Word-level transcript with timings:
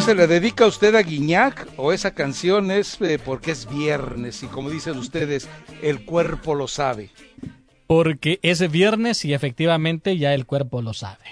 Se 0.00 0.14
le 0.14 0.26
dedica 0.26 0.64
a 0.64 0.68
usted 0.68 0.94
a 0.94 1.02
Guiñac 1.02 1.68
o 1.76 1.92
esa 1.92 2.14
canción 2.14 2.70
es 2.70 3.00
eh, 3.02 3.18
porque 3.22 3.50
es 3.50 3.68
viernes 3.68 4.42
y 4.42 4.46
como 4.46 4.70
dicen 4.70 4.96
ustedes, 4.96 5.48
el 5.82 6.04
cuerpo 6.04 6.54
lo 6.54 6.68
sabe? 6.68 7.10
Porque 7.86 8.38
es 8.42 8.70
viernes 8.70 9.24
y 9.24 9.34
efectivamente 9.34 10.16
ya 10.16 10.32
el 10.32 10.46
cuerpo 10.46 10.80
lo 10.80 10.94
sabe. 10.94 11.24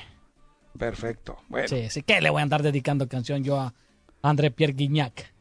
Perfecto. 0.79 1.39
Bueno. 1.49 1.69
Sí, 1.69 1.89
sí, 1.89 2.03
que 2.03 2.21
le 2.21 2.31
voy 2.31 2.41
a 2.41 2.43
andar 2.43 2.63
dedicando 2.63 3.09
canción 3.09 3.43
yo 3.43 3.59
a 3.59 3.75
André 4.23 4.51
Pierre 4.51 4.75
Guignac. 4.75 5.33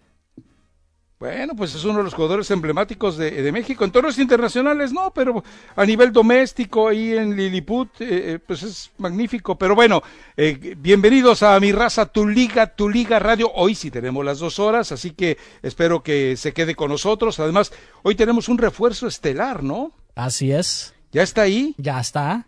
Bueno, 1.19 1.55
pues 1.55 1.73
es 1.73 1.83
uno 1.83 1.97
de 1.97 2.03
los 2.03 2.13
jugadores 2.13 2.51
emblemáticos 2.51 3.17
de, 3.17 3.51
México. 3.51 3.83
En 3.83 3.91
torneos 3.91 4.19
internacionales 4.19 4.93
no, 4.93 5.11
pero 5.11 5.43
a 5.75 5.83
nivel 5.83 6.11
doméstico 6.11 6.87
ahí 6.87 7.13
en 7.13 7.35
Lilliput, 7.35 7.89
eh, 8.01 8.33
eh, 8.33 8.39
pues 8.39 8.61
es 8.61 8.91
magnífico. 8.99 9.57
Pero 9.57 9.73
bueno, 9.73 10.03
eh, 10.35 10.75
bienvenidos 10.77 11.41
a 11.41 11.59
mi 11.59 11.71
raza, 11.71 12.05
tu 12.05 12.27
liga, 12.27 12.67
tu 12.67 12.87
liga 12.87 13.17
radio. 13.17 13.51
Hoy 13.55 13.73
sí 13.73 13.89
tenemos 13.89 14.23
las 14.23 14.37
dos 14.37 14.59
horas, 14.59 14.91
así 14.91 15.11
que 15.11 15.39
espero 15.63 16.03
que 16.03 16.37
se 16.37 16.53
quede 16.53 16.75
con 16.75 16.91
nosotros. 16.91 17.39
Además, 17.39 17.73
hoy 18.03 18.13
tenemos 18.13 18.47
un 18.47 18.59
refuerzo 18.59 19.07
estelar, 19.07 19.63
¿no? 19.63 19.93
Así 20.13 20.51
es. 20.51 20.93
¿Ya 21.11 21.23
está 21.23 21.41
ahí? 21.43 21.73
Ya 21.77 21.99
está. 21.99 22.46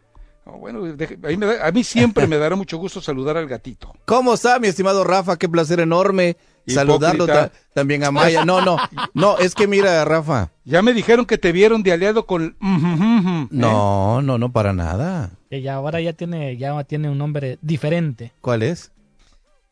Bueno, 0.57 0.83
a 1.61 1.71
mí 1.71 1.83
siempre 1.83 2.27
me 2.27 2.37
dará 2.37 2.55
mucho 2.55 2.77
gusto 2.77 3.01
saludar 3.01 3.37
al 3.37 3.47
gatito. 3.47 3.93
¿Cómo 4.05 4.33
está, 4.33 4.59
mi 4.59 4.67
estimado 4.67 5.03
Rafa? 5.03 5.37
Qué 5.37 5.47
placer 5.49 5.79
enorme 5.79 6.37
saludarlo 6.67 7.27
también 7.73 8.03
a 8.03 8.11
Maya. 8.11 8.45
No, 8.45 8.61
no, 8.61 8.77
no, 9.13 9.37
es 9.37 9.55
que 9.55 9.67
mira, 9.67 10.03
Rafa. 10.05 10.51
Ya 10.65 10.81
me 10.81 10.93
dijeron 10.93 11.25
que 11.25 11.37
te 11.37 11.51
vieron 11.51 11.83
de 11.83 11.91
aliado 11.91 12.25
con... 12.25 12.55
No, 12.59 14.21
no, 14.21 14.37
no, 14.37 14.51
para 14.51 14.73
nada. 14.73 15.31
Ella 15.49 15.75
ahora 15.75 15.99
ya 15.99 16.13
tiene, 16.13 16.57
ya 16.57 16.83
tiene 16.83 17.09
un 17.09 17.17
nombre 17.17 17.57
diferente. 17.61 18.33
¿Cuál 18.41 18.63
es? 18.63 18.91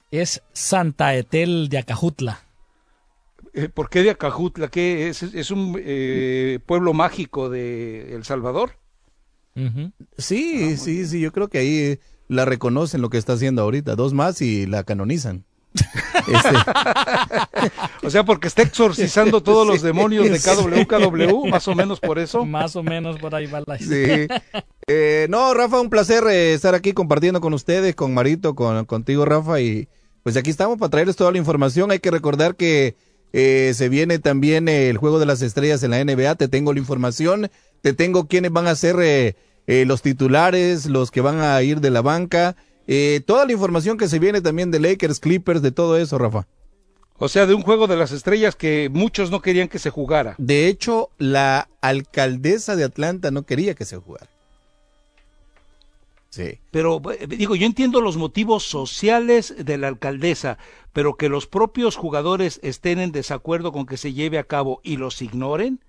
Es 0.09 0.41
Santa 0.53 1.13
Etel 1.15 1.69
de 1.69 1.77
Acajutla. 1.77 2.39
Eh, 3.53 3.69
¿Por 3.69 3.89
qué 3.89 4.03
de 4.03 4.11
Acajutla? 4.11 4.69
¿Qué 4.69 5.09
es? 5.09 5.21
¿Es 5.23 5.51
un 5.51 5.79
eh, 5.79 6.59
pueblo 6.65 6.93
mágico 6.93 7.49
de 7.49 8.15
El 8.15 8.23
Salvador? 8.23 8.71
Sí, 10.17 10.71
ah, 10.73 10.77
sí, 10.77 11.05
sí, 11.05 11.19
yo 11.19 11.31
creo 11.31 11.47
que 11.47 11.57
ahí 11.57 11.99
la 12.27 12.45
reconocen 12.45 13.01
lo 13.01 13.09
que 13.09 13.17
está 13.17 13.33
haciendo 13.33 13.61
ahorita. 13.61 13.95
Dos 13.95 14.13
más 14.13 14.41
y 14.41 14.65
la 14.65 14.83
canonizan. 14.83 15.45
Este. 16.27 16.49
o 18.05 18.09
sea, 18.09 18.25
porque 18.25 18.47
está 18.49 18.61
exorcizando 18.61 19.41
todos 19.41 19.65
los 19.65 19.81
demonios 19.81 20.29
de 20.29 20.39
KW, 20.39 21.47
más 21.47 21.67
o 21.69 21.75
menos 21.75 22.01
por 22.01 22.19
eso. 22.19 22.43
Más 22.43 22.75
o 22.75 22.83
menos 22.83 23.17
por 23.17 23.33
ahí 23.33 23.45
va 23.45 23.61
la 23.65 23.77
Sí. 23.77 24.27
Eh, 24.89 25.27
no, 25.29 25.53
Rafa, 25.53 25.81
un 25.81 25.89
placer 25.89 26.23
eh, 26.27 26.53
estar 26.53 26.73
aquí 26.73 26.93
compartiendo 26.93 27.41
con 27.41 27.53
ustedes, 27.53 27.93
con 27.93 28.13
Marito, 28.13 28.55
con, 28.55 28.85
contigo, 28.85 29.25
Rafa, 29.25 29.59
y 29.59 29.89
pues 30.23 30.37
aquí 30.37 30.49
estamos 30.49 30.77
para 30.77 30.89
traerles 30.89 31.17
toda 31.17 31.33
la 31.33 31.37
información. 31.37 31.91
Hay 31.91 31.99
que 31.99 32.09
recordar 32.09 32.55
que 32.55 32.95
eh, 33.33 33.73
se 33.75 33.89
viene 33.89 34.19
también 34.19 34.67
el 34.67 34.97
Juego 34.97 35.19
de 35.19 35.25
las 35.25 35.41
Estrellas 35.41 35.83
en 35.83 35.91
la 35.91 36.03
NBA, 36.03 36.35
te 36.35 36.47
tengo 36.47 36.73
la 36.73 36.79
información, 36.79 37.49
te 37.81 37.93
tengo 37.93 38.27
quiénes 38.27 38.51
van 38.51 38.67
a 38.67 38.75
ser 38.75 39.35
los 39.67 40.01
titulares, 40.01 40.85
los 40.85 41.11
que 41.11 41.21
van 41.21 41.41
a 41.41 41.61
ir 41.61 41.81
de 41.81 41.91
la 41.91 42.01
banca, 42.01 42.55
eh, 42.87 43.21
toda 43.25 43.45
la 43.45 43.51
información 43.51 43.97
que 43.97 44.07
se 44.07 44.17
viene 44.17 44.41
también 44.41 44.71
de 44.71 44.79
Lakers, 44.79 45.19
Clippers, 45.19 45.61
de 45.61 45.71
todo 45.71 45.97
eso, 45.97 46.17
Rafa. 46.17 46.47
O 47.19 47.27
sea, 47.27 47.45
de 47.45 47.53
un 47.53 47.63
juego 47.63 47.87
de 47.87 47.97
las 47.97 48.11
estrellas 48.11 48.55
que 48.55 48.89
muchos 48.91 49.29
no 49.29 49.41
querían 49.41 49.67
que 49.67 49.79
se 49.79 49.89
jugara. 49.89 50.35
De 50.37 50.67
hecho, 50.67 51.09
la 51.17 51.67
alcaldesa 51.81 52.75
de 52.75 52.85
Atlanta 52.85 53.31
no 53.31 53.43
quería 53.43 53.73
que 53.73 53.85
se 53.85 53.97
jugara. 53.97 54.29
Sí. 56.37 56.59
Pero 56.69 57.01
eh, 57.19 57.25
digo, 57.25 57.55
yo 57.55 57.65
entiendo 57.65 57.99
los 57.99 58.15
motivos 58.15 58.63
sociales 58.63 59.55
de 59.57 59.79
la 59.79 59.87
alcaldesa, 59.87 60.59
pero 60.93 61.17
que 61.17 61.29
los 61.29 61.47
propios 61.47 61.95
jugadores 61.95 62.59
estén 62.61 62.99
en 62.99 63.11
desacuerdo 63.11 63.71
con 63.71 63.87
que 63.87 63.97
se 63.97 64.13
lleve 64.13 64.37
a 64.37 64.43
cabo 64.43 64.79
y 64.83 64.97
los 64.97 65.23
ignoren. 65.23 65.79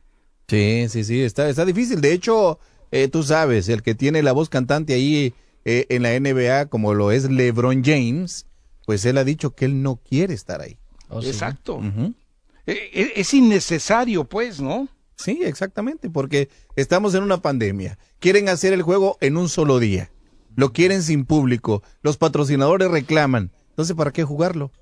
Sí, 0.49 0.87
sí, 0.89 1.05
sí, 1.05 1.21
está, 1.21 1.50
está 1.50 1.67
difícil. 1.67 2.00
De 2.00 2.15
hecho, 2.15 2.59
eh, 2.93 3.09
tú 3.09 3.23
sabes, 3.25 3.69
el 3.69 3.83
que 3.83 3.95
tiene 3.95 4.23
la 4.23 4.33
voz 4.33 4.49
cantante 4.49 4.95
ahí 4.95 5.35
eh, 5.67 5.85
en 5.91 6.03
la 6.03 6.19
NBA 6.19 6.71
como 6.71 6.95
lo 6.95 7.12
es 7.12 7.31
LeBron 7.31 7.85
James, 7.85 8.47
pues 8.87 9.05
él 9.05 9.19
ha 9.19 9.25
dicho 9.25 9.55
que 9.55 9.67
él 9.67 9.83
no 9.83 9.97
quiere 9.97 10.33
estar 10.33 10.62
ahí. 10.62 10.79
Oh, 11.11 11.21
Exacto. 11.21 11.83
E, 12.65 12.73
e, 12.73 13.12
es 13.17 13.35
innecesario, 13.35 14.25
pues, 14.25 14.62
¿no? 14.62 14.89
Sí, 15.15 15.41
exactamente, 15.43 16.09
porque 16.09 16.49
estamos 16.75 17.15
en 17.15 17.23
una 17.23 17.43
pandemia. 17.43 17.99
Quieren 18.19 18.49
hacer 18.49 18.73
el 18.73 18.81
juego 18.81 19.19
en 19.21 19.37
un 19.37 19.50
solo 19.50 19.79
día. 19.79 20.11
Lo 20.59 20.73
quieren 20.73 21.05
sin 21.05 21.25
público. 21.25 21.85
Los 22.03 22.17
patrocinadores 22.17 22.91
reclaman. 22.91 23.53
Entonces, 23.71 23.95
¿para 23.95 24.11
qué 24.11 24.25
jugarlo? 24.25 24.73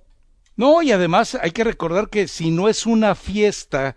No, 0.56 0.80
y 0.80 0.90
además 0.90 1.36
hay 1.38 1.50
que 1.50 1.64
recordar 1.64 2.08
que 2.08 2.28
si 2.28 2.50
no 2.50 2.70
es 2.70 2.86
una 2.86 3.14
fiesta 3.14 3.94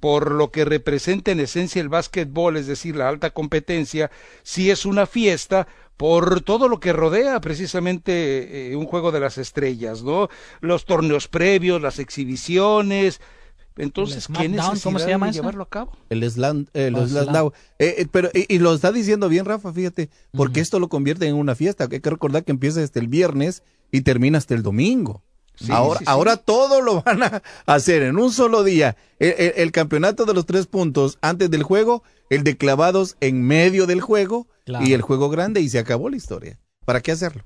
por 0.00 0.32
lo 0.32 0.50
que 0.50 0.64
representa 0.64 1.30
en 1.30 1.38
esencia 1.38 1.80
el 1.80 1.88
básquetbol, 1.88 2.56
es 2.56 2.66
decir, 2.66 2.96
la 2.96 3.08
alta 3.08 3.30
competencia, 3.30 4.10
si 4.42 4.72
es 4.72 4.84
una 4.84 5.06
fiesta, 5.06 5.68
por 5.96 6.40
todo 6.40 6.66
lo 6.66 6.80
que 6.80 6.92
rodea 6.92 7.40
precisamente 7.40 8.72
eh, 8.72 8.74
un 8.74 8.86
juego 8.86 9.12
de 9.12 9.20
las 9.20 9.38
estrellas, 9.38 10.02
¿no? 10.02 10.30
Los 10.60 10.84
torneos 10.84 11.28
previos, 11.28 11.80
las 11.80 12.00
exhibiciones, 12.00 13.20
entonces, 13.80 14.26
¿qué 14.26 14.48
necesidad 14.48 14.82
¿cómo 14.82 14.98
se 14.98 15.08
llama 15.08 15.26
de 15.26 15.32
llevarlo 15.32 15.62
a 15.62 15.68
cabo? 15.68 15.92
El 16.08 16.28
Slam, 16.30 16.66
el 16.74 16.94
oh, 16.94 17.52
eh, 17.78 17.94
eh, 17.98 18.06
pero, 18.10 18.30
y, 18.32 18.58
lo 18.58 18.74
está 18.74 18.92
diciendo 18.92 19.28
bien, 19.28 19.44
Rafa, 19.44 19.72
fíjate, 19.72 20.10
porque 20.32 20.60
esto 20.60 20.78
lo 20.78 20.88
convierte 20.88 21.26
en 21.26 21.36
una 21.36 21.54
fiesta. 21.54 21.88
Hay 21.90 22.00
que 22.00 22.10
recordar 22.10 22.44
que 22.44 22.52
empieza 22.52 22.80
desde 22.80 23.00
el 23.00 23.08
viernes 23.08 23.62
y 23.90 24.02
termina 24.02 24.38
hasta 24.38 24.54
el 24.54 24.62
domingo. 24.62 25.22
ahora, 25.68 26.00
ahora 26.06 26.36
todo 26.36 26.80
lo 26.80 27.02
van 27.02 27.22
a 27.22 27.42
hacer 27.66 28.02
en 28.02 28.18
un 28.18 28.32
solo 28.32 28.64
día. 28.64 28.96
El, 29.18 29.72
campeonato 29.72 30.24
de 30.24 30.34
los 30.34 30.46
tres 30.46 30.66
puntos 30.66 31.18
antes 31.20 31.50
del 31.50 31.62
juego, 31.62 32.02
el 32.28 32.44
de 32.44 32.56
clavados 32.56 33.16
en 33.20 33.42
medio 33.42 33.86
del 33.86 34.00
juego 34.00 34.46
y 34.80 34.92
el 34.92 35.02
juego 35.02 35.30
grande 35.30 35.60
y 35.60 35.68
se 35.68 35.78
acabó 35.78 36.08
la 36.08 36.16
historia. 36.16 36.58
¿Para 36.84 37.00
qué 37.00 37.12
hacerlo? 37.12 37.44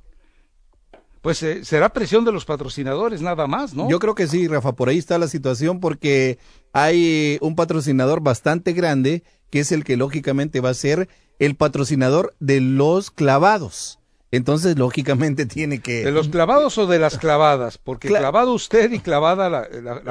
Pues 1.25 1.43
eh, 1.43 1.65
será 1.65 1.89
presión 1.89 2.27
de 2.27 2.33
los 2.33 2.45
patrocinadores 2.45 3.23
nada 3.23 3.47
más, 3.47 3.73
¿no? 3.73 3.89
Yo 3.89 3.99
creo 3.99 4.15
que 4.15 4.27
sí, 4.27 4.47
Rafa, 4.47 4.73
por 4.73 4.91
ahí 4.91 4.99
está 4.99 5.17
la 5.17 5.27
situación 5.27 5.81
porque 5.81 6.39
hay 6.75 7.39
un 7.41 7.57
patrocinador 7.57 8.21
bastante 8.21 8.75
grande 8.75 9.23
que 9.49 9.61
es 9.61 9.73
el 9.73 9.85
que 9.85 9.97
lógicamente 9.97 10.61
va 10.61 10.69
a 10.69 10.75
ser 10.75 11.09
el 11.39 11.57
patrocinador 11.57 12.35
de 12.41 12.61
los 12.61 13.11
clavados. 13.11 14.01
Entonces, 14.33 14.77
lógicamente 14.79 15.47
tiene 15.47 15.81
que... 15.81 16.05
¿De 16.05 16.13
los 16.13 16.29
clavados 16.29 16.77
o 16.77 16.87
de 16.87 16.99
las 16.99 17.17
clavadas? 17.17 17.79
Porque 17.79 18.09
clavado 18.09 18.53
usted 18.53 18.93
y 18.93 18.99
clavada 18.99 19.49
la, 19.49 19.65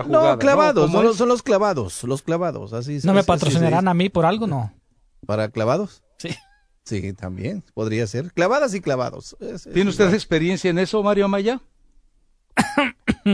jugada. 0.03 0.31
No, 0.31 0.39
clavados, 0.39 0.89
Son, 1.15 1.29
los 1.29 1.43
clavados, 1.43 2.03
los 2.05 2.23
clavados, 2.23 2.73
así 2.73 2.97
¿No 3.03 3.13
me 3.13 3.23
patrocinarán 3.23 3.87
a 3.87 3.93
mí 3.93 4.09
por 4.09 4.25
algo, 4.25 4.47
no? 4.47 4.73
¿Para 5.27 5.49
clavados? 5.49 6.01
Sí. 6.17 6.29
Sí, 6.85 7.13
también 7.13 7.63
podría 7.73 8.05
ser. 8.07 8.33
Clavadas 8.33 8.73
y 8.73 8.81
clavados. 8.81 9.37
¿Tiene 9.73 9.89
usted 9.89 10.13
experiencia 10.13 10.69
en 10.69 10.79
eso, 10.79 11.01
Mario 11.01 11.25
Amaya? 11.25 11.61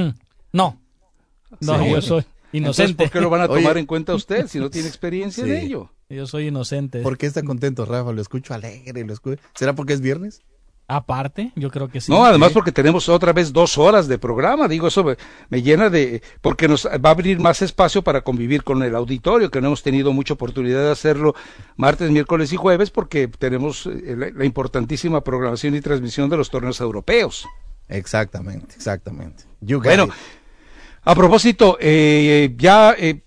no. 0.54 0.80
No, 1.60 1.88
yo 1.88 2.02
soy 2.02 2.26
inocente. 2.52 3.04
¿Por 3.04 3.12
qué 3.12 3.22
lo 3.22 3.30
van 3.30 3.42
a 3.42 3.48
tomar 3.48 3.78
en 3.78 3.86
cuenta 3.86 4.14
usted 4.14 4.48
si 4.48 4.60
no 4.60 4.70
tiene 4.70 4.88
experiencia 4.88 5.44
en 5.44 5.56
ello? 5.56 5.92
Yo 6.10 6.28
soy 6.28 6.48
inocente. 6.48 7.02
¿Por 7.02 7.18
qué 7.18 7.26
está 7.26 7.44
contento, 7.44 7.86
Rafa? 7.86 8.12
Lo 8.12 8.22
escucho 8.22 8.54
alegre. 8.54 9.04
Lo 9.04 9.14
escucho... 9.14 9.42
¿Será 9.56 9.74
porque 9.74 9.94
es 9.94 10.02
viernes? 10.02 10.42
Aparte, 10.92 11.52
yo 11.56 11.70
creo 11.70 11.88
que 11.88 12.02
sí. 12.02 12.12
No, 12.12 12.26
además 12.26 12.52
porque 12.52 12.72
tenemos 12.72 13.10
otra 13.10 13.32
vez 13.32 13.54
dos 13.54 13.78
horas 13.78 14.08
de 14.08 14.18
programa, 14.18 14.68
digo, 14.68 14.88
eso 14.88 15.06
me, 15.50 15.62
llena 15.62 15.92
de, 15.92 16.24
porque 16.42 16.68
nos 16.68 16.88
va 16.88 17.10
a 17.10 17.12
abrir 17.12 17.40
más 17.40 17.62
espacio 17.62 18.02
para 18.02 18.22
convivir 18.22 18.64
con 18.64 18.82
el 18.82 18.96
auditorio, 18.96 19.52
que 19.52 19.62
no 19.62 19.68
hemos 19.68 19.84
tenido 19.84 20.14
mucha 20.14 20.34
oportunidad 20.34 20.82
de 20.82 20.92
hacerlo 20.92 21.36
martes, 21.78 22.10
miércoles 22.10 22.52
y 22.54 22.56
jueves, 22.56 22.90
porque 22.90 23.28
tenemos 23.28 23.86
eh, 23.86 24.34
la, 24.36 24.46
importantísima 24.46 25.24
programación 25.24 25.76
y 25.76 25.82
transmisión 25.82 26.28
de 26.28 26.38
los 26.38 26.50
torneos 26.50 26.82
europeos. 26.82 27.48
Exactamente, 27.88 28.74
exactamente. 28.76 29.44
bueno, 29.62 30.10
a 31.10 31.16
propósito, 31.16 31.76
eh, 31.82 32.54
ya, 32.56 32.94
eh, 32.96 33.22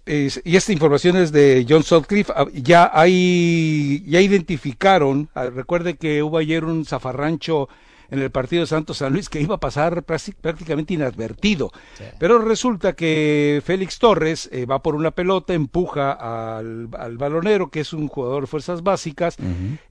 y 0.44 0.56
esta 0.56 0.73
información 0.73 1.17
es 1.17 1.32
de 1.32 1.67
John 1.69 1.82
Sutcliffe, 1.82 2.32
ah, 2.37 2.46
ya 2.55 2.88
hay, 2.94 4.05
ya 4.06 4.20
identificaron, 4.20 5.29
ah, 5.34 5.46
recuerde 5.46 5.96
que 5.96 6.23
hubo 6.23 6.38
ayer 6.38 6.64
un 6.64 6.84
zafarrancho 6.84 7.69
en 8.08 8.20
el 8.20 8.31
partido 8.31 8.61
de 8.61 8.69
Santos 8.69 8.99
San 8.99 9.12
Luis 9.12 9.29
que 9.29 9.40
iba 9.40 9.56
a 9.56 9.58
pasar 9.58 10.05
prácticamente 10.05 10.94
inadvertido. 10.94 11.73
Pero 12.20 12.38
resulta 12.38 12.93
que 12.93 13.61
Félix 13.64 13.99
Torres 13.99 14.49
eh, 14.52 14.64
va 14.64 14.81
por 14.81 14.94
una 14.94 15.11
pelota, 15.11 15.52
empuja 15.52 16.12
al, 16.12 16.87
balonero, 16.87 17.69
que 17.69 17.81
es 17.81 17.93
un 17.93 18.06
jugador 18.06 18.44
de 18.44 18.46
fuerzas 18.46 18.85
básicas, 18.85 19.37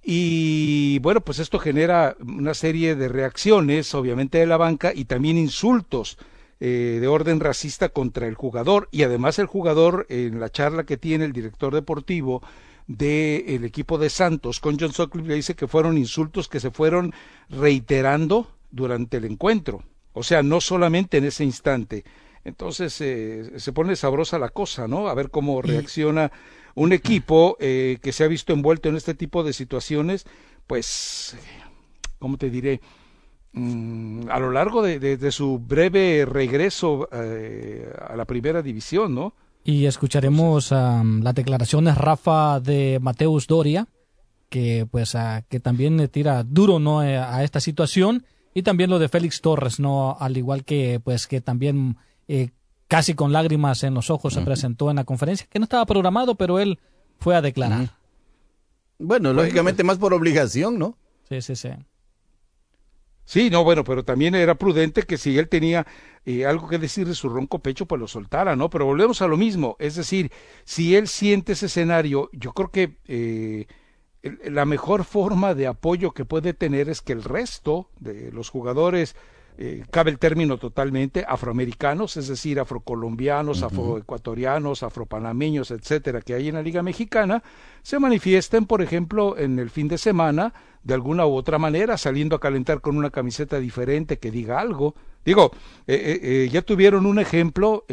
y 0.01 0.99
bueno, 0.99 1.19
pues 1.19 1.39
esto 1.39 1.59
genera 1.59 2.15
una 2.25 2.53
serie 2.53 2.95
de 2.95 3.09
reacciones, 3.09 3.93
obviamente 3.93 4.37
de 4.37 4.45
la 4.45 4.55
banca, 4.55 4.93
y 4.95 5.03
también 5.03 5.37
insultos 5.37 6.17
eh, 6.63 6.99
de 7.01 7.07
orden 7.07 7.39
racista 7.39 7.89
contra 7.89 8.27
el 8.27 8.35
jugador 8.35 8.87
y 8.91 9.01
además 9.01 9.39
el 9.39 9.47
jugador 9.47 10.05
en 10.09 10.39
la 10.39 10.51
charla 10.51 10.83
que 10.83 10.95
tiene 10.95 11.25
el 11.25 11.33
director 11.33 11.73
deportivo 11.73 12.43
del 12.85 13.63
equipo 13.63 13.97
de 13.97 14.11
Santos 14.11 14.59
con 14.59 14.77
John 14.79 14.93
Sutcliffe 14.93 15.27
le 15.27 15.33
dice 15.33 15.55
que 15.55 15.67
fueron 15.67 15.97
insultos 15.97 16.47
que 16.47 16.59
se 16.59 16.69
fueron 16.69 17.15
reiterando 17.49 18.47
durante 18.69 19.17
el 19.17 19.25
encuentro, 19.25 19.81
o 20.13 20.21
sea, 20.21 20.43
no 20.43 20.61
solamente 20.61 21.17
en 21.17 21.25
ese 21.25 21.43
instante. 21.43 22.03
Entonces 22.43 22.95
eh, 23.01 23.53
se 23.57 23.73
pone 23.73 23.95
sabrosa 23.95 24.37
la 24.37 24.49
cosa, 24.49 24.87
¿no? 24.87 25.07
A 25.07 25.15
ver 25.15 25.31
cómo 25.31 25.63
reacciona 25.63 26.31
un 26.75 26.93
equipo 26.93 27.57
eh, 27.59 27.97
que 28.03 28.11
se 28.11 28.23
ha 28.23 28.27
visto 28.27 28.53
envuelto 28.53 28.87
en 28.87 28.97
este 28.97 29.15
tipo 29.15 29.43
de 29.43 29.53
situaciones, 29.53 30.27
pues, 30.67 31.35
¿cómo 32.19 32.37
te 32.37 32.51
diré? 32.51 32.81
Mm, 33.53 34.29
a 34.29 34.39
lo 34.39 34.51
largo 34.51 34.81
de, 34.81 35.31
su 35.31 35.59
breve 35.59 36.25
regreso 36.25 37.09
eh, 37.11 37.93
a 38.07 38.15
la 38.15 38.25
primera 38.25 38.61
división, 38.61 39.13
¿no? 39.13 39.33
Y 39.63 39.85
escucharemos 39.85 40.71
las 40.71 41.35
declaraciones, 41.35 41.97
Rafa, 41.97 42.59
de 42.59 42.99
Mateus 43.01 43.45
Doria, 43.45 43.87
que 44.49 44.87
pues 44.89 45.15
que 45.49 45.59
también 45.59 45.97
le 45.97 46.07
tira 46.07 46.43
duro 46.43 46.79
no 46.79 47.03
eh, 47.03 47.17
a 47.17 47.43
esta 47.43 47.59
situación. 47.59 48.25
Y 48.53 48.63
también 48.63 48.89
lo 48.89 48.99
de 48.99 49.07
Félix 49.07 49.39
Torres 49.41 49.79
no 49.79 50.17
al 50.19 50.35
igual 50.35 50.65
que 50.65 50.99
pues 51.01 51.25
que 51.25 51.39
también 51.39 51.97
eh, 52.27 52.49
casi 52.89 53.13
con 53.13 53.31
lágrimas 53.31 53.83
en 53.83 53.93
los 53.93 54.09
ojos 54.09 54.33
se 54.33 54.41
presentó 54.41 54.89
en 54.89 54.97
la 54.97 55.05
conferencia 55.05 55.47
que 55.49 55.57
no 55.57 55.63
estaba 55.63 55.85
programado 55.85 56.35
pero 56.35 56.59
él 56.59 56.77
fue 57.17 57.33
a 57.37 57.41
declarar. 57.41 57.91
Bueno 58.99 59.31
lógicamente 59.31 59.85
más 59.85 59.97
por 59.97 60.13
obligación 60.13 60.77
no 60.77 60.97
sí 61.29 61.41
sí 61.41 61.55
sí 61.55 61.69
Sí, 63.31 63.49
no, 63.49 63.63
bueno, 63.63 63.85
pero 63.85 64.03
también 64.03 64.35
era 64.35 64.55
prudente 64.55 65.03
que 65.03 65.17
si 65.17 65.39
él 65.39 65.47
tenía 65.47 65.87
eh, 66.25 66.45
algo 66.45 66.67
que 66.67 66.77
decir 66.77 67.07
de 67.07 67.15
su 67.15 67.29
ronco 67.29 67.59
pecho, 67.59 67.85
pues 67.85 67.97
lo 67.97 68.05
soltara, 68.05 68.57
¿no? 68.57 68.69
Pero 68.69 68.85
volvemos 68.85 69.21
a 69.21 69.27
lo 69.27 69.37
mismo, 69.37 69.77
es 69.79 69.95
decir, 69.95 70.33
si 70.65 70.97
él 70.97 71.07
siente 71.07 71.53
ese 71.53 71.67
escenario, 71.67 72.29
yo 72.33 72.51
creo 72.51 72.71
que 72.71 72.97
eh, 73.07 73.67
la 74.43 74.65
mejor 74.65 75.05
forma 75.05 75.55
de 75.55 75.67
apoyo 75.67 76.11
que 76.11 76.25
puede 76.25 76.53
tener 76.53 76.89
es 76.89 77.01
que 77.01 77.13
el 77.13 77.23
resto 77.23 77.89
de 78.01 78.33
los 78.33 78.49
jugadores 78.49 79.15
eh, 79.57 79.83
cabe 79.91 80.11
el 80.11 80.19
término 80.19 80.57
totalmente, 80.57 81.25
afroamericanos, 81.27 82.17
es 82.17 82.27
decir, 82.27 82.59
afrocolombianos, 82.59 83.63
afroecuatorianos, 83.63 84.81
afropanameños, 84.81 85.71
etcétera, 85.71 86.21
que 86.21 86.33
hay 86.33 86.47
en 86.47 86.55
la 86.55 86.61
Liga 86.61 86.81
Mexicana, 86.81 87.43
se 87.83 87.99
manifiesten, 87.99 88.65
por 88.65 88.81
ejemplo, 88.81 89.37
en 89.37 89.59
el 89.59 89.69
fin 89.69 89.87
de 89.87 89.97
semana, 89.97 90.53
de 90.83 90.93
alguna 90.93 91.25
u 91.27 91.35
otra 91.35 91.59
manera, 91.59 91.97
saliendo 91.97 92.35
a 92.35 92.39
calentar 92.39 92.81
con 92.81 92.97
una 92.97 93.11
camiseta 93.11 93.59
diferente 93.59 94.17
que 94.17 94.31
diga 94.31 94.59
algo. 94.59 94.95
Digo, 95.23 95.51
eh, 95.85 96.19
eh, 96.23 96.49
ya 96.51 96.63
tuvieron 96.63 97.05
un 97.05 97.19
ejemplo, 97.19 97.85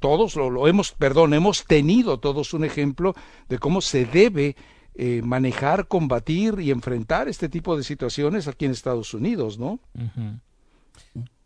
todos 0.00 0.34
lo, 0.34 0.50
lo, 0.50 0.66
hemos, 0.66 0.92
perdón, 0.92 1.34
hemos 1.34 1.64
tenido 1.64 2.18
todos 2.18 2.52
un 2.54 2.64
ejemplo 2.64 3.14
de 3.48 3.58
cómo 3.58 3.80
se 3.80 4.06
debe 4.06 4.56
manejar, 5.22 5.86
combatir 5.88 6.58
y 6.58 6.70
enfrentar 6.70 7.28
este 7.28 7.48
tipo 7.48 7.76
de 7.76 7.84
situaciones 7.84 8.48
aquí 8.48 8.64
en 8.64 8.72
Estados 8.72 9.14
Unidos, 9.14 9.58
¿no? 9.58 9.78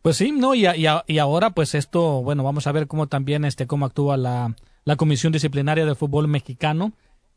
Pues 0.07 0.19
sí, 0.19 0.31
no, 0.31 0.55
y, 0.55 0.69
y, 0.69 1.19
ahora 1.19 1.51
pues 1.51 1.75
esto, 1.75 2.23
bueno, 2.23 2.45
vamos 2.45 2.69
a 2.69 2.71
ver 2.71 2.87
cómo 2.87 3.09
también 3.09 3.45
este, 3.45 3.67
cómo 3.67 3.87
actúa 3.87 4.17
la, 4.17 4.55
la 4.85 4.95
Comisión 4.95 5.33
Disciplinaria 5.33 5.85
de 5.85 5.97
Fútbol 5.97 6.29
Mexicano. 6.29 6.93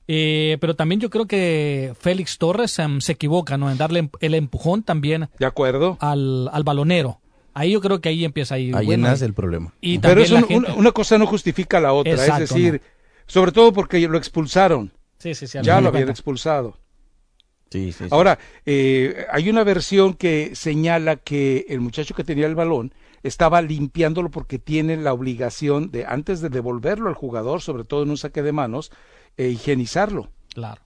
Eh, 0.07 0.59
pero 0.61 0.75
también 0.75 1.01
yo 1.01 1.09
creo 1.09 1.25
que 1.25 1.95
Félix 1.99 2.37
Torres 2.37 2.77
em, 2.77 3.01
se 3.01 3.13
equivoca, 3.13 3.57
¿no? 3.57 3.71
En 3.71 3.79
darle 3.79 4.11
el 4.19 4.35
empujón 4.35 4.83
también. 4.83 5.29
De 5.39 5.47
acuerdo. 5.47 5.97
Al, 5.99 6.47
al 6.53 6.63
balonero. 6.63 7.19
Ahí 7.55 7.71
yo 7.71 7.81
creo 7.81 8.01
que 8.01 8.09
ahí 8.09 8.23
empieza 8.23 8.53
ahí. 8.53 8.71
Ahí 8.75 8.95
nace 8.97 9.25
el 9.25 9.33
problema. 9.33 9.73
Y 9.81 9.97
pero 9.97 10.21
eso 10.21 10.37
una 10.77 10.91
cosa 10.91 11.17
no 11.17 11.25
justifica 11.25 11.79
la 11.79 11.91
otra. 11.91 12.13
es 12.13 12.37
decir, 12.37 12.83
sobre 13.25 13.51
todo 13.51 13.73
porque 13.73 13.99
lo 14.07 14.19
expulsaron. 14.19 14.91
Sí, 15.17 15.33
sí, 15.33 15.47
sí. 15.47 15.57
Ya 15.63 15.81
lo 15.81 15.87
habían 15.87 16.09
expulsado. 16.09 16.77
Ahora, 18.09 18.39
eh, 18.65 19.25
hay 19.31 19.49
una 19.49 19.63
versión 19.63 20.13
que 20.13 20.55
señala 20.55 21.17
que 21.17 21.65
el 21.69 21.81
muchacho 21.81 22.15
que 22.15 22.23
tenía 22.23 22.47
el 22.47 22.55
balón 22.55 22.93
estaba 23.23 23.61
limpiándolo 23.61 24.31
porque 24.31 24.59
tiene 24.59 24.97
la 24.97 25.13
obligación 25.13 25.91
de, 25.91 26.05
antes 26.05 26.41
de 26.41 26.49
devolverlo 26.49 27.09
al 27.09 27.15
jugador, 27.15 27.61
sobre 27.61 27.83
todo 27.83 28.03
en 28.03 28.09
un 28.09 28.17
saque 28.17 28.41
de 28.41 28.51
manos, 28.51 28.91
eh, 29.37 29.49
higienizarlo. 29.49 30.31
Claro. 30.53 30.81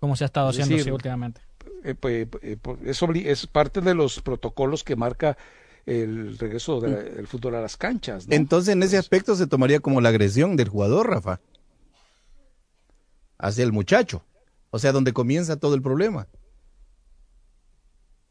Como 0.00 0.16
se 0.16 0.24
ha 0.24 0.26
estado 0.26 0.48
haciendo 0.48 0.94
últimamente. 0.94 1.40
Eh, 1.84 1.94
pues, 1.94 2.28
es, 2.84 3.02
es, 3.02 3.46
parte 3.46 3.80
de 3.80 3.94
los 3.94 4.20
protocolos 4.20 4.84
que 4.84 4.96
marca 4.96 5.36
el 5.86 6.36
regreso 6.38 6.80
del 6.80 7.26
fútbol 7.26 7.54
a 7.54 7.60
las 7.60 7.76
canchas. 7.76 8.26
Entonces, 8.28 8.74
en 8.74 8.82
ese 8.82 8.98
aspecto 8.98 9.34
se 9.36 9.46
tomaría 9.46 9.80
como 9.80 10.00
la 10.00 10.10
agresión 10.10 10.56
del 10.56 10.68
jugador, 10.68 11.08
Rafa, 11.08 11.40
hacia 13.38 13.64
el 13.64 13.72
muchacho. 13.72 14.22
O 14.70 14.78
sea, 14.78 14.92
donde 14.92 15.12
comienza 15.12 15.56
todo 15.56 15.74
el 15.74 15.82
problema. 15.82 16.28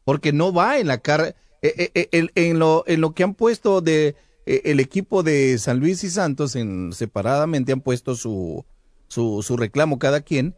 Porque 0.04 0.32
no 0.32 0.52
va 0.52 0.78
en 0.78 0.86
la 0.86 0.98
cara, 0.98 1.34
eh, 1.62 1.90
eh, 1.94 2.08
eh, 2.12 2.28
en, 2.34 2.58
lo, 2.58 2.84
en 2.86 3.00
lo 3.00 3.12
que 3.12 3.24
han 3.24 3.34
puesto 3.34 3.80
de 3.80 4.16
el 4.46 4.80
equipo 4.80 5.22
de 5.22 5.58
San 5.58 5.78
Luis 5.78 6.02
y 6.04 6.10
Santos, 6.10 6.56
en, 6.56 6.94
separadamente 6.94 7.72
han 7.72 7.82
puesto 7.82 8.14
su, 8.14 8.64
su, 9.06 9.42
su 9.42 9.58
reclamo 9.58 9.98
cada 9.98 10.22
quien, 10.22 10.56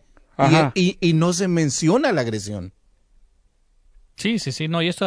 y, 0.76 0.96
y, 1.00 1.12
no 1.12 1.32
se 1.32 1.48
menciona 1.48 2.12
la 2.12 2.20
agresión. 2.20 2.72
Sí, 4.14 4.38
sí, 4.38 4.52
sí, 4.52 4.68
no, 4.68 4.80
y 4.80 4.88
esto 4.88 5.06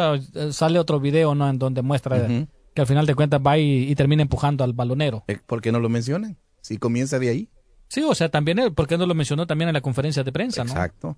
sale 0.52 0.78
otro 0.78 1.00
video, 1.00 1.34
¿no? 1.34 1.48
En 1.48 1.58
donde 1.58 1.80
muestra 1.80 2.28
que 2.74 2.80
al 2.80 2.86
final 2.86 3.06
de 3.06 3.14
cuentas 3.14 3.40
va 3.40 3.56
y, 3.56 3.94
termina 3.94 4.22
empujando 4.22 4.64
al 4.64 4.72
balonero. 4.72 5.24
¿Por 5.46 5.62
qué 5.62 5.72
no 5.72 5.80
lo 5.80 5.88
mencionan? 5.88 6.36
Si 6.60 6.76
comienza 6.76 7.18
de 7.18 7.28
ahí. 7.28 7.48
Sí, 7.94 8.02
o 8.02 8.12
sea, 8.12 8.28
también, 8.28 8.58
eh, 8.58 8.70
¿por 8.72 8.88
qué 8.88 8.98
no 8.98 9.06
lo 9.06 9.14
mencionó 9.14 9.46
también 9.46 9.68
en 9.68 9.74
la 9.74 9.80
conferencia 9.80 10.24
de 10.24 10.32
prensa, 10.32 10.64
no? 10.64 10.70
Exacto. 10.70 11.16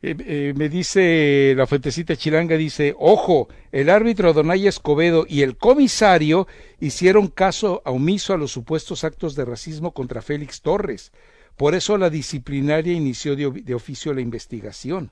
me 0.00 0.68
dice 0.68 1.54
la 1.56 1.66
fuentecita 1.66 2.14
chilanga, 2.14 2.56
dice, 2.56 2.94
ojo, 2.96 3.48
el 3.72 3.90
árbitro 3.90 4.32
Donay 4.32 4.68
Escobedo 4.68 5.26
y 5.28 5.42
el 5.42 5.56
comisario 5.56 6.46
hicieron 6.78 7.26
caso 7.26 7.82
omiso 7.84 8.32
a 8.32 8.36
los 8.36 8.52
supuestos 8.52 9.02
actos 9.02 9.34
de 9.34 9.44
racismo 9.44 9.92
contra 9.92 10.22
Félix 10.22 10.62
Torres. 10.62 11.10
Por 11.56 11.74
eso 11.74 11.98
la 11.98 12.10
disciplinaria 12.10 12.92
inició 12.92 13.34
de 13.34 13.74
oficio 13.74 14.14
la 14.14 14.20
investigación. 14.20 15.10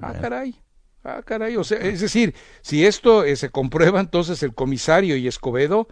Ah, 0.00 0.14
caray. 0.20 0.60
Ah, 1.04 1.22
caray. 1.24 1.56
O 1.56 1.62
sea, 1.62 1.78
es 1.78 2.00
decir, 2.00 2.34
si 2.60 2.84
esto 2.84 3.22
eh, 3.22 3.36
se 3.36 3.50
comprueba, 3.50 4.00
entonces 4.00 4.42
el 4.42 4.52
comisario 4.52 5.16
y 5.16 5.28
Escobedo 5.28 5.86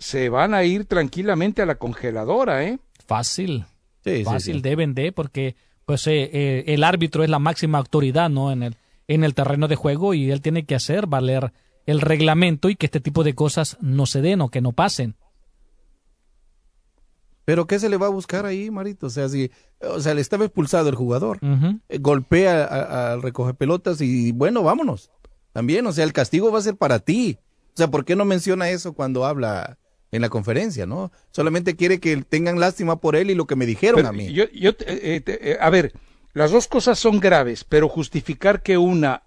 se 0.00 0.28
van 0.28 0.54
a 0.54 0.64
ir 0.64 0.84
tranquilamente 0.84 1.62
a 1.62 1.66
la 1.66 1.76
congeladora, 1.76 2.64
¿eh? 2.64 2.78
Fácil. 3.06 3.66
Sí, 4.04 4.24
Fácil, 4.24 4.62
deben 4.62 4.94
de, 4.94 5.12
porque 5.12 5.56
pues 5.84 6.06
eh, 6.06 6.30
eh, 6.32 6.64
el 6.68 6.84
árbitro 6.84 7.24
es 7.24 7.30
la 7.30 7.38
máxima 7.38 7.78
autoridad, 7.78 8.30
¿no? 8.30 8.52
En 8.52 8.62
el, 8.62 8.76
en 9.06 9.24
el 9.24 9.34
terreno 9.34 9.68
de 9.68 9.76
juego 9.76 10.14
y 10.14 10.30
él 10.30 10.40
tiene 10.40 10.64
que 10.64 10.74
hacer 10.74 11.06
valer 11.06 11.52
el 11.86 12.00
reglamento 12.00 12.68
y 12.68 12.76
que 12.76 12.86
este 12.86 13.00
tipo 13.00 13.24
de 13.24 13.34
cosas 13.34 13.78
no 13.80 14.06
se 14.06 14.20
den 14.20 14.40
o 14.40 14.50
que 14.50 14.60
no 14.60 14.72
pasen. 14.72 15.16
Pero 17.46 17.66
¿qué 17.66 17.78
se 17.78 17.88
le 17.88 17.96
va 17.96 18.06
a 18.06 18.10
buscar 18.10 18.44
ahí, 18.44 18.70
Marito? 18.70 19.06
O 19.06 19.10
sea, 19.10 19.26
si, 19.30 19.50
o 19.80 19.98
sea, 20.00 20.12
le 20.12 20.20
estaba 20.20 20.44
expulsado 20.44 20.90
el 20.90 20.94
jugador, 20.94 21.38
eh, 21.88 21.98
golpea 21.98 22.64
al 23.12 23.22
recoge 23.22 23.54
pelotas 23.54 24.02
y 24.02 24.32
bueno, 24.32 24.62
vámonos. 24.62 25.10
También, 25.52 25.86
o 25.86 25.92
sea, 25.92 26.04
el 26.04 26.12
castigo 26.12 26.52
va 26.52 26.58
a 26.58 26.62
ser 26.62 26.76
para 26.76 26.98
ti. 26.98 27.38
O 27.72 27.76
sea, 27.78 27.90
¿por 27.90 28.04
qué 28.04 28.16
no 28.16 28.26
menciona 28.26 28.68
eso 28.68 28.92
cuando 28.92 29.24
habla 29.24 29.78
en 30.10 30.22
la 30.22 30.28
conferencia, 30.28 30.86
no? 30.86 31.12
Solamente 31.30 31.76
quiere 31.76 32.00
que 32.00 32.16
tengan 32.22 32.58
lástima 32.60 33.00
por 33.00 33.16
él 33.16 33.30
y 33.30 33.34
lo 33.34 33.46
que 33.46 33.56
me 33.56 33.66
dijeron 33.66 34.06
a 34.06 34.12
mí. 34.12 34.32
Yo, 34.32 34.44
yo 34.50 34.70
eh, 34.86 35.22
eh, 35.26 35.58
a 35.60 35.70
ver, 35.70 35.92
las 36.32 36.50
dos 36.50 36.66
cosas 36.68 36.98
son 36.98 37.20
graves, 37.20 37.64
pero 37.64 37.88
justificar 37.88 38.62
que 38.62 38.78
una 38.78 39.22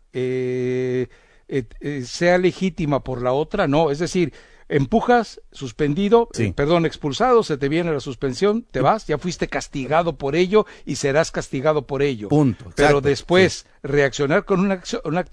sea 2.03 2.37
legítima 2.37 3.03
por 3.03 3.21
la 3.21 3.33
otra, 3.33 3.67
no. 3.67 3.91
Es 3.91 3.99
decir, 3.99 4.33
empujas, 4.71 5.41
suspendido, 5.51 6.29
eh, 6.39 6.53
perdón, 6.55 6.85
expulsado, 6.85 7.43
se 7.43 7.57
te 7.57 7.67
viene 7.67 7.91
la 7.91 7.99
suspensión, 7.99 8.65
te 8.71 8.79
vas, 8.79 9.05
ya 9.05 9.17
fuiste 9.17 9.49
castigado 9.49 10.15
por 10.17 10.33
ello 10.33 10.65
y 10.85 10.95
serás 10.95 11.29
castigado 11.29 11.85
por 11.85 12.01
ello. 12.01 12.29
Punto. 12.29 12.71
Pero 12.75 13.01
después 13.01 13.65
reaccionar 13.83 14.45
con 14.45 14.61
una, 14.61 14.81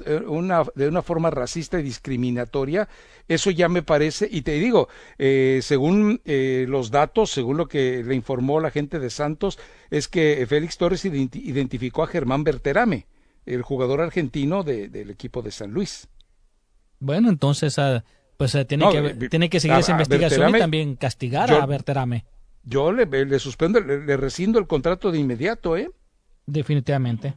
eh, 0.04 0.23
una, 0.26 0.64
de 0.75 0.88
una 0.88 1.02
forma 1.02 1.30
racista 1.30 1.78
y 1.78 1.85
discriminatoria, 1.85 2.88
eso 3.28 3.52
ya 3.52 3.68
me 3.68 3.83
parece, 3.83 4.28
y 4.28 4.42
te 4.42 4.52
digo, 4.54 4.88
eh, 5.18 5.61
según 5.62 6.21
los 6.25 6.90
datos, 6.90 7.30
según 7.30 7.59
lo 7.59 7.68
que 7.68 8.02
le 8.02 8.16
informó 8.16 8.59
la 8.59 8.73
gente 8.73 8.99
de 8.99 9.11
Santos, 9.11 9.59
es 9.90 10.09
que 10.09 10.45
Félix 10.49 10.78
Torres 10.78 11.04
identificó 11.04 12.02
a 12.02 12.09
Germán 12.09 12.42
Berterame, 12.42 13.07
el 13.47 13.62
jugador 13.62 14.00
argentino 14.00 14.64
del 14.64 15.11
equipo 15.11 15.42
de 15.42 15.52
San 15.52 15.71
Luis. 15.71 16.09
Bueno, 16.99 17.28
entonces... 17.28 17.78
a 17.78 18.02
pues 18.38 18.54
eh, 18.54 18.64
tiene, 18.64 18.88
que, 18.90 19.28
tiene 19.28 19.50
que 19.50 19.59
seguir 19.59 19.78
esa 19.78 19.92
investigación 19.92 20.54
y 20.54 20.59
también 20.59 20.95
castigar 20.95 21.50
a 21.50 21.66
Berterame. 21.66 22.25
Yo 22.62 22.92
le, 22.92 23.04
le 23.04 23.38
suspendo, 23.40 23.80
le, 23.80 24.16
rescindo 24.16 24.61
el 24.61 24.68
contrato 24.68 25.11
de 25.11 25.18
inmediato, 25.18 25.76
¿eh? 25.76 25.90
Definitivamente. 26.47 27.35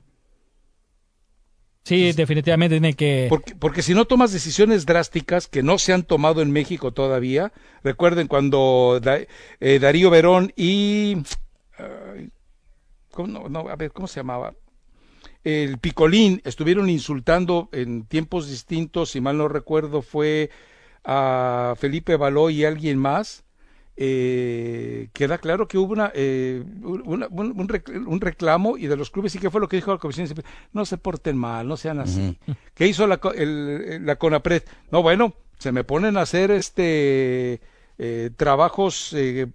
Sí, 1.83 2.11
definitivamente 2.11 2.75
tiene 2.75 2.93
que... 2.93 3.25
Porque, 3.29 3.55
porque, 3.55 3.81
si 3.81 3.95
no 3.95 4.05
tomas 4.05 4.31
decisiones 4.31 4.85
drásticas 4.85 5.47
que 5.47 5.63
no 5.63 5.79
se 5.79 5.93
han 5.93 6.03
tomado 6.03 6.43
en 6.43 6.51
México 6.51 6.91
todavía, 6.91 7.51
recuerden 7.83 8.27
cuando 8.27 9.01
eh, 9.59 9.79
Darío 9.79 10.11
Verón 10.11 10.53
y... 10.55 11.23
¿cómo, 13.09 13.49
no, 13.49 13.67
a 13.67 13.75
ver, 13.75 13.91
¿cómo 13.91 14.07
se 14.07 14.19
llamaba? 14.19 14.53
El 15.43 15.79
Picolín 15.79 16.43
estuvieron 16.45 16.91
insultando 16.91 17.69
en 17.71 18.05
tiempos 18.05 18.47
distintos, 18.47 19.09
si 19.09 19.21
mal 19.21 19.39
no 19.39 19.47
recuerdo, 19.47 20.03
fue 20.03 20.51
a 21.03 21.73
Felipe 21.77 22.15
Baló 22.15 22.49
y 22.49 22.65
alguien 22.65 22.97
más, 22.97 23.43
eh, 23.97 25.09
queda 25.13 25.37
claro 25.37 25.67
que 25.67 25.77
hubo 25.77 25.93
una, 25.93 26.11
eh, 26.15 26.63
un, 26.83 28.19
reclamo 28.19 28.77
y 28.77 28.87
de 28.87 28.95
los 28.95 29.11
clubes 29.11 29.35
y 29.35 29.39
que 29.39 29.49
fue 29.49 29.61
lo 29.61 29.67
que 29.67 29.75
dijo 29.75 29.91
la 29.91 29.99
comisión 29.99 30.27
no 30.73 30.85
se 30.85 30.97
porten 30.97 31.37
mal 31.37 31.67
no 31.67 31.75
sean 31.77 31.99
así 31.99 32.37
qué 32.73 32.87
hizo 32.87 33.05
la, 33.05 33.19
el, 33.35 34.05
la 34.05 34.15
Conapred 34.15 34.63
no 34.91 35.03
bueno 35.03 35.35
se 35.59 35.71
me 35.71 35.83
ponen 35.83 36.17
a 36.17 36.21
hacer 36.21 36.51
este 36.51 37.61
eh, 38.03 38.31
trabajos 38.35 39.13
eh, 39.13 39.45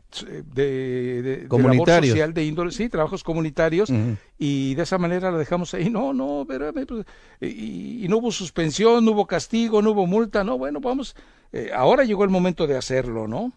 de, 0.55 1.21
de, 1.21 1.49
labor 1.51 1.89
social 1.89 2.33
de 2.33 2.45
índole, 2.45 2.71
sí, 2.71 2.89
trabajos 2.89 3.25
comunitarios, 3.25 3.91
y 4.39 4.77
de 4.77 4.83
esa 4.85 4.99
manera 4.99 5.33
la 5.33 5.39
dejamos 5.39 5.75
ahí. 5.75 5.91
No, 5.91 6.13
no, 6.13 6.43
espérame, 6.43 6.87
pues, 6.87 7.05
y, 7.41 8.07
no 8.09 8.19
hubo 8.19 8.31
suspensión, 8.31 9.05
no 9.05 9.11
hubo 9.11 9.27
castigo, 9.27 9.83
no 9.83 9.91
hubo 9.91 10.07
multa, 10.07 10.45
no, 10.45 10.59
bueno, 10.59 10.79
vamos, 10.79 11.17
eh, 11.53 11.71
ahora 11.75 12.05
llegó 12.05 12.23
el 12.23 12.31
momento 12.31 12.69
de 12.69 12.77
hacerlo, 12.77 13.27
¿no? 13.27 13.53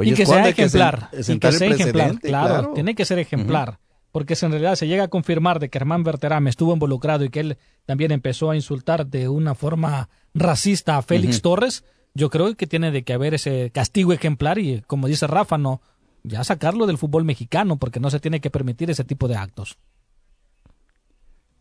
y 0.00 0.12
que 0.14 0.26
sea 0.26 0.48
ejemplar, 0.48 1.10
y 1.12 1.38
que 1.38 1.52
sea 1.52 1.68
ejemplar, 1.68 2.18
claro, 2.18 2.72
tiene 2.74 2.96
que 2.96 3.04
ser 3.04 3.20
ejemplar. 3.20 3.78
Porque 4.10 4.34
si 4.34 4.44
en 4.44 4.50
realidad 4.50 4.74
se 4.74 4.88
llega 4.88 5.04
a 5.04 5.08
confirmar 5.08 5.60
de 5.60 5.68
que 5.68 5.78
Germán 5.78 6.02
Berterame 6.02 6.50
estuvo 6.50 6.72
involucrado 6.72 7.24
y 7.24 7.30
que 7.30 7.40
él 7.40 7.58
también 7.84 8.10
empezó 8.10 8.50
a 8.50 8.56
insultar 8.56 9.06
de 9.06 9.28
una 9.28 9.54
forma 9.54 10.08
racista 10.34 10.96
a 10.96 11.02
Félix 11.02 11.42
Torres, 11.42 11.84
yo 12.14 12.30
creo 12.30 12.54
que 12.54 12.66
tiene 12.66 12.90
de 12.90 13.02
que 13.02 13.12
haber 13.12 13.34
ese 13.34 13.70
castigo 13.72 14.12
ejemplar 14.12 14.58
y, 14.58 14.82
como 14.82 15.08
dice 15.08 15.26
Rafa, 15.26 15.58
no, 15.58 15.82
ya 16.22 16.44
sacarlo 16.44 16.86
del 16.86 16.98
fútbol 16.98 17.24
mexicano 17.24 17.76
porque 17.76 18.00
no 18.00 18.10
se 18.10 18.20
tiene 18.20 18.40
que 18.40 18.50
permitir 18.50 18.90
ese 18.90 19.04
tipo 19.04 19.28
de 19.28 19.36
actos. 19.36 19.76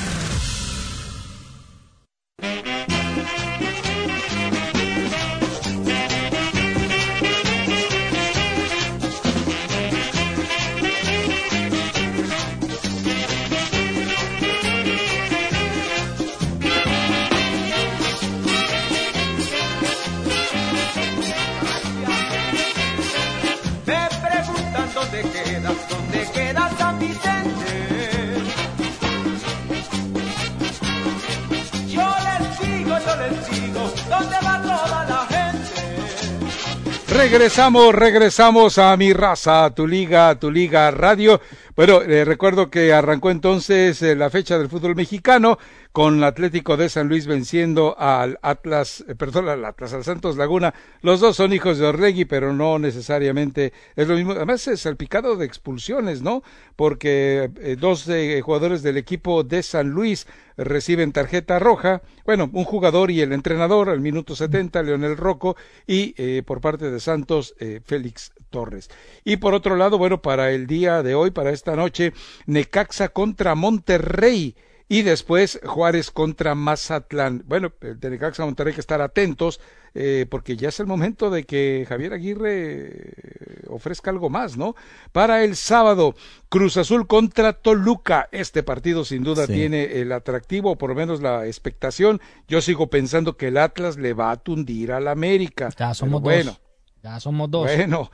Regresamos, 37.20 37.94
regresamos 37.94 38.78
a 38.78 38.96
mi 38.96 39.12
raza, 39.12 39.70
tu 39.74 39.86
liga, 39.86 40.34
tu 40.36 40.50
liga 40.50 40.90
radio. 40.90 41.38
Bueno, 41.76 42.00
eh, 42.00 42.24
recuerdo 42.24 42.70
que 42.70 42.94
arrancó 42.94 43.30
entonces 43.30 44.00
eh, 44.00 44.16
la 44.16 44.30
fecha 44.30 44.58
del 44.58 44.70
fútbol 44.70 44.96
mexicano 44.96 45.58
con 45.92 46.23
Atlético 46.23 46.76
de 46.76 46.88
San 46.88 47.09
Luis 47.09 47.26
venciendo 47.26 47.97
al 47.99 48.38
Atlas, 48.42 49.04
eh, 49.09 49.16
perdón, 49.16 49.49
al 49.49 49.64
Atlas, 49.64 49.92
al 49.92 50.04
Santos 50.04 50.37
Laguna. 50.37 50.73
Los 51.02 51.18
dos 51.18 51.37
son 51.37 51.52
hijos 51.52 51.78
de 51.78 51.87
Orlegui, 51.87 52.26
pero 52.26 52.52
no 52.52 52.78
necesariamente 52.78 53.73
es 53.97 54.06
lo 54.06 54.14
mismo. 54.14 54.32
Además 54.32 54.68
es 54.68 54.80
salpicado 54.80 55.37
de 55.37 55.47
expulsiones, 55.47 56.23
¿no? 56.23 56.42
Porque 56.76 57.50
eh, 57.61 57.76
dos 57.78 58.09
eh, 58.09 58.40
jugadores 58.40 58.82
del 58.82 58.99
equipo 58.99 59.42
de 59.42 59.64
San 59.64 59.90
Luis 59.90 60.28
reciben 60.56 61.11
tarjeta 61.12 61.59
roja. 61.59 62.02
Bueno, 62.25 62.49
un 62.52 62.64
jugador 62.64 63.11
y 63.11 63.20
el 63.20 63.32
entrenador 63.32 63.88
al 63.88 64.00
minuto 64.00 64.37
70, 64.37 64.82
Leonel 64.85 65.16
Rocco, 65.16 65.56
y 65.87 66.42
por 66.42 66.61
parte 66.61 66.90
de 66.90 67.00
Santos, 67.00 67.54
Félix 67.85 68.32
Torres. 68.50 68.90
Y 69.25 69.38
por 69.38 69.54
otro 69.54 69.76
lado, 69.76 69.97
bueno, 69.97 70.20
para 70.20 70.50
el 70.50 70.66
día 70.66 71.02
de 71.02 71.14
hoy, 71.14 71.30
para 71.30 71.50
esta 71.50 71.76
noche, 71.76 72.12
Necaxa 72.47 73.09
contra 73.09 73.54
Monterrey 73.54 74.54
y 74.90 75.02
después 75.02 75.61
Juárez 75.64 76.11
contra 76.11 76.56
Mazatlán. 76.56 77.44
Bueno, 77.47 77.73
el 77.80 78.00
de 78.00 78.11
Necaxa 78.11 78.44
Monterrey 78.44 78.73
hay 78.73 78.75
que 78.75 78.80
estar 78.80 79.00
atentos 79.00 79.61
eh, 79.94 80.26
porque 80.28 80.56
ya 80.56 80.68
es 80.68 80.80
el 80.80 80.88
momento 80.88 81.30
de 81.30 81.44
que 81.44 81.87
Javier 81.88 82.12
Aguirre 82.12 82.87
eh, 82.88 83.62
ofrezca 83.68 84.11
algo 84.11 84.30
más, 84.30 84.56
¿no? 84.56 84.75
Para 85.12 85.44
el 85.44 85.54
sábado, 85.54 86.16
Cruz 86.49 86.76
Azul 86.76 87.06
contra 87.06 87.52
Toluca. 87.52 88.28
Este 88.32 88.64
partido 88.64 89.04
sin 89.04 89.23
duda 89.23 89.47
tiene 89.47 90.00
el 90.00 90.11
atractivo, 90.11 90.73
o 90.73 90.76
por 90.76 90.90
lo 90.90 90.97
menos 90.97 91.23
la 91.23 91.47
expectación. 91.47 92.20
Yo 92.49 92.61
sigo 92.61 92.90
pensando 92.90 93.37
que 93.37 93.47
el 93.49 93.59
Atlas 93.59 93.97
le 93.97 94.12
va 94.12 94.32
a 94.32 94.38
tundir 94.38 94.90
al 94.90 95.06
América. 95.06 95.68
Ya 95.78 95.94
somos 95.94 96.14
dos. 96.14 96.23
Bueno. 96.23 96.59
Ya 97.02 97.20
somos 97.20 97.49
dos. 97.49 97.64
Bueno, 97.64 98.11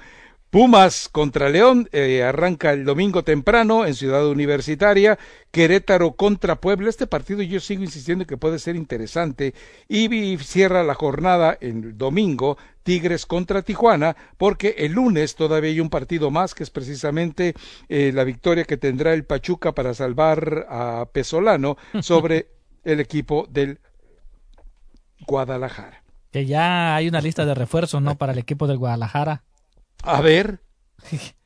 Pumas 0.51 1.09
contra 1.11 1.49
León 1.49 1.89
eh, 1.93 2.23
arranca 2.23 2.73
el 2.73 2.85
domingo 2.85 3.25
temprano 3.25 3.85
en 3.85 3.95
Ciudad 3.95 4.27
Universitaria. 4.27 5.19
Querétaro 5.51 6.13
contra 6.13 6.61
Puebla. 6.61 6.89
Este 6.89 7.07
partido 7.07 7.43
yo 7.43 7.61
sigo 7.61 7.83
insistiendo 7.83 8.27
que 8.27 8.37
puede 8.37 8.59
ser 8.59 8.77
interesante. 8.77 9.55
Y 9.89 10.37
cierra 10.39 10.85
la 10.85 10.95
jornada 10.95 11.59
el 11.61 11.99
domingo 11.99 12.57
Tigres 12.85 13.27
contra 13.27 13.63
Tijuana, 13.63 14.17
porque 14.39 14.77
el 14.79 14.93
lunes 14.93 15.35
todavía 15.35 15.71
hay 15.71 15.81
un 15.81 15.91
partido 15.91 16.31
más, 16.31 16.55
que 16.55 16.63
es 16.63 16.71
precisamente 16.71 17.55
eh, 17.89 18.13
la 18.15 18.23
victoria 18.23 18.65
que 18.65 18.77
tendrá 18.77 19.13
el 19.13 19.25
Pachuca 19.25 19.73
para 19.73 19.93
salvar 19.93 20.67
a 20.71 21.09
Pesolano 21.13 21.77
sobre 22.01 22.47
el 22.85 23.01
equipo 23.01 23.49
del 23.51 23.81
Guadalajara. 25.27 26.05
Que 26.31 26.47
ya 26.47 26.95
hay 26.95 27.09
una 27.09 27.21
lista 27.21 27.45
de 27.45 27.55
refuerzos, 27.55 28.01
¿no? 28.01 28.15
Para 28.19 28.33
el 28.33 28.39
equipo 28.39 28.69
del 28.69 28.79
Guadalajara. 28.79 29.43
A 30.03 30.21
ver. 30.21 30.61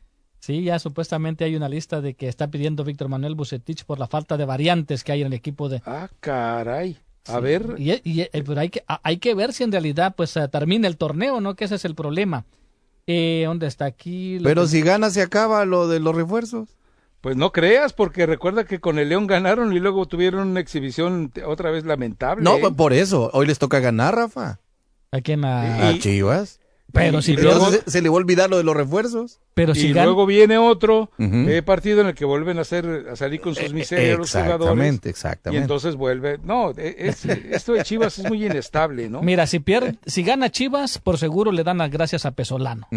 Sí, 0.42 0.64
ya 0.64 0.78
supuestamente 0.78 1.44
hay 1.44 1.54
una 1.54 1.68
lista 1.68 2.00
de 2.00 2.14
que 2.14 2.26
está 2.26 2.50
pidiendo 2.50 2.82
Víctor 2.82 3.08
Manuel 3.08 3.34
Bucetich 3.34 3.84
por 3.84 3.98
la 3.98 4.06
falta 4.06 4.38
de 4.38 4.46
variantes 4.46 5.04
que 5.04 5.12
hay 5.12 5.20
en 5.20 5.26
el 5.26 5.32
equipo 5.34 5.68
de... 5.68 5.82
Ah, 5.84 6.08
caray. 6.18 6.98
A 7.26 7.40
ver. 7.40 7.74
Y, 7.78 7.90
eh, 7.92 8.30
pero 8.32 8.58
hay 8.58 8.70
que, 8.70 8.82
hay 8.86 9.18
que 9.18 9.34
ver 9.34 9.52
si 9.52 9.64
en 9.64 9.72
realidad 9.72 10.14
pues 10.16 10.36
eh, 10.36 10.48
termina 10.48 10.88
el 10.88 10.96
torneo, 10.96 11.42
¿no? 11.42 11.54
Que 11.54 11.66
ese 11.66 11.74
es 11.74 11.84
el 11.84 11.94
problema. 11.94 12.46
Eh, 13.06 13.44
¿Dónde 13.46 13.66
está 13.66 13.84
aquí? 13.84 14.38
Pero 14.42 14.66
si 14.66 14.80
gana 14.80 15.10
se 15.10 15.20
acaba 15.20 15.64
lo 15.66 15.88
de 15.88 16.00
los 16.00 16.14
refuerzos. 16.14 16.70
Pues 17.20 17.36
no 17.36 17.52
creas, 17.52 17.92
porque 17.92 18.24
recuerda 18.24 18.64
que 18.64 18.80
con 18.80 18.98
el 18.98 19.10
León 19.10 19.26
ganaron 19.26 19.74
y 19.74 19.78
luego 19.78 20.06
tuvieron 20.06 20.48
una 20.48 20.60
exhibición 20.60 21.30
otra 21.44 21.70
vez 21.70 21.84
lamentable. 21.84 22.42
No, 22.42 22.74
por 22.74 22.94
eso. 22.94 23.30
Hoy 23.34 23.46
les 23.46 23.58
toca 23.58 23.78
ganar, 23.78 24.14
Rafa. 24.14 24.58
¿A 25.12 25.20
quién? 25.20 25.44
A, 25.44 25.98
Chivas. 25.98 26.59
Pero 26.92 27.22
si 27.22 27.36
se, 27.36 28.02
le 28.02 28.08
va 28.08 28.14
a 28.14 28.18
olvidar 28.18 28.50
lo 28.50 28.56
de 28.56 28.64
los 28.64 28.76
refuerzos. 28.76 29.40
Pero 29.54 29.74
si 29.74 29.88
y 29.88 29.94
luego 29.94 30.26
viene 30.26 30.58
otro 30.58 31.10
eh, 31.18 31.62
partido 31.64 32.00
en 32.00 32.08
el 32.08 32.14
que 32.14 32.24
vuelven 32.24 32.58
a 32.58 32.62
hacer 32.62 33.06
a 33.10 33.16
salir 33.16 33.40
con 33.40 33.54
sus 33.54 33.70
eh, 33.70 33.74
miserias 33.74 34.18
los 34.18 34.30
jugadores. 34.30 34.62
Exactamente, 34.62 35.10
exactamente. 35.10 35.60
Y 35.60 35.62
entonces 35.62 35.96
vuelve. 35.96 36.38
No, 36.42 36.72
e, 36.76 37.14
esto 37.50 37.72
de 37.72 37.82
Chivas 37.82 38.18
es 38.18 38.28
muy 38.28 38.44
inestable, 38.44 39.08
¿no? 39.08 39.22
Mira, 39.22 39.46
si 39.46 39.60
pierde, 39.60 39.96
si 40.06 40.22
gana 40.22 40.50
Chivas, 40.50 40.98
por 40.98 41.18
seguro 41.18 41.52
le 41.52 41.64
dan 41.64 41.78
las 41.78 41.90
gracias 41.90 42.26
a 42.26 42.32
Pesolano. 42.32 42.88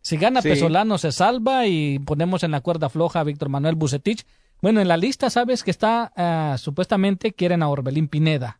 Si 0.00 0.16
gana 0.16 0.42
Pesolano 0.42 0.98
se 0.98 1.12
salva 1.12 1.66
y 1.66 1.98
ponemos 1.98 2.42
en 2.42 2.50
la 2.50 2.60
cuerda 2.60 2.88
floja 2.88 3.20
a 3.20 3.24
Víctor 3.24 3.48
Manuel 3.48 3.74
Bucetich. 3.74 4.24
Bueno, 4.60 4.80
en 4.80 4.88
la 4.88 4.96
lista 4.96 5.30
sabes 5.30 5.62
que 5.62 5.70
está 5.70 6.12
ah, 6.16 6.56
supuestamente 6.58 7.32
quieren 7.32 7.62
a 7.62 7.68
Orbelín 7.68 8.08
Pineda 8.08 8.58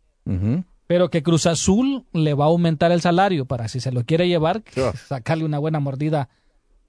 pero 0.88 1.11
que 1.11 1.22
Cruz 1.22 1.46
Azul 1.46 2.07
le 2.14 2.33
va 2.33 2.46
a 2.46 2.48
aumentar 2.48 2.90
el 2.92 3.03
salario 3.03 3.44
para 3.44 3.68
si 3.68 3.79
se 3.79 3.92
lo 3.92 4.05
quiere 4.05 4.27
llevar, 4.27 4.62
sacarle 5.07 5.44
una 5.44 5.59
buena 5.59 5.81
mordida 5.81 6.31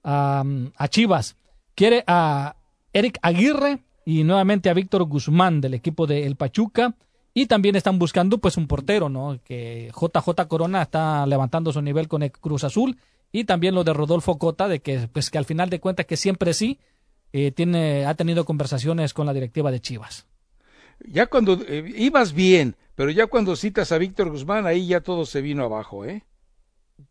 a, 0.02 0.42
Chivas. 0.88 1.36
Quiere 1.74 2.02
a 2.06 2.56
Eric 2.94 3.18
Aguirre 3.20 3.80
y 4.06 4.24
nuevamente 4.24 4.70
a 4.70 4.74
Víctor 4.74 5.04
Guzmán 5.04 5.60
del 5.60 5.74
equipo 5.74 6.06
de 6.06 6.26
El 6.26 6.36
Pachuca. 6.36 6.94
Y 7.34 7.44
también 7.44 7.76
están 7.76 7.98
buscando 7.98 8.38
pues 8.38 8.56
un 8.56 8.66
portero, 8.66 9.10
¿no? 9.10 9.38
Que 9.44 9.92
JJ 9.94 10.48
Corona 10.48 10.80
está 10.80 11.26
levantando 11.26 11.70
su 11.70 11.82
nivel 11.82 12.08
con 12.08 12.22
el 12.22 12.32
Cruz 12.32 12.64
Azul. 12.64 12.96
Y 13.30 13.44
también 13.44 13.74
lo 13.74 13.84
de 13.84 13.92
Rodolfo 13.92 14.38
Cota, 14.38 14.66
de 14.66 14.80
que 14.80 15.08
pues 15.12 15.28
que 15.28 15.36
al 15.36 15.44
final 15.44 15.68
de 15.68 15.78
cuentas 15.78 16.06
que 16.06 16.16
siempre 16.16 16.54
sí 16.54 16.78
eh, 17.34 17.52
tiene, 17.52 18.06
ha 18.06 18.14
tenido 18.14 18.46
conversaciones 18.46 19.12
con 19.12 19.26
la 19.26 19.34
directiva 19.34 19.70
de 19.70 19.80
Chivas. 19.80 20.26
Ya 21.06 21.26
cuando 21.26 21.60
eh, 21.68 21.92
ibas 21.96 22.32
bien, 22.32 22.76
pero 23.00 23.12
ya 23.12 23.28
cuando 23.28 23.56
citas 23.56 23.92
a 23.92 23.96
Víctor 23.96 24.28
Guzmán, 24.28 24.66
ahí 24.66 24.86
ya 24.86 25.00
todo 25.00 25.24
se 25.24 25.40
vino 25.40 25.64
abajo, 25.64 26.04
¿eh? 26.04 26.26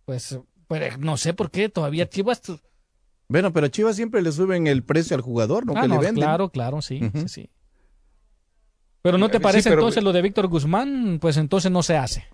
Pues, 0.06 0.38
pues 0.68 1.00
no 1.00 1.18
sé 1.18 1.34
por 1.34 1.50
qué, 1.50 1.68
todavía 1.68 2.08
Chivas... 2.08 2.44
Bueno, 3.28 3.52
pero 3.52 3.70
Chivas 3.70 3.96
siempre 3.96 4.22
le 4.22 4.32
suben 4.32 4.68
el 4.68 4.84
precio 4.84 5.16
al 5.16 5.24
jugador, 5.24 5.66
¿no? 5.66 5.74
Ah, 5.76 5.88
le 5.88 5.98
venden. 5.98 6.18
Claro, 6.18 6.50
claro, 6.50 6.84
sí, 6.84 7.02
sí, 7.16 7.28
sí. 7.28 7.50
Pero 9.02 9.18
¿no 9.18 9.30
te 9.30 9.40
parece 9.40 9.70
entonces 9.70 10.04
lo 10.04 10.14
de 10.14 10.22
Víctor 10.22 10.46
Guzmán? 10.46 11.18
Pues 11.20 11.38
entonces 11.38 11.72
no 11.72 11.82
se 11.82 11.98
hace. 11.98 12.28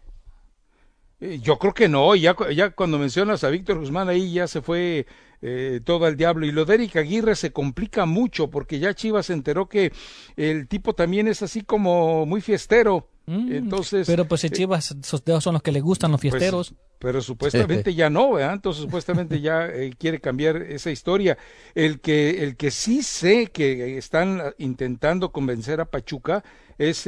Eh, 1.21 1.39
yo 1.41 1.57
creo 1.57 1.73
que 1.73 1.87
no, 1.87 2.13
ya, 2.13 2.35
ya 2.53 2.71
cuando 2.71 2.99
mencionas 2.99 3.45
a 3.45 3.49
Víctor 3.49 3.79
Guzmán 3.79 4.09
ahí 4.09 4.33
ya 4.33 4.47
se 4.47 4.61
fue 4.61 5.07
eh, 5.41 5.79
todo 5.81 6.09
el 6.09 6.17
diablo. 6.17 6.45
Y 6.45 6.51
lo 6.51 6.65
de 6.65 6.75
Eric 6.75 6.97
Aguirre 6.97 7.37
se 7.37 7.53
complica 7.53 8.05
mucho 8.05 8.49
porque 8.49 8.79
ya 8.79 8.93
Chivas 8.93 9.27
se 9.27 9.33
enteró 9.33 9.69
que 9.69 9.93
el 10.35 10.67
tipo 10.67 10.93
también 10.93 11.29
es 11.29 11.41
así 11.41 11.61
como 11.61 12.25
muy 12.25 12.41
fiestero. 12.41 13.07
Mm, 13.27 13.51
Entonces, 13.51 14.05
pero 14.07 14.25
pues 14.25 14.43
en 14.43 14.53
eh, 14.53 14.55
Chivas 14.55 14.91
esos 14.91 15.23
dedos 15.25 15.43
son 15.43 15.53
los 15.53 15.63
que 15.63 15.71
le 15.71 15.81
gustan 15.81 16.11
los 16.11 16.21
pues, 16.21 16.33
fiesteros. 16.33 16.75
pero 16.99 17.21
supuestamente 17.21 17.93
ya 17.95 18.09
no, 18.09 18.33
¿verdad? 18.33 18.53
Entonces 18.53 18.83
supuestamente 18.83 19.41
ya 19.41 19.65
eh, 19.67 19.91
quiere 19.97 20.19
cambiar 20.19 20.57
esa 20.57 20.91
historia. 20.91 21.37
El 21.73 22.01
que 22.01 22.43
el 22.43 22.55
que 22.55 22.71
sí 22.71 23.01
sé 23.03 23.47
que 23.47 23.97
están 23.97 24.41
intentando 24.59 25.31
convencer 25.31 25.81
a 25.81 25.85
Pachuca 25.85 26.43
es 26.77 27.05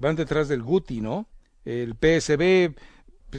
van 0.00 0.16
detrás 0.16 0.48
del 0.48 0.62
Guti, 0.62 1.00
¿no? 1.00 1.28
El 1.64 1.94
PSB 1.94 2.74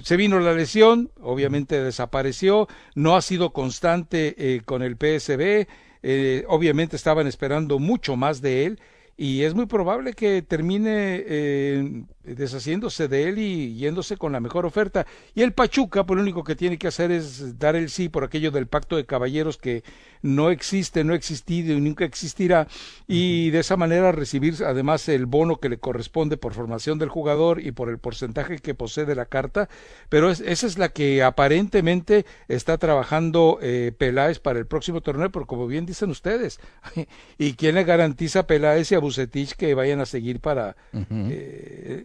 se 0.04 0.16
vino 0.16 0.40
la 0.40 0.54
lesión, 0.54 1.12
obviamente 1.22 1.82
desapareció, 1.84 2.68
no 2.96 3.16
ha 3.16 3.22
sido 3.22 3.52
constante 3.52 4.36
eh, 4.38 4.62
con 4.64 4.84
el 4.84 4.96
PSB, 4.96 5.68
eh, 6.04 6.46
obviamente 6.48 6.96
estaban 6.96 7.28
esperando 7.28 7.78
mucho 7.78 8.16
más 8.16 8.42
de 8.42 8.66
él 8.66 8.80
y 9.22 9.44
es 9.44 9.54
muy 9.54 9.68
probable 9.68 10.14
que 10.14 10.42
termine 10.42 11.24
eh, 11.28 12.04
deshaciéndose 12.24 13.08
de 13.08 13.30
él 13.30 13.40
y 13.40 13.76
yéndose 13.76 14.18
con 14.18 14.32
la 14.32 14.40
mejor 14.40 14.66
oferta. 14.66 15.06
Y 15.34 15.42
el 15.42 15.54
Pachuca, 15.54 16.06
pues 16.06 16.16
lo 16.16 16.24
único 16.24 16.44
que 16.44 16.56
tiene 16.56 16.78
que 16.78 16.88
hacer 16.88 17.12
es 17.12 17.58
dar 17.60 17.76
el 17.76 17.90
sí 17.90 18.10
por 18.10 18.24
aquello 18.24 18.52
del 18.52 18.68
pacto 18.68 18.96
de 18.96 19.06
caballeros 19.06 19.58
que 19.58 19.84
no 20.22 20.50
existe, 20.50 21.04
no 21.04 21.14
ha 21.14 21.16
existido 21.16 21.74
y 21.74 21.82
nunca 21.82 22.06
existirá, 22.06 22.68
y 23.08 23.50
de 23.50 23.60
esa 23.60 23.78
manera 23.78 24.12
recibir 24.12 24.56
además 24.66 25.08
el 25.10 25.26
bono 25.26 25.58
que 25.58 25.70
le 25.70 25.78
corresponde 25.78 26.38
por 26.38 26.54
formación 26.54 27.00
del 27.00 27.10
jugador 27.10 27.62
y 27.62 27.72
por 27.72 27.90
el 27.90 27.98
porcentaje 27.98 28.60
que 28.60 28.76
posee 28.76 29.06
de 29.06 29.16
la 29.16 29.26
carta, 29.26 29.70
pero 30.10 30.30
esa 30.30 30.68
es 30.68 30.78
la 30.78 30.90
que 30.90 31.24
aparentemente 31.24 32.26
está 32.48 32.78
trabajando 32.78 33.60
eh, 33.62 33.92
Peláez 33.98 34.40
para 34.40 34.60
el 34.60 34.68
próximo 34.68 35.02
torneo, 35.02 35.32
pero 35.32 35.48
como 35.48 35.68
bien 35.68 35.86
dicen 35.86 36.10
ustedes, 36.10 36.60
¿y 37.38 37.54
quién 37.54 37.76
le 37.76 37.84
garantiza 37.84 38.42
a 38.42 38.48
Peláez 38.48 38.92
y 38.92 38.96
a 38.96 39.00
Bucetich 39.00 39.54
que 39.54 39.74
vayan 39.74 40.02
a 40.02 40.06
seguir 40.06 40.40
para 40.40 40.76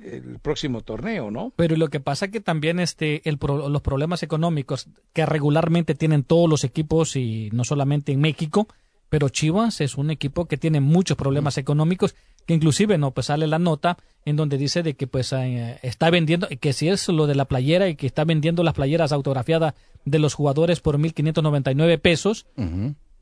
el 0.06 0.38
próximo 0.38 0.82
torneo, 0.82 1.30
¿no? 1.30 1.52
Pero 1.56 1.76
lo 1.76 1.88
que 1.88 2.00
pasa 2.00 2.26
es 2.26 2.32
que 2.32 2.40
también 2.40 2.78
este, 2.80 3.28
el 3.28 3.38
los 3.40 3.82
problemas 3.82 4.22
económicos 4.22 4.88
que 5.12 5.26
regularmente 5.26 5.94
tienen 5.94 6.22
todos 6.22 6.48
los 6.48 6.64
equipos 6.64 7.16
y 7.16 7.50
no 7.52 7.64
solamente 7.64 8.12
en 8.12 8.20
México, 8.20 8.68
pero 9.08 9.28
Chivas 9.28 9.80
es 9.80 9.96
un 9.96 10.10
equipo 10.10 10.46
que 10.46 10.56
tiene 10.56 10.80
muchos 10.80 11.16
problemas 11.16 11.58
económicos, 11.58 12.14
que 12.46 12.54
inclusive 12.54 12.98
no 12.98 13.12
pues 13.12 13.26
sale 13.26 13.46
la 13.46 13.58
nota 13.58 13.98
en 14.24 14.36
donde 14.36 14.58
dice 14.58 14.82
de 14.82 14.94
que 14.94 15.06
pues 15.06 15.32
eh, 15.32 15.78
está 15.82 16.10
vendiendo 16.10 16.48
que 16.60 16.72
si 16.72 16.88
es 16.88 17.08
lo 17.08 17.26
de 17.26 17.34
la 17.34 17.44
playera 17.44 17.88
y 17.88 17.96
que 17.96 18.06
está 18.06 18.24
vendiendo 18.24 18.62
las 18.62 18.74
playeras 18.74 19.12
autografiadas 19.12 19.74
de 20.04 20.18
los 20.18 20.34
jugadores 20.34 20.80
por 20.80 20.98
1599 20.98 21.98
pesos. 21.98 22.46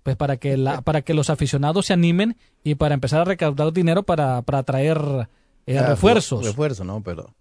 Pues 0.03 0.17
para 0.17 0.37
que 0.37 0.59
la, 0.59 0.83
para 0.83 1.01
que 1.01 1.15
los 1.15 1.31
aficionados 1.31 1.87
se 1.87 1.95
animen 1.95 2.37
y 2.63 2.75
para 2.75 2.93
empezar 2.93 3.23
a 3.23 3.25
recaudar 3.25 3.73
dinero 3.73 4.03
para, 4.03 4.43
para 4.43 4.63
traer 4.63 5.29
eh, 5.67 5.81
refuerzos. 5.81 6.45
Refuerzo, 6.45 6.85
no, 6.85 7.03
pero. 7.03 7.35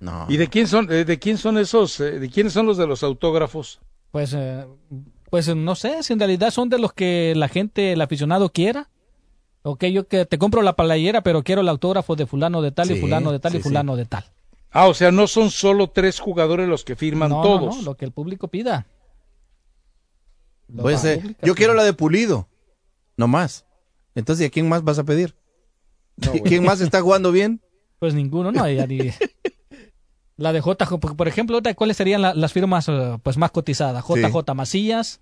No. 0.00 0.26
¿Y 0.28 0.36
de 0.36 0.48
quién 0.48 0.66
son, 0.66 0.86
de 0.86 1.18
quién 1.18 1.38
son 1.38 1.56
esos, 1.56 1.98
eh, 2.00 2.18
de 2.18 2.28
quiénes 2.28 2.52
son 2.52 2.66
los 2.66 2.76
de 2.76 2.86
los 2.86 3.02
autógrafos? 3.02 3.80
Pues, 4.10 4.34
eh, 4.34 4.66
pues 5.30 5.54
no 5.54 5.74
sé, 5.74 6.02
si 6.02 6.12
en 6.12 6.18
realidad 6.18 6.50
son 6.50 6.68
de 6.68 6.78
los 6.78 6.92
que 6.92 7.32
la 7.36 7.48
gente, 7.48 7.92
el 7.92 8.00
aficionado 8.00 8.50
quiera. 8.50 8.90
Ok, 9.62 9.84
yo 9.86 10.06
que 10.06 10.26
te 10.26 10.36
compro 10.36 10.60
la 10.60 10.76
playera, 10.76 11.22
pero 11.22 11.42
quiero 11.42 11.62
el 11.62 11.68
autógrafo 11.68 12.16
de 12.16 12.26
fulano 12.26 12.60
de 12.60 12.70
tal 12.70 12.90
y 12.90 13.00
fulano 13.00 13.32
de 13.32 13.38
tal 13.38 13.52
sí, 13.52 13.58
y 13.58 13.60
fulano 13.62 13.96
de 13.96 14.04
tal. 14.04 14.24
Ah, 14.70 14.88
o 14.88 14.94
sea, 14.94 15.10
no 15.10 15.26
son 15.26 15.50
solo 15.50 15.88
tres 15.88 16.20
jugadores 16.20 16.68
los 16.68 16.84
que 16.84 16.96
firman 16.96 17.30
No, 17.30 17.36
no, 17.36 17.42
todos. 17.42 17.76
no, 17.76 17.82
lo 17.82 17.96
que 17.96 18.04
el 18.04 18.12
público 18.12 18.48
pida. 18.48 18.86
Lo 20.68 20.82
Pues, 20.82 21.04
eh, 21.04 21.36
yo 21.42 21.54
quiero 21.54 21.74
la 21.74 21.84
de 21.84 21.92
Pulido, 21.94 22.48
no 23.16 23.26
más. 23.26 23.64
Entonces, 24.14 24.46
¿a 24.46 24.50
quién 24.50 24.68
más 24.68 24.84
vas 24.84 24.98
a 24.98 25.04
pedir? 25.04 25.34
No. 26.16 26.32
¿Quién 26.44 26.64
más 26.64 26.80
está 26.80 27.00
jugando 27.00 27.32
bien? 27.32 27.60
Pues 27.98 28.14
ninguno, 28.14 28.52
no. 28.52 28.68
ya 28.70 28.86
ni- 28.86 29.10
la 30.36 30.52
de 30.52 30.60
JJ, 30.60 30.98
por- 31.16 31.28
ejemplo, 31.28 31.60
¿cuáles 31.76 31.96
serían 31.96 32.22
la- 32.22 32.34
las 32.34 32.52
firmas 32.52 32.88
eh, 32.88 33.18
pues 33.22 33.36
más 33.36 33.50
cotizadas? 33.50 34.04
JJ 34.04 34.54
Macías. 34.54 35.20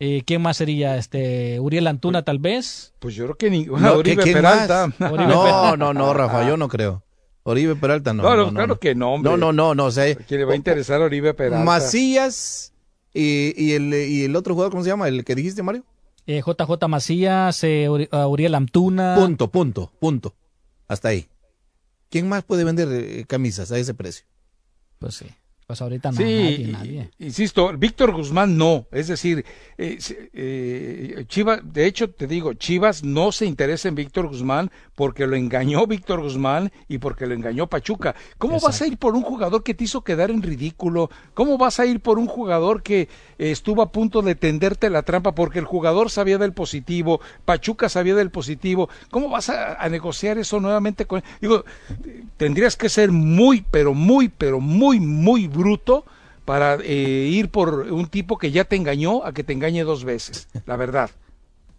Eh, 0.00 0.22
¿Quién 0.24 0.42
más 0.42 0.56
sería? 0.56 0.96
Este, 0.96 1.58
Uriel 1.58 1.86
Antuna, 1.88 2.22
tal 2.24 2.38
vez. 2.38 2.94
Pues 3.00 3.16
yo 3.16 3.24
creo 3.24 3.36
que 3.36 3.50
ni... 3.50 3.64
No, 3.66 3.94
Oribe 3.94 4.22
¿quién 4.22 4.34
Peralta. 4.36 4.92
más? 4.98 5.12
Oribe 5.12 5.26
No, 5.28 5.42
Peralta. 5.42 5.76
no, 5.76 5.92
no, 5.92 6.14
Rafa, 6.14 6.46
yo 6.48 6.56
no 6.56 6.68
creo. 6.68 7.02
Oribe 7.42 7.74
Peralta 7.74 8.12
no. 8.14 8.22
No, 8.22 8.36
no, 8.36 8.44
no, 8.46 8.50
claro 8.52 8.66
no. 8.74 8.78
que 8.80 8.94
no, 8.94 9.14
hombre. 9.14 9.30
No, 9.32 9.36
no, 9.36 9.52
no, 9.52 9.74
no, 9.74 9.84
o 9.86 9.90
sea, 9.90 10.04
¿A 10.12 10.14
quién 10.14 10.38
le 10.40 10.44
va 10.46 10.52
a 10.52 10.56
interesar 10.56 11.02
a 11.02 11.06
Oribe 11.06 11.34
Peralta? 11.34 11.64
Macías 11.64 12.72
y, 13.12 13.52
y 13.60 13.72
el, 13.72 13.92
y 13.92 14.24
el 14.24 14.36
otro 14.36 14.54
jugador, 14.54 14.70
¿cómo 14.70 14.84
se 14.84 14.90
llama? 14.90 15.08
¿El 15.08 15.24
que 15.24 15.34
dijiste, 15.34 15.62
Mario? 15.64 15.82
Eh, 16.30 16.42
JJ 16.44 16.86
Macías, 16.88 17.64
eh, 17.64 17.88
Uri- 17.88 18.08
Uriel 18.12 18.54
Antuna. 18.54 19.16
Punto, 19.18 19.48
punto, 19.50 19.90
punto. 19.98 20.34
Hasta 20.86 21.08
ahí. 21.08 21.26
¿Quién 22.10 22.28
más 22.28 22.44
puede 22.44 22.64
vender 22.64 22.88
eh, 22.92 23.24
camisas 23.26 23.72
a 23.72 23.78
ese 23.78 23.94
precio? 23.94 24.26
Pues 24.98 25.14
sí. 25.14 25.26
Pues 25.68 25.82
ahorita 25.82 26.12
no, 26.12 26.16
Sí, 26.16 26.24
nadie, 26.24 26.66
nadie. 26.66 27.10
insisto, 27.18 27.70
Víctor 27.76 28.12
Guzmán 28.12 28.56
no, 28.56 28.86
es 28.90 29.08
decir, 29.08 29.44
eh, 29.76 29.98
eh, 30.32 31.24
Chivas, 31.28 31.60
de 31.62 31.84
hecho 31.84 32.08
te 32.08 32.26
digo, 32.26 32.54
Chivas 32.54 33.04
no 33.04 33.32
se 33.32 33.44
interesa 33.44 33.88
en 33.88 33.94
Víctor 33.94 34.28
Guzmán 34.28 34.70
porque 34.94 35.26
lo 35.26 35.36
engañó 35.36 35.86
Víctor 35.86 36.22
Guzmán 36.22 36.72
y 36.88 36.96
porque 36.96 37.26
lo 37.26 37.34
engañó 37.34 37.66
Pachuca. 37.66 38.14
¿Cómo 38.38 38.58
vas 38.60 38.80
a 38.80 38.86
ir 38.86 38.96
por 38.96 39.14
un 39.14 39.20
jugador 39.20 39.62
que 39.62 39.74
te 39.74 39.84
hizo 39.84 40.00
quedar 40.00 40.30
en 40.30 40.40
ridículo? 40.42 41.10
¿Cómo 41.34 41.58
vas 41.58 41.78
a 41.80 41.84
ir 41.84 42.00
por 42.00 42.18
un 42.18 42.28
jugador 42.28 42.82
que 42.82 43.10
estuvo 43.36 43.82
a 43.82 43.92
punto 43.92 44.22
de 44.22 44.34
tenderte 44.36 44.88
la 44.88 45.02
trampa 45.02 45.34
porque 45.34 45.58
el 45.58 45.66
jugador 45.66 46.10
sabía 46.10 46.38
del 46.38 46.54
positivo, 46.54 47.20
Pachuca 47.44 47.90
sabía 47.90 48.14
del 48.14 48.30
positivo? 48.30 48.88
¿Cómo 49.10 49.28
vas 49.28 49.50
a, 49.50 49.74
a 49.74 49.90
negociar 49.90 50.38
eso 50.38 50.60
nuevamente 50.60 51.04
con 51.04 51.22
Digo, 51.42 51.66
tendrías 52.38 52.74
que 52.74 52.88
ser 52.88 53.12
muy, 53.12 53.66
pero 53.70 53.92
muy, 53.92 54.30
pero 54.30 54.60
muy, 54.60 54.98
muy 54.98 55.46
bruto 55.58 56.04
para 56.46 56.76
eh, 56.82 57.28
ir 57.30 57.50
por 57.50 57.80
un 57.92 58.06
tipo 58.06 58.38
que 58.38 58.50
ya 58.50 58.64
te 58.64 58.76
engañó 58.76 59.22
a 59.26 59.32
que 59.32 59.44
te 59.44 59.52
engañe 59.52 59.84
dos 59.84 60.04
veces, 60.04 60.48
la 60.64 60.76
verdad. 60.76 61.10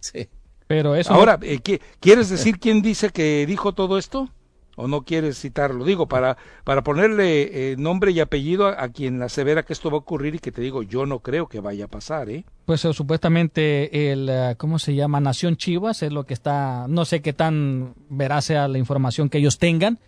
Sí. 0.01 0.29
Pero 0.67 0.95
eso. 0.95 1.13
Ahora, 1.13 1.37
eh, 1.41 1.59
¿qui- 1.61 1.81
¿quieres 1.99 2.29
decir 2.29 2.59
quién 2.59 2.81
dice 2.81 3.09
que 3.09 3.45
dijo 3.47 3.73
todo 3.73 3.97
esto? 3.97 4.29
¿O 4.77 4.87
no 4.87 5.01
quieres 5.01 5.37
citarlo? 5.41 5.83
Digo, 5.83 6.07
para, 6.07 6.37
para 6.63 6.83
ponerle 6.85 7.71
eh, 7.71 7.75
nombre 7.77 8.11
y 8.11 8.21
apellido 8.21 8.67
a, 8.67 8.81
a 8.81 8.87
quien 8.89 9.21
asevera 9.21 9.63
que 9.63 9.73
esto 9.73 9.89
va 9.89 9.95
a 9.95 9.99
ocurrir 9.99 10.35
y 10.35 10.39
que 10.39 10.53
te 10.53 10.61
digo, 10.61 10.83
yo 10.83 11.05
no 11.05 11.19
creo 11.19 11.47
que 11.47 11.59
vaya 11.59 11.85
a 11.85 11.87
pasar, 11.89 12.29
¿eh? 12.29 12.45
Pues 12.65 12.85
eh, 12.85 12.93
supuestamente 12.93 14.11
el, 14.13 14.29
eh, 14.29 14.55
¿cómo 14.57 14.79
se 14.79 14.95
llama? 14.95 15.19
Nación 15.19 15.57
Chivas 15.57 16.01
es 16.01 16.13
lo 16.13 16.23
que 16.25 16.33
está, 16.33 16.85
no 16.87 17.03
sé 17.03 17.21
qué 17.21 17.33
tan 17.33 17.93
veraz 18.09 18.45
sea 18.45 18.69
la 18.69 18.77
información 18.77 19.27
que 19.27 19.39
ellos 19.39 19.57
tengan. 19.57 19.99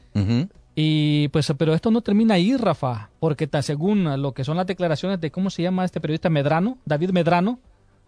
Y 0.84 1.28
pues, 1.28 1.54
pero 1.60 1.76
esto 1.76 1.92
no 1.92 2.02
termina 2.02 2.34
ahí, 2.34 2.58
Rafa, 2.58 3.10
porque 3.20 3.46
ta- 3.46 3.62
según 3.62 4.20
lo 4.20 4.32
que 4.34 4.44
son 4.44 4.58
las 4.58 4.66
declaraciones 4.66 5.22
de, 5.22 5.30
¿cómo 5.30 5.52
se 5.52 5.62
llama 5.62 5.86
este 5.86 6.02
periodista 6.02 6.30
Medrano? 6.32 6.80
David 6.86 7.12
Medrano, 7.12 7.60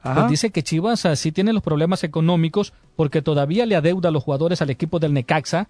Ajá. 0.01 0.15
pues 0.21 0.31
dice 0.31 0.49
que 0.49 0.63
Chivas 0.63 1.05
ah, 1.05 1.15
sí 1.15 1.31
tiene 1.31 1.53
los 1.53 1.61
problemas 1.61 2.03
económicos 2.03 2.73
porque 2.95 3.21
todavía 3.21 3.67
le 3.67 3.75
adeuda 3.75 4.09
a 4.09 4.11
los 4.11 4.23
jugadores 4.23 4.61
al 4.63 4.71
equipo 4.71 4.97
del 4.97 5.13
Necaxa. 5.13 5.67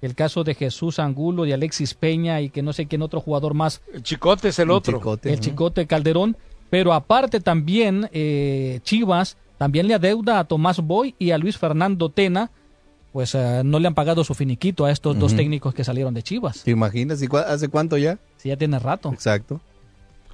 El 0.00 0.14
caso 0.14 0.44
de 0.44 0.54
Jesús 0.54 0.98
Angulo 1.00 1.44
y 1.44 1.52
Alexis 1.52 1.94
Peña 1.94 2.40
y 2.40 2.50
que 2.50 2.62
no 2.62 2.72
sé 2.72 2.86
quién 2.86 3.02
otro 3.02 3.20
jugador 3.20 3.54
más 3.54 3.80
El 3.92 4.02
Chicote 4.04 4.48
es 4.48 4.58
el 4.60 4.70
otro. 4.70 4.98
chicote, 4.98 5.30
el 5.30 5.36
¿no? 5.36 5.40
Chicote 5.42 5.86
Calderón, 5.88 6.36
pero 6.70 6.92
aparte 6.92 7.40
también 7.40 8.08
eh, 8.12 8.78
Chivas 8.84 9.36
también 9.58 9.88
le 9.88 9.94
adeuda 9.94 10.38
a 10.38 10.44
Tomás 10.44 10.78
Boy 10.80 11.14
y 11.18 11.30
a 11.32 11.38
Luis 11.38 11.56
Fernando 11.58 12.10
Tena, 12.10 12.50
pues 13.14 13.32
eh, 13.36 13.62
no 13.64 13.78
le 13.78 13.86
han 13.86 13.94
pagado 13.94 14.24
su 14.24 14.34
finiquito 14.34 14.84
a 14.86 14.90
estos 14.90 15.16
dos 15.16 15.36
técnicos 15.36 15.72
que 15.72 15.84
salieron 15.84 16.14
de 16.14 16.24
Chivas. 16.24 16.64
¿Te 16.64 16.72
imaginas? 16.72 17.22
¿Y 17.22 17.28
cua- 17.28 17.44
¿Hace 17.46 17.68
cuánto 17.68 17.96
ya? 17.96 18.18
Sí, 18.38 18.48
ya 18.48 18.56
tiene 18.56 18.76
rato. 18.80 19.12
Exacto. 19.12 19.60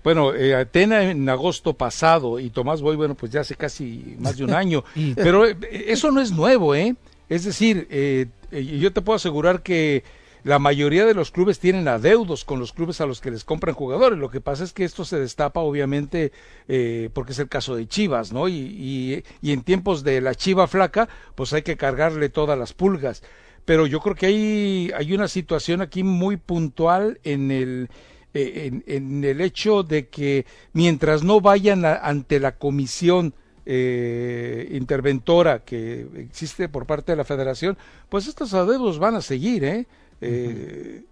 Bueno, 0.03 0.35
eh, 0.35 0.55
Atena 0.57 1.03
en 1.11 1.29
agosto 1.29 1.75
pasado 1.75 2.41
y 2.41 2.49
Tomás 2.49 2.81
Boy, 2.81 2.97
bueno, 2.97 3.15
pues 3.15 3.31
ya 3.33 3.43
hace 3.43 3.55
casi 3.55 4.17
más 4.19 4.39
de 4.39 4.45
un 4.45 4.55
año. 4.55 4.83
Y- 4.97 5.13
Pero 5.13 5.45
eh, 5.47 5.59
eso 5.89 6.11
no 6.11 6.23
es 6.23 6.33
nuevo, 6.33 6.75
¿eh? 6.75 6.97
Es 7.29 7.45
decir, 7.45 7.87
eh, 7.91 8.29
eh, 8.51 8.65
yo 8.81 8.91
te 8.95 9.03
puedo 9.03 9.17
asegurar 9.17 9.63
que 9.63 10.03
la 10.45 10.59
mayoría 10.59 11.05
de 11.07 11.15
los 11.15 11.31
clubes 11.31 11.59
tienen 11.59 11.89
adeudos 11.89 12.45
con 12.45 12.59
los 12.59 12.73
clubes 12.73 13.01
a 13.01 13.07
los 13.07 13.21
que 13.21 13.31
les 13.31 13.45
compran 13.45 13.75
jugadores. 13.75 14.19
Lo 14.19 14.31
que 14.31 14.41
pasa 14.41 14.65
es 14.65 14.73
que 14.73 14.85
esto 14.85 15.05
se 15.05 15.19
destapa, 15.19 15.61
obviamente, 15.61 16.33
eh, 16.69 17.11
porque 17.13 17.33
es 17.33 17.39
el 17.39 17.49
caso 17.49 17.77
de 17.77 17.87
Chivas, 17.87 18.33
¿no? 18.33 18.49
Y, 18.49 18.55
y, 18.55 19.25
y 19.43 19.53
en 19.53 19.63
tiempos 19.63 20.03
de 20.03 20.21
la 20.21 20.35
Chiva 20.35 20.67
flaca, 20.67 21.09
pues 21.35 21.53
hay 21.53 21.63
que 21.63 21.77
cargarle 21.77 22.29
todas 22.29 22.59
las 22.59 22.73
pulgas. 22.73 23.23
Pero 23.65 23.87
yo 23.87 24.01
creo 24.01 24.15
que 24.17 24.27
hay, 24.27 24.91
hay 24.97 25.13
una 25.13 25.29
situación 25.29 25.83
aquí 25.83 26.03
muy 26.03 26.37
puntual 26.39 27.21
en 27.23 27.51
el, 27.51 27.89
eh, 28.33 28.81
en, 28.87 29.23
el 29.23 29.41
hecho 29.43 29.83
de 29.83 30.09
que 30.09 30.47
mientras 30.73 31.23
no 31.23 31.41
vayan 31.41 31.85
a- 31.85 31.97
ante 31.97 32.41
la 32.41 32.57
comisión 32.57 33.35
eh, 33.67 34.69
interventora 34.73 35.63
que 35.65 36.07
existe 36.17 36.69
por 36.69 36.87
parte 36.87 37.13
de 37.13 37.17
la 37.17 37.25
federación, 37.25 37.77
pues 38.09 38.27
estos 38.27 38.55
adeudos 38.55 38.99
van 38.99 39.15
a 39.15 39.21
seguir, 39.23 39.63
¿eh? 39.65 39.87
Eh, 40.21 41.05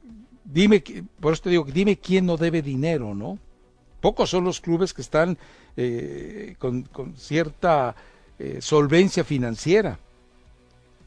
Dime, 0.51 0.83
por 1.21 1.35
eso 1.35 1.42
te 1.42 1.51
digo, 1.51 1.64
dime 1.71 1.99
quién 1.99 2.25
no 2.25 2.38
debe 2.38 2.62
dinero, 2.62 3.14
¿no? 3.14 3.38
Pocos 4.01 4.31
son 4.31 4.44
los 4.44 4.62
clubes 4.62 4.94
que 4.94 5.03
están 5.03 5.37
eh, 5.77 6.55
con, 6.59 6.83
con 6.85 7.14
cierta 7.16 7.94
eh, 8.38 8.59
solvencia 8.62 9.25
financiera. 9.25 9.99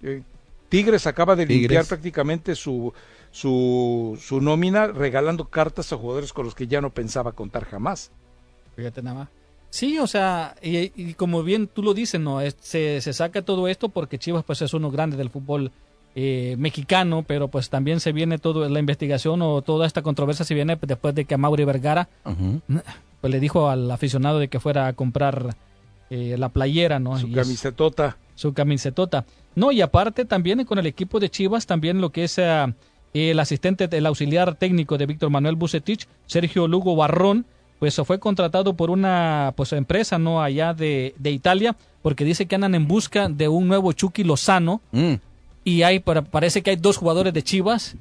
Eh, 0.04 0.22
Tigres 0.70 1.08
acaba 1.08 1.36
de 1.36 1.48
limpiar 1.48 1.86
prácticamente 1.86 2.54
su, 2.54 2.94
su, 3.32 4.16
su 4.22 4.42
nómina 4.42 4.86
regalando 4.88 5.46
cartas 5.46 5.92
a 5.92 5.98
jugadores 5.98 6.34
con 6.34 6.46
los 6.46 6.54
que 6.54 6.68
ya 6.68 6.80
no 6.80 6.92
pensaba 6.92 7.32
contar 7.32 7.66
jamás. 7.66 8.12
Fíjate 8.76 9.02
nada 9.02 9.22
más. 9.22 9.30
Sí, 9.72 9.98
o 9.98 10.06
sea, 10.06 10.56
y, 10.62 10.92
y 10.96 11.14
como 11.16 11.42
bien 11.44 11.66
tú 11.68 11.82
lo 11.82 11.94
dices, 11.96 12.22
¿no? 12.22 12.42
Es- 12.42 12.58
se, 12.60 13.02
se 13.02 13.14
saca 13.14 13.42
todo 13.42 13.68
esto 13.68 13.90
porque 13.90 14.20
Chivas 14.20 14.44
pues 14.44 14.62
es 14.62 14.74
uno 14.76 14.92
grande 14.92 15.18
del 15.18 15.30
fútbol 15.32 15.72
eh, 16.16 16.56
mexicano, 16.58 17.24
pero 17.26 17.48
pues 17.48 17.70
también 17.70 18.00
se 18.00 18.12
viene 18.12 18.38
toda 18.38 18.70
la 18.70 18.80
investigación 18.80 19.42
o 19.42 19.62
toda 19.62 19.88
esta 19.88 20.02
controversia 20.02 20.44
se 20.46 20.54
viene 20.54 20.78
después 20.82 21.16
de 21.16 21.26
que 21.26 21.36
a 21.36 21.38
Mauri 21.38 21.64
Vergara 21.64 22.10
pues 23.22 23.32
le 23.32 23.40
dijo 23.40 23.70
al 23.70 23.90
aficionado 23.92 24.40
de 24.40 24.48
que 24.48 24.60
fuera 24.60 24.88
a 24.88 24.94
comprar 24.94 25.56
eh, 26.10 26.36
la 26.38 26.50
playera, 26.50 27.00
¿no? 27.00 27.18
Su 27.18 27.28
Y 27.28 27.32
es- 27.32 27.38
camisetota. 27.38 28.18
su 28.36 28.54
camisetota. 28.54 29.26
No, 29.56 29.72
y 29.72 29.82
aparte 29.82 30.26
también 30.26 30.64
con 30.66 30.80
el 30.80 30.86
equipo 30.88 31.20
de 31.20 31.30
Chivas, 31.30 31.66
también 31.68 32.02
lo 32.02 32.10
que 32.10 32.24
es 32.24 32.38
eh, 32.40 32.74
el 33.14 33.40
asistente, 33.40 33.88
el 33.92 34.06
auxiliar 34.06 34.56
técnico 34.56 34.98
de 34.98 35.06
Víctor 35.06 35.30
Manuel 35.30 35.56
Bucetich, 35.56 36.08
Sergio 36.26 36.68
Lugo 36.68 36.96
Barrón, 36.96 37.46
pues 37.80 37.96
fue 38.06 38.20
contratado 38.20 38.74
por 38.76 38.90
una 38.90 39.54
pues 39.56 39.72
empresa 39.74 40.18
no 40.20 40.42
allá 40.42 40.74
de, 40.74 41.14
de 41.18 41.32
Italia, 41.32 41.76
porque 42.02 42.24
dice 42.26 42.46
que 42.46 42.56
andan 42.56 42.76
en 42.76 42.88
busca 42.88 43.30
de 43.30 43.48
un 43.48 43.68
nuevo 43.68 43.92
Chucky 43.94 44.24
Lozano 44.24 44.82
Mm. 44.92 45.14
Y 45.64 45.84
hay 45.84 46.00
para- 46.00 46.22
parece 46.24 46.62
que 46.62 46.72
hay 46.72 46.76
dos 46.76 46.98
jugadores 46.98 47.34
de 47.34 47.44
Chivas. 47.44 47.96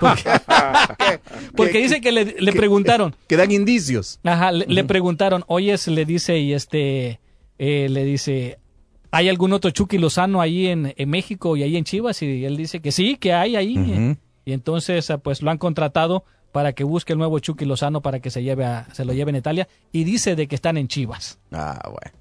Porque, 0.00 0.22
porque 1.56 1.72
¿Qué- 1.72 1.82
dice 1.82 2.00
que 2.00 2.12
le, 2.12 2.52
preguntaron, 2.52 3.14
Que 3.28 3.36
dan 3.36 3.50
indicios. 3.52 4.18
Ajá, 4.24 4.52
le, 4.52 4.66
le 4.66 4.84
preguntaron, 4.84 5.44
oye, 5.46 5.74
le 5.86 6.04
dice, 6.04 6.38
y 6.38 6.52
este, 6.52 7.20
eh, 7.58 7.88
le 7.88 8.04
dice, 8.04 8.58
¿hay 9.10 9.28
algún 9.28 9.52
otro 9.52 9.70
Chucky 9.70 9.98
Lozano 9.98 10.40
ahí 10.40 10.66
en, 10.66 10.92
en 10.96 11.08
México 11.10 11.56
y 11.56 11.62
ahí 11.62 11.76
en 11.76 11.84
Chivas? 11.84 12.20
Y 12.22 12.44
él 12.44 12.56
dice 12.56 12.80
que 12.80 12.90
sí, 12.92 13.16
que 13.16 13.32
hay 13.32 13.56
ahí. 13.56 14.16
Y 14.44 14.52
entonces, 14.52 15.10
ah, 15.10 15.18
pues 15.18 15.40
lo 15.42 15.50
han 15.50 15.58
contratado 15.58 16.24
para 16.52 16.72
que 16.72 16.84
busque 16.84 17.12
el 17.12 17.18
nuevo 17.18 17.38
Chucky 17.38 17.64
Lozano 17.64 18.00
para 18.00 18.20
que 18.20 18.30
se 18.30 18.42
lleve 18.42 18.64
a, 18.64 18.86
se 18.92 19.04
lo 19.04 19.12
lleve 19.12 19.30
en 19.30 19.36
Italia. 19.36 19.68
Y 19.92 20.04
dice 20.04 20.36
de 20.36 20.46
que 20.48 20.54
están 20.54 20.76
en 20.76 20.86
Chivas. 20.88 21.38
Ah, 21.52 21.80
bueno. 21.90 22.16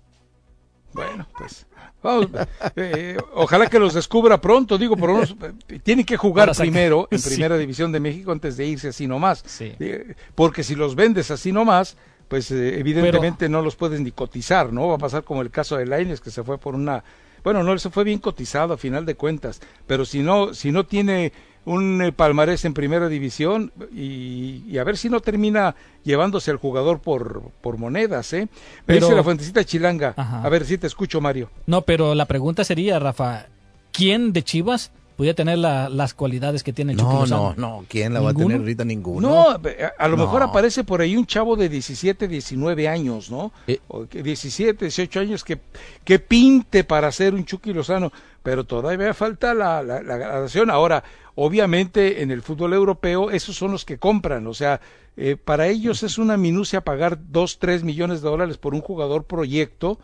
Bueno, 0.94 1.28
pues. 1.38 1.66
vamos, 2.02 2.28
eh, 2.76 3.18
ojalá 3.34 3.68
que 3.68 3.80
los 3.80 3.94
descubra 3.94 4.40
pronto, 4.40 4.78
digo, 4.78 4.96
por 4.96 5.10
lo 5.10 5.16
menos 5.16 5.36
eh, 5.70 5.80
tienen 5.82 6.06
que 6.06 6.18
jugar 6.18 6.44
Para 6.48 6.54
sacar- 6.54 6.72
primero 6.72 7.08
en 7.12 7.20
Sí. 7.24 7.30
Primera 7.30 7.58
División 7.58 7.92
de 7.92 8.00
México 8.00 8.32
antes 8.32 8.58
de 8.58 8.66
irse 8.68 8.90
así 8.90 9.08
nomás. 9.08 9.44
Sí. 9.46 9.74
Eh, 9.80 10.16
porque 10.36 10.64
si 10.64 10.76
los 10.76 10.96
vendes 10.96 11.32
así 11.32 11.52
nomás, 11.52 11.98
pues 12.28 12.52
eh, 12.52 12.80
evidentemente 12.80 13.50
no 13.50 13.62
los 13.62 13.76
puedes 13.76 14.00
ni 14.02 14.12
cotizar, 14.12 14.72
¿no? 14.72 14.88
Va 14.88 14.96
a 14.96 15.00
pasar 15.00 15.24
como 15.24 15.42
el 15.42 15.50
caso 15.52 15.78
de 15.78 15.86
Lainez 15.86 16.22
que 16.22 16.32
se 16.32 16.44
fue 16.44 16.58
por 16.58 16.76
una 16.76 17.04
bueno, 17.44 17.62
no 17.62 17.78
se 17.78 17.90
fue 17.90 18.06
bien 18.06 18.20
cotizado 18.20 18.74
a 18.74 18.78
final 18.78 19.06
de 19.06 19.16
cuentas, 19.16 19.60
pero 19.86 20.06
si 20.06 20.22
no 20.22 20.54
si 20.54 20.72
no 20.72 20.86
tiene 20.86 21.34
un 21.66 22.02
eh, 22.02 22.12
palmarés 22.12 22.66
en 22.66 22.74
primera 22.74 23.08
división 23.08 23.72
y, 23.94 24.64
y, 24.68 24.78
a 24.78 24.84
ver 24.84 24.98
si 24.98 25.10
no 25.10 25.20
termina 25.22 25.76
llevándose 26.04 26.52
al 26.52 26.58
jugador 26.58 27.00
por, 27.00 27.42
por 27.62 27.78
monedas, 27.78 28.34
¿eh? 28.34 28.42
Me 28.42 28.50
Pero- 28.86 29.06
dice 29.08 29.16
la 29.16 29.24
fuentecita 29.24 29.64
chilanga. 29.64 30.14
Ajá. 30.18 30.44
A 30.44 30.50
ver 30.50 30.66
si 30.66 30.78
te 30.78 30.88
escucho, 30.88 31.22
Mario. 31.22 31.50
No, 31.66 31.82
pero 31.84 32.16
la 32.16 32.26
pregunta 32.26 32.64
sería, 32.64 33.00
Rafa, 33.00 33.46
¿quién 33.92 34.34
de 34.34 34.44
Chivas 34.44 34.92
podría 35.16 35.36
tener 35.36 35.60
la- 35.60 35.90
las 35.90 36.14
cualidades 36.16 36.64
que 36.64 36.74
tiene 36.74 36.94
el 36.94 36.98
Chucky 36.98 37.14
No, 37.14 37.20
Lozano? 37.22 37.54
no, 37.56 37.78
no. 37.80 37.86
¿Quién 37.88 38.14
la 38.16 38.20
va 38.20 38.32
a 38.32 38.34
tener 38.34 38.58
ahorita? 38.58 38.84
Ninguno. 38.84 39.30
No, 39.30 39.50
a, 39.52 39.62
a 40.00 40.08
lo 40.08 40.18
No. 40.18 40.24
mejor 40.26 40.42
aparece 40.42 40.84
por 40.84 41.02
ahí 41.02 41.16
un 41.16 41.26
chavo 41.28 41.56
de 41.56 41.70
17, 41.70 42.28
19 42.28 42.88
años, 42.90 43.30
¿no? 43.30 43.52
Eh. 43.68 43.80
O 43.88 44.08
que 44.08 44.24
17, 44.24 44.86
18 44.86 45.20
años 45.20 45.44
que, 45.44 45.60
que 46.04 46.18
pinte 46.20 46.84
para 46.84 47.12
ser 47.12 47.36
un 47.36 47.46
Chucky 47.46 47.72
Lozano, 47.74 48.12
pero 48.44 48.66
todavía 48.66 49.14
falta 49.14 49.54
la, 49.54 49.82
la, 49.82 50.04
la 50.04 50.18
gradación. 50.18 50.70
Ahora, 50.70 51.04
obviamente 51.36 52.22
en 52.22 52.30
el 52.30 52.42
fútbol 52.42 52.74
europeo 52.74 53.32
esos 53.32 53.56
son 53.56 53.72
los 53.72 53.86
que 53.86 53.98
compran, 53.98 54.46
o 54.48 54.54
sea, 54.54 54.82
eh, 55.16 55.38
para 55.38 55.68
ellos 55.68 56.04
es 56.04 56.18
una 56.18 56.38
minucia 56.38 56.82
pagar 56.82 57.18
2, 57.32 57.60
3 57.60 57.84
millones 57.84 58.22
de 58.22 58.30
dólares 58.30 58.58
por 58.58 58.74
un 58.74 58.82
jugador 58.82 59.24
proyecto, 59.26 60.00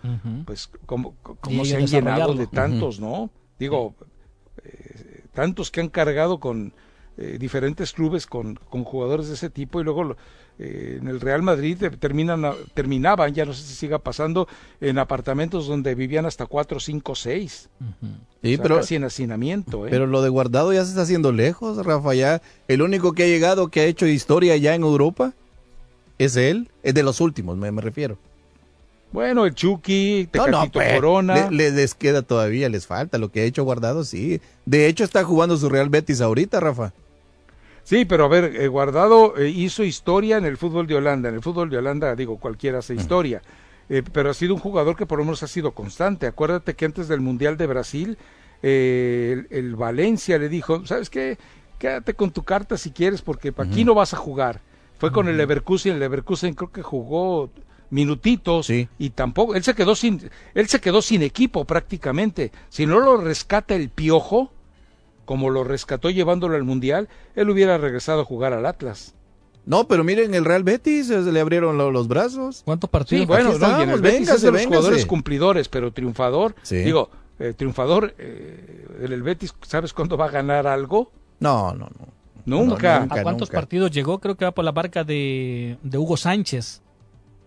pues 0.45 0.69
como, 0.85 1.15
como 1.21 1.65
se 1.65 1.75
han 1.75 1.81
llenado 1.87 2.33
de 2.39 2.45
tantos, 2.55 2.99
¿no? 2.99 3.29
Digo, 3.59 3.93
eh, 4.63 5.23
tantos 5.33 5.71
que 5.71 5.81
han 5.81 5.89
cargado 5.89 6.39
con 6.39 6.73
eh, 7.17 7.37
diferentes 7.39 7.91
clubes 7.93 8.25
con, 8.27 8.55
con 8.55 8.83
jugadores 8.83 9.27
de 9.27 9.33
ese 9.33 9.49
tipo 9.49 9.81
y 9.81 9.83
luego 9.83 10.03
lo- 10.03 10.17
eh, 10.59 10.97
en 11.01 11.07
el 11.07 11.21
Real 11.21 11.41
Madrid 11.41 11.81
eh, 11.83 11.89
terminan, 11.91 12.43
a- 12.45 12.53
terminaban, 12.73 13.33
ya 13.33 13.45
no 13.45 13.53
sé 13.53 13.63
si 13.63 13.73
siga 13.75 13.97
pasando, 13.99 14.47
en 14.81 14.99
apartamentos 14.99 15.67
donde 15.67 15.95
vivían 15.95 16.25
hasta 16.25 16.45
cuatro, 16.45 16.79
cinco, 16.79 17.15
seis. 17.15 17.69
Sí, 18.41 18.53
O 18.53 18.55
sea, 18.57 18.63
pero, 18.63 18.75
casi 18.77 18.95
en 18.95 19.03
hacinamiento, 19.05 19.87
¿eh? 19.87 19.89
pero 19.89 20.05
lo 20.05 20.21
de 20.21 20.29
guardado 20.29 20.71
ya 20.73 20.83
se 20.83 20.89
está 20.89 21.01
haciendo 21.03 21.31
lejos, 21.31 21.83
Rafa. 21.85 22.13
Ya 22.13 22.41
el 22.67 22.81
único 22.81 23.13
que 23.13 23.23
ha 23.23 23.27
llegado, 23.27 23.69
que 23.69 23.79
ha 23.81 23.85
hecho 23.85 24.05
historia 24.05 24.55
ya 24.57 24.75
en 24.75 24.83
Europa, 24.83 25.33
es 26.17 26.35
él. 26.35 26.69
Es 26.83 26.93
de 26.93 27.03
los 27.03 27.21
últimos, 27.21 27.57
me, 27.57 27.71
me 27.71 27.81
refiero. 27.81 28.17
Bueno, 29.11 29.45
el 29.45 29.55
Chucky, 29.55 30.25
No, 30.25 30.29
Tecatito 30.45 30.65
no, 30.65 30.71
pues, 30.71 30.93
Corona. 30.93 31.49
le- 31.49 31.51
le- 31.57 31.71
les 31.71 31.95
queda 31.95 32.21
todavía, 32.21 32.69
les 32.69 32.85
falta. 32.85 33.17
Lo 33.17 33.31
que 33.31 33.41
ha 33.41 33.43
hecho 33.43 33.63
guardado, 33.63 34.03
sí. 34.03 34.39
De 34.65 34.85
hecho, 34.87 35.03
está 35.03 35.23
jugando 35.23 35.57
su 35.57 35.67
Real 35.67 35.89
Betis 35.89 36.21
ahorita, 36.21 36.59
Rafa. 36.59 36.93
Sí, 37.89 38.05
pero 38.05 38.25
a 38.25 38.27
ver, 38.27 38.55
eh, 38.55 38.67
Guardado 38.67 39.35
eh, 39.35 39.49
hizo 39.49 39.83
historia 39.83 40.37
en 40.37 40.45
el 40.45 40.57
fútbol 40.57 40.85
de 40.85 40.93
Holanda. 40.93 41.29
En 41.29 41.33
el 41.33 41.41
fútbol 41.41 41.71
de 41.71 41.77
Holanda, 41.79 42.15
digo, 42.15 42.37
cualquiera 42.37 42.77
hace 42.77 42.93
historia. 42.93 43.41
Eh, 43.89 44.03
pero 44.13 44.29
ha 44.29 44.35
sido 44.35 44.53
un 44.53 44.59
jugador 44.59 44.95
que 44.95 45.07
por 45.07 45.17
lo 45.17 45.25
menos 45.25 45.41
ha 45.41 45.47
sido 45.47 45.71
constante. 45.71 46.27
Acuérdate 46.27 46.75
que 46.75 46.85
antes 46.85 47.07
del 47.07 47.19
Mundial 47.19 47.57
de 47.57 47.65
Brasil, 47.65 48.19
eh, 48.61 49.43
el, 49.49 49.57
el 49.57 49.75
Valencia 49.75 50.37
le 50.37 50.49
dijo, 50.49 50.85
¿sabes 50.85 51.09
qué? 51.09 51.39
Quédate 51.79 52.13
con 52.13 52.29
tu 52.29 52.43
carta 52.43 52.77
si 52.77 52.91
quieres, 52.91 53.23
porque 53.23 53.51
aquí 53.57 53.83
no 53.83 53.95
vas 53.95 54.13
a 54.13 54.17
jugar. 54.17 54.61
Fue 54.99 55.11
con 55.11 55.27
el 55.27 55.37
Leverkusen, 55.37 55.93
el 55.93 55.99
Leverkusen 55.99 56.53
creo 56.53 56.71
que 56.71 56.83
jugó 56.83 57.49
minutitos 57.89 58.67
Sí. 58.67 58.87
y 58.99 59.09
tampoco 59.09 59.55
él 59.55 59.63
se 59.63 59.73
quedó 59.73 59.95
sin 59.95 60.29
él 60.53 60.67
se 60.67 60.79
quedó 60.79 61.01
sin 61.01 61.23
equipo 61.23 61.65
prácticamente 61.65 62.51
si 62.69 62.85
no 62.85 62.99
lo 62.99 63.17
rescata 63.17 63.73
el 63.73 63.89
piojo 63.89 64.51
como 65.29 65.51
lo 65.51 65.63
rescató 65.63 66.09
llevándolo 66.09 66.55
al 66.55 66.63
mundial 66.63 67.07
él 67.35 67.51
hubiera 67.51 67.77
regresado 67.77 68.21
a 68.21 68.25
jugar 68.25 68.51
al 68.53 68.65
Atlas 68.65 69.13
No, 69.65 69.87
pero 69.87 70.03
miren, 70.03 70.33
el 70.33 70.43
Real 70.43 70.63
Betis 70.63 71.09
eh, 71.11 71.23
se 71.23 71.31
le 71.31 71.39
abrieron 71.39 71.77
lo- 71.77 71.91
los 71.91 72.07
brazos. 72.07 72.63
¿Cuántos 72.65 72.87
sí 72.87 72.91
partidos? 72.91 73.27
bueno 73.27 73.49
aquí 73.51 73.59
no, 73.59 73.79
y 73.79 73.83
en 73.83 73.89
el 73.91 74.01
Betis 74.01 74.29
es 74.29 74.41
de 74.41 74.49
véngase, 74.49 74.51
los 74.51 74.65
jugadores 74.65 74.89
véngase. 74.97 75.07
cumplidores 75.07 75.69
pero 75.69 75.91
triunfador 75.93 76.55
Sí. 76.63 76.77
digo 76.77 77.11
eh, 77.37 77.53
triunfador 77.55 78.15
eh, 78.17 78.87
en 79.05 79.11
el 79.13 79.21
Betis 79.21 79.53
sabes 79.67 79.93
cuándo 79.93 80.17
va 80.17 80.25
a 80.25 80.31
ganar 80.31 80.65
algo 80.65 81.11
No, 81.39 81.73
no, 81.75 81.87
no. 81.99 82.07
nunca 82.45 83.05
No, 83.05 83.13
¿A 83.15 83.21
cuántos 83.21 83.49
nunca. 83.49 83.59
partidos 83.59 83.91
llegó? 83.91 84.17
Creo 84.19 84.35
que 84.35 84.45
va 84.45 84.51
por 84.51 84.65
la 84.65 84.71
barca 84.71 85.03
de, 85.03 85.77
de 85.83 85.97
Hugo 85.99 86.17
Sánchez. 86.17 86.81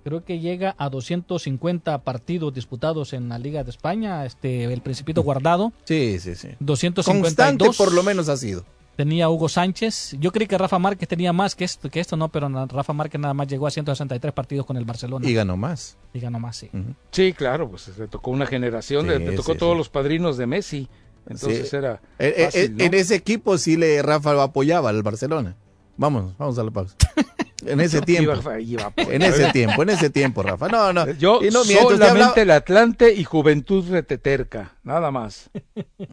Creo 0.05 0.25
que 0.25 0.41
llega 0.41 0.75
a 0.79 0.88
250 0.88 1.99
partidos 2.03 2.53
disputados 2.55 3.12
en 3.12 3.29
la 3.29 3.38
Liga 3.38 3.62
de 3.65 3.71
España. 3.71 4.25
Este, 4.27 4.65
el 4.65 4.81
Principito 4.81 5.23
Guardado, 5.23 5.73
Sí, 5.85 6.19
sí, 6.19 6.35
sí. 6.35 6.49
252. 6.61 7.23
Constante 7.23 7.71
por 7.77 7.93
lo 7.93 8.03
menos 8.03 8.29
ha 8.29 8.37
sido. 8.37 8.65
Tenía 8.97 9.31
Hugo 9.31 9.49
Sánchez. 9.49 10.17
Yo 10.21 10.33
creí 10.33 10.47
que 10.47 10.59
Rafa 10.59 10.79
Márquez 10.79 11.09
tenía 11.09 11.33
más 11.33 11.55
que 11.57 11.65
esto, 11.65 11.88
que 11.88 11.99
esto 11.99 12.17
no, 12.17 12.29
pero 12.29 12.49
Rafa 12.67 12.93
Márquez 12.93 13.19
nada 13.21 13.33
más 13.33 13.49
llegó 13.49 13.67
a 13.67 13.71
163 13.71 14.35
partidos 14.35 14.67
con 14.67 14.77
el 14.77 14.85
Barcelona. 14.85 15.27
Y 15.27 15.33
ganó 15.33 15.57
más. 15.57 15.97
Y 16.12 16.21
ganó 16.21 16.38
más, 16.38 16.57
sí. 16.57 16.69
Sí 17.11 17.33
claro 17.33 17.71
pues 17.71 17.97
le 17.97 18.07
tocó 18.09 18.31
una 18.31 18.45
generación 18.45 19.05
Sí, 19.07 19.09
le, 19.09 19.19
le 19.21 19.33
tocó 19.37 19.53
sí, 19.53 19.59
todos 19.59 19.73
sí. 19.75 19.79
los 19.79 19.88
padrinos 19.88 20.37
de 20.37 20.47
Messi 20.47 20.88
entonces 21.27 21.71
Sí. 21.71 21.77
era 21.77 22.03
Eh, 22.19 22.35
eh, 22.37 22.45
fácil, 22.45 22.61
eh, 22.65 22.69
¿no? 22.69 22.85
En 22.85 22.95
ese 22.95 23.15
equipo 23.15 23.57
sí 23.57 23.77
le 23.79 24.03
Rafa 24.03 24.35
lo 24.35 24.43
apoyaba 24.43 24.91
al 24.91 25.03
Barcelona. 25.03 25.57
Vamos, 25.97 26.37
vamos 26.37 26.59
a 26.59 26.65
la 26.65 26.71
pausa. 26.71 26.95
En 27.64 27.81
ese 27.81 28.01
tiempo. 28.01 28.33
Iba- 28.35 28.61
iba 28.61 28.90
por- 28.90 29.12
En 29.12 29.22
ese 29.22 29.51
tiempo, 29.53 29.83
en 29.83 29.90
ese 29.90 30.11
tiempo, 30.11 30.42
Rafa. 30.42 30.68
No, 30.68 30.92
no. 30.92 31.11
Yo 31.12 31.40
Y 31.42 31.51
no 31.51 31.64
miento, 31.64 31.90
solamente 31.90 32.11
hablaba- 32.11 32.35
el 32.42 32.51
Atlante 32.51 33.12
y 33.14 33.25
Juventud 33.25 33.88
Reteterca, 33.90 34.72
nada 34.83 35.11
más. 35.11 35.51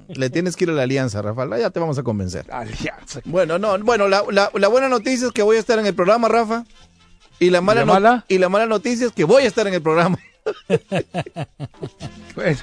Le 0.09 0.29
tienes 0.29 0.55
que 0.55 0.65
ir 0.65 0.69
a 0.69 0.73
la 0.73 0.83
alianza, 0.83 1.21
Rafa. 1.21 1.57
Ya 1.57 1.69
te 1.71 1.79
vamos 1.79 1.97
a 1.97 2.03
convencer. 2.03 2.45
Alianza. 2.51 3.21
Bueno, 3.25 3.57
no, 3.59 3.77
bueno, 3.79 4.07
la, 4.07 4.23
la- 4.31 4.51
la 4.53 4.67
buena 4.67 4.89
noticia 4.89 5.27
es 5.27 5.33
que 5.33 5.41
voy 5.43 5.57
a 5.57 5.59
estar 5.59 5.79
en 5.79 5.85
el 5.85 5.95
programa, 5.95 6.27
Rafa. 6.27 6.65
Y 7.39 7.49
la 7.51 7.61
mala, 7.61 7.81
la 7.81 7.85
no- 7.85 7.93
mala? 7.93 8.25
y 8.27 8.37
la 8.37 8.49
mala 8.49 8.65
noticia 8.65 9.07
es 9.07 9.13
que 9.13 9.23
voy 9.23 9.43
a 9.43 9.47
estar 9.47 9.65
en 9.67 9.73
el 9.73 9.81
programa. 9.81 10.17
Bueno, 12.35 12.59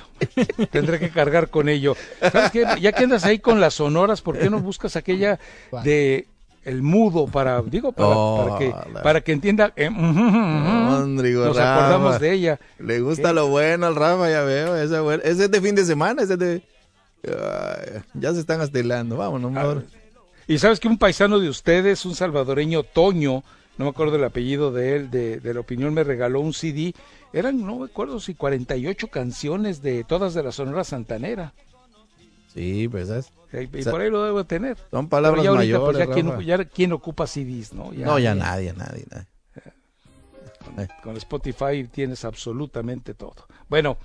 tendré 0.71 0.99
que 0.99 1.11
cargar 1.11 1.51
con 1.51 1.69
ello. 1.69 1.97
¿Sabes 2.21 2.51
qué? 2.51 2.65
Ya 2.81 2.93
que 2.93 3.05
andas 3.05 3.25
ahí 3.25 3.39
con 3.39 3.61
las 3.61 3.75
sonoras, 3.75 4.23
¿por 4.23 4.39
qué 4.39 4.49
no 4.51 4.61
buscas 4.61 4.97
aquella 4.97 5.39
de 5.85 6.27
el 6.67 6.83
mudo 6.83 7.27
para, 7.27 7.63
digo, 7.63 7.93
para, 7.93 8.09
Oh, 8.11 8.45
para 8.47 8.59
que, 8.59 8.69
la- 8.93 9.03
para 9.03 9.21
que 9.23 9.33
entienda? 9.33 9.73
eh, 9.77 9.89
nos 9.89 11.57
Rafa. 11.57 11.77
acordamos 11.87 12.21
de 12.21 12.33
ella. 12.33 12.61
Le 12.79 13.01
gusta 13.01 13.29
¿Qué? 13.29 13.35
lo 13.35 13.49
bueno 13.49 13.87
al 13.87 13.97
Rafa, 13.97 14.29
ya 14.31 14.43
veo. 14.43 14.77
Ese, 14.77 14.97
es 15.45 15.51
de 15.51 15.61
fin 15.61 15.75
de 15.75 15.85
semana, 15.85 16.23
ese 16.23 16.35
es 16.35 16.39
de... 16.39 16.63
Ya 18.15 18.33
se 18.33 18.41
están 18.41 18.61
astelando, 18.61 19.17
vámonos. 19.17 19.51
Ah, 19.57 19.61
mejor. 19.61 19.85
Y 20.47 20.59
sabes 20.59 20.79
que 20.79 20.89
un 20.89 20.99
paisano 20.99 21.39
de 21.41 21.49
ustedes, 21.49 22.05
un 22.05 22.15
salvadoreño, 22.15 22.83
Toño, 22.85 23.43
no 23.79 23.85
me 23.85 23.91
acuerdo 23.91 24.17
el 24.17 24.25
apellido 24.25 24.71
de 24.71 24.97
él, 24.97 25.11
de, 25.11 25.41
de 25.41 25.55
la 25.55 25.61
opinión, 25.61 25.93
me 25.93 26.05
regaló 26.05 26.41
un 26.41 26.53
CD. 26.53 26.95
Eran, 27.33 27.65
no 27.67 27.77
me 27.81 27.87
acuerdo 27.87 28.21
si 28.21 28.35
48 28.35 29.09
canciones 29.09 29.83
de 29.83 30.05
todas 30.05 30.35
de 30.35 30.43
la 30.45 30.53
Sonora 30.53 30.85
Santanera. 30.85 31.53
Sí, 32.57 32.89
pues. 32.89 33.09
Y, 33.53 33.77
y 33.77 33.81
O 33.81 33.83
sea, 33.85 33.93
por 33.93 34.01
ahí 34.01 34.11
lo 34.11 34.25
debo 34.25 34.45
tener. 34.45 34.77
Son 34.91 35.09
palabras 35.09 35.45
ya 35.45 35.51
ahorita, 35.51 35.79
mayores, 35.79 36.09
pues, 36.09 36.47
ya, 36.47 36.57
¿quién, 36.65 36.89
ya 36.89 36.95
ocupa 36.95 37.27
CDs, 37.27 37.73
¿no? 37.75 37.93
no, 37.93 38.19
ya 38.19 38.35
nadie, 38.35 38.73
nadie, 38.73 39.05
nadie. 39.11 39.27
Con, 40.65 40.89
con 41.03 41.17
Spotify 41.17 41.87
tienes 41.91 42.25
absolutamente 42.25 43.15
todo. 43.15 43.37
Bueno, 43.69 43.99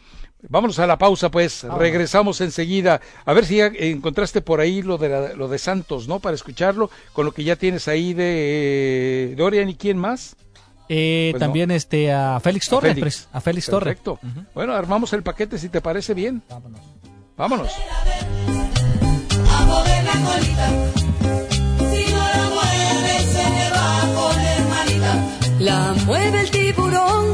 vámonos 0.47 0.77
a 0.79 0.85
la 0.85 0.97
pausa, 0.97 1.31
pues. 1.31 1.63
Regresamos 1.63 2.39
enseguida. 2.41 3.01
A 3.25 3.33
ver 3.33 3.45
si 3.45 3.57
ya 3.57 3.67
encontraste 3.67 4.41
por 4.41 4.59
ahí 4.59 4.81
lo 4.83 4.97
de, 4.99 5.09
la- 5.09 5.33
lo 5.33 5.47
de 5.47 5.57
Santos, 5.57 6.07
¿no? 6.07 6.19
Para 6.19 6.35
escucharlo, 6.35 6.91
con 7.13 7.25
lo 7.25 7.31
que 7.31 7.43
ya 7.43 7.55
tienes 7.55 7.87
ahí 7.87 8.13
de 8.13 9.31
eh, 9.31 9.35
Dorian 9.35 9.69
y 9.69 9.75
quién 9.75 9.97
más. 9.97 10.35
Eh, 10.87 11.29
Pues 11.31 11.39
también 11.39 11.71
este 11.71 12.11
a 12.11 12.39
Félix 12.41 12.67
A 12.67 12.69
Torres. 12.71 12.93
Félix. 12.95 13.27
A 13.31 13.41
Félix 13.41 13.65
Torres. 13.67 13.95
Perfecto. 13.97 14.19
Bueno, 14.53 14.73
armamos 14.73 15.13
el 15.13 15.23
paquete 15.23 15.57
si 15.57 15.69
te 15.69 15.81
parece 15.81 16.13
bien. 16.13 16.43
Vámonos. 16.49 16.81
Vámonos. 17.37 17.71
La 25.59 25.93
mueve 26.05 26.41
el 26.41 26.49
tiburón 26.49 27.33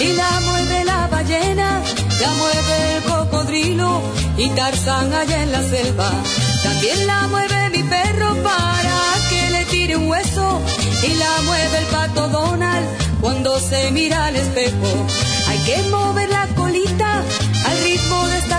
y 0.00 0.12
la 0.12 0.40
mueve 0.40 0.84
la 0.84 1.08
ballena. 1.08 1.82
La 2.20 2.30
mueve 2.40 2.96
el 2.96 3.02
cocodrilo 3.02 4.00
y 4.38 4.48
Tarzán 4.50 5.12
allá 5.12 5.42
en 5.42 5.52
la 5.52 5.62
selva. 5.62 6.10
También 6.62 7.06
la 7.06 7.26
mueve 7.28 7.70
mi 7.70 7.82
perro 7.82 8.34
para 8.42 8.96
que 9.28 9.50
le 9.50 9.64
tire 9.66 9.96
un 9.96 10.08
hueso. 10.08 10.60
Y 11.02 11.14
la 11.14 11.42
mueve 11.46 11.78
el 11.78 11.86
pato 11.86 12.28
Donald 12.28 12.86
cuando 13.20 13.58
se 13.58 13.90
mira 13.90 14.26
al 14.26 14.36
espejo. 14.36 15.06
Hay 15.48 15.58
que 15.58 15.82
mover 15.90 16.28
la 16.30 16.46
colita 16.54 16.93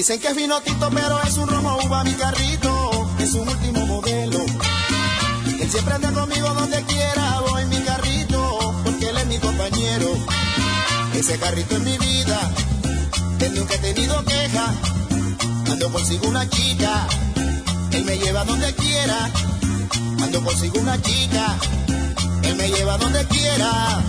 Dicen 0.03 0.19
que 0.19 0.27
es 0.27 0.35
vino 0.35 0.61
tinto, 0.63 0.91
pero 0.91 1.23
es 1.23 1.37
un 1.37 1.47
rojo 1.47 1.79
uva 1.87 2.03
mi 2.03 2.13
carrito, 2.15 3.09
es 3.21 3.35
un 3.35 3.49
último 3.49 3.87
modelo. 3.87 4.41
Él 5.61 5.71
siempre 5.71 5.95
anda 5.95 6.11
conmigo 6.11 6.49
donde 6.55 6.83
quiera, 6.87 7.39
voy 7.49 7.65
mi 7.67 7.77
carrito, 7.77 8.59
porque 8.83 9.11
él 9.11 9.17
es 9.17 9.27
mi 9.27 9.39
compañero. 9.39 10.09
Ese 11.15 11.39
carrito 11.39 11.77
es 11.77 11.83
mi 11.83 11.97
vida, 11.99 12.51
él 13.43 13.55
nunca 13.55 13.75
he 13.77 13.79
tenido 13.79 14.25
queja. 14.25 14.75
Cuando 15.67 15.93
consigo 15.93 16.27
una 16.27 16.51
chica, 16.51 17.07
él 17.93 18.05
me 18.05 18.19
lleva 18.19 18.43
donde 18.43 18.75
quiera. 18.75 19.31
Cuando 20.19 20.43
consigo 20.43 20.81
una 20.81 21.01
chica, 21.01 21.57
él 22.43 22.57
me 22.57 22.69
lleva 22.71 22.99
donde 22.99 23.25
quiera. 23.29 24.03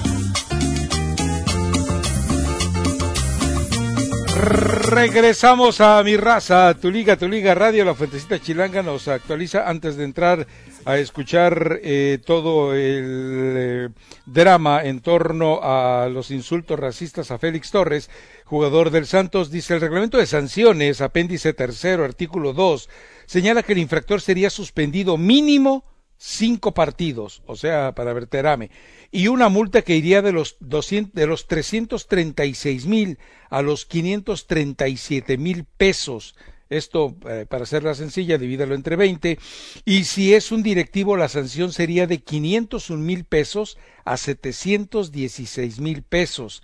Regresamos 4.43 5.79
a 5.79 6.03
mi 6.03 6.17
raza, 6.17 6.73
tu 6.73 6.91
liga, 6.91 7.15
tu 7.15 7.27
liga 7.29 7.55
radio, 7.55 7.85
la 7.85 7.95
fuentecita 7.95 8.39
chilanga 8.39 8.83
nos 8.83 9.07
actualiza 9.07 9.69
antes 9.69 9.95
de 9.95 10.03
entrar 10.03 10.47
a 10.85 10.97
escuchar 10.97 11.79
eh, 11.81 12.19
todo 12.25 12.73
el 12.73 13.53
eh, 13.57 13.89
drama 14.25 14.83
en 14.83 14.99
torno 14.99 15.61
a 15.63 16.09
los 16.09 16.29
insultos 16.29 16.77
racistas 16.77 17.31
a 17.31 17.37
Félix 17.37 17.71
Torres, 17.71 18.09
jugador 18.43 18.89
del 18.91 19.05
Santos, 19.05 19.49
dice 19.49 19.75
el 19.75 19.81
reglamento 19.81 20.17
de 20.17 20.25
sanciones, 20.25 20.99
apéndice 20.99 21.53
tercero, 21.53 22.03
artículo 22.03 22.51
2, 22.51 22.89
señala 23.25 23.63
que 23.63 23.73
el 23.73 23.79
infractor 23.79 24.19
sería 24.19 24.49
suspendido 24.49 25.17
mínimo 25.17 25.85
cinco 26.25 26.73
partidos, 26.73 27.43
o 27.45 27.57
sea, 27.57 27.93
para 27.95 28.13
verterame, 28.13 28.71
y 29.11 29.27
una 29.27 29.49
multa 29.49 29.81
que 29.81 29.97
iría 29.97 30.21
de 30.21 30.31
los, 30.31 30.55
200, 30.61 31.13
de 31.13 31.27
los 31.27 31.47
336 31.47 32.85
mil 32.85 33.19
a 33.49 33.61
los 33.61 33.85
537 33.85 35.37
mil 35.37 35.65
pesos. 35.65 36.35
Esto, 36.69 37.17
eh, 37.29 37.45
para 37.47 37.63
hacerla 37.63 37.93
sencilla, 37.93 38.37
divídalo 38.37 38.73
entre 38.73 38.95
20. 38.95 39.37
Y 39.83 40.05
si 40.05 40.33
es 40.33 40.53
un 40.53 40.63
directivo, 40.63 41.17
la 41.17 41.27
sanción 41.27 41.73
sería 41.73 42.07
de 42.07 42.19
501 42.19 43.03
mil 43.03 43.25
pesos 43.25 43.77
a 44.05 44.15
716 44.15 45.81
mil 45.81 46.03
pesos. 46.03 46.63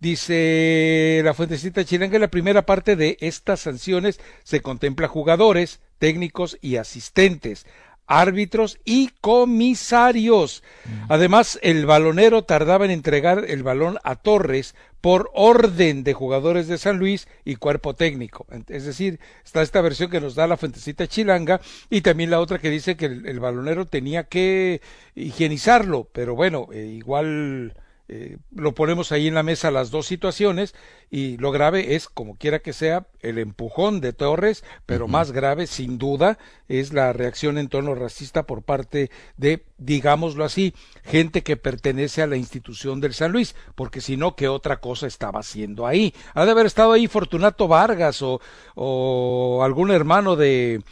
Dice 0.00 1.22
la 1.24 1.34
fuentecita 1.34 1.84
chilanga, 1.84 2.18
la 2.20 2.30
primera 2.30 2.66
parte 2.66 2.94
de 2.94 3.16
estas 3.20 3.60
sanciones 3.60 4.20
se 4.44 4.60
contempla 4.60 5.08
jugadores, 5.08 5.80
técnicos 5.98 6.56
y 6.60 6.76
asistentes 6.76 7.66
árbitros 8.08 8.78
y 8.84 9.10
comisarios. 9.20 10.64
Además, 11.08 11.58
el 11.62 11.86
balonero 11.86 12.42
tardaba 12.42 12.86
en 12.86 12.90
entregar 12.90 13.44
el 13.46 13.62
balón 13.62 13.98
a 14.02 14.16
Torres 14.16 14.74
por 15.00 15.30
orden 15.34 16.02
de 16.02 16.14
jugadores 16.14 16.66
de 16.66 16.78
San 16.78 16.98
Luis 16.98 17.28
y 17.44 17.56
cuerpo 17.56 17.94
técnico. 17.94 18.46
Es 18.66 18.84
decir, 18.84 19.20
está 19.44 19.62
esta 19.62 19.80
versión 19.80 20.10
que 20.10 20.20
nos 20.20 20.34
da 20.34 20.46
la 20.46 20.56
fuentecita 20.56 21.06
chilanga 21.06 21.60
y 21.88 22.00
también 22.00 22.30
la 22.30 22.40
otra 22.40 22.58
que 22.58 22.70
dice 22.70 22.96
que 22.96 23.06
el, 23.06 23.38
balonero 23.38 23.86
tenía 23.86 24.24
que 24.24 24.80
higienizarlo, 25.14 26.08
pero 26.12 26.34
bueno, 26.34 26.68
eh, 26.72 26.84
igual 26.84 27.74
eh, 28.10 28.38
lo 28.54 28.74
ponemos 28.74 29.12
ahí 29.12 29.26
en 29.26 29.34
la 29.34 29.42
mesa 29.42 29.70
las 29.70 29.90
dos 29.90 30.06
situaciones 30.06 30.74
y 31.10 31.36
lo 31.36 31.52
grave 31.52 31.94
es, 31.94 32.08
como 32.08 32.36
quiera 32.36 32.60
que 32.60 32.72
sea, 32.72 33.06
el 33.20 33.36
empujón 33.36 34.00
de 34.00 34.14
Torres, 34.14 34.64
pero 34.86 35.08
más 35.08 35.30
grave, 35.30 35.66
sin 35.66 35.98
duda, 35.98 36.38
es 36.68 36.94
la 36.94 37.12
reacción 37.12 37.58
en 37.58 37.68
tono 37.68 37.94
racista 37.94 38.44
por 38.44 38.62
parte 38.62 39.10
de, 39.36 39.66
digámoslo 39.76 40.46
así, 40.46 40.74
gente 41.04 41.42
que 41.42 41.58
pertenece 41.58 42.22
a 42.22 42.26
la 42.26 42.36
institución 42.36 43.02
del 43.02 43.12
San 43.12 43.30
Luis, 43.30 43.54
porque 43.74 44.00
si 44.00 44.16
no, 44.16 44.36
¿qué 44.36 44.48
otra 44.48 44.80
cosa 44.80 45.06
estaba 45.06 45.40
haciendo 45.40 45.86
ahí? 45.86 46.14
Ha 46.32 46.46
de 46.46 46.52
haber 46.52 46.64
estado 46.64 46.92
ahí 46.92 47.08
Fortunato 47.08 47.68
Vargas 47.68 48.22
o, 48.22 48.40
o 48.74 49.62
algún 49.62 49.90
hermano 49.90 50.34
de, 50.34 50.82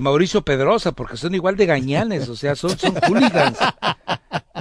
Mauricio 0.00 0.42
Pedrosa, 0.42 0.92
porque 0.92 1.18
son 1.18 1.34
igual 1.34 1.56
de 1.56 1.66
gañanes, 1.66 2.30
o 2.30 2.34
sea, 2.34 2.56
son, 2.56 2.78
son 2.78 2.94
hooligans 3.06 3.58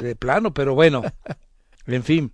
de 0.02 0.16
plano, 0.16 0.54
pero 0.54 0.76
bueno, 0.76 1.02
en 1.88 2.04
fin. 2.04 2.34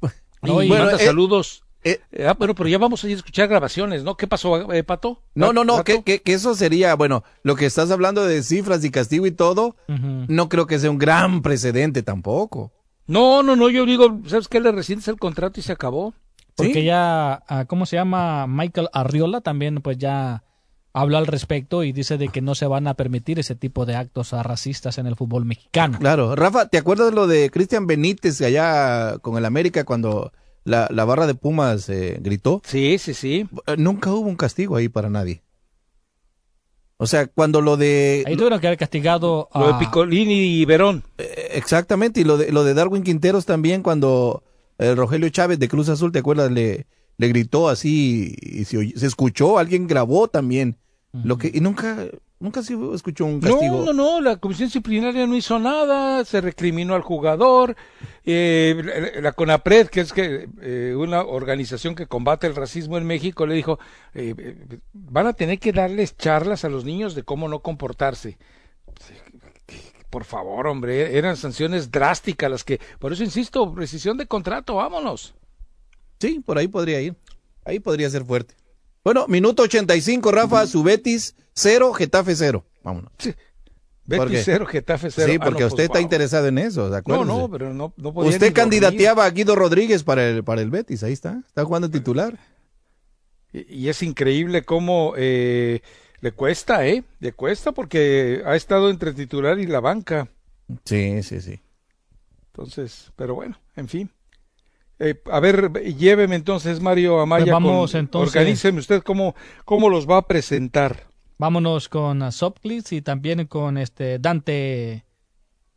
No, 0.42 0.62
y 0.62 0.68
bueno, 0.68 0.88
eh, 0.88 0.98
saludos. 0.98 1.64
Eh, 1.84 2.00
eh, 2.12 2.26
ah, 2.26 2.32
bueno, 2.32 2.54
pero 2.54 2.66
ya 2.66 2.78
vamos 2.78 3.04
a 3.04 3.08
ir 3.08 3.12
a 3.12 3.16
escuchar 3.16 3.46
grabaciones, 3.46 4.04
¿no? 4.04 4.16
¿Qué 4.16 4.26
pasó, 4.26 4.66
Pato? 4.86 5.22
No, 5.34 5.52
no, 5.52 5.64
no, 5.64 5.84
que, 5.84 6.02
que, 6.02 6.22
eso 6.32 6.54
sería, 6.54 6.94
bueno, 6.94 7.24
lo 7.42 7.56
que 7.56 7.66
estás 7.66 7.90
hablando 7.90 8.24
de 8.24 8.42
cifras 8.42 8.82
y 8.82 8.90
castigo 8.90 9.26
y 9.26 9.32
todo, 9.32 9.76
no 9.86 10.48
creo 10.48 10.66
que 10.66 10.78
sea 10.78 10.90
un 10.90 10.96
gran 10.96 11.42
precedente 11.42 12.02
tampoco. 12.02 12.72
No, 13.06 13.42
no, 13.42 13.54
no, 13.54 13.68
yo 13.68 13.84
digo, 13.84 14.20
¿sabes 14.26 14.48
qué? 14.48 14.60
Le 14.60 14.72
rescindes 14.72 15.08
el 15.08 15.18
contrato 15.18 15.60
y 15.60 15.62
se 15.62 15.72
acabó. 15.72 16.14
Porque 16.54 16.84
ya, 16.84 17.42
ah, 17.48 17.64
¿cómo 17.66 17.86
se 17.86 17.96
llama? 17.96 18.46
Michael 18.46 18.88
Arriola 18.92 19.40
también, 19.40 19.82
pues 19.82 19.98
ya 19.98 20.42
habla 20.92 21.18
al 21.18 21.26
respecto 21.26 21.84
y 21.84 21.92
dice 21.92 22.18
de 22.18 22.28
que 22.28 22.40
no 22.40 22.54
se 22.54 22.66
van 22.66 22.86
a 22.86 22.94
permitir 22.94 23.38
ese 23.38 23.54
tipo 23.54 23.86
de 23.86 23.96
actos 23.96 24.32
racistas 24.32 24.98
en 24.98 25.06
el 25.06 25.16
fútbol 25.16 25.44
mexicano. 25.44 25.98
Claro, 25.98 26.34
Rafa, 26.34 26.68
¿te 26.68 26.78
acuerdas 26.78 27.14
lo 27.14 27.26
de 27.26 27.50
Cristian 27.50 27.86
Benítez 27.86 28.40
allá 28.40 29.18
con 29.18 29.36
el 29.36 29.44
América 29.44 29.84
cuando 29.84 30.32
la, 30.64 30.88
la 30.90 31.04
barra 31.04 31.26
de 31.26 31.34
Pumas 31.34 31.88
eh, 31.88 32.18
gritó? 32.20 32.62
Sí, 32.64 32.98
sí, 32.98 33.14
sí. 33.14 33.48
Eh, 33.66 33.76
nunca 33.78 34.12
hubo 34.12 34.28
un 34.28 34.36
castigo 34.36 34.76
ahí 34.76 34.88
para 34.88 35.10
nadie. 35.10 35.42
O 36.96 37.06
sea, 37.06 37.26
cuando 37.28 37.62
lo 37.62 37.78
de... 37.78 38.24
Ahí 38.26 38.36
tuvieron 38.36 38.60
que 38.60 38.66
haber 38.66 38.78
castigado 38.78 39.48
a... 39.52 39.60
Lo 39.60 39.66
de 39.72 39.78
Picolini 39.78 40.60
y 40.60 40.64
Verón. 40.66 41.02
Eh, 41.16 41.52
exactamente, 41.52 42.20
y 42.20 42.24
lo 42.24 42.36
de, 42.36 42.52
lo 42.52 42.62
de 42.62 42.74
Darwin 42.74 43.02
Quinteros 43.02 43.46
también 43.46 43.82
cuando 43.82 44.42
Rogelio 44.78 45.28
Chávez 45.28 45.58
de 45.58 45.68
Cruz 45.68 45.90
Azul, 45.90 46.10
¿te 46.10 46.20
acuerdas? 46.20 46.50
Le, 46.50 46.86
le 47.20 47.28
gritó 47.28 47.68
así 47.68 48.34
y 48.40 48.64
se, 48.64 48.98
se 48.98 49.06
escuchó, 49.06 49.58
alguien 49.58 49.86
grabó 49.86 50.28
también. 50.28 50.78
Lo 51.12 51.36
que, 51.36 51.50
y 51.52 51.60
nunca, 51.60 52.06
nunca 52.38 52.62
se 52.62 52.74
escuchó 52.94 53.26
un 53.26 53.40
castigo. 53.40 53.84
No, 53.84 53.92
no, 53.92 53.92
no, 53.92 54.20
la 54.22 54.36
comisión 54.36 54.68
disciplinaria 54.68 55.26
no 55.26 55.36
hizo 55.36 55.58
nada, 55.58 56.24
se 56.24 56.40
recriminó 56.40 56.94
al 56.94 57.02
jugador. 57.02 57.76
Eh, 58.24 59.20
la, 59.20 59.32
CONAPRED, 59.32 59.88
que 59.88 60.00
es 60.00 60.14
que 60.14 60.48
eh, 60.62 60.94
una 60.96 61.20
organización 61.22 61.94
que 61.94 62.06
combate 62.06 62.46
el 62.46 62.56
racismo 62.56 62.96
en 62.96 63.06
México, 63.06 63.44
le 63.44 63.54
dijo, 63.54 63.78
eh, 64.14 64.56
van 64.94 65.26
a 65.26 65.34
tener 65.34 65.58
que 65.58 65.72
darles 65.72 66.16
charlas 66.16 66.64
a 66.64 66.70
los 66.70 66.86
niños 66.86 67.14
de 67.14 67.22
cómo 67.22 67.48
no 67.48 67.60
comportarse. 67.60 68.38
Por 70.08 70.24
favor, 70.24 70.68
hombre, 70.68 71.18
eran 71.18 71.36
sanciones 71.36 71.90
drásticas 71.90 72.50
las 72.50 72.64
que, 72.64 72.80
por 72.98 73.12
eso 73.12 73.24
insisto, 73.24 73.74
rescisión 73.76 74.16
de 74.16 74.26
contrato, 74.26 74.76
vámonos. 74.76 75.34
Sí, 76.20 76.40
por 76.40 76.58
ahí 76.58 76.68
podría 76.68 77.00
ir. 77.00 77.16
Ahí 77.64 77.80
podría 77.80 78.10
ser 78.10 78.24
fuerte. 78.24 78.54
Bueno, 79.02 79.26
minuto 79.28 79.62
85, 79.62 80.30
Rafa, 80.30 80.66
su 80.66 80.82
Betis 80.82 81.34
0, 81.54 81.94
Getafe 81.94 82.36
0. 82.36 82.64
Vámonos. 82.82 83.12
Sí. 83.18 83.34
Betis 84.04 84.42
0, 84.44 84.66
Getafe 84.66 85.10
0. 85.10 85.32
Sí, 85.32 85.38
ah, 85.40 85.44
porque 85.44 85.64
usted 85.64 85.86
pues, 85.86 85.88
está 85.88 86.00
interesado 86.00 86.48
en 86.48 86.58
eso, 86.58 86.90
¿de 86.90 87.00
No, 87.06 87.24
no, 87.24 87.48
pero 87.50 87.72
no, 87.72 87.94
no 87.96 88.12
podía 88.12 88.30
Usted 88.30 88.52
candidateaba 88.52 89.24
a 89.24 89.30
Guido 89.30 89.54
Rodríguez 89.54 90.02
para 90.02 90.28
el, 90.28 90.44
para 90.44 90.60
el 90.60 90.70
Betis, 90.70 91.02
ahí 91.02 91.12
está. 91.12 91.42
Está 91.46 91.64
jugando 91.64 91.90
titular. 91.90 92.38
Y, 93.52 93.88
es 93.88 94.02
increíble 94.02 94.62
cómo 94.64 95.14
eh, 95.16 95.80
le 96.20 96.32
cuesta, 96.32 96.86
¿eh? 96.86 97.04
Le 97.20 97.32
cuesta 97.32 97.72
porque 97.72 98.42
ha 98.44 98.56
estado 98.56 98.90
entre 98.90 99.12
titular 99.12 99.58
y 99.58 99.66
la 99.66 99.80
banca. 99.80 100.28
Sí, 100.84 101.22
sí, 101.22 101.40
sí. 101.40 101.60
Entonces, 102.52 103.12
pero 103.16 103.34
bueno, 103.34 103.58
en 103.76 103.88
fin. 103.88 104.10
Eh, 105.02 105.18
a 105.30 105.40
ver, 105.40 105.72
lléveme 105.96 106.36
entonces, 106.36 106.80
Mario 106.80 107.20
Amaya. 107.20 107.44
Pues 107.44 107.52
vamos 107.52 107.94
entonces. 107.94 108.36
Organíceme 108.36 108.78
usted 108.78 109.02
cómo, 109.02 109.34
cómo 109.64 109.88
los 109.88 110.08
va 110.08 110.18
a 110.18 110.26
presentar. 110.26 111.08
Vámonos 111.38 111.88
con 111.88 112.30
Sopclitz 112.30 112.92
y 112.92 113.00
también 113.00 113.46
con 113.46 113.78
este 113.78 114.18
Dante 114.18 115.06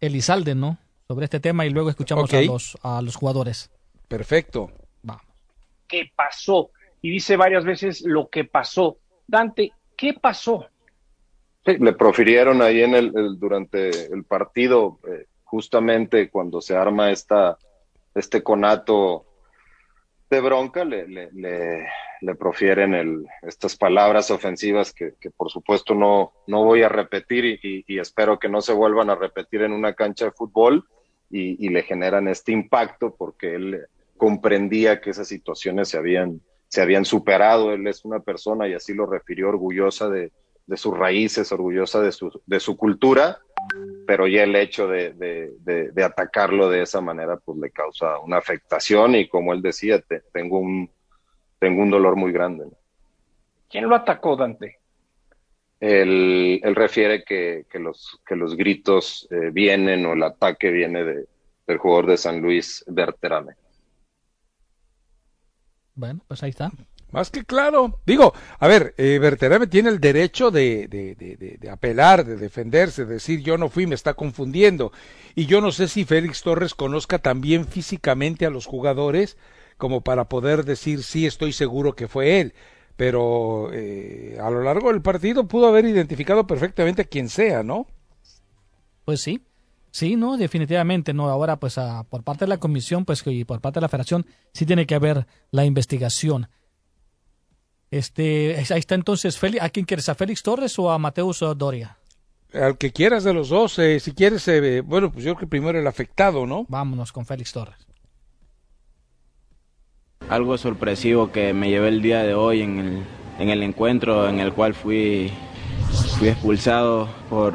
Elizalde, 0.01 0.55
¿no? 0.55 0.77
Sobre 1.07 1.23
este 1.23 1.39
tema 1.39 1.65
y 1.65 1.69
luego 1.69 1.89
escuchamos 1.89 2.33
a, 2.33 2.41
los, 2.41 2.77
a 2.83 3.01
los 3.01 3.15
jugadores. 3.15 3.71
Perfecto. 4.09 4.69
Vamos. 5.01 5.23
¿Qué 5.87 6.11
pasó? 6.13 6.71
Y 7.01 7.09
dice 7.09 7.37
varias 7.37 7.63
veces 7.63 8.01
lo 8.01 8.27
que 8.27 8.43
pasó. 8.43 8.97
Dante, 9.25 9.71
¿qué 9.95 10.13
pasó? 10.13 10.65
Sí, 11.65 11.77
le 11.79 11.93
profirieron 11.93 12.61
ahí 12.61 12.81
en 12.81 12.93
el, 12.93 13.39
durante 13.39 14.13
el 14.13 14.25
partido, 14.25 14.99
eh, 15.07 15.27
justamente 15.45 16.29
cuando 16.29 16.59
se 16.59 16.75
arma 16.75 17.09
esta 17.09 17.57
este 18.15 18.43
conato 18.43 19.25
de 20.29 20.41
bronca, 20.41 20.83
le, 20.83 21.07
le, 21.07 21.29
le, 21.31 22.35
profieren 22.35 22.93
el, 22.95 23.25
estas 23.43 23.75
palabras 23.75 24.31
ofensivas 24.31 24.93
que, 24.93 25.13
por 25.37 25.51
supuesto 25.51 25.93
no, 25.93 26.33
no 26.47 26.63
voy 26.63 26.81
a 26.81 26.89
repetir 26.89 27.59
y, 27.61 27.99
espero 27.99 28.39
que 28.39 28.49
no 28.49 28.61
se 28.61 28.73
vuelvan 28.73 29.09
a 29.09 29.15
repetir 29.15 29.61
en 29.61 29.73
una 29.73 29.93
cancha 29.93 30.25
de 30.25 30.31
fútbol 30.31 30.87
y, 31.29 31.69
le 31.69 31.83
generan 31.83 32.27
este 32.27 32.51
impacto 32.51 33.15
porque 33.15 33.55
él 33.55 33.85
comprendía 34.17 35.01
que 35.01 35.11
esas 35.11 35.27
situaciones 35.27 35.89
se 35.89 35.97
habían, 35.97 36.41
se 36.67 36.81
habían 36.81 37.05
superado. 37.05 37.73
Él 37.73 37.85
es 37.87 38.05
una 38.05 38.19
persona 38.19 38.67
y 38.67 38.73
así 38.73 38.93
lo 38.93 39.05
refirió 39.05 39.49
orgullosa 39.49 40.09
de, 40.09 40.31
de 40.65 40.77
sus 40.77 40.97
raíces, 40.97 41.51
orgullosa 41.51 42.01
de 42.01 42.11
su, 42.11 42.41
de 42.45 42.59
su 42.59 42.77
cultura 42.77 43.39
pero 44.05 44.27
ya 44.27 44.43
el 44.43 44.55
hecho 44.55 44.87
de, 44.87 45.13
de, 45.13 46.03
atacarlo 46.03 46.69
de 46.69 46.81
esa 46.81 47.01
manera 47.01 47.37
pues 47.37 47.57
le 47.57 47.71
causa 47.71 48.19
una 48.19 48.37
afectación 48.37 49.15
y 49.15 49.27
como 49.27 49.53
él 49.53 49.61
decía, 49.61 50.03
tengo, 50.31 50.59
un, 50.59 50.89
tengo 51.59 51.81
un 51.81 51.89
dolor 51.89 52.15
muy 52.15 52.31
grande. 52.31 52.65
¿Quién 53.69 53.87
lo 53.87 53.95
atacó, 53.95 54.35
Dante? 54.35 54.79
Él, 55.79 56.61
él 56.63 56.75
refiere 56.75 57.23
que, 57.23 57.65
que, 57.69 57.79
los, 57.79 58.19
que 58.25 58.35
los 58.35 58.55
gritos 58.55 59.27
eh, 59.31 59.49
vienen 59.51 60.05
o 60.05 60.13
el 60.13 60.23
ataque 60.23 60.71
viene 60.71 61.03
de, 61.03 61.27
del 61.67 61.77
jugador 61.77 62.07
de 62.07 62.17
San 62.17 62.41
Luis, 62.41 62.83
Berterame. 62.87 63.53
Bueno, 65.95 66.21
pues 66.27 66.41
ahí 66.43 66.49
está. 66.49 66.71
Más 67.13 67.29
que 67.29 67.45
claro. 67.45 67.99
Digo, 68.07 68.33
a 68.57 68.67
ver, 68.67 68.95
eh, 68.97 69.19
Berterame 69.19 69.67
tiene 69.67 69.89
el 69.89 69.99
derecho 69.99 70.49
de, 70.49 70.87
de, 70.87 71.13
de, 71.13 71.57
de, 71.59 71.69
apelar, 71.69 72.25
de 72.25 72.37
defenderse, 72.37 73.05
de 73.05 73.13
decir 73.13 73.41
yo 73.41 73.55
no 73.55 73.69
fui, 73.69 73.85
me 73.85 73.93
está 73.93 74.15
confundiendo. 74.15 74.91
Y 75.35 75.45
yo 75.45 75.61
no 75.61 75.71
sé 75.71 75.87
si 75.87 76.05
Félix 76.05 76.41
Torres 76.41 76.73
conozca 76.73 77.19
también 77.19 77.67
físicamente 77.67 78.47
a 78.47 78.49
los 78.49 78.65
jugadores 78.65 79.37
como 79.77 80.01
para 80.01 80.27
poder 80.27 80.65
decir 80.65 81.03
sí, 81.03 81.27
estoy 81.27 81.53
seguro 81.53 81.93
que 81.93 82.07
fue 82.07 82.41
él. 82.41 82.55
Pero 82.95 83.69
eh, 83.71 84.39
a 84.41 84.49
lo 84.49 84.63
largo 84.63 84.91
del 84.91 85.03
partido 85.03 85.47
pudo 85.47 85.67
haber 85.67 85.85
identificado 85.85 86.47
perfectamente 86.47 87.03
a 87.03 87.05
quien 87.05 87.29
sea, 87.29 87.61
¿no? 87.61 87.85
Pues 89.05 89.21
sí, 89.21 89.39
sí, 89.91 90.15
no, 90.15 90.35
definitivamente 90.37 91.13
no. 91.13 91.29
Ahora, 91.29 91.59
pues 91.59 91.77
a, 91.77 92.05
por 92.05 92.23
parte 92.23 92.45
de 92.45 92.49
la 92.49 92.59
comisión, 92.59 93.05
pues 93.05 93.21
y 93.27 93.45
por 93.45 93.61
parte 93.61 93.77
de 93.79 93.81
la 93.81 93.89
federación, 93.89 94.25
sí 94.51 94.65
tiene 94.65 94.87
que 94.87 94.95
haber 94.95 95.27
la 95.51 95.63
investigación. 95.63 96.47
Este, 97.93 98.55
ahí 98.57 98.79
está 98.79 98.95
entonces, 98.95 99.37
Félix, 99.37 99.63
¿a 99.63 99.69
quién 99.69 99.85
quieres? 99.85 100.09
¿A 100.09 100.15
Félix 100.15 100.41
Torres 100.41 100.79
o 100.79 100.89
a 100.89 100.97
Mateus 100.97 101.41
Doria? 101.55 101.95
Al 102.51 102.75
que 102.75 102.91
quieras 102.91 103.23
de 103.23 103.33
los 103.33 103.49
dos, 103.49 103.77
eh, 103.77 103.99
si 103.99 104.13
quieres, 104.13 104.47
eh, 104.47 104.81
bueno, 104.81 105.11
pues 105.11 105.23
yo 105.23 105.35
creo 105.35 105.41
que 105.41 105.47
primero 105.47 105.77
el 105.77 105.85
afectado, 105.85 106.47
¿no? 106.47 106.65
Vámonos 106.69 107.11
con 107.11 107.27
Félix 107.27 107.51
Torres. 107.51 107.85
Algo 110.27 110.57
sorpresivo 110.57 111.31
que 111.31 111.53
me 111.53 111.69
llevé 111.69 111.89
el 111.89 112.01
día 112.01 112.23
de 112.23 112.33
hoy 112.33 112.63
en 112.63 112.79
el, 112.79 113.03
en 113.37 113.49
el 113.49 113.61
encuentro 113.61 114.27
en 114.27 114.39
el 114.39 114.53
cual 114.53 114.73
fui, 114.73 115.31
fui 116.17 116.29
expulsado 116.29 117.07
por, 117.29 117.53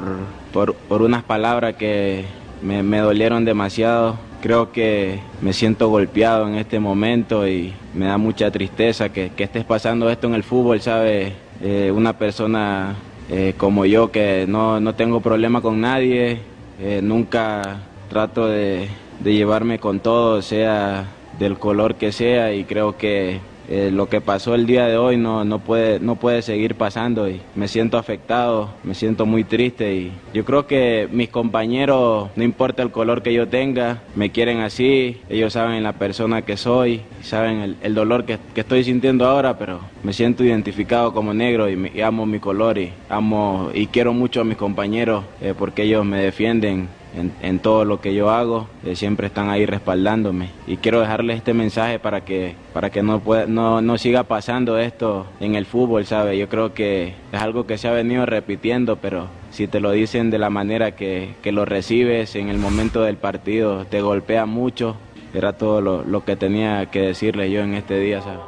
por, 0.52 0.76
por 0.76 1.02
unas 1.02 1.24
palabras 1.24 1.74
que 1.74 2.26
me, 2.62 2.84
me 2.84 2.98
dolieron 2.98 3.44
demasiado 3.44 4.16
creo 4.40 4.72
que 4.72 5.20
me 5.40 5.52
siento 5.52 5.88
golpeado 5.88 6.48
en 6.48 6.54
este 6.54 6.80
momento 6.80 7.46
y 7.48 7.74
me 7.94 8.06
da 8.06 8.18
mucha 8.18 8.50
tristeza 8.50 9.10
que, 9.10 9.30
que 9.30 9.44
estés 9.44 9.64
pasando 9.64 10.10
esto 10.10 10.26
en 10.26 10.34
el 10.34 10.42
fútbol, 10.42 10.80
¿sabe? 10.80 11.32
Eh, 11.60 11.92
una 11.94 12.16
persona 12.16 12.94
eh, 13.30 13.54
como 13.56 13.84
yo 13.84 14.10
que 14.10 14.46
no, 14.48 14.80
no, 14.80 14.94
tengo 14.94 15.20
problema 15.20 15.60
con 15.60 15.80
nadie, 15.80 16.38
eh, 16.80 17.00
nunca 17.02 17.80
trato 18.08 18.46
de, 18.46 18.88
llevarme 19.22 19.78
con 19.78 20.00
todo, 20.00 20.40
sea 20.40 21.08
del 21.38 21.58
color 21.58 21.96
que 21.96 22.10
sea 22.12 22.54
y 22.54 22.64
creo 22.64 22.96
que 22.96 23.40
eh, 23.70 23.90
lo 23.92 24.08
que 24.08 24.20
pasó 24.20 24.54
el 24.54 24.66
día 24.66 24.86
de 24.86 24.96
hoy 24.96 25.16
no, 25.16 25.44
no, 25.44 25.58
puede, 25.58 26.00
no 26.00 26.16
puede 26.16 26.40
seguir 26.42 26.74
pasando 26.74 27.28
y 27.28 27.40
me 27.54 27.68
siento 27.68 27.98
afectado, 27.98 28.70
me 28.82 28.94
siento 28.94 29.26
muy 29.26 29.44
triste 29.44 29.94
y 29.94 30.12
yo 30.32 30.44
creo 30.44 30.66
que 30.66 31.06
mis 31.12 31.28
compañeros, 31.28 32.30
no 32.34 32.44
importa 32.44 32.82
el 32.82 32.90
color 32.90 33.22
que 33.22 33.34
yo 33.34 33.46
tenga, 33.48 34.02
me 34.16 34.30
quieren 34.30 34.60
así, 34.60 35.20
ellos 35.28 35.52
saben 35.52 35.82
la 35.82 35.92
persona 35.92 36.42
que 36.42 36.56
soy, 36.56 37.02
saben 37.22 37.76
el, 37.82 37.94
dolor 37.94 38.24
que, 38.24 38.38
estoy 38.54 38.84
sintiendo 38.84 39.26
ahora, 39.26 39.58
pero 39.58 39.80
me 40.02 40.12
siento 40.12 40.44
identificado 40.44 41.12
como 41.12 41.34
negro 41.34 41.68
y, 41.68 41.90
y 41.94 42.00
amo 42.00 42.24
mi 42.24 42.38
color 42.38 42.78
y 42.78 42.92
amo 43.08 43.70
y 43.74 43.86
quiero 43.88 44.12
mucho 44.12 44.40
a 44.40 44.44
mis 44.44 44.56
compañeros 44.56 45.24
eh, 45.42 45.54
porque 45.56 45.82
ellos 45.82 46.04
me 46.04 46.22
defienden 46.22 46.88
en, 47.14 47.32
en, 47.42 47.58
todo 47.58 47.84
lo 47.84 48.00
que 48.00 48.14
yo 48.14 48.30
hago, 48.30 48.68
eh, 48.84 48.96
siempre 48.96 49.26
están 49.26 49.48
ahí 49.48 49.66
respaldándome. 49.66 50.50
Y 50.66 50.76
quiero 50.76 51.00
dejarles 51.00 51.38
este 51.38 51.54
mensaje 51.54 51.98
para 51.98 52.24
que, 52.24 52.54
para 52.72 52.90
que 52.90 53.02
no, 53.02 53.20
pueda, 53.20 53.46
no, 53.46 53.80
no 53.80 53.98
siga 53.98 54.24
pasando 54.24 54.78
esto 54.78 55.26
en 55.40 55.54
el 55.54 55.66
fútbol, 55.66 56.06
¿sabe? 56.06 56.38
Yo 56.38 56.48
creo 56.48 56.74
que 56.74 57.14
es 57.32 57.40
algo 57.40 57.66
que 57.66 57.78
se 57.78 57.88
ha 57.88 57.92
venido 57.92 58.26
repitiendo, 58.26 58.96
pero 58.96 59.28
si 59.50 59.66
te 59.66 59.80
lo 59.80 59.90
dicen 59.90 60.30
de 60.30 60.38
la 60.38 60.50
manera 60.50 60.94
que, 60.94 61.34
que 61.42 61.52
lo 61.52 61.64
recibes 61.64 62.34
en 62.36 62.48
el 62.48 62.58
momento 62.58 63.02
del 63.02 63.16
partido, 63.16 63.84
te 63.86 64.00
golpea 64.00 64.46
mucho. 64.46 64.96
Era 65.34 65.52
todo 65.52 65.80
lo, 65.80 66.04
lo 66.04 66.24
que 66.24 66.36
tenía 66.36 66.90
que 66.90 67.00
decirle 67.00 67.50
yo 67.50 67.60
en 67.60 67.74
este 67.74 67.98
día, 67.98 68.22
¿sabe? 68.22 68.40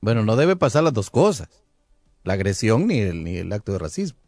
Bueno, 0.00 0.22
no 0.22 0.36
debe 0.36 0.54
pasar 0.54 0.84
las 0.84 0.92
dos 0.92 1.08
cosas, 1.08 1.48
la 2.24 2.34
agresión 2.34 2.86
ni 2.86 2.98
el, 2.98 3.24
ni 3.24 3.38
el 3.38 3.52
acto 3.52 3.72
de 3.72 3.78
racismo. 3.78 4.18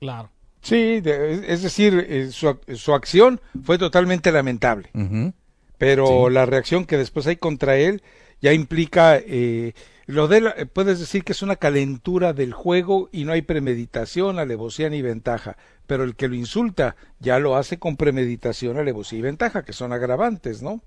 Claro. 0.00 0.30
Sí, 0.62 1.00
de, 1.00 1.52
es 1.52 1.62
decir, 1.62 2.06
eh, 2.08 2.30
su, 2.30 2.58
su, 2.74 2.94
acción 2.94 3.40
fue 3.62 3.78
totalmente 3.78 4.32
lamentable, 4.32 4.90
uh 4.94 4.98
-huh. 4.98 5.32
pero 5.78 6.26
sí. 6.26 6.34
la 6.34 6.46
reacción 6.46 6.84
que 6.84 6.96
después 6.96 7.26
hay 7.26 7.36
contra 7.36 7.76
él 7.76 8.02
ya 8.40 8.52
implica, 8.52 9.16
eh, 9.16 9.74
lo 10.06 10.28
de 10.28 10.40
la, 10.40 10.54
puedes 10.72 10.98
decir 11.00 11.24
que 11.24 11.32
es 11.32 11.42
una 11.42 11.56
calentura 11.56 12.32
del 12.32 12.52
juego 12.52 13.08
y 13.12 13.24
no 13.24 13.32
hay 13.32 13.42
premeditación, 13.42 14.38
alevosía 14.38 14.88
ni 14.90 15.02
ventaja, 15.02 15.56
pero 15.86 16.04
el 16.04 16.16
que 16.16 16.28
lo 16.28 16.34
insulta 16.34 16.96
ya 17.18 17.38
lo 17.38 17.56
hace 17.56 17.78
con 17.78 17.96
premeditación, 17.96 18.78
alevosía 18.78 19.18
y 19.18 19.22
ventaja, 19.22 19.64
que 19.64 19.72
son 19.72 19.92
agravantes, 19.92 20.62
¿no? 20.62 20.82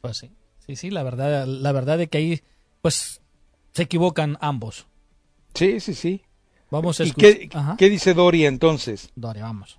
Pues 0.00 0.18
sí, 0.18 0.32
sí, 0.66 0.76
sí, 0.76 0.90
la 0.90 1.02
verdad, 1.02 1.46
la 1.46 1.72
verdad 1.72 2.00
es 2.00 2.08
que 2.08 2.18
ahí, 2.18 2.40
pues, 2.82 3.20
se 3.72 3.82
equivocan 3.82 4.36
ambos. 4.40 4.86
Sí, 5.54 5.80
sí, 5.80 5.94
sí. 5.94 6.22
Vamos 6.74 6.98
a 6.98 7.04
¿Y 7.04 7.12
qué, 7.12 7.48
qué, 7.78 7.88
dice 7.88 8.14
Doria 8.14 8.48
entonces? 8.48 9.08
Doria, 9.14 9.44
vamos. 9.44 9.78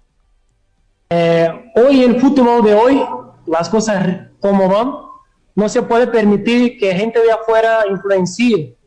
Eh, 1.10 1.50
hoy 1.76 2.02
el 2.02 2.22
fútbol 2.22 2.64
de 2.64 2.74
hoy, 2.74 3.02
las 3.48 3.68
cosas 3.68 4.30
como 4.40 4.70
van, 4.70 4.94
no 5.56 5.68
se 5.68 5.82
puede 5.82 6.08
permitir 6.08 6.78
que 6.80 6.96
gente 6.96 7.20
de 7.20 7.34
afuera 7.34 7.84
influencie 7.90 8.78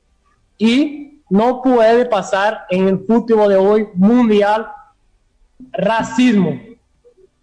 y 0.56 1.20
no 1.28 1.60
puede 1.60 2.06
pasar 2.06 2.64
en 2.70 2.88
el 2.88 3.04
fútbol 3.06 3.50
de 3.50 3.56
hoy 3.56 3.88
mundial 3.92 4.68
racismo. 5.70 6.58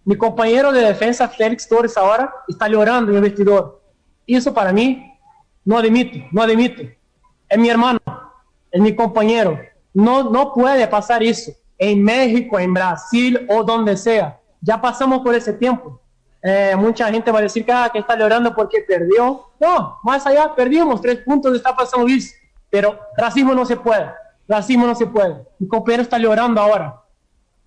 Mi 0.04 0.16
compañero 0.16 0.72
de 0.72 0.80
defensa, 0.80 1.28
Félix 1.28 1.68
Torres, 1.68 1.96
ahora 1.96 2.28
está 2.48 2.66
llorando 2.66 3.12
en 3.12 3.18
el 3.18 3.22
vestidor. 3.22 3.80
Y 4.26 4.34
eso 4.34 4.52
para 4.52 4.72
mí 4.72 5.16
no 5.64 5.78
admito, 5.78 6.26
no 6.32 6.42
admito. 6.42 6.82
Es 7.48 7.56
mi 7.56 7.68
hermano, 7.68 8.00
es 8.72 8.80
mi 8.80 8.96
compañero. 8.96 9.60
No, 9.96 10.24
no 10.24 10.52
puede 10.52 10.86
pasar 10.88 11.22
eso 11.22 11.52
en 11.78 12.04
México, 12.04 12.58
en 12.58 12.74
Brasil 12.74 13.46
o 13.48 13.64
donde 13.64 13.96
sea. 13.96 14.38
Ya 14.60 14.78
pasamos 14.78 15.20
por 15.20 15.34
ese 15.34 15.54
tiempo. 15.54 15.98
Eh, 16.42 16.74
mucha 16.76 17.10
gente 17.10 17.30
va 17.32 17.38
a 17.38 17.42
decir 17.42 17.64
que, 17.64 17.72
ah, 17.72 17.88
que 17.90 18.00
está 18.00 18.14
llorando 18.14 18.54
porque 18.54 18.84
perdió. 18.86 19.46
No, 19.58 19.98
más 20.02 20.26
allá, 20.26 20.54
perdimos 20.54 21.00
tres 21.00 21.20
puntos 21.20 21.56
Estapa 21.56 21.86
San 21.86 22.02
Luis. 22.02 22.34
Pero 22.68 22.98
racismo 23.16 23.54
no 23.54 23.64
se 23.64 23.74
puede. 23.74 24.10
Racismo 24.46 24.86
no 24.86 24.94
se 24.94 25.06
puede. 25.06 25.46
Mi 25.58 25.66
compañero 25.66 26.02
está 26.02 26.18
llorando 26.18 26.60
ahora. 26.60 27.00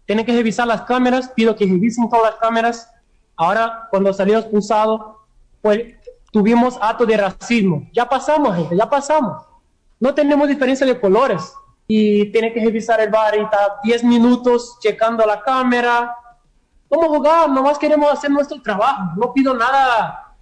Tienen 0.05 0.23
que 0.23 0.31
revisar 0.31 0.67
las 0.67 0.83
cámaras. 0.83 1.29
Pido 1.29 1.55
que 1.55 1.65
revisen 1.65 2.07
todas 2.09 2.33
las 2.33 2.39
cámaras. 2.39 2.93
Ahora, 3.35 3.87
cuando 3.89 4.13
salió 4.13 4.37
expulsado, 4.37 5.25
pues 5.63 5.95
tuvimos 6.31 6.77
acto 6.79 7.07
de 7.07 7.17
racismo. 7.17 7.89
Ya 7.91 8.07
pasamos, 8.07 8.55
gente, 8.55 8.77
ya 8.77 8.87
pasamos. 8.87 9.47
No 9.99 10.13
tenemos 10.13 10.47
diferencia 10.47 10.85
de 10.85 10.99
colores 10.99 11.55
y 11.91 12.25
tiene 12.31 12.53
que 12.53 12.63
revisar 12.63 13.01
el 13.01 13.09
bar 13.09 13.35
y 13.35 13.41
está 13.41 13.79
10 13.83 14.03
minutos 14.03 14.77
checando 14.79 15.25
la 15.25 15.41
cámara. 15.41 16.15
Vamos 16.87 17.05
a 17.05 17.09
jugar, 17.09 17.49
nomás 17.49 17.79
queremos 17.79 18.13
hacer 18.13 18.29
nuestro 18.29 18.61
trabajo. 18.61 19.13
No 19.17 19.33
pido 19.33 19.55
nada 19.55 20.35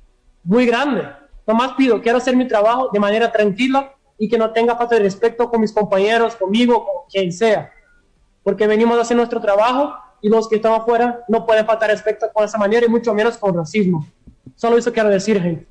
muy 0.43 0.65
grande. 0.65 1.07
Nomás 1.47 1.71
pido, 1.71 2.01
quiero 2.01 2.17
hacer 2.17 2.35
mi 2.35 2.45
trabajo 2.45 2.89
de 2.91 2.99
manera 2.99 3.31
tranquila 3.31 3.93
y 4.17 4.27
que 4.27 4.37
no 4.37 4.51
tenga 4.51 4.75
falta 4.75 4.95
de 4.95 5.03
respeto 5.03 5.49
con 5.49 5.61
mis 5.61 5.71
compañeros, 5.71 6.35
conmigo, 6.35 6.85
con 6.85 7.09
quien 7.09 7.31
sea. 7.31 7.71
Porque 8.43 8.67
venimos 8.67 8.97
a 8.97 9.03
hacer 9.03 9.15
nuestro 9.15 9.39
trabajo 9.39 9.93
y 10.21 10.27
los 10.27 10.49
que 10.49 10.57
están 10.57 10.73
afuera 10.73 11.23
no 11.29 11.45
pueden 11.45 11.65
faltar 11.65 11.89
respeto 11.89 12.25
con 12.33 12.43
esa 12.43 12.57
manera 12.57 12.85
y 12.85 12.89
mucho 12.89 13.13
menos 13.13 13.37
con 13.37 13.55
racismo. 13.55 14.05
Solo 14.57 14.77
eso 14.77 14.91
quiero 14.91 15.07
decir, 15.07 15.41
gente. 15.41 15.65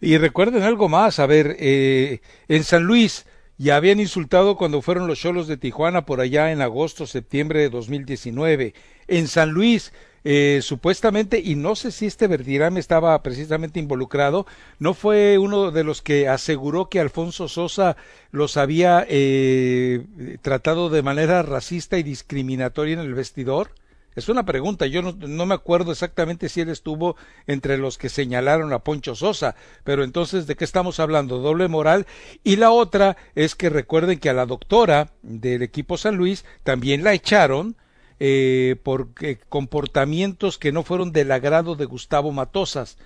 Y 0.00 0.18
recuerden 0.18 0.64
algo 0.64 0.88
más, 0.88 1.20
a 1.20 1.26
ver, 1.26 1.54
eh, 1.60 2.20
en 2.48 2.64
San 2.64 2.82
Luis, 2.82 3.26
ya 3.60 3.76
habían 3.76 4.00
insultado 4.00 4.56
cuando 4.56 4.80
fueron 4.80 5.06
los 5.06 5.18
Cholos 5.18 5.46
de 5.46 5.58
Tijuana 5.58 6.06
por 6.06 6.22
allá 6.22 6.50
en 6.50 6.62
agosto, 6.62 7.06
septiembre 7.06 7.60
de 7.60 7.68
2019. 7.68 8.72
En 9.06 9.28
San 9.28 9.50
Luis, 9.50 9.92
eh, 10.24 10.60
supuestamente, 10.62 11.42
y 11.44 11.56
no 11.56 11.76
sé 11.76 11.90
si 11.90 12.06
este 12.06 12.26
Verdirame 12.26 12.80
estaba 12.80 13.22
precisamente 13.22 13.78
involucrado, 13.78 14.46
no 14.78 14.94
fue 14.94 15.36
uno 15.36 15.72
de 15.72 15.84
los 15.84 16.00
que 16.00 16.26
aseguró 16.26 16.88
que 16.88 17.00
Alfonso 17.00 17.48
Sosa 17.48 17.98
los 18.30 18.56
había 18.56 19.04
eh, 19.06 20.06
tratado 20.40 20.88
de 20.88 21.02
manera 21.02 21.42
racista 21.42 21.98
y 21.98 22.02
discriminatoria 22.02 22.94
en 22.94 23.00
el 23.00 23.12
vestidor. 23.12 23.72
Es 24.16 24.28
una 24.28 24.44
pregunta, 24.44 24.86
yo 24.86 25.02
no, 25.02 25.46
me 25.46 25.54
acuerdo 25.54 25.92
exactamente 25.92 26.48
si 26.48 26.60
él 26.60 26.68
estuvo 26.68 27.16
entre 27.46 27.78
los 27.78 27.96
que 27.96 28.08
señalaron 28.08 28.72
a 28.72 28.80
Poncho 28.80 29.14
Sosa, 29.14 29.54
pero 29.84 30.02
entonces, 30.02 30.46
¿de 30.46 30.56
qué 30.56 30.64
estamos 30.64 30.98
hablando? 30.98 31.38
Doble 31.38 31.68
moral. 31.68 32.06
Y 32.42 32.56
la 32.56 32.72
otra 32.72 33.16
es 33.34 33.54
que 33.54 33.70
recuerden 33.70 34.18
que 34.18 34.28
a 34.28 34.34
la 34.34 34.46
doctora 34.46 35.12
del 35.22 35.62
equipo 35.62 35.96
San 35.96 36.16
Luis 36.16 36.44
también 36.64 37.04
la 37.04 37.14
echaron 37.14 37.76
eh, 38.18 38.76
por 38.82 39.08
eh, 39.20 39.38
comportamientos 39.48 40.58
que 40.58 40.72
no 40.72 40.82
fueron 40.82 41.12
del 41.12 41.30
agrado 41.30 41.76
de 41.76 41.86
Gustavo 41.86 42.32
Matosas. 42.32 42.98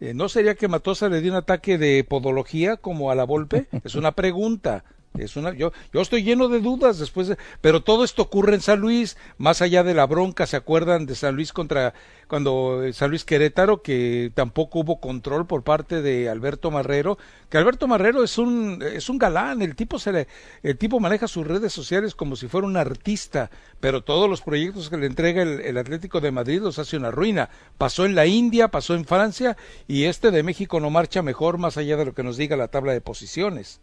Eh, 0.00 0.14
¿No 0.14 0.28
sería 0.28 0.54
que 0.54 0.66
Matosa 0.66 1.08
le 1.08 1.20
dio 1.20 1.32
un 1.32 1.38
ataque 1.38 1.76
de 1.76 2.04
podología 2.04 2.76
como 2.76 3.10
a 3.10 3.14
la 3.14 3.24
Volpe? 3.24 3.66
Es 3.84 3.94
una 3.94 4.12
pregunta. 4.12 4.84
Es 5.18 5.36
una, 5.36 5.52
yo, 5.52 5.72
yo 5.92 6.00
estoy 6.00 6.22
lleno 6.22 6.48
de 6.48 6.60
dudas 6.60 6.98
después 6.98 7.28
de, 7.28 7.36
pero 7.60 7.82
todo 7.82 8.02
esto 8.02 8.22
ocurre 8.22 8.54
en 8.54 8.62
San 8.62 8.80
Luis, 8.80 9.18
más 9.36 9.60
allá 9.60 9.82
de 9.82 9.92
la 9.92 10.06
bronca, 10.06 10.46
¿se 10.46 10.56
acuerdan 10.56 11.04
de 11.04 11.14
San 11.14 11.34
Luis 11.34 11.52
contra 11.52 11.92
cuando 12.28 12.82
eh, 12.82 12.94
San 12.94 13.10
Luis 13.10 13.26
Querétaro, 13.26 13.82
que 13.82 14.32
tampoco 14.34 14.80
hubo 14.80 15.00
control 15.00 15.46
por 15.46 15.64
parte 15.64 16.00
de 16.00 16.30
Alberto 16.30 16.70
Marrero, 16.70 17.18
que 17.50 17.58
Alberto 17.58 17.86
Marrero 17.86 18.24
es 18.24 18.38
un, 18.38 18.82
es 18.82 19.10
un 19.10 19.18
galán, 19.18 19.60
el 19.60 19.76
tipo 19.76 19.98
se 19.98 20.12
le, 20.12 20.28
el 20.62 20.78
tipo 20.78 20.98
maneja 20.98 21.28
sus 21.28 21.46
redes 21.46 21.74
sociales 21.74 22.14
como 22.14 22.34
si 22.34 22.48
fuera 22.48 22.66
un 22.66 22.78
artista, 22.78 23.50
pero 23.80 24.02
todos 24.02 24.30
los 24.30 24.40
proyectos 24.40 24.88
que 24.88 24.96
le 24.96 25.04
entrega 25.04 25.42
el, 25.42 25.60
el 25.60 25.76
Atlético 25.76 26.22
de 26.22 26.30
Madrid 26.30 26.62
los 26.62 26.78
hace 26.78 26.96
una 26.96 27.10
ruina. 27.10 27.50
Pasó 27.76 28.06
en 28.06 28.14
la 28.14 28.24
India, 28.24 28.68
pasó 28.68 28.94
en 28.94 29.04
Francia, 29.04 29.58
y 29.86 30.04
este 30.04 30.30
de 30.30 30.42
México 30.42 30.80
no 30.80 30.88
marcha 30.88 31.20
mejor 31.20 31.58
más 31.58 31.76
allá 31.76 31.98
de 31.98 32.06
lo 32.06 32.14
que 32.14 32.22
nos 32.22 32.38
diga 32.38 32.56
la 32.56 32.68
tabla 32.68 32.94
de 32.94 33.02
posiciones. 33.02 33.82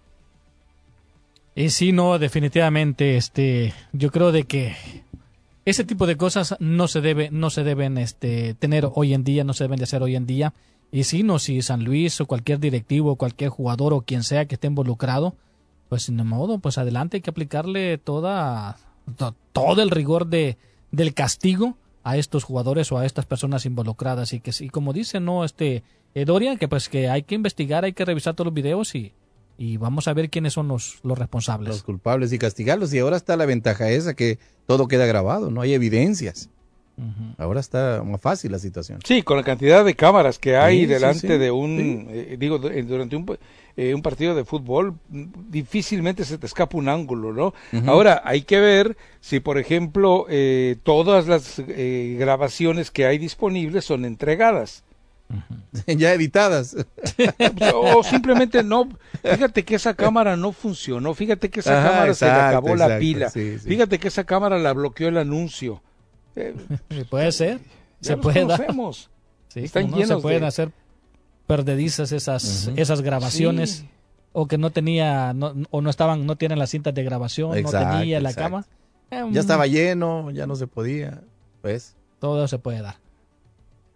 Y 1.55 1.69
sí, 1.71 1.91
no, 1.91 2.17
definitivamente, 2.19 3.17
este, 3.17 3.73
yo 3.91 4.11
creo 4.11 4.31
de 4.31 4.43
que 4.45 4.75
ese 5.65 5.83
tipo 5.83 6.07
de 6.07 6.15
cosas 6.15 6.55
no 6.59 6.87
se 6.87 7.01
debe, 7.01 7.29
no 7.31 7.49
se 7.49 7.63
deben, 7.63 7.97
este, 7.97 8.53
tener 8.53 8.87
hoy 8.93 9.13
en 9.13 9.23
día, 9.23 9.43
no 9.43 9.53
se 9.53 9.65
deben 9.65 9.77
de 9.77 9.83
hacer 9.83 10.01
hoy 10.01 10.15
en 10.15 10.25
día. 10.25 10.53
Y 10.91 11.03
si 11.03 11.21
no, 11.21 11.37
si 11.37 11.61
San 11.61 11.83
Luis 11.83 12.19
o 12.21 12.25
cualquier 12.25 12.59
directivo, 12.59 13.15
cualquier 13.17 13.49
jugador 13.49 13.93
o 13.93 14.01
quien 14.01 14.23
sea 14.23 14.45
que 14.45 14.55
esté 14.55 14.67
involucrado, 14.67 15.35
pues 15.89 16.03
sin 16.03 16.15
modo, 16.25 16.59
pues 16.59 16.77
adelante 16.77 17.17
hay 17.17 17.21
que 17.21 17.29
aplicarle 17.29 17.97
toda, 17.97 18.77
to- 19.17 19.35
todo 19.51 19.81
el 19.81 19.89
rigor 19.91 20.27
de, 20.27 20.57
del 20.91 21.13
castigo 21.13 21.75
a 22.03 22.15
estos 22.17 22.43
jugadores 22.45 22.91
o 22.91 22.97
a 22.97 23.05
estas 23.05 23.25
personas 23.25 23.65
involucradas 23.65 24.33
y 24.33 24.39
que 24.39 24.53
sí, 24.53 24.69
como 24.69 24.93
dice, 24.93 25.19
no, 25.19 25.43
este, 25.43 25.83
eh, 26.15 26.25
Dorian, 26.25 26.57
que 26.57 26.67
pues 26.67 26.89
que 26.89 27.09
hay 27.09 27.23
que 27.23 27.35
investigar, 27.35 27.83
hay 27.83 27.93
que 27.93 28.05
revisar 28.05 28.33
todos 28.33 28.45
los 28.45 28.53
videos 28.53 28.95
y, 28.95 29.11
y 29.59 29.75
vamos 29.77 30.07
a 30.07 30.13
ver 30.13 30.29
quiénes 30.29 30.53
son 30.53 30.69
los, 30.69 30.99
los 31.03 31.19
responsables. 31.19 31.67
Los 31.69 31.83
culpables 31.83 32.31
y 32.33 32.39
castigarlos. 32.39 32.93
Y 32.93 32.99
ahora 32.99 33.17
está 33.17 33.35
la 33.35 33.45
ventaja 33.45 33.89
esa 33.91 34.13
que 34.15 34.39
todo 34.65 34.87
queda 34.87 35.05
grabado, 35.05 35.51
no 35.51 35.59
hay 35.61 35.73
evidencias. 35.73 36.49
Ahora 37.37 37.59
está 37.61 38.03
más 38.05 38.19
fácil 38.19 38.51
la 38.51 38.59
situación. 38.59 38.99
Sí, 39.05 39.21
con 39.21 39.37
la 39.37 39.43
cantidad 39.43 39.85
de 39.85 39.95
cámaras 39.95 40.37
que 40.37 40.57
hay 40.57 40.81
Sí, 40.81 40.85
delante 40.85 41.27
sí, 41.33 41.37
de 41.37 41.49
un, 41.51 42.07
eh, 42.09 42.35
digo, 42.37 42.57
du- 42.57 42.69
durante 42.83 43.15
un, 43.15 43.37
eh, 43.77 43.93
un 43.95 44.01
partido 44.01 44.35
de 44.35 44.43
fútbol, 44.43 44.95
difícilmente 45.49 46.25
se 46.25 46.37
te 46.37 46.45
escapa 46.45 46.77
un 46.77 46.89
ángulo, 46.89 47.31
¿no? 47.33 47.53
Ahora, 47.87 48.21
hay 48.25 48.41
que 48.41 48.59
ver 48.59 48.97
si, 49.21 49.39
por 49.39 49.57
ejemplo, 49.57 50.25
eh, 50.29 50.75
todas 50.83 51.27
las 51.27 51.59
eh, 51.59 52.17
grabaciones 52.19 52.91
que 52.91 53.05
hay 53.05 53.17
disponibles 53.17 53.85
son 53.85 54.05
entregadas. 54.05 54.83
ya 55.87 56.13
editadas. 56.13 56.75
o 57.75 58.03
simplemente 58.03 58.63
no. 58.63 58.89
Fíjate 59.23 59.63
que 59.63 59.75
esa 59.75 59.93
cámara 59.93 60.35
no 60.35 60.51
funcionó. 60.51 61.13
Fíjate 61.13 61.49
que 61.49 61.59
esa 61.59 61.79
Ajá, 61.79 61.89
cámara 61.91 62.13
se 62.13 62.25
le 62.25 62.31
exacto, 62.31 62.57
acabó 62.57 62.75
la 62.75 62.99
pila. 62.99 63.29
sí, 63.29 63.59
sí. 63.59 63.67
Fíjate 63.67 63.99
que 63.99 64.07
esa 64.07 64.23
cámara 64.23 64.57
la 64.57 64.73
bloqueó 64.73 65.09
el 65.09 65.17
anuncio. 65.17 65.81
Eh, 66.35 66.55
Puede 67.09 67.31
ser, 67.31 67.59
ya 68.01 68.15
se 68.15 68.17
puede 68.17 68.45
dar. 68.45 68.57
conocemos. 68.57 69.09
Sí, 69.49 69.61
Están 69.61 69.83
como 69.83 69.95
no, 69.97 70.01
llenos 70.03 70.17
se 70.19 70.21
pueden 70.21 70.41
de- 70.41 70.47
hacer 70.47 70.71
perdedizas 71.47 72.11
esas 72.11 72.71
esas 72.75 73.01
grabaciones 73.01 73.69
Sí. 73.77 73.89
o 74.33 74.47
que 74.47 74.57
no 74.59 74.69
tenía 74.69 75.33
no, 75.33 75.53
o 75.71 75.81
no 75.81 75.89
estaban 75.89 76.25
no 76.27 76.35
tienen 76.35 76.59
las 76.59 76.69
cintas 76.69 76.93
de 76.93 77.03
grabación, 77.03 77.57
Exacto, 77.57 77.87
no 77.93 77.99
tenía 77.99 78.19
la 78.21 78.29
exacto. 78.29 78.49
cama. 78.51 78.65
Eh, 79.11 79.23
Ya 79.31 79.39
estaba 79.41 79.65
lleno, 79.65 80.29
ya 80.31 80.45
no 80.45 80.55
se 80.55 80.67
podía. 80.67 81.21
Pues. 81.61 81.95
todo 82.19 82.47
se 82.47 82.57
puede 82.59 82.81
dar. 82.81 82.95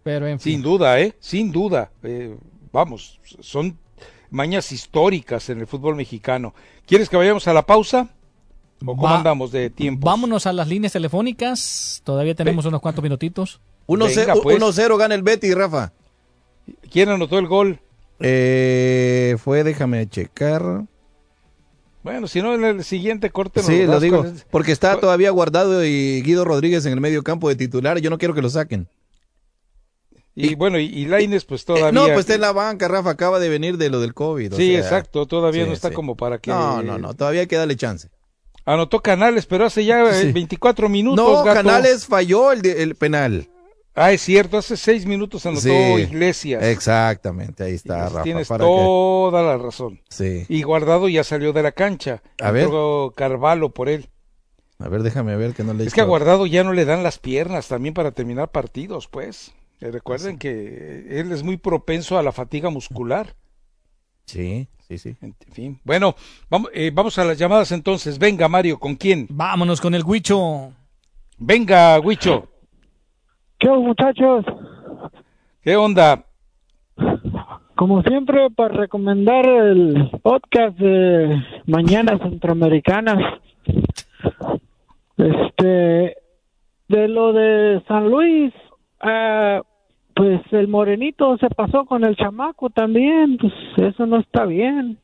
Pero 0.04 0.26
en 0.28 0.38
Sin 0.38 0.54
fin, 0.54 0.62
duda, 0.62 1.00
¿eh? 1.00 1.14
Sin 1.18 1.50
duda. 1.50 1.90
Eh, 2.04 2.36
vamos, 2.72 3.18
son 3.40 3.76
mañas 4.30 4.70
históricas 4.70 5.48
en 5.50 5.60
el 5.60 5.66
fútbol 5.66 5.96
mexicano. 5.96 6.54
¿Quieres 6.86 7.08
que 7.08 7.16
vayamos 7.16 7.48
a 7.48 7.52
la 7.52 7.62
pausa? 7.66 8.08
¿O 8.82 8.86
cómo 8.86 9.02
Va- 9.04 9.16
andamos 9.16 9.50
de 9.50 9.70
tiempo? 9.70 10.06
vámonos 10.06 10.46
a 10.46 10.52
las 10.52 10.68
líneas 10.68 10.92
telefónicas. 10.92 12.02
Todavía 12.04 12.34
tenemos 12.34 12.66
unos 12.66 12.80
cuantos 12.80 13.02
minutitos. 13.02 13.60
1-0 13.86 14.14
Venga, 14.16 14.34
pues. 14.42 14.56
1-0 14.60 14.96
gana 14.98 15.14
el 15.14 15.22
Betty, 15.22 15.52
Rafa. 15.54 15.92
¿Quién 16.90 17.08
anotó 17.08 17.38
el 17.38 17.46
gol? 17.46 17.80
Eh, 18.20 19.36
fue, 19.42 19.64
déjame 19.64 20.06
checar. 20.08 20.84
Bueno, 22.02 22.26
si 22.26 22.42
no, 22.42 22.54
en 22.54 22.64
el 22.64 22.84
siguiente 22.84 23.30
corte 23.30 23.62
Sí, 23.62 23.84
lo 23.86 23.98
digo, 23.98 24.26
porque 24.50 24.72
está 24.72 25.00
todavía 25.00 25.30
guardado 25.30 25.82
y 25.84 26.20
Guido 26.22 26.44
Rodríguez 26.44 26.84
en 26.84 26.92
el 26.92 27.00
medio 27.00 27.22
campo 27.22 27.48
de 27.48 27.56
titular. 27.56 27.98
Yo 28.00 28.10
no 28.10 28.18
quiero 28.18 28.34
que 28.34 28.42
lo 28.42 28.50
saquen. 28.50 28.88
Y 30.36 30.54
bueno, 30.56 30.78
y, 30.80 30.86
y 30.86 31.06
Lainez, 31.06 31.44
pues 31.44 31.62
Eh, 31.62 31.66
todavía. 31.66 31.92
no, 31.92 32.06
pues 32.06 32.20
está 32.20 32.34
en 32.34 32.40
la 32.40 32.52
banca, 32.52 32.88
Rafa. 32.88 33.10
Acaba 33.10 33.38
de 33.38 33.48
venir 33.48 33.76
de 33.78 33.88
lo 33.90 34.00
del 34.00 34.14
COVID. 34.14 34.54
o 34.54 34.56
Sí, 34.56 34.72
sea, 34.72 34.80
exacto, 34.80 35.26
todavía 35.26 35.62
sí, 35.62 35.68
no 35.68 35.74
está 35.74 35.90
sí. 35.90 35.94
como 35.94 36.16
para 36.16 36.38
que. 36.38 36.50
No, 36.50 36.82
no, 36.82 36.98
no. 36.98 37.14
Todavía 37.14 37.42
hay 37.42 37.46
que 37.46 37.56
darle 37.56 37.76
chance. 37.76 38.08
Anotó 38.66 39.00
Canales, 39.00 39.46
pero 39.46 39.66
hace 39.66 39.84
ya 39.84 40.02
eh, 40.02 40.22
Sí. 40.22 40.32
24 40.32 40.88
minutos. 40.88 41.24
No, 41.24 41.44
gato. 41.44 41.54
Canales 41.62 42.06
falló 42.06 42.50
el, 42.52 42.62
de- 42.62 42.82
el 42.82 42.94
penal. 42.96 43.48
Ah, 43.94 44.10
es 44.10 44.22
cierto, 44.22 44.58
hace 44.58 44.76
seis 44.76 45.06
minutos 45.06 45.46
anotó 45.46 45.60
Sí, 45.60 45.70
Iglesias. 45.70 46.64
Exactamente, 46.64 47.62
ahí 47.62 47.74
está, 47.74 48.04
Rafa. 48.08 48.22
Tienes 48.24 48.48
para 48.48 48.64
que- 48.64 48.70
toda 48.70 49.42
la 49.42 49.56
razón. 49.56 50.00
Sí. 50.08 50.46
Y 50.48 50.62
Guardado 50.62 51.08
ya 51.08 51.22
salió 51.22 51.52
de 51.52 51.62
la 51.62 51.70
cancha. 51.70 52.22
A 52.40 52.50
ver. 52.50 52.68
Carvalho 53.14 53.68
por 53.68 53.88
él. 53.88 54.08
A 54.80 54.88
ver, 54.88 55.02
déjame 55.04 55.36
ver 55.36 55.52
que 55.54 55.62
no 55.62 55.74
le 55.74 55.84
Es 55.84 55.94
que 55.94 56.00
a 56.00 56.04
Guardado 56.04 56.46
ya 56.46 56.64
no 56.64 56.72
le 56.72 56.84
dan 56.84 57.04
las 57.04 57.18
piernas 57.18 57.68
también 57.68 57.94
para 57.94 58.10
terminar 58.10 58.50
partidos, 58.50 59.06
pues. 59.06 59.52
Eh, 59.84 59.90
Recuerden 59.90 60.38
que 60.38 61.20
él 61.20 61.30
es 61.30 61.42
muy 61.42 61.58
propenso 61.58 62.16
a 62.16 62.22
la 62.22 62.32
fatiga 62.32 62.70
muscular. 62.70 63.34
Sí, 64.24 64.66
sí, 64.88 64.96
sí. 64.96 65.14
En 65.20 65.34
fin. 65.52 65.78
Bueno, 65.84 66.14
vamos, 66.48 66.70
eh, 66.72 66.90
vamos 66.92 67.18
a 67.18 67.24
las 67.24 67.38
llamadas 67.38 67.70
entonces. 67.70 68.18
Venga, 68.18 68.48
Mario, 68.48 68.78
¿con 68.78 68.94
quién? 68.94 69.26
Vámonos 69.28 69.82
con 69.82 69.94
el 69.94 70.02
Huicho. 70.02 70.72
Venga, 71.36 72.00
Huicho. 72.00 72.48
¿Qué 73.58 73.68
onda, 73.68 73.86
muchachos? 73.86 74.46
¿Qué 75.60 75.76
onda? 75.76 76.24
Como 77.76 78.02
siempre, 78.04 78.48
para 78.56 78.74
recomendar 78.74 79.46
el 79.46 80.10
podcast 80.22 80.78
de 80.78 81.42
Mañanas 81.66 82.20
Centroamericanas. 82.22 83.18
Este, 85.18 86.16
de 86.88 87.08
lo 87.08 87.34
de 87.34 87.82
San 87.86 88.08
Luis, 88.10 88.52
ah, 89.00 89.60
pues 90.14 90.40
el 90.52 90.68
morenito 90.68 91.36
se 91.38 91.48
pasó 91.50 91.84
con 91.84 92.04
el 92.04 92.16
chamaco 92.16 92.70
también, 92.70 93.36
pues 93.38 93.52
eso 93.76 94.06
no 94.06 94.18
está 94.18 94.44
bien. 94.46 94.98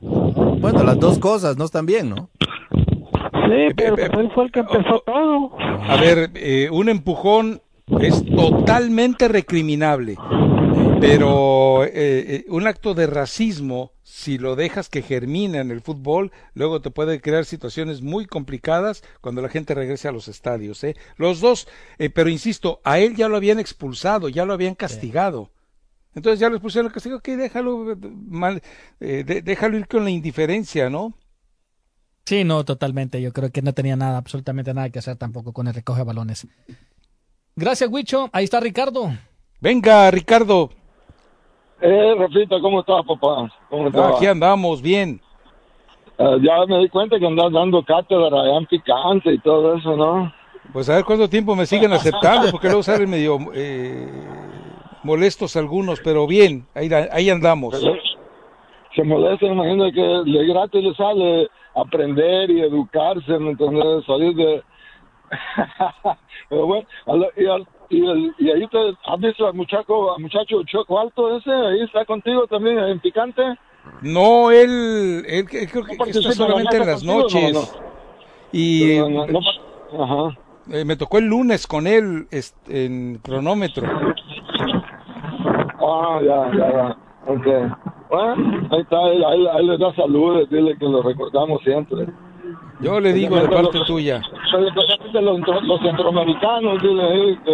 Bueno, 0.00 0.82
las 0.84 0.98
dos 0.98 1.18
cosas 1.18 1.56
no 1.56 1.64
están 1.64 1.86
bien, 1.86 2.10
¿no? 2.10 2.28
Sí, 2.70 3.74
pero 3.76 3.96
pues 3.96 4.10
él 4.12 4.30
fue 4.34 4.44
el 4.44 4.52
que 4.52 4.60
empezó 4.60 5.00
todo. 5.06 5.56
A 5.58 5.96
ver, 5.96 6.30
eh, 6.34 6.68
un 6.70 6.88
empujón 6.88 7.60
es 8.00 8.24
totalmente 8.24 9.28
recriminable, 9.28 10.16
pero 11.06 11.84
eh, 11.84 11.90
eh, 11.94 12.44
un 12.48 12.66
acto 12.66 12.94
de 12.94 13.06
racismo, 13.06 13.92
si 14.02 14.38
lo 14.38 14.56
dejas 14.56 14.88
que 14.88 15.02
germine 15.02 15.58
en 15.58 15.70
el 15.70 15.80
fútbol, 15.80 16.32
luego 16.54 16.80
te 16.80 16.90
puede 16.90 17.20
crear 17.20 17.44
situaciones 17.44 18.02
muy 18.02 18.26
complicadas 18.26 19.02
cuando 19.20 19.42
la 19.42 19.48
gente 19.48 19.74
regrese 19.74 20.08
a 20.08 20.12
los 20.12 20.28
estadios. 20.28 20.82
¿eh? 20.84 20.96
Los 21.16 21.40
dos, 21.40 21.68
eh, 21.98 22.10
pero 22.10 22.28
insisto, 22.30 22.80
a 22.84 22.98
él 22.98 23.16
ya 23.16 23.28
lo 23.28 23.36
habían 23.36 23.58
expulsado, 23.58 24.28
ya 24.28 24.44
lo 24.44 24.52
habían 24.54 24.74
castigado. 24.74 25.50
Entonces 26.14 26.38
ya 26.40 26.48
lo 26.48 26.56
expulsaron, 26.56 26.90
castigo, 26.92 27.16
ok, 27.16 27.28
déjalo, 27.28 27.92
eh, 27.92 27.96
mal, 28.28 28.62
de- 29.00 29.42
déjalo 29.42 29.76
ir 29.78 29.88
con 29.88 30.04
la 30.04 30.10
indiferencia, 30.10 30.88
¿no? 30.88 31.18
Sí, 32.24 32.44
no, 32.44 32.64
totalmente. 32.64 33.20
Yo 33.20 33.32
creo 33.32 33.50
que 33.50 33.62
no 33.62 33.74
tenía 33.74 33.96
nada, 33.96 34.16
absolutamente 34.16 34.72
nada 34.72 34.88
que 34.90 34.98
hacer 34.98 35.16
tampoco 35.16 35.52
con 35.52 35.66
el 35.66 35.74
recoge 35.74 36.02
balones. 36.04 36.46
Gracias, 37.56 37.90
Huicho. 37.90 38.30
Ahí 38.32 38.44
está 38.44 38.60
Ricardo. 38.60 39.12
Venga, 39.60 40.10
Ricardo. 40.10 40.70
Eh, 41.80 42.14
Rafita, 42.18 42.60
¿cómo 42.60 42.80
estás, 42.80 43.04
papá? 43.04 43.50
¿Cómo 43.68 43.90
va? 43.90 44.16
aquí 44.16 44.26
andamos, 44.26 44.80
bien. 44.80 45.20
Eh, 46.18 46.38
ya 46.42 46.64
me 46.66 46.78
di 46.78 46.88
cuenta 46.88 47.18
que 47.18 47.26
andas 47.26 47.52
dando 47.52 47.82
cátedra 47.82 48.40
allá 48.40 48.58
en 48.58 48.66
picante 48.66 49.32
y 49.32 49.38
todo 49.40 49.74
eso, 49.74 49.96
¿no? 49.96 50.32
Pues 50.72 50.88
a 50.88 50.94
ver 50.94 51.04
cuánto 51.04 51.28
tiempo 51.28 51.54
me 51.54 51.66
siguen 51.66 51.92
aceptando, 51.92 52.50
porque 52.50 52.68
luego 52.68 52.82
salen 52.82 53.10
medio 53.10 53.38
eh, 53.54 54.08
molestos 55.02 55.56
algunos, 55.56 56.00
pero 56.00 56.26
bien, 56.26 56.66
ahí, 56.74 56.88
ahí 57.12 57.30
andamos. 57.30 57.84
Se 58.94 59.02
molesta, 59.02 59.46
imagino 59.46 59.90
que 59.92 60.30
de 60.30 60.46
gratis 60.46 60.82
le 60.84 60.94
sale 60.94 61.48
aprender 61.74 62.50
y 62.50 62.60
educarse, 62.60 63.38
¿me 63.38 63.50
entiendes? 63.50 64.04
Salir 64.06 64.34
de... 64.36 64.62
Pero 66.48 66.66
bueno, 66.66 66.86
y, 67.36 67.46
al- 67.46 67.66
y, 67.98 68.06
el- 68.06 68.34
y 68.38 68.50
ahí 68.50 68.66
te, 68.68 68.78
¿has 69.06 69.20
visto 69.20 69.46
al 69.46 69.54
muchacho, 69.54 70.14
al 70.14 70.22
muchacho 70.22 70.62
Choco 70.64 70.98
Alto 71.00 71.36
ese? 71.36 71.50
Ahí 71.52 71.80
está 71.82 72.04
contigo 72.04 72.46
también 72.46 72.78
en 72.78 73.00
picante. 73.00 73.42
No, 74.02 74.50
él, 74.50 75.24
él, 75.26 75.46
él 75.50 75.70
creo 75.70 75.84
que 75.84 75.96
participa 75.96 76.30
está 76.30 76.32
en 76.32 76.38
la 76.38 76.46
solamente 76.46 76.76
en 76.76 76.86
las 76.86 77.04
contigo, 77.04 77.20
noches. 77.20 77.52
no, 77.52 77.84
Y 78.52 78.98
no- 78.98 79.26
no- 79.26 80.02
ajá. 80.04 80.38
eh, 80.70 80.84
me 80.84 80.96
tocó 80.96 81.18
el 81.18 81.26
lunes 81.26 81.66
con 81.66 81.86
él 81.86 82.26
este, 82.30 82.86
en 82.86 83.18
cronómetro. 83.22 83.86
Ah, 85.86 86.20
ya, 86.22 86.50
ya, 86.56 86.72
ya. 86.72 86.96
Ok. 87.26 87.46
Bueno, 88.10 88.68
ahí 88.70 88.80
está, 88.80 88.98
ahí, 88.98 89.22
ahí- 89.24 89.46
ahí 89.46 89.66
les 89.66 89.78
da 89.78 89.94
saludos, 89.94 90.48
dile 90.50 90.76
que 90.78 90.84
lo 90.86 91.02
recordamos 91.02 91.60
siempre. 91.62 92.06
Yo 92.80 93.00
le 93.00 93.12
digo 93.12 93.36
de 93.36 93.48
parte 93.48 93.78
tuya. 93.86 94.20
Especialmente 94.66 95.20
los, 95.22 95.40
los 95.64 95.80
centroamericanos, 95.80 96.82
dile 96.82 97.38
que 97.44 97.52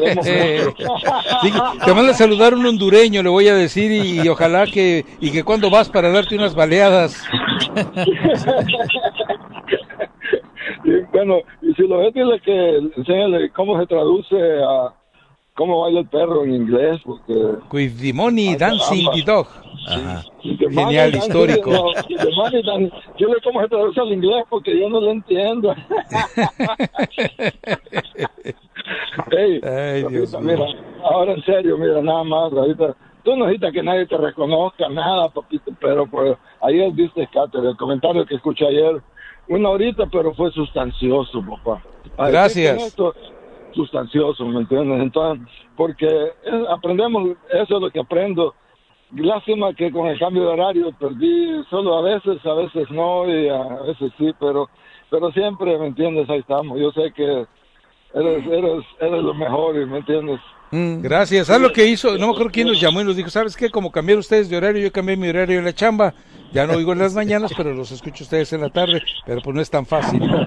mucho. 0.00 0.22
Sí, 1.42 1.52
te 1.84 1.94
manda 1.94 2.10
a 2.12 2.14
saludar 2.14 2.54
un 2.54 2.66
hondureño, 2.66 3.22
le 3.22 3.28
voy 3.28 3.48
a 3.48 3.54
decir, 3.54 3.90
y, 3.90 4.20
y 4.20 4.28
ojalá 4.28 4.66
que, 4.66 5.04
y 5.20 5.30
que 5.32 5.44
cuando 5.44 5.70
vas 5.70 5.88
para 5.88 6.10
darte 6.10 6.36
unas 6.36 6.54
baleadas. 6.54 7.24
Y 10.84 11.00
bueno, 11.12 11.38
y 11.60 11.72
si 11.74 11.86
lo 11.86 11.98
ves, 11.98 12.12
dile 12.14 12.40
que 12.40 12.76
enséñale 12.96 13.50
cómo 13.50 13.78
se 13.78 13.86
traduce 13.86 14.36
a 14.36 14.92
cómo 15.54 15.80
baila 15.82 16.00
el 16.00 16.08
perro 16.08 16.44
en 16.44 16.54
inglés, 16.54 17.00
porque... 17.04 17.34
With 17.72 18.00
the 18.00 18.12
money 18.12 18.56
dancing 18.56 19.06
the 19.14 19.22
dog. 19.22 19.46
The 20.42 20.68
Genial, 20.70 21.14
histórico. 21.14 21.70
no, 21.70 21.92
dan- 22.64 22.92
dile 23.18 23.34
cómo 23.44 23.60
se 23.62 23.68
traduce 23.68 24.00
al 24.00 24.12
inglés, 24.12 24.44
porque 24.48 24.78
yo 24.78 24.88
no 24.88 25.00
lo 25.00 25.10
entiendo. 25.10 25.74
Ey, 29.30 29.60
Ay, 29.62 30.04
Dios 30.08 30.32
mío. 30.40 30.40
mira, 30.58 30.66
ahora 31.04 31.32
en 31.32 31.42
serio, 31.44 31.76
mira, 31.78 32.00
nada 32.02 32.24
más, 32.24 32.52
Rafita. 32.52 32.94
Tú 33.24 33.36
no 33.36 33.44
necesitas 33.46 33.72
que 33.72 33.82
nadie 33.84 34.06
te 34.06 34.16
reconozca, 34.16 34.88
nada, 34.88 35.28
papito, 35.28 35.70
pero 35.80 36.06
pues 36.06 36.36
ayer 36.60 36.92
diste 36.92 37.28
cátedra, 37.32 37.70
el 37.70 37.76
comentario 37.76 38.26
que 38.26 38.34
escuché 38.34 38.66
ayer, 38.66 39.00
una 39.48 39.68
horita, 39.68 40.06
pero 40.10 40.34
fue 40.34 40.50
sustancioso, 40.50 41.40
papá. 41.48 41.82
Ay, 42.18 42.32
Gracias. 42.32 42.96
Sustancioso, 43.74 44.44
¿me 44.46 44.60
entiendes? 44.60 45.00
Entonces, 45.00 45.46
porque 45.76 46.06
eh, 46.06 46.64
aprendemos, 46.70 47.36
eso 47.52 47.76
es 47.76 47.82
lo 47.82 47.90
que 47.90 48.00
aprendo. 48.00 48.54
Lástima 49.14 49.74
que 49.74 49.90
con 49.90 50.06
el 50.06 50.18
cambio 50.18 50.42
de 50.42 50.48
horario 50.48 50.92
perdí, 50.98 51.62
solo 51.68 51.98
a 51.98 52.02
veces, 52.02 52.44
a 52.46 52.54
veces 52.54 52.90
no, 52.90 53.28
y 53.28 53.48
a 53.48 53.82
veces 53.86 54.12
sí, 54.18 54.32
pero, 54.40 54.68
pero 55.10 55.30
siempre, 55.32 55.78
¿me 55.78 55.88
entiendes? 55.88 56.28
Ahí 56.30 56.38
estamos. 56.38 56.78
Yo 56.80 56.90
sé 56.92 57.12
que 57.12 57.46
eres, 58.14 58.46
eres, 58.46 58.84
eres 59.00 59.22
lo 59.22 59.34
mejor, 59.34 59.74
¿me 59.86 59.98
entiendes? 59.98 60.40
Gracias. 60.72 61.48
¿Sabes 61.48 61.62
lo 61.62 61.72
que 61.72 61.86
hizo? 61.86 62.16
No 62.16 62.28
me 62.28 62.32
acuerdo 62.32 62.50
quién 62.50 62.66
nos 62.66 62.80
llamó 62.80 63.02
y 63.02 63.04
nos 63.04 63.14
dijo, 63.14 63.28
¿sabes 63.28 63.56
qué? 63.56 63.68
Como 63.68 63.92
cambiaron 63.92 64.20
ustedes 64.20 64.48
de 64.48 64.56
horario, 64.56 64.82
yo 64.82 64.90
cambié 64.90 65.18
mi 65.18 65.28
horario 65.28 65.58
en 65.58 65.66
la 65.66 65.74
chamba. 65.74 66.14
Ya 66.52 66.66
no 66.66 66.74
oigo 66.74 66.92
en 66.92 66.98
las 66.98 67.14
mañanas, 67.14 67.52
pero 67.54 67.74
los 67.74 67.90
escucho 67.92 68.24
ustedes 68.24 68.52
en 68.54 68.62
la 68.62 68.70
tarde. 68.70 69.02
Pero 69.26 69.42
pues 69.42 69.54
no 69.54 69.60
es 69.60 69.70
tan 69.70 69.84
fácil. 69.84 70.20
No, 70.20 70.46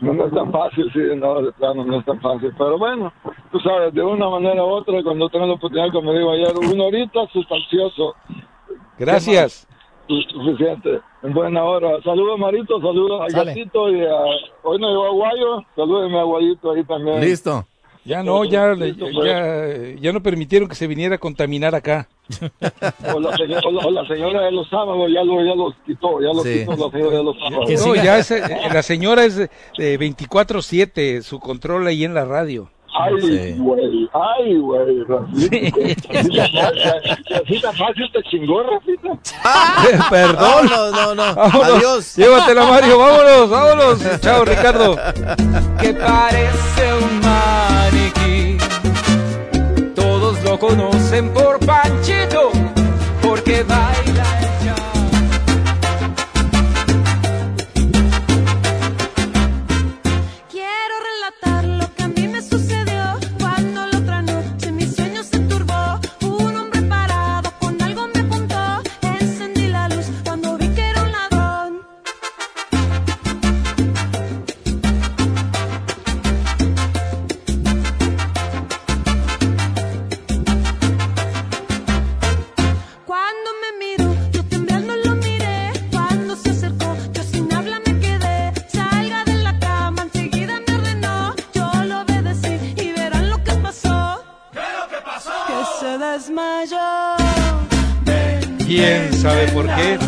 no 0.00 0.26
es 0.26 0.32
tan 0.32 0.52
fácil, 0.52 0.90
sí, 0.92 1.00
no, 1.16 1.42
de 1.42 1.52
plano 1.52 1.84
no 1.84 1.98
es 1.98 2.04
tan 2.04 2.20
fácil. 2.20 2.52
Pero 2.56 2.78
bueno, 2.78 3.12
tú 3.50 3.58
sabes, 3.60 3.92
de 3.94 4.02
una 4.02 4.28
manera 4.28 4.64
u 4.64 4.68
otra, 4.68 5.02
cuando 5.02 5.28
tengo 5.28 5.46
la 5.46 5.54
oportunidad, 5.54 5.92
como 5.92 6.12
digo 6.12 6.30
ayer, 6.30 6.52
una 6.56 6.84
horita 6.84 7.26
sustancioso. 7.32 8.14
Gracias. 8.98 9.66
Suficiente. 10.06 11.00
En 11.22 11.34
buena 11.34 11.64
hora. 11.64 12.00
Saludos, 12.02 12.38
Marito, 12.38 12.80
saludos 12.80 13.22
a. 13.22 13.44
Gatito 13.44 13.90
y 13.90 14.04
a... 14.06 14.16
Hoy 14.62 14.78
no 14.78 14.88
llegó 14.88 15.06
Aguayo, 15.06 15.64
salúdeme 15.76 16.18
a 16.18 16.20
Aguayito 16.20 16.70
ahí 16.70 16.84
también. 16.84 17.20
Listo. 17.20 17.66
Ya 18.08 18.22
no, 18.22 18.44
ya, 18.44 18.74
ya, 18.74 19.66
ya 20.00 20.12
no 20.12 20.22
permitieron 20.22 20.66
que 20.68 20.74
se 20.74 20.86
viniera 20.86 21.16
a 21.16 21.18
contaminar 21.18 21.74
acá. 21.74 22.08
O 23.14 23.20
la, 23.20 23.36
señora, 23.36 23.62
o 23.66 23.70
la- 23.70 23.86
o 23.86 23.90
la 23.90 24.06
señora 24.06 24.40
de 24.46 24.52
los 24.52 24.68
sábados 24.68 25.10
ya 25.14 25.22
lo, 25.24 25.44
ya 25.44 25.54
los 25.54 25.74
quitó, 25.86 26.20
ya 26.20 26.28
los 26.28 26.42
Sí. 26.42 26.60
quitó 26.60 26.72
la 26.86 26.90
señora 26.90 27.16
de 27.18 27.24
los 27.24 27.36
sábados. 27.38 27.86
No, 27.86 27.94
ya 27.94 28.18
es, 28.18 28.30
eh, 28.30 28.42
la 28.72 28.82
señora 28.82 29.24
es 29.24 29.36
de, 29.36 29.50
de 29.78 29.98
24-7, 29.98 31.22
su 31.22 31.38
control 31.40 31.86
ahí 31.86 32.04
en 32.04 32.14
la 32.14 32.24
radio. 32.24 32.70
Ay, 33.00 33.12
güey, 33.58 34.08
ay, 34.12 34.56
güey, 34.58 35.04
Rafita. 35.04 36.48
Rafita 37.30 37.72
fácil 37.72 38.10
te 38.12 38.22
chingó, 38.24 38.62
Rafita. 38.62 40.08
Perdón. 40.10 40.66
No, 40.68 40.90
no, 40.90 41.14
no. 41.14 41.34
Vámonos. 41.34 41.64
Adiós. 41.76 42.16
Llévatela, 42.16 42.64
Mario. 42.66 42.98
Vámonos, 42.98 43.50
vámonos. 43.50 44.20
Chao, 44.20 44.44
Ricardo. 44.44 44.96
que 45.80 45.94
parece 45.94 46.94
un 46.94 47.20
maniquí. 47.20 47.87
Lo 50.48 50.58
conocen 50.58 51.28
por 51.34 51.58
Panchito, 51.58 52.50
porque 53.20 53.62
baila 53.64 54.37
¿Quién 98.66 99.12
sabe 99.14 99.48
por 99.48 99.66
qué? 99.66 99.98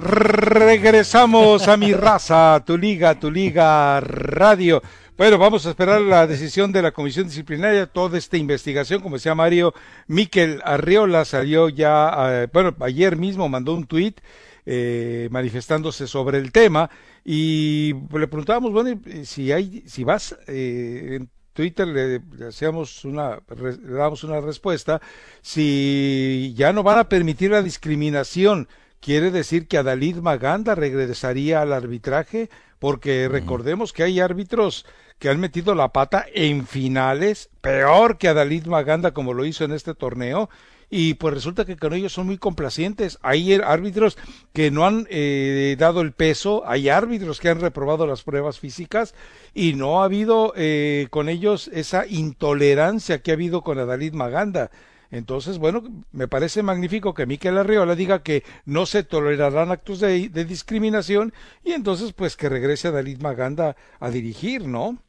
Regresamos 0.00 1.66
a 1.66 1.76
mi 1.76 1.92
raza, 1.92 2.62
tu 2.64 2.78
liga, 2.78 3.18
tu 3.18 3.30
liga 3.30 4.00
radio. 4.00 4.80
Bueno, 5.16 5.36
vamos 5.38 5.66
a 5.66 5.70
esperar 5.70 6.00
la 6.00 6.26
decisión 6.26 6.72
de 6.72 6.82
la 6.82 6.92
comisión 6.92 7.26
disciplinaria. 7.26 7.86
Toda 7.86 8.18
esta 8.18 8.36
investigación, 8.36 9.00
como 9.00 9.16
decía 9.16 9.34
Mario, 9.34 9.74
Miquel 10.06 10.60
Arriola 10.64 11.24
salió 11.24 11.68
ya, 11.68 12.42
eh, 12.44 12.48
bueno, 12.52 12.74
ayer 12.80 13.16
mismo 13.16 13.48
mandó 13.48 13.74
un 13.74 13.86
tuit 13.86 14.20
eh, 14.66 15.28
manifestándose 15.30 16.06
sobre 16.06 16.38
el 16.38 16.50
tema 16.50 16.88
y 17.24 17.92
le 17.92 18.28
preguntábamos, 18.28 18.72
bueno, 18.72 19.00
si 19.24 19.52
hay, 19.52 19.82
si 19.86 20.04
vas 20.04 20.36
eh, 20.46 21.20
Twitter 21.54 21.88
le, 21.88 22.20
le 22.36 22.48
hacíamos 22.48 23.04
una, 23.04 23.40
le 23.56 23.76
damos 23.76 24.22
una 24.24 24.40
respuesta, 24.40 25.00
si 25.40 26.52
ya 26.56 26.72
no 26.72 26.82
van 26.82 26.98
a 26.98 27.08
permitir 27.08 27.52
la 27.52 27.62
discriminación, 27.62 28.68
quiere 29.00 29.30
decir 29.30 29.66
que 29.66 29.78
Adalid 29.78 30.16
Maganda 30.16 30.74
regresaría 30.74 31.62
al 31.62 31.72
arbitraje, 31.72 32.50
porque 32.78 33.28
recordemos 33.28 33.94
que 33.94 34.02
hay 34.02 34.20
árbitros 34.20 34.84
que 35.18 35.30
han 35.30 35.40
metido 35.40 35.74
la 35.74 35.92
pata 35.92 36.26
en 36.34 36.66
finales, 36.66 37.48
peor 37.60 38.18
que 38.18 38.28
Adalid 38.28 38.66
Maganda 38.66 39.12
como 39.12 39.32
lo 39.32 39.46
hizo 39.46 39.64
en 39.64 39.72
este 39.72 39.94
torneo, 39.94 40.50
y 40.96 41.14
pues 41.14 41.34
resulta 41.34 41.64
que 41.64 41.76
con 41.76 41.92
ellos 41.92 42.12
son 42.12 42.26
muy 42.26 42.38
complacientes. 42.38 43.18
Hay 43.20 43.50
er- 43.50 43.64
árbitros 43.64 44.16
que 44.52 44.70
no 44.70 44.86
han 44.86 45.08
eh, 45.10 45.74
dado 45.76 46.02
el 46.02 46.12
peso, 46.12 46.62
hay 46.66 46.88
árbitros 46.88 47.40
que 47.40 47.48
han 47.48 47.60
reprobado 47.60 48.06
las 48.06 48.22
pruebas 48.22 48.60
físicas 48.60 49.12
y 49.54 49.74
no 49.74 50.00
ha 50.00 50.04
habido 50.04 50.52
eh, 50.56 51.08
con 51.10 51.28
ellos 51.28 51.66
esa 51.72 52.06
intolerancia 52.06 53.22
que 53.22 53.32
ha 53.32 53.34
habido 53.34 53.62
con 53.62 53.80
Adalid 53.80 54.12
Maganda. 54.12 54.70
Entonces, 55.10 55.58
bueno, 55.58 55.82
me 56.12 56.28
parece 56.28 56.62
magnífico 56.62 57.12
que 57.12 57.26
Miquel 57.26 57.58
Arriola 57.58 57.96
diga 57.96 58.22
que 58.22 58.44
no 58.64 58.86
se 58.86 59.02
tolerarán 59.02 59.72
actos 59.72 59.98
de, 59.98 60.28
de 60.28 60.44
discriminación 60.44 61.32
y 61.64 61.72
entonces 61.72 62.12
pues 62.12 62.36
que 62.36 62.48
regrese 62.48 62.86
Adalid 62.86 63.20
Maganda 63.20 63.74
a 63.98 64.10
dirigir, 64.10 64.68
¿no? 64.68 65.02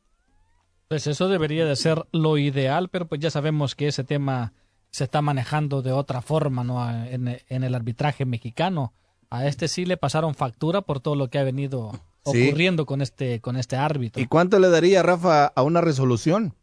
Pues 0.87 1.05
eso 1.05 1.27
debería 1.27 1.65
de 1.65 1.75
ser 1.75 2.05
lo 2.11 2.39
ideal, 2.39 2.89
pero 2.89 3.07
pues 3.07 3.21
ya 3.21 3.29
sabemos 3.29 3.75
que 3.75 3.87
ese 3.89 4.03
tema 4.03 4.53
se 4.95 5.03
está 5.03 5.21
manejando 5.21 5.81
de 5.81 5.91
otra 5.91 6.21
forma, 6.21 6.63
¿no? 6.63 6.89
En, 7.05 7.37
en 7.49 7.63
el 7.65 7.75
arbitraje 7.75 8.23
mexicano. 8.25 8.93
A 9.29 9.45
este 9.47 9.67
sí 9.67 9.85
le 9.85 9.97
pasaron 9.97 10.35
factura 10.35 10.81
por 10.81 11.01
todo 11.01 11.15
lo 11.15 11.29
que 11.29 11.37
ha 11.39 11.43
venido 11.43 11.91
Sí. 12.31 12.47
ocurriendo 12.47 12.85
con 12.85 13.01
este 13.01 13.41
con 13.41 13.57
este 13.57 13.75
árbitro. 13.75 14.21
¿Y 14.21 14.27
cuánto 14.27 14.57
le 14.57 14.69
daría, 14.69 15.03
Rafa, 15.03 15.47
a 15.47 15.61
una 15.63 15.81
resolución 15.81 16.55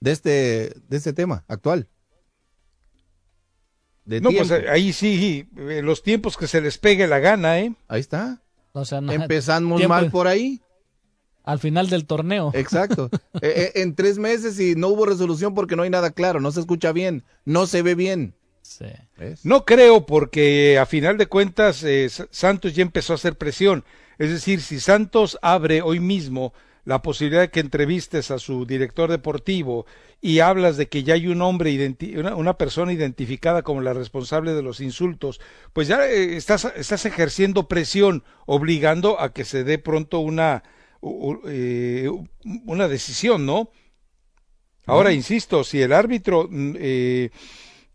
de 0.00 0.12
este, 0.12 0.30
de 0.88 0.96
este 0.96 1.12
tema 1.12 1.44
actual? 1.48 1.88
De 4.04 4.20
no, 4.20 4.30
pues 4.30 4.48
tiempo. 4.48 4.70
ahí 4.70 4.92
sí, 4.92 5.48
eh, 5.56 5.82
los 5.82 6.02
tiempos 6.02 6.36
que 6.36 6.46
se 6.46 6.60
les 6.60 6.78
pegue 6.78 7.06
la 7.06 7.18
gana, 7.18 7.58
¿eh? 7.60 7.74
Ahí 7.88 8.00
está. 8.00 8.40
O 8.72 8.84
sea, 8.84 9.00
no- 9.00 9.12
Empezamos 9.12 9.78
tiempo- 9.78 9.94
mal 9.94 10.10
por 10.10 10.26
ahí. 10.26 10.60
Al 11.50 11.58
final 11.58 11.90
del 11.90 12.06
torneo. 12.06 12.52
Exacto. 12.54 13.10
Eh, 13.42 13.72
eh, 13.74 13.82
en 13.82 13.94
tres 13.94 14.18
meses 14.18 14.60
y 14.60 14.74
no 14.74 14.88
hubo 14.88 15.06
resolución 15.06 15.54
porque 15.54 15.74
no 15.74 15.82
hay 15.82 15.88
nada 15.88 16.10
claro, 16.10 16.40
no 16.40 16.52
se 16.52 16.60
escucha 16.60 16.92
bien, 16.92 17.24
no 17.46 17.66
se 17.66 17.80
ve 17.80 17.94
bien. 17.94 18.34
Sí. 18.60 18.86
No 19.44 19.64
creo 19.64 20.04
porque 20.04 20.78
a 20.78 20.84
final 20.84 21.16
de 21.16 21.26
cuentas 21.26 21.82
eh, 21.84 22.08
Santos 22.30 22.74
ya 22.74 22.82
empezó 22.82 23.14
a 23.14 23.16
hacer 23.16 23.38
presión. 23.38 23.84
Es 24.18 24.30
decir, 24.30 24.60
si 24.60 24.78
Santos 24.78 25.38
abre 25.40 25.80
hoy 25.80 26.00
mismo 26.00 26.52
la 26.84 27.02
posibilidad 27.02 27.42
de 27.42 27.50
que 27.50 27.60
entrevistes 27.60 28.30
a 28.30 28.38
su 28.38 28.66
director 28.66 29.10
deportivo 29.10 29.86
y 30.20 30.40
hablas 30.40 30.76
de 30.76 30.88
que 30.88 31.02
ya 31.02 31.14
hay 31.14 31.28
un 31.28 31.40
hombre, 31.42 31.96
una, 32.16 32.34
una, 32.34 32.58
persona 32.58 32.92
identificada 32.92 33.62
como 33.62 33.80
la 33.80 33.92
responsable 33.92 34.52
de 34.52 34.62
los 34.62 34.80
insultos, 34.80 35.40
pues 35.72 35.88
ya 35.88 36.06
eh, 36.06 36.36
estás, 36.36 36.66
estás 36.76 37.06
ejerciendo 37.06 37.68
presión, 37.68 38.24
obligando 38.46 39.20
a 39.20 39.32
que 39.32 39.44
se 39.44 39.64
dé 39.64 39.78
pronto 39.78 40.20
una, 40.20 40.62
eh, 41.02 42.10
una 42.66 42.88
decisión, 42.88 43.46
¿no? 43.46 43.70
Ahora, 44.86 45.12
insisto, 45.12 45.62
si 45.62 45.80
el 45.80 45.92
árbitro, 45.92 46.48
mm, 46.50 46.72
eh, 46.78 47.30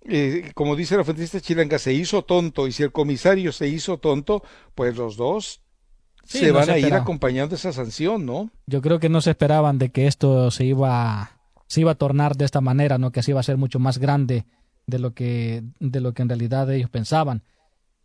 eh, 0.06 0.52
como 0.54 0.76
dice 0.76 0.96
la 0.98 1.04
fuentista 1.04 1.42
chilanga, 1.42 1.78
se 1.78 1.94
hizo 1.94 2.24
tonto 2.24 2.68
y 2.68 2.72
si 2.72 2.84
el 2.84 2.92
comisario 2.92 3.52
se 3.52 3.68
hizo 3.68 3.98
tonto, 3.98 4.44
pues 4.76 4.96
los 4.96 5.18
dos 5.18 5.62
se 6.24 6.52
van 6.52 6.70
a 6.70 6.78
ir 6.78 6.94
acompañando 6.94 7.56
esa 7.56 7.72
sanción, 7.72 8.26
¿no? 8.26 8.50
Yo 8.66 8.82
creo 8.82 9.00
que 9.00 9.10
no 9.10 9.22
se 9.22 9.32
esperaban 9.32 9.78
de 9.78 9.90
que 9.90 10.08
esto 10.08 10.50
se 10.52 10.66
iba, 10.66 11.32
se 11.68 11.82
iba 11.82 11.92
a 11.92 11.96
tornar 11.96 12.36
de 12.36 12.46
esta 12.46 12.62
manera, 12.62 12.98
¿no? 12.98 13.12
Que 13.12 13.20
así 13.20 13.32
iba 13.32 13.40
a 13.40 13.44
ser 13.44 13.58
mucho 13.58 13.80
más 13.80 13.98
grande 13.98 14.46
de 14.88 15.00
lo 15.00 15.14
que, 15.14 15.64
de 15.80 16.00
lo 16.02 16.14
que 16.14 16.22
en 16.24 16.30
realidad 16.30 16.72
ellos 16.72 16.90
pensaban. 16.90 17.44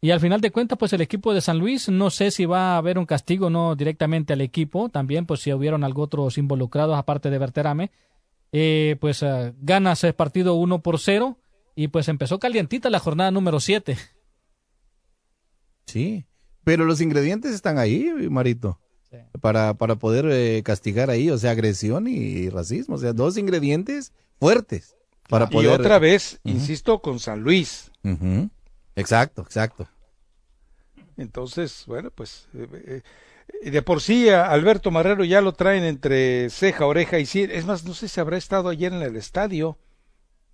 Y 0.02 0.12
al 0.12 0.20
final 0.20 0.40
de 0.40 0.50
cuentas, 0.50 0.78
pues 0.78 0.92
el 0.94 1.02
equipo 1.02 1.34
de 1.34 1.42
San 1.42 1.58
Luis, 1.58 1.90
no 1.90 2.08
sé 2.08 2.30
si 2.30 2.46
va 2.46 2.72
a 2.74 2.76
haber 2.78 2.98
un 2.98 3.04
castigo 3.04 3.50
no 3.50 3.76
directamente 3.76 4.32
al 4.32 4.40
equipo, 4.40 4.88
también 4.88 5.26
pues 5.26 5.40
si 5.40 5.52
hubieron 5.52 5.84
algo 5.84 6.02
otros 6.02 6.38
involucrados 6.38 6.96
aparte 6.96 7.28
de 7.28 7.38
Berterame, 7.38 7.90
eh, 8.52 8.96
pues 8.98 9.22
uh, 9.22 9.52
gana 9.60 9.92
ese 9.92 10.14
partido 10.14 10.54
1 10.54 10.82
por 10.82 10.98
0 10.98 11.38
y 11.76 11.88
pues 11.88 12.08
empezó 12.08 12.38
calientita 12.38 12.88
la 12.88 12.98
jornada 12.98 13.30
número 13.30 13.60
7. 13.60 13.98
Sí, 15.86 16.24
pero 16.64 16.84
los 16.84 17.00
ingredientes 17.00 17.52
están 17.52 17.78
ahí, 17.78 18.10
Marito. 18.30 18.78
Para, 19.40 19.74
para 19.74 19.96
poder 19.96 20.26
eh, 20.30 20.62
castigar 20.62 21.10
ahí, 21.10 21.30
o 21.30 21.36
sea, 21.36 21.50
agresión 21.50 22.06
y 22.06 22.48
racismo, 22.48 22.94
o 22.94 22.98
sea, 22.98 23.12
dos 23.12 23.36
ingredientes 23.36 24.12
fuertes 24.38 24.96
para 25.28 25.50
poder... 25.50 25.70
Y 25.70 25.74
otra 25.74 25.98
vez, 25.98 26.38
insisto, 26.44 27.02
con 27.02 27.18
San 27.18 27.40
Luis. 27.40 27.90
Exacto, 29.00 29.42
exacto. 29.42 29.88
Entonces, 31.16 31.84
bueno, 31.86 32.10
pues 32.10 32.48
eh, 32.54 33.02
eh, 33.62 33.70
de 33.70 33.82
por 33.82 34.00
sí 34.00 34.28
Alberto 34.30 34.90
Marrero 34.90 35.24
ya 35.24 35.40
lo 35.40 35.52
traen 35.52 35.84
entre 35.84 36.48
ceja, 36.50 36.86
oreja 36.86 37.18
y 37.18 37.26
sí. 37.26 37.46
Es 37.50 37.66
más, 37.66 37.84
no 37.84 37.94
sé 37.94 38.08
si 38.08 38.20
habrá 38.20 38.36
estado 38.36 38.68
ayer 38.68 38.92
en 38.92 39.02
el 39.02 39.16
estadio. 39.16 39.78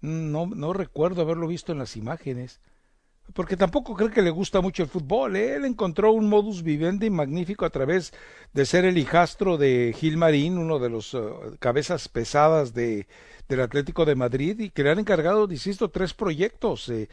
No, 0.01 0.47
no 0.47 0.73
recuerdo 0.73 1.23
haberlo 1.23 1.47
visto 1.47 1.73
en 1.73 1.79
las 1.79 1.97
imágenes 1.97 2.61
porque 3.33 3.57
tampoco 3.57 3.95
cree 3.95 4.11
que 4.11 4.23
le 4.23 4.31
gusta 4.31 4.61
mucho 4.61 4.83
el 4.83 4.89
fútbol. 4.89 5.37
¿eh? 5.37 5.57
Él 5.57 5.65
encontró 5.65 6.13
un 6.13 6.29
modus 6.29 6.63
vivendi 6.63 7.11
magnífico 7.11 7.65
a 7.65 7.71
través 7.71 8.13
de 8.53 8.67
ser 8.67 8.85
el 8.85 8.99
hijastro 8.99 9.59
de 9.59 9.95
Gil 9.97 10.17
Marín, 10.17 10.59
uno 10.59 10.79
de 10.79 10.91
los 10.91 11.17
cabezas 11.59 12.09
pesadas 12.09 12.73
de, 12.73 13.07
del 13.49 13.61
Atlético 13.61 14.05
de 14.05 14.15
Madrid, 14.15 14.59
y 14.61 14.71
que 14.71 14.83
le 14.83 14.91
han 14.91 14.99
encargado, 14.99 15.51
insisto, 15.51 15.91
tres 15.91 16.15
proyectos. 16.15 16.89
Eh, 16.89 17.09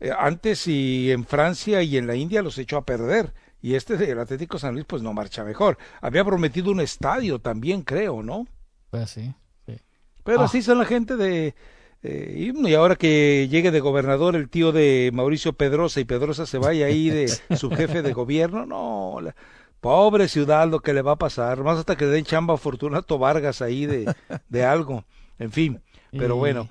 eh, 0.00 0.10
antes 0.16 0.66
y 0.66 1.10
en 1.10 1.24
Francia 1.24 1.82
y 1.82 1.96
en 1.96 2.06
la 2.06 2.14
India 2.14 2.42
los 2.42 2.58
echó 2.58 2.76
a 2.76 2.84
perder. 2.84 3.34
Y 3.60 3.74
este 3.74 3.96
del 3.96 4.20
Atlético 4.20 4.58
San 4.58 4.74
Luis, 4.74 4.86
pues 4.86 5.02
no 5.02 5.12
marcha 5.12 5.42
mejor. 5.42 5.78
Había 6.00 6.24
prometido 6.24 6.70
un 6.70 6.80
estadio 6.80 7.40
también, 7.40 7.82
creo, 7.82 8.22
¿no? 8.22 8.46
Pues 8.90 9.10
sí. 9.10 9.34
sí. 9.66 9.76
Pero 10.22 10.42
así 10.42 10.62
son 10.62 10.78
la 10.78 10.84
gente 10.84 11.16
de, 11.16 11.54
eh, 12.02 12.52
y 12.54 12.74
ahora 12.74 12.94
que 12.94 13.48
llegue 13.50 13.72
de 13.72 13.80
gobernador 13.80 14.36
el 14.36 14.48
tío 14.48 14.70
de 14.70 15.10
Mauricio 15.12 15.54
Pedrosa 15.54 15.98
y 15.98 16.04
Pedrosa 16.04 16.46
se 16.46 16.58
vaya 16.58 16.86
ahí 16.86 17.10
de 17.10 17.28
su 17.56 17.70
jefe 17.70 18.02
de 18.02 18.12
gobierno, 18.12 18.66
no, 18.66 19.20
la, 19.20 19.34
pobre 19.80 20.28
ciudad 20.28 20.68
lo 20.68 20.78
que 20.78 20.94
le 20.94 21.02
va 21.02 21.12
a 21.12 21.18
pasar, 21.18 21.64
más 21.64 21.78
hasta 21.78 21.96
que 21.96 22.06
den 22.06 22.24
chamba 22.24 22.54
a 22.54 22.58
Fortunato 22.58 23.18
Vargas 23.18 23.62
ahí 23.62 23.86
de, 23.86 24.14
de 24.48 24.64
algo, 24.64 25.04
en 25.40 25.50
fin, 25.50 25.82
pero 26.12 26.36
bueno. 26.36 26.68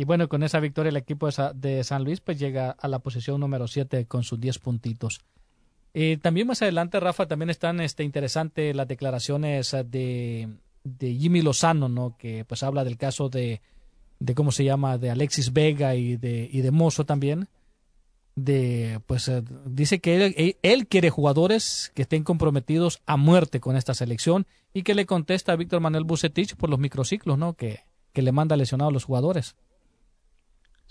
Y 0.00 0.04
bueno, 0.04 0.30
con 0.30 0.42
esa 0.42 0.60
victoria 0.60 0.88
el 0.88 0.96
equipo 0.96 1.28
de 1.52 1.84
San 1.84 2.04
Luis 2.04 2.22
pues 2.22 2.38
llega 2.38 2.70
a 2.70 2.88
la 2.88 3.00
posición 3.00 3.38
número 3.38 3.68
7 3.68 4.06
con 4.06 4.22
sus 4.22 4.40
10 4.40 4.58
puntitos. 4.58 5.20
Eh, 5.92 6.16
también 6.22 6.46
más 6.46 6.62
adelante, 6.62 6.98
Rafa, 7.00 7.28
también 7.28 7.50
están 7.50 7.82
este, 7.82 8.02
interesantes 8.02 8.74
las 8.74 8.88
declaraciones 8.88 9.76
de, 9.90 10.48
Jimmy 10.98 11.42
Lozano, 11.42 11.90
¿no? 11.90 12.16
Que 12.16 12.46
pues 12.46 12.62
habla 12.62 12.82
del 12.82 12.96
caso 12.96 13.28
de 13.28 13.60
de 14.20 14.34
cómo 14.34 14.52
se 14.52 14.64
llama, 14.64 14.96
de 14.96 15.10
Alexis 15.10 15.52
Vega 15.52 15.94
y 15.94 16.16
de, 16.16 16.48
y 16.50 16.62
de 16.62 16.70
Mozo 16.70 17.04
también. 17.04 17.48
De, 18.36 19.00
pues 19.06 19.28
eh, 19.28 19.42
dice 19.66 20.00
que 20.00 20.56
él, 20.62 20.86
quiere 20.86 21.10
jugadores 21.10 21.92
que 21.94 22.02
estén 22.02 22.24
comprometidos 22.24 23.02
a 23.04 23.18
muerte 23.18 23.60
con 23.60 23.76
esta 23.76 23.92
selección 23.92 24.46
y 24.72 24.82
que 24.82 24.94
le 24.94 25.04
contesta 25.04 25.52
a 25.52 25.56
Víctor 25.56 25.82
Manuel 25.82 26.04
Bucetich 26.04 26.56
por 26.56 26.70
los 26.70 26.78
microciclos, 26.78 27.36
¿no? 27.36 27.52
Que, 27.52 27.80
que 28.14 28.22
le 28.22 28.32
manda 28.32 28.56
lesionados 28.56 28.92
a 28.92 28.94
los 28.94 29.04
jugadores. 29.04 29.56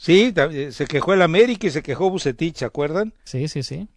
Sí, 0.01 0.33
eh, 0.33 0.71
se 0.71 0.85
quejó 0.87 1.13
el 1.13 1.21
América 1.21 1.67
y 1.67 1.71
se 1.71 1.83
quejó 1.83 2.09
Bucetich, 2.09 2.55
¿se 2.55 2.63
acuerdan? 2.63 3.13
Sí, 3.25 3.49
sí, 3.49 3.63
sí. 3.63 3.89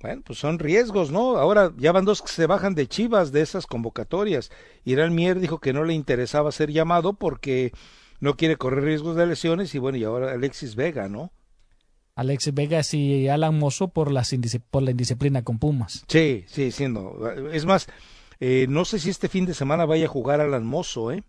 Bueno, 0.00 0.22
pues 0.24 0.38
son 0.38 0.58
riesgos, 0.58 1.10
¿no? 1.10 1.36
Ahora 1.36 1.74
ya 1.76 1.92
van 1.92 2.06
dos 2.06 2.22
que 2.22 2.28
se 2.28 2.46
bajan 2.46 2.74
de 2.74 2.86
Chivas 2.86 3.30
de 3.30 3.42
esas 3.42 3.66
convocatorias. 3.66 4.50
Irán 4.86 5.14
Mier 5.14 5.38
dijo 5.38 5.58
que 5.58 5.74
no 5.74 5.84
le 5.84 5.92
interesaba 5.92 6.50
ser 6.50 6.72
llamado 6.72 7.12
porque 7.12 7.72
no 8.20 8.38
quiere 8.38 8.56
correr 8.56 8.84
riesgos 8.84 9.16
de 9.16 9.26
lesiones 9.26 9.74
y 9.74 9.78
bueno, 9.78 9.98
y 9.98 10.04
ahora 10.04 10.32
Alexis 10.32 10.76
Vega, 10.76 11.10
¿no? 11.10 11.30
Alexis 12.14 12.54
Vega 12.54 12.80
y 12.92 13.28
Alan 13.28 13.58
Mozo 13.58 13.88
por, 13.88 14.10
las 14.10 14.34
por 14.70 14.82
la 14.82 14.92
indisciplina 14.92 15.44
con 15.44 15.58
Pumas. 15.58 16.06
Sí, 16.08 16.46
sí, 16.46 16.70
siendo. 16.70 17.30
Es 17.52 17.66
más, 17.66 17.86
eh, 18.40 18.64
no 18.70 18.86
sé 18.86 18.98
si 18.98 19.10
este 19.10 19.28
fin 19.28 19.44
de 19.44 19.52
semana 19.52 19.84
vaya 19.84 20.06
a 20.06 20.08
jugar 20.08 20.40
Alan 20.40 20.64
Mozo, 20.64 21.12
¿eh? 21.12 21.22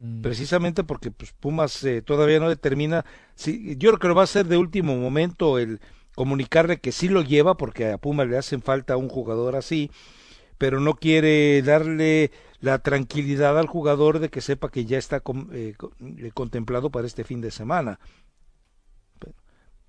Mm. 0.00 0.22
Precisamente 0.22 0.82
porque 0.82 1.10
pues, 1.10 1.32
Pumas 1.32 1.84
eh, 1.84 2.02
todavía 2.02 2.40
no 2.40 2.48
determina. 2.48 3.04
Si, 3.34 3.76
yo 3.76 3.90
creo 3.90 3.98
que 3.98 4.08
lo 4.08 4.14
va 4.14 4.24
a 4.24 4.26
ser 4.26 4.46
de 4.46 4.56
último 4.56 4.96
momento 4.96 5.58
el 5.58 5.80
comunicarle 6.14 6.80
que 6.80 6.92
sí 6.92 7.08
lo 7.08 7.22
lleva, 7.22 7.56
porque 7.56 7.92
a 7.92 7.98
Pumas 7.98 8.26
le 8.26 8.38
hacen 8.38 8.62
falta 8.62 8.96
un 8.96 9.08
jugador 9.08 9.56
así, 9.56 9.90
pero 10.58 10.80
no 10.80 10.94
quiere 10.94 11.62
darle 11.62 12.32
la 12.60 12.78
tranquilidad 12.78 13.58
al 13.58 13.66
jugador 13.66 14.18
de 14.18 14.28
que 14.28 14.40
sepa 14.40 14.70
que 14.70 14.84
ya 14.84 14.98
está 14.98 15.22
eh, 15.52 15.74
eh, 16.00 16.30
contemplado 16.34 16.90
para 16.90 17.06
este 17.06 17.24
fin 17.24 17.40
de 17.40 17.50
semana. 17.50 18.00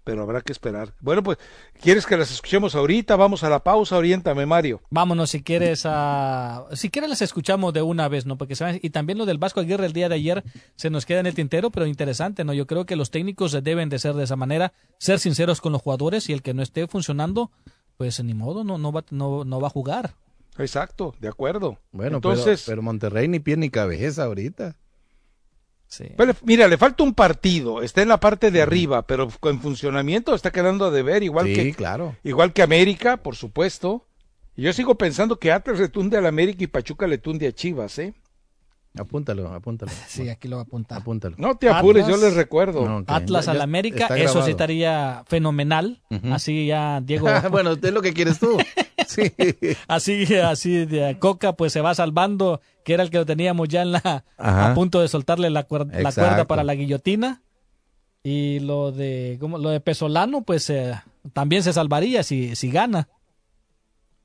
Pero, 0.03 0.23
habrá 0.23 0.41
que 0.41 0.51
esperar. 0.51 0.93
Bueno, 0.99 1.21
pues, 1.21 1.37
¿quieres 1.79 2.05
que 2.05 2.17
las 2.17 2.31
escuchemos 2.31 2.73
ahorita? 2.73 3.15
Vamos 3.15 3.43
a 3.43 3.49
la 3.49 3.63
pausa, 3.63 3.97
oriéntame, 3.97 4.45
Mario. 4.45 4.81
Vámonos, 4.89 5.29
si 5.29 5.43
quieres, 5.43 5.83
a... 5.85 6.65
si 6.73 6.89
quieres 6.89 7.09
las 7.09 7.21
escuchamos 7.21 7.71
de 7.73 7.81
una 7.81 8.07
vez, 8.07 8.25
¿no? 8.25 8.37
Porque 8.37 8.55
y 8.81 8.89
también 8.89 9.17
lo 9.17 9.25
del 9.25 9.37
Vasco 9.37 9.59
Aguirre 9.59 9.85
el 9.85 9.93
día 9.93 10.09
de 10.09 10.15
ayer 10.15 10.43
se 10.75 10.89
nos 10.89 11.05
queda 11.05 11.19
en 11.19 11.27
el 11.27 11.35
tintero, 11.35 11.69
pero 11.69 11.85
interesante, 11.85 12.43
¿no? 12.43 12.53
Yo 12.53 12.67
creo 12.67 12.85
que 12.85 12.95
los 12.95 13.11
técnicos 13.11 13.51
deben 13.63 13.89
de 13.89 13.99
ser 13.99 14.15
de 14.15 14.23
esa 14.23 14.35
manera, 14.35 14.73
ser 14.97 15.19
sinceros 15.19 15.61
con 15.61 15.71
los 15.71 15.81
jugadores 15.81 16.29
y 16.29 16.33
el 16.33 16.41
que 16.41 16.53
no 16.53 16.63
esté 16.63 16.87
funcionando, 16.87 17.51
pues 17.97 18.23
ni 18.23 18.33
modo, 18.33 18.63
no, 18.63 18.77
no, 18.77 18.91
va, 18.91 19.03
no, 19.11 19.43
no 19.45 19.61
va 19.61 19.67
a 19.67 19.71
jugar. 19.71 20.15
Exacto, 20.57 21.15
de 21.19 21.27
acuerdo. 21.27 21.77
Bueno, 21.91 22.17
Entonces, 22.17 22.63
pero, 22.65 22.81
Monterrey 22.81 23.27
ni 23.27 23.39
pie 23.39 23.57
ni 23.57 23.69
cabeza 23.69 24.23
ahorita. 24.23 24.75
Sí. 25.91 26.05
mira, 26.43 26.69
le 26.69 26.77
falta 26.77 27.03
un 27.03 27.13
partido, 27.13 27.81
está 27.81 28.01
en 28.01 28.07
la 28.07 28.21
parte 28.21 28.49
de 28.49 28.61
arriba, 28.61 29.01
pero 29.01 29.27
en 29.43 29.59
funcionamiento 29.59 30.33
está 30.33 30.49
quedando 30.49 30.85
a 30.85 30.89
deber, 30.91 31.21
igual 31.21 31.47
que 31.47 31.73
claro. 31.73 32.15
igual 32.23 32.53
que 32.53 32.61
América, 32.61 33.17
por 33.17 33.35
supuesto. 33.35 34.07
Y 34.55 34.61
yo 34.61 34.71
sigo 34.71 34.95
pensando 34.95 35.37
que 35.37 35.51
Atlas 35.51 35.81
le 35.81 35.89
tunde 35.89 36.17
al 36.17 36.27
América 36.27 36.63
y 36.63 36.67
Pachuca 36.67 37.07
le 37.07 37.17
tunde 37.17 37.45
a 37.45 37.51
Chivas, 37.51 37.99
¿eh? 37.99 38.13
Apúntalo, 38.97 39.53
apúntalo. 39.53 39.91
Sí, 40.07 40.29
aquí 40.29 40.47
lo 40.47 40.59
apunta. 40.59 40.97
Apúntalo. 40.97 41.35
No 41.37 41.55
te 41.55 41.69
apures, 41.69 42.07
yo 42.07 42.17
les 42.17 42.35
recuerdo. 42.35 43.03
Atlas 43.07 43.47
al 43.47 43.61
América, 43.61 44.07
eso 44.17 44.43
sí 44.43 44.51
estaría 44.51 45.23
fenomenal. 45.27 46.01
Así 46.31 46.67
ya, 46.67 47.01
Diego. 47.01 47.27
bueno, 47.51 47.71
es 47.71 47.93
lo 47.93 48.01
que 48.01 48.13
quieres 48.13 48.39
tú. 48.39 48.57
sí. 49.07 49.31
Así, 49.87 50.35
así 50.35 50.85
de 50.85 51.17
Coca, 51.19 51.53
pues 51.53 51.73
se 51.73 51.81
va 51.81 51.95
salvando, 51.95 52.61
que 52.83 52.93
era 52.93 53.03
el 53.03 53.09
que 53.09 53.17
lo 53.17 53.25
teníamos 53.25 53.69
ya 53.69 53.81
en 53.81 53.93
la, 53.93 54.25
a 54.37 54.73
punto 54.73 55.01
de 55.01 55.07
soltarle 55.07 55.49
la, 55.49 55.61
la 55.61 56.11
cuerda 56.11 56.45
para 56.45 56.63
la 56.63 56.75
guillotina. 56.75 57.41
Y 58.23 58.59
lo 58.59 58.91
de, 58.91 59.37
como, 59.39 59.57
lo 59.57 59.69
de 59.69 59.79
Pesolano, 59.79 60.43
pues 60.43 60.69
eh, 60.69 60.93
también 61.33 61.63
se 61.63 61.73
salvaría 61.73 62.21
si, 62.23 62.55
si 62.55 62.69
gana. 62.69 63.07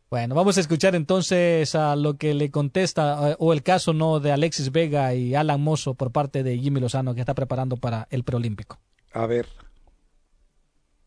Bueno, 0.09 0.37
vamos 0.37 0.57
a 0.57 0.61
escuchar 0.61 0.95
entonces 0.95 1.75
a 1.75 1.97
lo 1.97 2.17
que 2.17 2.33
le 2.33 2.53
contesta 2.53 3.33
eh, 3.33 3.37
o 3.41 3.53
el 3.53 3.65
caso 3.65 3.93
no 3.93 4.21
de 4.21 4.31
Alexis 4.31 4.71
Vega 4.71 5.13
y 5.15 5.35
Alan 5.35 5.61
Mozo 5.61 5.95
por 5.95 6.13
parte 6.13 6.45
de 6.45 6.57
Jimmy 6.59 6.79
Lozano 6.79 7.13
que 7.13 7.21
está 7.21 7.35
preparando 7.35 7.77
para 7.77 8.07
el 8.11 8.23
preolímpico. 8.23 8.79
A 9.13 9.27
ver. 9.27 9.49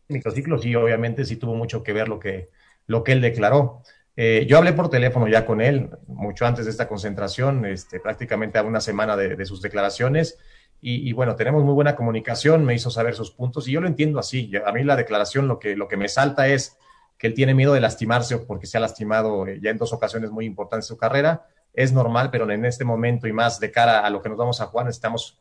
Microciclo 0.08 0.58
sí, 0.58 0.74
obviamente 0.74 1.24
sí 1.24 1.36
tuvo 1.36 1.54
mucho 1.54 1.82
que 1.82 1.94
ver 1.94 2.08
lo 2.08 2.20
que, 2.20 2.50
lo 2.86 3.02
que 3.02 3.12
él 3.12 3.22
declaró. 3.22 3.82
Eh, 4.16 4.44
yo 4.46 4.58
hablé 4.58 4.74
por 4.74 4.90
teléfono 4.90 5.28
ya 5.28 5.46
con 5.46 5.62
él 5.62 5.88
mucho 6.06 6.44
antes 6.44 6.66
de 6.66 6.70
esta 6.70 6.86
concentración, 6.86 7.64
este, 7.64 8.00
prácticamente 8.00 8.58
a 8.58 8.64
una 8.64 8.82
semana 8.82 9.16
de, 9.16 9.46
sus 9.46 9.62
declaraciones. 9.62 10.36
Y, 10.82 11.08
y, 11.08 11.14
bueno, 11.14 11.36
tenemos 11.36 11.64
muy 11.64 11.72
buena 11.72 11.96
comunicación, 11.96 12.66
me 12.66 12.74
hizo 12.74 12.90
saber 12.90 13.14
sus 13.14 13.30
puntos 13.30 13.66
y 13.66 13.72
yo 13.72 13.80
lo 13.80 13.86
entiendo 13.86 14.18
así. 14.18 14.52
A 14.66 14.72
mí 14.72 14.84
la 14.84 14.96
declaración 14.96 15.48
lo 15.48 15.58
que, 15.58 15.74
lo 15.74 15.88
que 15.88 15.96
me 15.96 16.08
salta 16.08 16.48
es 16.48 16.76
que 17.20 17.26
él 17.26 17.34
tiene 17.34 17.54
miedo 17.54 17.74
de 17.74 17.80
lastimarse 17.80 18.38
porque 18.38 18.66
se 18.66 18.78
ha 18.78 18.80
lastimado 18.80 19.46
eh, 19.46 19.60
ya 19.62 19.70
en 19.70 19.76
dos 19.76 19.92
ocasiones 19.92 20.30
muy 20.30 20.46
importantes 20.46 20.88
su 20.88 20.96
carrera, 20.96 21.46
es 21.74 21.92
normal, 21.92 22.30
pero 22.30 22.50
en 22.50 22.64
este 22.64 22.82
momento 22.82 23.28
y 23.28 23.32
más 23.32 23.60
de 23.60 23.70
cara 23.70 24.00
a 24.00 24.10
lo 24.10 24.22
que 24.22 24.30
nos 24.30 24.38
vamos 24.38 24.60
a 24.62 24.66
jugar, 24.66 24.86
necesitamos, 24.86 25.38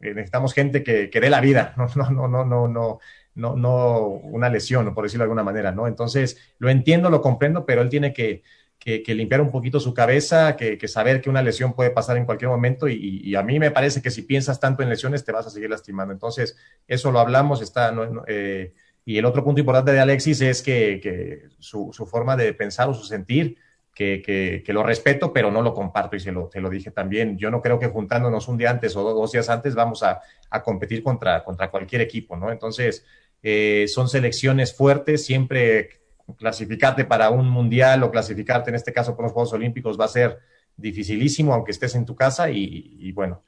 eh, 0.00 0.14
necesitamos 0.14 0.52
gente 0.52 0.82
que, 0.82 1.10
que 1.10 1.20
dé 1.20 1.30
la 1.30 1.40
vida, 1.40 1.74
no, 1.78 1.86
no, 1.94 2.10
no, 2.10 2.26
no, 2.26 2.44
no, 2.44 2.68
no, 2.68 2.98
no, 3.36 3.56
no 3.56 3.98
una 4.00 4.48
lesión, 4.48 4.92
por 4.92 5.04
decirlo 5.04 5.22
de 5.22 5.26
alguna 5.26 5.44
manera, 5.44 5.70
¿no? 5.70 5.86
Entonces, 5.86 6.38
lo 6.58 6.68
entiendo, 6.68 7.08
lo 7.08 7.22
comprendo, 7.22 7.64
pero 7.64 7.82
él 7.82 7.88
tiene 7.88 8.12
que, 8.12 8.42
que, 8.80 9.14
limpiar 9.14 9.40
un 9.40 9.52
poquito 9.52 9.78
su 9.78 9.94
cabeza, 9.94 10.56
que, 10.56 10.88
saber 10.88 11.20
que 11.20 11.30
una 11.30 11.40
lesión 11.40 11.72
puede 11.72 11.90
pasar 11.90 12.16
en 12.16 12.24
cualquier 12.26 12.50
momento 12.50 12.88
y, 12.88 13.20
y, 13.22 13.36
a 13.36 13.44
mí 13.44 13.60
me 13.60 13.70
parece 13.70 14.02
que 14.02 14.10
si 14.10 14.22
piensas 14.22 14.58
tanto 14.58 14.82
en 14.82 14.88
lesiones 14.88 15.24
te 15.24 15.30
vas 15.30 15.46
a 15.46 15.50
seguir 15.50 15.70
lastimando. 15.70 16.12
Entonces, 16.12 16.56
eso 16.88 17.12
lo 17.12 17.20
hablamos, 17.20 17.62
está... 17.62 17.92
No, 17.92 18.24
eh, 18.26 18.74
y 19.04 19.18
el 19.18 19.24
otro 19.24 19.42
punto 19.42 19.60
importante 19.60 19.92
de 19.92 20.00
Alexis 20.00 20.40
es 20.40 20.62
que, 20.62 21.48
su, 21.58 21.92
forma 22.06 22.36
de 22.36 22.52
pensar 22.54 22.88
o 22.88 22.94
su 22.94 23.04
sentir, 23.04 23.56
que, 23.94 24.22
que, 24.64 24.72
lo 24.72 24.82
respeto, 24.82 25.32
pero 25.32 25.50
no 25.50 25.60
lo 25.60 25.74
comparto 25.74 26.16
y 26.16 26.20
se 26.20 26.32
lo, 26.32 26.48
te 26.48 26.60
lo 26.60 26.70
dije 26.70 26.90
también. 26.90 27.36
Yo 27.36 27.50
no 27.50 27.60
creo 27.60 27.78
que 27.78 27.88
juntándonos 27.88 28.48
un 28.48 28.56
día 28.56 28.70
antes 28.70 28.96
o 28.96 29.02
dos 29.02 29.32
días 29.32 29.48
antes 29.48 29.74
vamos 29.74 30.02
a, 30.02 30.20
a 30.50 30.62
competir 30.62 31.02
contra, 31.02 31.44
contra 31.44 31.70
cualquier 31.70 32.00
equipo, 32.00 32.36
¿no? 32.36 32.50
Entonces, 32.50 33.04
eh, 33.42 33.86
son 33.88 34.08
selecciones 34.08 34.74
fuertes, 34.74 35.24
siempre 35.24 36.00
clasificarte 36.38 37.04
para 37.04 37.30
un 37.30 37.48
mundial 37.48 38.02
o 38.04 38.10
clasificarte 38.10 38.70
en 38.70 38.76
este 38.76 38.92
caso 38.92 39.16
por 39.16 39.24
los 39.24 39.32
Juegos 39.32 39.52
Olímpicos 39.52 39.98
va 40.00 40.04
a 40.04 40.08
ser 40.08 40.38
dificilísimo, 40.76 41.52
aunque 41.52 41.72
estés 41.72 41.94
en 41.96 42.06
tu 42.06 42.14
casa 42.14 42.50
y, 42.50 42.96
y 42.98 43.12
bueno, 43.12 43.42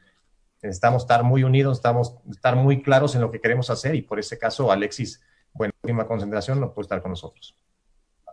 necesitamos 0.62 1.04
estar 1.04 1.22
muy 1.22 1.44
unidos, 1.44 1.78
estamos 1.78 2.16
estar 2.30 2.56
muy 2.56 2.82
claros 2.82 3.14
en 3.14 3.20
lo 3.20 3.30
que 3.30 3.40
queremos 3.40 3.70
hacer 3.70 3.94
y 3.94 4.02
por 4.02 4.18
ese 4.18 4.36
caso 4.36 4.72
Alexis, 4.72 5.22
bueno, 5.54 5.72
última 5.82 6.06
concentración 6.06 6.60
no 6.60 6.72
puede 6.72 6.84
estar 6.84 7.00
con 7.00 7.12
nosotros. 7.12 7.56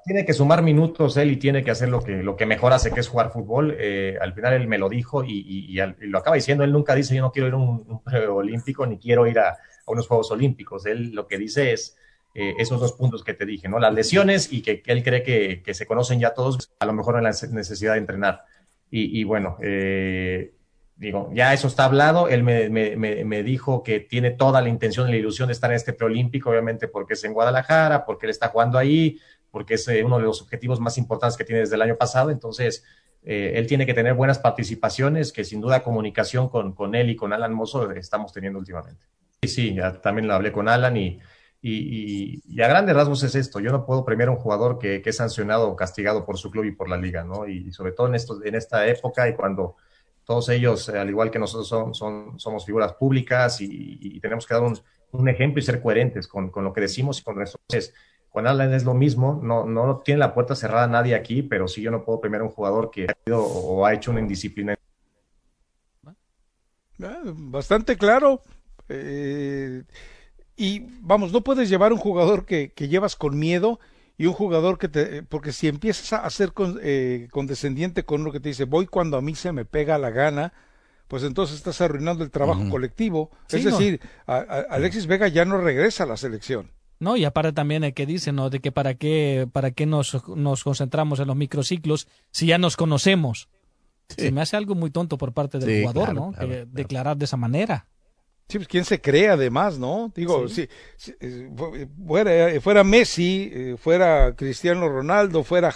Tiene 0.03 0.25
que 0.25 0.33
sumar 0.33 0.63
minutos 0.63 1.15
él 1.17 1.31
y 1.31 1.37
tiene 1.37 1.63
que 1.63 1.69
hacer 1.69 1.89
lo 1.89 2.01
que, 2.03 2.23
lo 2.23 2.35
que 2.35 2.47
mejor 2.47 2.73
hace, 2.73 2.91
que 2.91 2.99
es 2.99 3.07
jugar 3.07 3.31
fútbol. 3.31 3.75
Eh, 3.79 4.17
al 4.19 4.33
final 4.33 4.53
él 4.53 4.67
me 4.67 4.79
lo 4.79 4.89
dijo 4.89 5.23
y, 5.23 5.45
y, 5.45 6.07
lo 6.07 6.17
acaba 6.17 6.35
diciendo, 6.35 6.63
él 6.63 6.71
nunca 6.71 6.95
dice 6.95 7.15
yo 7.15 7.21
no 7.21 7.31
quiero 7.31 7.47
ir 7.47 7.53
a 7.53 7.57
un, 7.57 7.85
un 7.87 8.03
preolímpico 8.03 8.85
ni 8.87 8.97
quiero 8.97 9.27
ir 9.27 9.37
a, 9.37 9.49
a, 9.49 9.57
unos 9.85 10.07
Juegos 10.07 10.31
Olímpicos. 10.31 10.87
Él 10.87 11.11
lo 11.11 11.27
que 11.27 11.37
dice 11.37 11.71
es, 11.71 11.97
eh, 12.33 12.55
esos 12.57 12.79
dos 12.79 12.93
puntos 12.93 13.23
que 13.23 13.33
te 13.33 13.45
dije, 13.45 13.67
¿no? 13.67 13.77
Las 13.77 13.93
lesiones 13.93 14.51
y 14.51 14.61
que, 14.61 14.81
él 14.85 15.03
cree 15.03 15.21
que, 15.21 15.61
que, 15.63 15.73
se 15.73 15.85
conocen 15.85 16.19
ya 16.19 16.33
todos, 16.33 16.71
a 16.79 16.85
lo 16.85 16.93
mejor 16.93 17.17
en 17.17 17.23
la 17.23 17.31
necesidad 17.51 17.93
de 17.93 17.99
entrenar. 17.99 18.45
Y, 18.89 19.19
y 19.19 19.23
bueno, 19.25 19.57
eh, 19.61 20.53
digo, 21.01 21.31
ya 21.33 21.51
eso 21.51 21.67
está 21.67 21.85
hablado. 21.85 22.27
Él 22.27 22.43
me, 22.43 22.69
me, 22.69 22.95
me, 22.95 23.43
dijo 23.43 23.81
que 23.81 23.99
tiene 23.99 24.29
toda 24.29 24.61
la 24.61 24.69
intención 24.69 25.09
y 25.09 25.11
la 25.11 25.17
ilusión 25.17 25.47
de 25.47 25.53
estar 25.53 25.71
en 25.71 25.77
este 25.77 25.93
preolímpico, 25.93 26.51
obviamente 26.51 26.87
porque 26.87 27.15
es 27.15 27.23
en 27.23 27.33
Guadalajara, 27.33 28.05
porque 28.05 28.27
él 28.27 28.29
está 28.29 28.49
jugando 28.49 28.77
ahí, 28.77 29.19
porque 29.49 29.73
es 29.73 29.87
eh, 29.87 30.03
uno 30.03 30.19
de 30.19 30.25
los 30.25 30.43
objetivos 30.43 30.79
más 30.79 30.99
importantes 30.99 31.37
que 31.37 31.43
tiene 31.43 31.61
desde 31.61 31.73
el 31.73 31.81
año 31.81 31.95
pasado. 31.95 32.29
Entonces, 32.29 32.83
eh, 33.23 33.53
él 33.55 33.65
tiene 33.65 33.87
que 33.87 33.95
tener 33.95 34.13
buenas 34.13 34.37
participaciones, 34.37 35.33
que 35.33 35.43
sin 35.43 35.59
duda 35.59 35.81
comunicación 35.81 36.49
con, 36.49 36.73
con 36.73 36.93
él 36.93 37.09
y 37.09 37.15
con 37.15 37.33
Alan 37.33 37.51
Mozo 37.51 37.89
estamos 37.93 38.31
teniendo 38.31 38.59
últimamente. 38.59 39.03
Sí, 39.41 39.49
sí, 39.49 39.73
ya 39.73 39.99
también 40.01 40.27
lo 40.27 40.35
hablé 40.35 40.51
con 40.51 40.69
Alan 40.69 40.95
y, 40.97 41.19
y, 41.63 41.71
y, 41.71 42.41
y, 42.45 42.61
a 42.61 42.67
grandes 42.67 42.95
rasgos 42.95 43.23
es 43.23 43.33
esto. 43.33 43.59
Yo 43.59 43.71
no 43.71 43.87
puedo 43.87 44.05
premiar 44.05 44.29
a 44.29 44.33
un 44.33 44.37
jugador 44.37 44.77
que, 44.77 45.01
que, 45.01 45.09
es 45.09 45.17
sancionado 45.17 45.67
o 45.67 45.75
castigado 45.75 46.27
por 46.27 46.37
su 46.37 46.51
club 46.51 46.65
y 46.65 46.73
por 46.73 46.87
la 46.87 46.97
liga, 46.97 47.23
¿no? 47.23 47.47
Y 47.47 47.71
sobre 47.71 47.91
todo 47.91 48.05
en, 48.05 48.15
en 48.45 48.53
esta 48.53 48.85
época 48.85 49.27
y 49.27 49.33
cuando 49.33 49.77
todos 50.25 50.49
ellos, 50.49 50.87
al 50.89 51.09
igual 51.09 51.31
que 51.31 51.39
nosotros, 51.39 51.67
son, 51.97 52.39
somos 52.39 52.65
figuras 52.65 52.93
públicas 52.93 53.59
y, 53.61 54.19
tenemos 54.19 54.45
que 54.45 54.53
dar 54.53 54.63
un, 54.63 55.29
ejemplo 55.29 55.59
y 55.59 55.63
ser 55.63 55.81
coherentes 55.81 56.27
con, 56.27 56.49
con, 56.49 56.63
lo 56.63 56.73
que 56.73 56.81
decimos 56.81 57.19
y 57.19 57.23
con 57.23 57.35
nuestro. 57.35 57.59
Entonces, 57.67 57.93
con 58.29 58.47
Alan 58.47 58.73
es 58.73 58.85
lo 58.85 58.93
mismo, 58.93 59.39
no, 59.43 59.65
no 59.65 59.99
tiene 59.99 60.19
la 60.19 60.33
puerta 60.33 60.55
cerrada 60.55 60.87
nadie 60.87 61.15
aquí, 61.15 61.41
pero 61.41 61.67
sí 61.67 61.81
yo 61.81 61.91
no 61.91 62.05
puedo 62.05 62.21
premiar 62.21 62.41
a 62.41 62.45
un 62.45 62.51
jugador 62.51 62.89
que 62.89 63.07
ha 63.09 63.17
ido 63.25 63.43
o 63.43 63.85
ha 63.85 63.93
hecho 63.93 64.11
una 64.11 64.21
indisciplina. 64.21 64.75
Bastante 66.97 67.97
claro. 67.97 68.41
Eh, 68.87 69.83
y 70.55 70.85
vamos, 71.01 71.33
no 71.33 71.41
puedes 71.41 71.69
llevar 71.69 71.91
un 71.91 71.97
jugador 71.97 72.45
que, 72.45 72.71
que, 72.71 72.87
llevas 72.87 73.15
con 73.15 73.37
miedo 73.37 73.79
y 74.21 74.27
un 74.27 74.33
jugador 74.33 74.77
que 74.77 74.87
te... 74.87 75.23
Porque 75.23 75.51
si 75.51 75.67
empiezas 75.67 76.13
a 76.13 76.29
ser 76.29 76.53
con, 76.53 76.79
eh, 76.83 77.27
condescendiente 77.31 78.03
con 78.03 78.21
uno 78.21 78.31
que 78.31 78.39
te 78.39 78.49
dice, 78.49 78.65
voy 78.65 78.85
cuando 78.85 79.17
a 79.17 79.21
mí 79.21 79.33
se 79.33 79.51
me 79.51 79.65
pega 79.65 79.97
la 79.97 80.11
gana, 80.11 80.53
pues 81.07 81.23
entonces 81.23 81.55
estás 81.55 81.81
arruinando 81.81 82.23
el 82.23 82.29
trabajo 82.29 82.61
uh 82.61 82.65
-huh. 82.65 82.69
colectivo. 82.69 83.31
Sí, 83.47 83.57
es 83.57 83.63
decir, 83.63 83.99
no. 84.27 84.33
a, 84.35 84.37
a 84.37 84.59
Alexis 84.69 85.07
Vega 85.07 85.27
ya 85.27 85.43
no 85.43 85.57
regresa 85.57 86.03
a 86.03 86.05
la 86.05 86.17
selección. 86.17 86.69
No, 86.99 87.17
y 87.17 87.25
aparte 87.25 87.51
también 87.51 87.83
el 87.83 87.95
que 87.95 88.05
dice, 88.05 88.31
¿no? 88.31 88.51
De 88.51 88.59
que 88.59 88.71
para 88.71 88.93
qué, 88.93 89.49
para 89.51 89.71
qué 89.71 89.87
nos, 89.87 90.15
nos 90.27 90.63
concentramos 90.63 91.19
en 91.19 91.25
los 91.25 91.35
microciclos 91.35 92.07
si 92.29 92.45
ya 92.45 92.59
nos 92.59 92.77
conocemos. 92.77 93.49
Sí. 94.09 94.25
Se 94.25 94.31
me 94.31 94.41
hace 94.41 94.55
algo 94.55 94.75
muy 94.75 94.91
tonto 94.91 95.17
por 95.17 95.33
parte 95.33 95.57
del 95.57 95.67
sí, 95.67 95.81
jugador, 95.81 96.03
claro, 96.03 96.19
¿no? 96.19 96.31
Claro, 96.33 96.47
que 96.47 96.53
claro. 96.53 96.69
declarar 96.71 97.17
de 97.17 97.25
esa 97.25 97.37
manera. 97.37 97.87
Sí, 98.51 98.57
pues 98.57 98.67
quién 98.67 98.83
se 98.83 98.99
cree 98.99 99.29
además, 99.29 99.79
¿no? 99.79 100.11
Digo, 100.13 100.49
sí. 100.49 100.67
si, 100.97 101.13
si 101.17 101.47
fuera, 102.05 102.59
fuera, 102.59 102.83
Messi, 102.83 103.49
eh, 103.49 103.75
fuera 103.77 104.35
Cristiano 104.35 104.89
Ronaldo, 104.89 105.45
fuera 105.45 105.73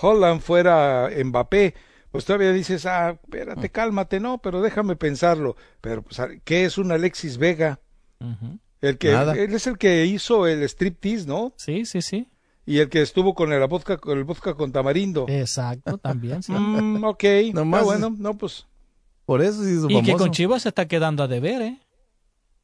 Holland, 0.00 0.40
fuera 0.40 1.10
Mbappé, 1.24 1.74
pues 2.12 2.24
todavía 2.24 2.52
dices, 2.52 2.86
ah, 2.86 3.18
espérate, 3.20 3.70
cálmate, 3.70 4.20
no, 4.20 4.38
pero 4.38 4.62
déjame 4.62 4.94
pensarlo. 4.94 5.56
Pero, 5.80 6.02
pues, 6.02 6.20
¿qué 6.44 6.64
es 6.64 6.78
un 6.78 6.92
Alexis 6.92 7.38
Vega? 7.38 7.80
Uh 8.20 8.26
-huh. 8.26 8.58
El 8.82 8.98
que, 8.98 9.10
Nada. 9.10 9.34
él 9.34 9.52
es 9.52 9.66
el 9.66 9.76
que 9.76 10.06
hizo 10.06 10.46
el 10.46 10.62
striptease, 10.62 11.26
¿no? 11.26 11.54
Sí, 11.56 11.86
sí, 11.86 12.02
sí. 12.02 12.28
Y 12.66 12.78
el 12.78 12.88
que 12.88 13.02
estuvo 13.02 13.34
con 13.34 13.52
el 13.52 13.66
vodka, 13.66 13.96
con 13.96 14.16
el 14.16 14.22
vodka 14.22 14.54
con 14.54 14.70
tamarindo. 14.70 15.26
Exacto, 15.28 15.98
también. 15.98 16.44
Sí. 16.44 16.52
mm, 16.52 17.02
ok, 17.02 17.24
no 17.54 17.64
más. 17.64 17.80
Ah, 17.80 17.84
bueno, 17.84 18.14
no, 18.16 18.38
pues. 18.38 18.64
Por 19.24 19.42
eso 19.42 19.64
sí 19.64 19.76
Y 19.88 20.02
que 20.02 20.12
con 20.14 20.30
Chivas 20.30 20.62
se 20.62 20.68
está 20.68 20.86
quedando 20.86 21.24
a 21.24 21.26
deber, 21.26 21.60
¿eh? 21.62 21.80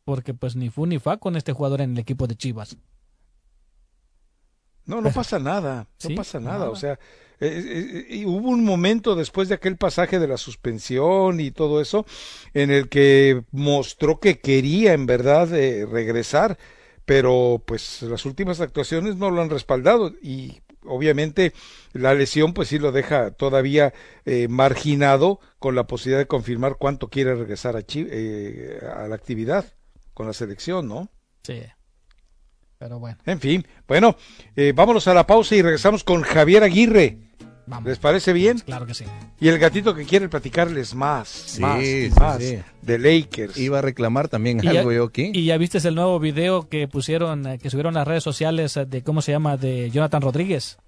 Porque 0.04 0.34
pues 0.34 0.56
ni 0.56 0.70
fu 0.70 0.86
ni 0.86 0.98
fa 0.98 1.16
con 1.18 1.36
este 1.36 1.52
jugador 1.52 1.80
en 1.80 1.92
el 1.92 1.98
equipo 1.98 2.26
de 2.26 2.36
Chivas. 2.36 2.76
No, 4.84 5.00
no 5.00 5.10
pasa 5.12 5.38
nada, 5.38 5.86
no 6.02 6.08
¿Sí? 6.08 6.14
pasa 6.14 6.40
nada, 6.40 6.58
nada. 6.58 6.70
o 6.70 6.76
sea, 6.76 6.98
eh, 7.38 8.06
eh, 8.10 8.26
hubo 8.26 8.48
un 8.48 8.64
momento 8.64 9.14
después 9.14 9.48
de 9.48 9.54
aquel 9.54 9.76
pasaje 9.76 10.18
de 10.18 10.26
la 10.26 10.36
suspensión 10.36 11.38
y 11.38 11.52
todo 11.52 11.80
eso, 11.80 12.04
en 12.52 12.70
el 12.72 12.88
que 12.88 13.44
mostró 13.52 14.18
que 14.18 14.40
quería 14.40 14.92
en 14.92 15.06
verdad 15.06 15.54
eh, 15.54 15.86
regresar, 15.86 16.58
pero 17.04 17.62
pues 17.64 18.02
las 18.02 18.24
últimas 18.26 18.60
actuaciones 18.60 19.16
no 19.16 19.30
lo 19.30 19.40
han 19.40 19.50
respaldado 19.50 20.12
y 20.20 20.62
obviamente 20.84 21.52
la 21.92 22.14
lesión 22.14 22.54
pues 22.54 22.68
sí 22.68 22.78
lo 22.78 22.92
deja 22.92 23.30
todavía 23.32 23.92
eh, 24.24 24.48
marginado 24.48 25.40
con 25.58 25.74
la 25.74 25.86
posibilidad 25.86 26.20
de 26.20 26.26
confirmar 26.26 26.76
cuánto 26.76 27.08
quiere 27.08 27.34
regresar 27.34 27.76
a, 27.76 27.84
eh, 27.88 28.80
a 28.96 29.06
la 29.08 29.14
actividad 29.14 29.66
con 30.14 30.26
la 30.26 30.32
selección, 30.32 30.88
¿no? 30.88 31.08
Sí. 31.42 31.62
Pero 32.78 32.98
bueno. 32.98 33.16
En 33.26 33.38
fin, 33.38 33.66
bueno, 33.86 34.16
eh, 34.56 34.72
vámonos 34.74 35.06
a 35.06 35.14
la 35.14 35.26
pausa 35.26 35.54
y 35.54 35.62
regresamos 35.62 36.02
con 36.02 36.22
Javier 36.22 36.64
Aguirre. 36.64 37.18
Vamos. 37.64 37.88
¿Les 37.88 37.98
parece 37.98 38.32
bien? 38.32 38.54
Pues 38.54 38.64
claro 38.64 38.86
que 38.86 38.94
sí. 38.94 39.04
Y 39.38 39.48
el 39.48 39.58
gatito 39.58 39.94
que 39.94 40.04
quiere 40.04 40.28
platicarles 40.28 40.94
más, 40.96 41.28
sí, 41.28 41.60
más, 41.60 41.80
sí, 41.80 42.10
más 42.18 42.38
sí. 42.38 42.58
de 42.82 42.98
Lakers. 42.98 43.56
Iba 43.56 43.78
a 43.78 43.82
reclamar 43.82 44.28
también 44.28 44.60
y 44.62 44.66
algo 44.66 44.90
ya, 44.90 44.96
yo 44.96 45.04
aquí. 45.04 45.30
Y 45.32 45.44
ya 45.44 45.56
viste 45.58 45.78
el 45.86 45.94
nuevo 45.94 46.18
video 46.18 46.68
que 46.68 46.88
pusieron, 46.88 47.46
eh, 47.46 47.58
que 47.58 47.70
subieron 47.70 47.94
las 47.94 48.06
redes 48.06 48.24
sociales 48.24 48.78
de 48.84 49.02
cómo 49.02 49.22
se 49.22 49.30
llama, 49.30 49.56
de 49.56 49.90
Jonathan 49.90 50.22
Rodríguez. 50.22 50.78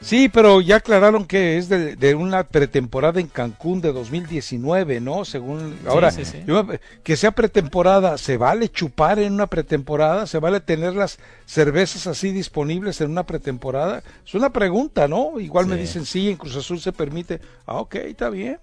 Sí, 0.00 0.28
pero 0.28 0.60
ya 0.60 0.76
aclararon 0.76 1.26
que 1.26 1.58
es 1.58 1.68
de, 1.68 1.96
de, 1.96 2.14
una 2.14 2.44
pretemporada 2.44 3.18
en 3.20 3.26
Cancún 3.26 3.80
de 3.80 3.92
2019, 3.92 5.00
¿no? 5.00 5.24
Según 5.24 5.76
ahora, 5.88 6.12
sí, 6.12 6.24
sí, 6.24 6.38
sí. 6.38 6.44
Yo, 6.46 6.64
que 7.02 7.16
sea 7.16 7.32
pretemporada, 7.32 8.16
¿se 8.16 8.36
vale 8.36 8.68
chupar 8.68 9.18
en 9.18 9.32
una 9.32 9.48
pretemporada? 9.48 10.26
¿Se 10.28 10.38
vale 10.38 10.60
tener 10.60 10.94
las 10.94 11.18
cervezas 11.46 12.06
así 12.06 12.30
disponibles 12.30 13.00
en 13.00 13.10
una 13.10 13.26
pretemporada? 13.26 14.04
Es 14.24 14.34
una 14.34 14.50
pregunta, 14.50 15.08
¿no? 15.08 15.40
Igual 15.40 15.66
me 15.66 15.76
dicen 15.76 16.06
sí, 16.06 16.30
en 16.30 16.36
Cruz 16.36 16.54
Azul 16.54 16.80
se 16.80 16.92
permite. 16.92 17.40
Ah, 17.66 17.78
ok, 17.78 17.96
está 17.96 18.30
bien. 18.30 18.60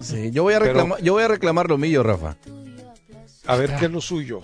Sí, 0.00 0.32
yo 0.32 0.42
voy 0.42 0.54
a 0.54 0.58
reclamar, 0.58 0.96
pero, 0.96 1.06
yo 1.06 1.12
voy 1.12 1.22
a 1.22 1.28
reclamar 1.28 1.68
lo 1.68 1.78
mío, 1.78 2.02
Rafa. 2.02 2.36
A 3.46 3.56
ver 3.56 3.76
qué 3.76 3.84
es 3.84 3.92
lo 3.92 4.00
suyo. 4.00 4.40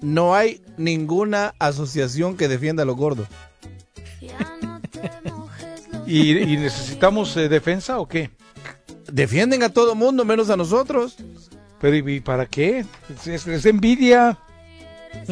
No 0.00 0.36
hay 0.36 0.62
ninguna 0.76 1.54
asociación 1.58 2.36
que 2.36 2.46
defienda 2.46 2.84
a 2.84 2.86
los 2.86 2.96
gordos. 2.96 3.26
¿Y, 6.06 6.38
y 6.38 6.56
necesitamos 6.56 7.36
eh, 7.36 7.48
defensa 7.48 7.98
o 7.98 8.06
qué? 8.06 8.30
Defienden 9.10 9.62
a 9.62 9.68
todo 9.68 9.94
mundo 9.94 10.24
menos 10.24 10.50
a 10.50 10.56
nosotros. 10.56 11.16
Pero 11.80 11.96
¿y 11.96 12.20
para 12.20 12.46
qué? 12.46 12.84
Es, 13.26 13.46
es 13.46 13.66
envidia. 13.66 14.38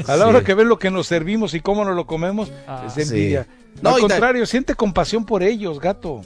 A 0.06 0.16
la 0.16 0.24
sí. 0.24 0.30
hora 0.30 0.44
que 0.44 0.54
ven 0.54 0.68
lo 0.68 0.78
que 0.78 0.90
nos 0.90 1.06
servimos 1.06 1.54
y 1.54 1.60
cómo 1.60 1.84
nos 1.84 1.94
lo 1.94 2.06
comemos, 2.06 2.50
ah, 2.66 2.84
es 2.86 2.96
envidia. 2.98 3.44
Sí. 3.44 3.80
No, 3.82 3.96
Al 3.96 4.00
contrario, 4.00 4.46
siente 4.46 4.74
compasión 4.74 5.24
por 5.26 5.42
ellos, 5.42 5.80
gato. 5.80 6.22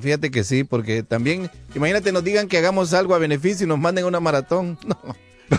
Fíjate 0.00 0.30
que 0.30 0.44
sí, 0.44 0.64
porque 0.64 1.02
también, 1.02 1.50
imagínate, 1.74 2.12
nos 2.12 2.24
digan 2.24 2.48
que 2.48 2.58
hagamos 2.58 2.94
algo 2.94 3.14
a 3.14 3.18
beneficio 3.18 3.64
y 3.64 3.68
nos 3.68 3.78
manden 3.78 4.04
una 4.04 4.20
maratón. 4.20 4.78
No. 4.86 4.96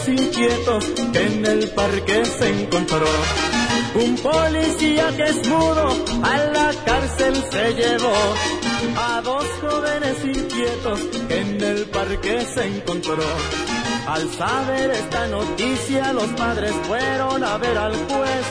Inquietos 0.08 0.84
en 1.14 1.46
el 1.46 1.70
parque 1.70 2.24
se 2.24 2.48
encontró. 2.48 3.06
Un 3.94 4.16
policía 4.16 5.08
que 5.16 5.24
es 5.24 5.48
mudo 5.48 5.88
a 6.22 6.36
la 6.52 6.72
cárcel 6.84 7.34
se 7.50 7.74
llevó 7.74 8.14
a 8.96 9.20
dos 9.22 9.44
jóvenes 9.60 10.24
inquietos 10.24 11.00
en 11.28 11.62
el 11.62 11.86
parque 11.86 12.40
se 12.42 12.64
encontró. 12.66 13.24
Al 14.06 14.30
saber 14.32 14.90
esta 14.90 15.26
noticia 15.26 16.12
los 16.12 16.28
padres 16.32 16.72
fueron 16.86 17.44
a 17.44 17.58
ver 17.58 17.76
al 17.76 17.94
juez 17.94 18.46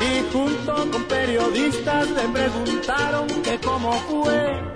y 0.00 0.32
junto 0.32 0.90
con 0.90 1.04
periodistas 1.04 2.10
le 2.10 2.28
preguntaron 2.28 3.26
que 3.42 3.58
cómo 3.60 3.92
fue. 4.08 4.72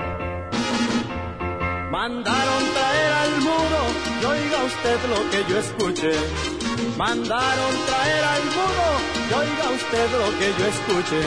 Mandaron 1.91 2.65
traer 2.75 3.13
al 3.13 3.41
mudo 3.41 4.06
y 4.21 4.25
oiga 4.25 4.65
usted 4.65 4.99
lo 5.09 5.31
que 5.31 5.45
yo 5.49 5.59
escuché. 5.59 6.13
Mandaron 6.97 7.75
traer 7.87 8.25
al 8.25 8.45
mudo 8.57 8.89
y 9.29 9.33
oiga 9.35 9.71
usted 9.75 10.07
lo 10.23 10.29
que 10.39 10.49
yo 10.59 10.67
escuché. 10.75 11.23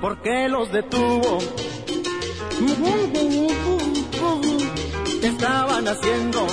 ¿Por 0.00 0.20
qué 0.22 0.48
los 0.48 0.70
detuvo? 0.70 1.38
¿Qué 5.20 5.26
estaban 5.26 5.88
haciendo? 5.88 6.46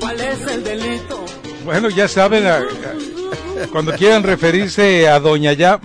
¿Cuál 0.00 0.20
es 0.20 0.46
el 0.48 0.64
delito? 0.64 1.24
Bueno, 1.64 1.88
ya 1.90 2.08
saben, 2.08 2.44
cuando 3.66 3.92
quieran 3.92 4.22
referirse 4.22 5.08
a 5.08 5.18
Doña 5.20 5.52
Ya, 5.52 5.80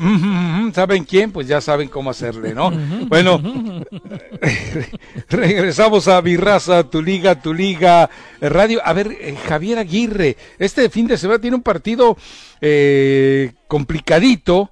¿saben 0.73 1.03
quién? 1.05 1.31
Pues 1.31 1.47
ya 1.47 1.61
saben 1.61 1.87
cómo 1.89 2.09
hacerle, 2.09 2.53
¿no? 2.53 2.71
Bueno, 3.07 3.41
regresamos 5.29 6.07
a 6.07 6.21
mi 6.21 6.37
raza, 6.37 6.83
tu 6.83 7.01
liga, 7.01 7.41
tu 7.41 7.53
liga 7.53 8.09
eh, 8.41 8.49
radio. 8.49 8.81
A 8.83 8.93
ver, 8.93 9.11
eh, 9.11 9.35
Javier 9.47 9.79
Aguirre, 9.79 10.37
este 10.59 10.89
fin 10.89 11.07
de 11.07 11.17
semana 11.17 11.39
tiene 11.39 11.55
un 11.55 11.63
partido 11.63 12.17
eh, 12.61 13.53
complicadito. 13.67 14.71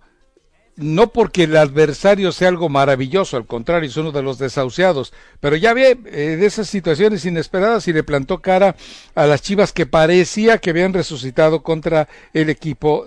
No 0.82 1.12
porque 1.12 1.44
el 1.44 1.56
adversario 1.56 2.32
sea 2.32 2.48
algo 2.48 2.68
maravilloso, 2.68 3.38
al 3.38 3.46
contrario, 3.46 3.88
es 3.88 3.98
uno 3.98 4.12
de 4.12 4.24
los 4.24 4.40
desahuciados, 4.40 5.14
pero 5.40 5.56
ya 5.56 5.74
ve 5.76 5.98
eh, 6.06 6.38
de 6.40 6.46
esas 6.46 6.68
situaciones 6.68 7.24
inesperadas 7.24 7.88
y 7.88 7.94
le 7.94 8.04
plantó 8.04 8.42
cara 8.42 8.76
a 9.14 9.28
las 9.28 9.44
chivas 9.44 9.74
que 9.74 9.86
parecía 9.86 10.58
que 10.58 10.72
habían 10.72 10.94
resucitado 10.94 11.62
contra 11.62 12.08
el 12.34 12.50
equipo 12.50 13.06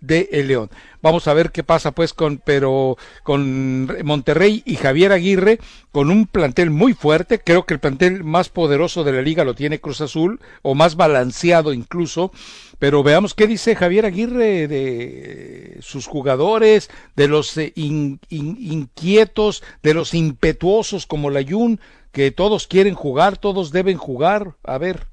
de 0.00 0.28
el 0.32 0.48
León. 0.48 0.70
Vamos 1.02 1.28
a 1.28 1.34
ver 1.34 1.50
qué 1.50 1.62
pasa 1.62 1.92
pues 1.92 2.14
con 2.14 2.38
pero 2.38 2.96
con 3.22 3.88
Monterrey 4.04 4.62
y 4.64 4.76
Javier 4.76 5.12
Aguirre 5.12 5.58
con 5.92 6.10
un 6.10 6.26
plantel 6.26 6.70
muy 6.70 6.94
fuerte, 6.94 7.40
creo 7.40 7.66
que 7.66 7.74
el 7.74 7.80
plantel 7.80 8.24
más 8.24 8.48
poderoso 8.48 9.04
de 9.04 9.12
la 9.12 9.22
liga 9.22 9.44
lo 9.44 9.54
tiene 9.54 9.80
Cruz 9.80 10.00
Azul 10.00 10.40
o 10.62 10.74
más 10.74 10.96
balanceado 10.96 11.72
incluso, 11.72 12.32
pero 12.80 13.02
veamos 13.02 13.34
qué 13.34 13.46
dice 13.46 13.76
Javier 13.76 14.06
Aguirre 14.06 14.66
de 14.66 15.76
sus 15.82 16.06
jugadores, 16.06 16.90
de 17.14 17.28
los 17.28 17.56
eh, 17.58 17.72
in- 17.76 18.18
in- 18.30 18.56
inquietos, 18.58 19.62
de 19.82 19.92
los 19.94 20.14
impetuosos 20.14 21.06
como 21.06 21.28
la 21.28 21.44
Jun, 21.48 21.78
que 22.10 22.30
todos 22.30 22.66
quieren 22.66 22.94
jugar, 22.94 23.36
todos 23.36 23.70
deben 23.70 23.98
jugar. 23.98 24.54
A 24.64 24.78
ver, 24.78 25.06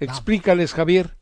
explícales 0.00 0.74
Javier. 0.74 1.14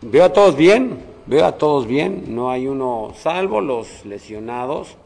Veo 0.00 0.24
a 0.24 0.32
todos 0.32 0.56
bien, 0.56 0.98
veo 1.26 1.44
a 1.44 1.58
todos 1.58 1.86
bien, 1.86 2.24
no 2.34 2.50
hay 2.50 2.68
uno, 2.68 3.12
salvo 3.20 3.60
los 3.60 4.06
lesionados, 4.06 4.96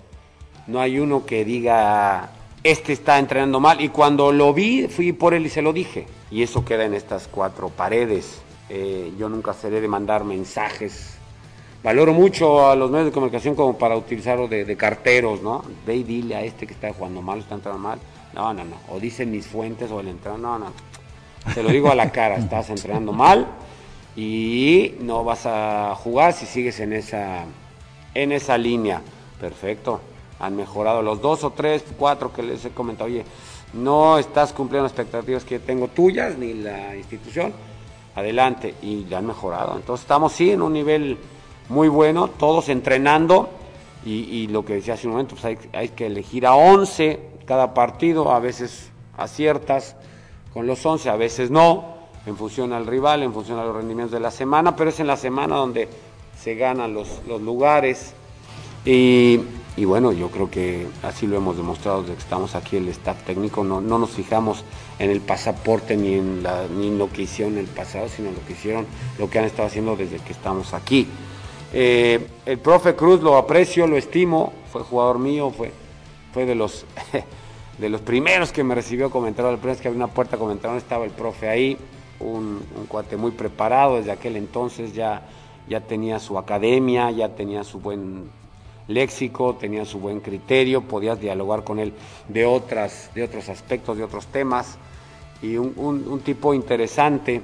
no 0.69 0.81
hay 0.81 1.01
uno 1.01 1.27
que 1.27 1.45
diga, 1.45 2.31
este 2.63 2.93
está 2.93 3.19
entrenando 3.19 3.59
mal. 3.59 3.81
Y 3.81 3.89
cuando 3.89 4.31
lo 4.31 4.55
vi, 4.55 4.87
fui 4.87 5.13
por 5.13 5.35
él 5.35 5.47
y 5.47 5.49
se 5.49 5.63
lo 5.63 5.73
dije. 5.73 6.07
Y 6.31 6.43
eso 6.45 6.65
queda 6.65 6.85
en 6.85 6.95
estas 6.95 7.27
cuatro 7.27 7.71
paredes. 7.71 8.42
Eh, 8.75 9.13
yo 9.19 9.29
nunca 9.29 9.53
seré 9.53 9.83
de 9.83 9.89
mandar 9.89 10.25
mensajes. 10.25 11.19
Valoro 11.85 12.15
mucho 12.15 12.71
a 12.71 12.75
los 12.75 12.91
medios 12.91 13.09
de 13.09 13.13
comunicación 13.13 13.55
como 13.55 13.77
para 13.77 13.95
utilizarlo 13.99 14.49
de, 14.49 14.77
carteros, 14.79 15.43
¿no? 15.43 15.63
Ve 15.87 15.97
y 15.97 16.05
dile 16.05 16.37
a 16.37 16.41
este 16.43 16.67
que 16.67 16.73
está 16.73 16.91
jugando 16.91 17.21
mal, 17.21 17.41
está 17.41 17.57
entrando 17.57 17.79
mal. 17.79 17.99
No, 18.33 18.55
no, 18.55 18.65
no. 18.65 18.77
O 18.89 18.99
dicen 18.99 19.31
mis 19.31 19.47
fuentes 19.47 19.91
o 19.91 20.01
el 20.01 20.09
entrenador. 20.09 20.41
No, 20.41 20.59
no. 20.59 20.73
Te 21.53 21.63
lo 21.63 21.69
digo 21.69 21.91
a 21.91 21.95
la 21.95 22.11
cara, 22.11 22.37
estás 22.37 22.71
entrenando 22.71 23.13
mal 23.13 23.47
y 24.17 24.95
no 25.01 25.23
vas 25.23 25.45
a 25.45 25.95
jugar 25.95 26.33
si 26.33 26.47
sigues 26.47 26.81
en 26.81 26.95
esa 26.95 27.45
en 28.15 28.33
esa 28.33 28.57
línea. 28.57 29.03
Perfecto. 29.39 30.01
Han 30.41 30.57
mejorado 30.57 31.03
los 31.03 31.21
dos 31.21 31.45
o 31.45 31.51
tres, 31.51 31.85
cuatro 31.99 32.33
que 32.33 32.43
les 32.43 32.65
he 32.65 32.71
comentado. 32.71 33.11
Oye, 33.11 33.27
no 33.75 34.17
estás 34.17 34.55
cumpliendo 34.55 34.85
las 34.85 34.93
expectativas 34.93 35.45
que 35.45 35.59
tengo 35.59 35.89
tuyas 35.89 36.39
ni 36.39 36.55
la 36.55 36.97
institución. 36.97 37.53
Adelante. 38.15 38.75
Y 38.83 39.05
ya 39.05 39.19
han 39.19 39.27
mejorado. 39.27 39.77
Entonces 39.77 40.05
estamos 40.05 40.33
sí 40.33 40.51
en 40.51 40.63
un 40.63 40.73
nivel 40.73 41.19
muy 41.69 41.89
bueno, 41.89 42.29
todos 42.29 42.69
entrenando. 42.69 43.49
Y, 44.05 44.49
lo 44.49 44.65
que 44.65 44.75
decía 44.75 44.95
hace 44.95 45.07
un 45.07 45.13
momento, 45.13 45.37
pues 45.37 45.45
hay, 45.45 45.59
hay 45.73 45.91
que 45.91 46.07
elegir 46.07 46.45
a 46.45 46.57
11 46.57 47.21
cada 47.47 47.73
partido. 47.73 48.33
A 48.33 48.41
veces 48.41 48.91
aciertas 49.17 49.95
con 50.53 50.67
los 50.67 50.85
11, 50.85 51.09
a 51.09 51.17
veces 51.17 51.51
no, 51.51 51.85
en 52.27 52.37
función 52.37 52.73
al 52.73 52.87
rival, 52.87 53.23
en 53.23 53.33
función 53.33 53.59
a 53.61 53.65
los 53.65 53.77
rendimientos 53.77 54.13
de 54.13 54.21
la 54.21 54.33
semana, 54.33 54.75
pero 54.75 54.91
es 54.91 54.99
en 54.99 55.07
la 55.07 55.17
semana 55.17 55.57
donde 55.57 55.89
se 56.39 56.57
ganan 56.57 56.95
los, 56.95 57.21
los 57.29 57.41
lugares. 57.41 58.13
Y, 58.85 59.41
y 59.77 59.85
bueno, 59.87 60.13
yo 60.13 60.29
creo 60.31 60.51
que 60.51 60.87
así 61.03 61.27
lo 61.27 61.37
hemos 61.37 61.57
demostrado 61.57 62.03
desde 62.03 62.15
que 62.15 62.21
estamos 62.21 62.55
aquí 62.55 62.77
el 62.77 62.89
staff 62.89 63.23
técnico, 63.25 63.65
no, 63.65 63.81
no 63.81 63.99
nos 63.99 64.11
fijamos 64.11 64.65
en 64.99 65.11
el 65.11 65.21
pasaporte 65.21 65.97
ni 65.97 66.15
en, 66.15 66.43
la, 66.43 66.67
ni 66.69 66.97
lo 66.97 67.11
que 67.11 67.23
hicieron 67.23 67.55
en 67.55 67.61
el 67.61 67.67
pasado, 67.67 68.09
sino 68.09 68.29
en 68.29 68.35
lo 68.35 68.45
que 68.45 68.53
hicieron, 68.53 68.87
lo 69.19 69.31
que 69.31 69.39
han 69.39 69.47
estado 69.47 69.69
haciendo 69.69 69.97
desde 69.97 70.19
que 70.19 70.33
estamos 70.33 70.75
aquí. 70.75 71.09
Eh, 71.73 72.27
el 72.45 72.59
profe 72.59 72.95
Cruz 72.95 73.23
lo 73.23 73.37
aprecio, 73.39 73.87
lo 73.87 73.97
estimo, 73.97 74.53
fue 74.71 74.83
jugador 74.83 75.19
mío, 75.19 75.51
fue, 75.51 75.73
fue 76.35 76.45
de 76.45 76.55
los 76.55 76.85
de 77.79 77.89
los 77.89 78.03
primeros 78.03 78.53
que 78.53 78.63
me 78.63 78.75
recibió 78.75 79.11
comentario, 79.11 79.51
la 79.51 79.57
primera 79.57 79.73
vez 79.73 79.81
que 79.81 79.89
abrí 79.89 79.97
una 79.97 80.09
puerta 80.09 80.37
comentaron 80.37 80.77
estaba 80.77 81.07
el 81.07 81.11
profe 81.11 81.49
ahí, 81.49 81.79
un, 82.21 82.61
un 82.79 82.87
cuate 82.87 83.17
muy 83.17 83.31
preparado. 83.31 83.97
Desde 83.97 84.13
aquel 84.13 84.37
entonces, 84.37 84.93
ya, 84.93 85.23
ya 85.67 85.81
tenía 85.81 86.19
su 86.19 86.39
academia, 86.39 87.11
ya 87.11 87.31
tenía 87.31 87.65
su 87.65 87.81
buen 87.81 88.31
léxico, 88.89 89.55
tenía 89.55 89.85
su 89.85 89.99
buen 89.99 90.21
criterio, 90.21 90.83
podías 90.83 91.21
dialogar 91.21 91.65
con 91.65 91.79
él 91.79 91.93
de, 92.29 92.45
otras, 92.45 93.11
de 93.15 93.23
otros 93.23 93.49
aspectos, 93.49 93.97
de 93.97 94.05
otros 94.05 94.27
temas, 94.27 94.77
y 95.41 95.57
un, 95.57 95.75
un- 95.77 96.21
tipo 96.21 96.55
interesante. 96.55 97.43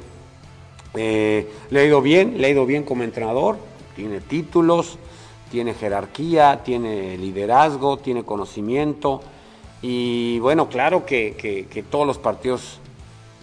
Eh, 0.95 1.49
le 1.71 1.81
ha 1.81 1.85
ido 1.85 2.01
bien, 2.01 2.41
le 2.41 2.47
ha 2.47 2.51
ido 2.51 2.67
bien 2.67 2.83
como 2.85 3.03
entrenador, 3.03 3.59
tiene 3.97 4.21
títulos, 4.21 4.99
tiene 5.51 5.75
jerarquía, 5.75 6.63
tiene 6.65 7.17
liderazgo, 7.19 7.99
tiene 7.99 8.25
conocimiento, 8.25 9.21
y 9.83 10.39
bueno, 10.41 10.69
claro 10.69 11.07
que 11.07 11.85
todos 11.91 12.07
los 12.07 12.19
partidos 12.19 12.81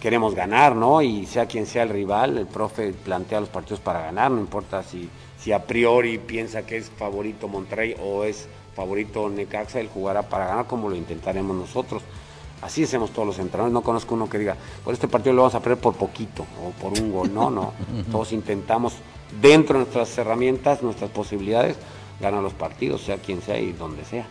queremos 0.00 0.34
ganar, 0.34 0.76
¿no? 0.76 1.02
Y 1.02 1.26
sea 1.26 1.46
quien 1.46 1.66
sea 1.66 1.82
el 1.82 1.88
rival, 1.88 2.38
el 2.38 2.46
profe 2.46 2.92
plantea 2.92 3.40
los 3.40 3.48
partidos 3.48 3.80
para 3.80 4.02
ganar, 4.02 4.30
no 4.30 4.40
importa 4.40 4.82
si, 4.82 5.08
si 5.46 5.52
a 5.52 5.64
priori 5.64 6.18
piensa 6.18 6.66
que 6.66 6.76
es 6.76 6.90
favorito 6.90 7.46
Monterrey 7.46 7.94
o 8.02 8.24
es 8.24 8.48
favorito 8.74 9.28
Necaxa, 9.28 9.78
él 9.78 9.88
jugará 9.88 10.22
para 10.22 10.48
ganar 10.48 10.66
como 10.66 10.88
lo 10.88 10.96
intentaremos 10.96 11.56
nosotros. 11.56 12.02
Así 12.62 12.82
hacemos 12.82 13.12
todos 13.12 13.28
los 13.28 13.38
entrenadores, 13.38 13.72
no 13.72 13.82
conozco 13.82 14.16
uno 14.16 14.28
que 14.28 14.40
diga, 14.40 14.56
por 14.84 14.92
este 14.92 15.06
partido 15.06 15.34
lo 15.34 15.42
vamos 15.42 15.54
a 15.54 15.60
perder 15.60 15.78
por 15.78 15.94
poquito 15.94 16.44
o 16.60 16.70
por 16.82 17.00
un 17.00 17.12
gol, 17.12 17.32
no, 17.32 17.48
no. 17.48 17.74
Todos 18.10 18.32
intentamos, 18.32 18.94
dentro 19.40 19.78
de 19.78 19.84
nuestras 19.84 20.18
herramientas, 20.18 20.82
nuestras 20.82 21.10
posibilidades, 21.10 21.76
ganar 22.20 22.42
los 22.42 22.54
partidos, 22.54 23.02
sea 23.02 23.18
quien 23.18 23.40
sea 23.40 23.60
y 23.60 23.70
donde 23.70 24.04
sea. 24.04 24.26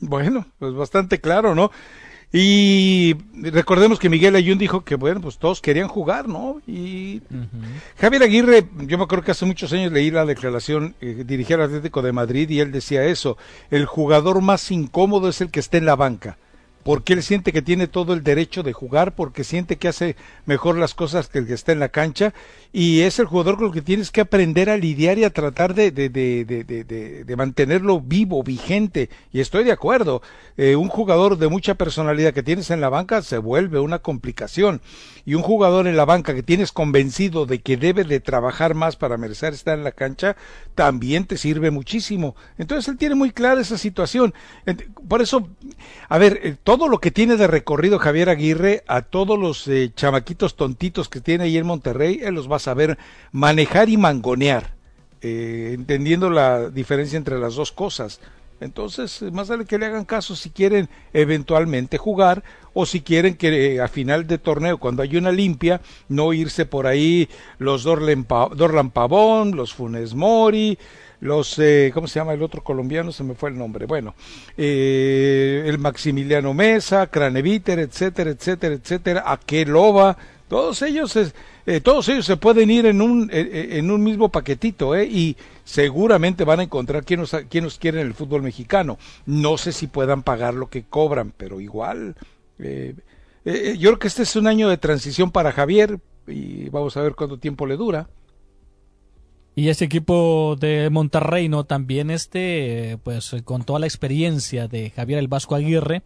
Bueno, 0.00 0.44
pues 0.58 0.74
bastante 0.74 1.18
claro, 1.18 1.54
¿no? 1.54 1.70
Y 2.30 3.16
recordemos 3.32 3.98
que 3.98 4.10
Miguel 4.10 4.36
Ayun 4.36 4.58
dijo 4.58 4.84
que, 4.84 4.96
bueno, 4.96 5.20
pues 5.22 5.38
todos 5.38 5.62
querían 5.62 5.88
jugar, 5.88 6.28
¿no? 6.28 6.60
Y 6.66 7.22
Javier 7.98 8.22
Aguirre, 8.22 8.68
yo 8.80 8.98
me 8.98 9.04
acuerdo 9.04 9.24
que 9.24 9.30
hace 9.30 9.46
muchos 9.46 9.72
años 9.72 9.92
leí 9.92 10.10
la 10.10 10.26
declaración, 10.26 10.94
eh, 11.00 11.24
dirigía 11.26 11.56
al 11.56 11.62
Atlético 11.62 12.02
de 12.02 12.12
Madrid 12.12 12.50
y 12.50 12.60
él 12.60 12.70
decía 12.70 13.04
eso, 13.04 13.38
el 13.70 13.86
jugador 13.86 14.42
más 14.42 14.70
incómodo 14.70 15.30
es 15.30 15.40
el 15.40 15.50
que 15.50 15.60
está 15.60 15.78
en 15.78 15.86
la 15.86 15.96
banca 15.96 16.36
porque 16.82 17.12
él 17.12 17.22
siente 17.22 17.52
que 17.52 17.62
tiene 17.62 17.86
todo 17.86 18.14
el 18.14 18.22
derecho 18.22 18.62
de 18.62 18.72
jugar, 18.72 19.14
porque 19.14 19.44
siente 19.44 19.76
que 19.76 19.88
hace 19.88 20.16
mejor 20.46 20.76
las 20.76 20.94
cosas 20.94 21.28
que 21.28 21.38
el 21.38 21.46
que 21.46 21.54
está 21.54 21.72
en 21.72 21.80
la 21.80 21.90
cancha, 21.90 22.32
y 22.72 23.00
es 23.00 23.18
el 23.18 23.26
jugador 23.26 23.56
con 23.56 23.66
el 23.66 23.72
que 23.72 23.82
tienes 23.82 24.10
que 24.10 24.20
aprender 24.20 24.70
a 24.70 24.76
lidiar 24.76 25.18
y 25.18 25.24
a 25.24 25.30
tratar 25.30 25.74
de, 25.74 25.90
de, 25.90 26.08
de, 26.08 27.24
de 27.24 27.36
mantenerlo 27.36 28.00
vivo, 28.00 28.42
vigente, 28.42 29.10
y 29.32 29.40
estoy 29.40 29.64
de 29.64 29.72
acuerdo, 29.72 30.22
eh, 30.56 30.76
un 30.76 30.88
jugador 30.88 31.38
de 31.38 31.48
mucha 31.48 31.74
personalidad 31.74 32.32
que 32.32 32.42
tienes 32.42 32.70
en 32.70 32.80
la 32.80 32.88
banca 32.88 33.22
se 33.22 33.38
vuelve 33.38 33.80
una 33.80 33.98
complicación, 33.98 34.80
y 35.24 35.34
un 35.34 35.42
jugador 35.42 35.86
en 35.86 35.96
la 35.96 36.06
banca 36.06 36.34
que 36.34 36.42
tienes 36.42 36.72
convencido 36.72 37.44
de 37.44 37.58
que 37.60 37.76
debe 37.76 38.04
de 38.04 38.20
trabajar 38.20 38.74
más 38.74 38.96
para 38.96 39.18
merecer 39.18 39.52
estar 39.52 39.76
en 39.76 39.84
la 39.84 39.92
cancha, 39.92 40.36
también 40.74 41.26
te 41.26 41.36
sirve 41.36 41.70
muchísimo. 41.70 42.34
Entonces 42.56 42.88
él 42.88 42.96
tiene 42.96 43.14
muy 43.14 43.32
clara 43.32 43.60
esa 43.60 43.76
situación. 43.76 44.32
Por 45.06 45.20
eso, 45.20 45.48
a 46.08 46.16
ver, 46.16 46.40
eh, 46.42 46.56
todo 46.78 46.88
lo 46.88 47.00
que 47.00 47.10
tiene 47.10 47.36
de 47.36 47.48
recorrido 47.48 47.98
Javier 47.98 48.28
Aguirre, 48.28 48.84
a 48.86 49.02
todos 49.02 49.36
los 49.36 49.66
eh, 49.66 49.90
chamaquitos 49.96 50.54
tontitos 50.54 51.08
que 51.08 51.20
tiene 51.20 51.42
ahí 51.42 51.56
en 51.56 51.66
Monterrey, 51.66 52.20
él 52.22 52.36
los 52.36 52.48
va 52.48 52.54
a 52.54 52.60
saber 52.60 52.98
manejar 53.32 53.88
y 53.88 53.96
mangonear, 53.96 54.74
eh, 55.20 55.72
entendiendo 55.74 56.30
la 56.30 56.70
diferencia 56.70 57.16
entre 57.16 57.40
las 57.40 57.56
dos 57.56 57.72
cosas. 57.72 58.20
Entonces, 58.60 59.22
más 59.32 59.48
vale 59.48 59.64
que 59.64 59.76
le 59.76 59.86
hagan 59.86 60.04
caso 60.04 60.36
si 60.36 60.50
quieren 60.50 60.88
eventualmente 61.12 61.98
jugar 61.98 62.44
o 62.74 62.86
si 62.86 63.00
quieren 63.00 63.36
que 63.36 63.74
eh, 63.74 63.80
a 63.80 63.88
final 63.88 64.28
de 64.28 64.38
torneo, 64.38 64.78
cuando 64.78 65.02
hay 65.02 65.16
una 65.16 65.32
limpia, 65.32 65.80
no 66.08 66.32
irse 66.32 66.64
por 66.64 66.86
ahí 66.86 67.28
los 67.58 67.82
Dorlan, 67.82 68.22
Pavón, 68.24 69.56
los 69.56 69.74
Funes 69.74 70.14
Mori, 70.14 70.78
los, 71.20 71.58
eh, 71.58 71.90
¿cómo 71.92 72.06
se 72.06 72.20
llama 72.20 72.34
el 72.34 72.42
otro 72.42 72.62
colombiano? 72.62 73.12
Se 73.12 73.24
me 73.24 73.34
fue 73.34 73.50
el 73.50 73.58
nombre. 73.58 73.86
Bueno, 73.86 74.14
eh, 74.56 75.64
el 75.66 75.78
Maximiliano 75.78 76.54
Mesa, 76.54 77.06
Craneviter, 77.08 77.78
etcétera, 77.78 78.30
etcétera, 78.30 78.74
etcétera, 78.74 79.24
Aqueloba, 79.26 80.16
todos 80.48 80.80
ellos, 80.82 81.14
eh, 81.66 81.80
todos 81.80 82.08
ellos 82.08 82.24
se 82.24 82.36
pueden 82.36 82.70
ir 82.70 82.86
en 82.86 83.02
un, 83.02 83.28
en 83.32 83.90
un 83.90 84.02
mismo 84.02 84.30
paquetito, 84.30 84.94
¿eh? 84.94 85.04
Y 85.04 85.36
seguramente 85.64 86.44
van 86.44 86.60
a 86.60 86.62
encontrar 86.62 87.04
quien 87.04 87.20
nos, 87.20 87.36
quien 87.50 87.64
nos 87.64 87.78
quiere 87.78 88.00
en 88.00 88.06
el 88.06 88.14
fútbol 88.14 88.42
mexicano. 88.42 88.98
No 89.26 89.58
sé 89.58 89.72
si 89.72 89.86
puedan 89.86 90.22
pagar 90.22 90.54
lo 90.54 90.70
que 90.70 90.84
cobran, 90.84 91.34
pero 91.36 91.60
igual. 91.60 92.16
Eh, 92.58 92.94
eh, 93.44 93.76
yo 93.78 93.90
creo 93.90 93.98
que 93.98 94.08
este 94.08 94.22
es 94.22 94.34
un 94.36 94.46
año 94.46 94.70
de 94.70 94.78
transición 94.78 95.30
para 95.30 95.52
Javier 95.52 96.00
y 96.26 96.70
vamos 96.70 96.96
a 96.96 97.02
ver 97.02 97.14
cuánto 97.14 97.38
tiempo 97.38 97.66
le 97.66 97.76
dura. 97.76 98.08
Y 99.58 99.70
este 99.70 99.86
equipo 99.86 100.56
de 100.58 100.88
Monterrey, 100.90 101.48
¿no? 101.48 101.64
También 101.64 102.10
este, 102.10 102.98
pues 103.02 103.34
con 103.44 103.64
toda 103.64 103.80
la 103.80 103.86
experiencia 103.86 104.68
de 104.68 104.90
Javier 104.90 105.18
el 105.18 105.28
Vasco 105.28 105.54
Aguirre, 105.56 106.02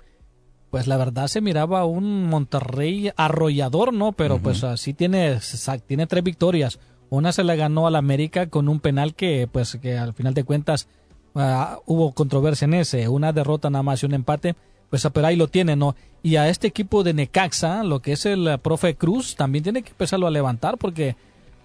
pues 0.71 0.87
la 0.87 0.97
verdad 0.97 1.27
se 1.27 1.41
miraba 1.43 1.85
un 1.85 2.29
Monterrey 2.29 3.11
arrollador, 3.17 3.93
¿no? 3.93 4.13
Pero 4.13 4.39
pues 4.39 4.65
así 4.65 4.95
tiene, 4.95 5.39
tiene 5.87 6.07
tres 6.07 6.25
victorias 6.25 6.79
una 7.13 7.31
se 7.31 7.45
la 7.45 7.57
ganó 7.57 7.87
al 7.87 7.97
América 7.97 8.49
con 8.49 8.71
un 8.71 8.81
penal 8.81 9.15
que, 9.15 9.47
pues, 9.47 9.77
que 9.83 9.99
al 9.99 10.15
final 10.15 10.33
de 10.33 10.45
cuentas 10.45 10.89
ah, 11.35 11.79
hubo 11.85 12.13
controversia 12.13 12.65
en 12.65 12.73
ese. 12.73 13.07
Una 13.07 13.35
derrota 13.35 13.69
nada 13.69 13.83
más 13.83 14.03
y 14.03 14.07
un 14.07 14.15
empate. 14.15 14.57
Pues 14.89 15.07
pero 15.13 15.27
ahí 15.27 15.37
lo 15.37 15.47
tiene, 15.49 15.77
¿no? 15.77 15.95
Y 16.23 16.37
a 16.37 16.49
este 16.49 16.69
equipo 16.69 17.03
de 17.03 17.13
Necaxa, 17.13 17.85
lo 17.85 18.01
que 18.01 18.13
es 18.13 18.25
el 18.25 18.49
eh, 18.49 18.57
profe 18.57 18.95
Cruz, 18.95 19.37
también 19.37 19.63
tiene 19.63 19.83
que 19.83 19.91
empezarlo 19.91 20.27
a 20.27 20.31
levantar 20.31 20.79
porque, 20.79 21.17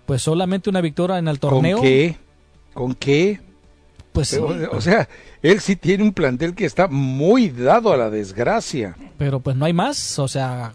pues, 0.07 0.23
solamente 0.23 0.69
una 0.69 0.81
victoria 0.81 1.19
en 1.19 1.27
el 1.27 1.39
torneo. 1.39 1.77
¿Con 1.77 1.85
qué? 1.85 2.15
¿Con 2.73 2.95
qué? 2.95 3.39
Pues 4.13 4.29
sí. 4.29 4.37
O 4.37 4.81
sea, 4.81 5.07
él 5.43 5.59
sí 5.59 5.75
tiene 5.75 6.03
un 6.03 6.13
plantel 6.13 6.55
que 6.55 6.65
está 6.65 6.87
muy 6.87 7.49
dado 7.49 7.93
a 7.93 7.97
la 7.97 8.09
desgracia. 8.09 8.95
Pero 9.19 9.41
pues 9.41 9.55
no 9.55 9.65
hay 9.65 9.73
más, 9.73 10.17
o 10.17 10.27
sea, 10.27 10.73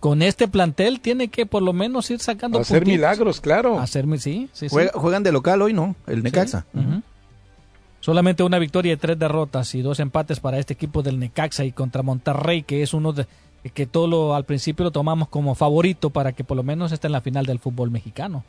con 0.00 0.20
este 0.20 0.48
plantel 0.48 1.00
tiene 1.00 1.28
que 1.28 1.46
por 1.46 1.62
lo 1.62 1.72
menos 1.72 2.10
ir 2.10 2.20
sacando 2.20 2.58
hacer 2.58 2.84
milagros, 2.84 3.40
claro. 3.40 3.78
Hacer, 3.78 4.04
sí, 4.18 4.50
sí, 4.52 4.66
Juegan 4.68 5.22
de 5.22 5.32
local 5.32 5.62
hoy, 5.62 5.72
¿no? 5.72 5.96
El 6.06 6.22
Necaxa. 6.22 6.66
Solamente 8.00 8.42
una 8.42 8.58
victoria 8.58 8.92
y 8.92 8.96
tres 8.98 9.18
derrotas 9.18 9.74
y 9.74 9.80
dos 9.80 10.00
empates 10.00 10.40
para 10.40 10.58
este 10.58 10.74
equipo 10.74 11.02
del 11.02 11.18
Necaxa 11.18 11.64
y 11.64 11.72
contra 11.72 12.02
Monterrey, 12.02 12.64
que 12.64 12.82
es 12.82 12.92
uno 12.92 13.14
de 13.14 13.26
que 13.72 13.86
todo 13.86 14.06
lo, 14.08 14.34
al 14.34 14.44
principio 14.44 14.84
lo 14.84 14.90
tomamos 14.90 15.28
como 15.28 15.54
favorito 15.54 16.10
para 16.10 16.32
que 16.32 16.44
por 16.44 16.58
lo 16.58 16.62
menos 16.62 16.92
esté 16.92 17.06
en 17.06 17.12
la 17.12 17.22
final 17.22 17.46
del 17.46 17.60
fútbol 17.60 17.90
mexicano. 17.90 18.44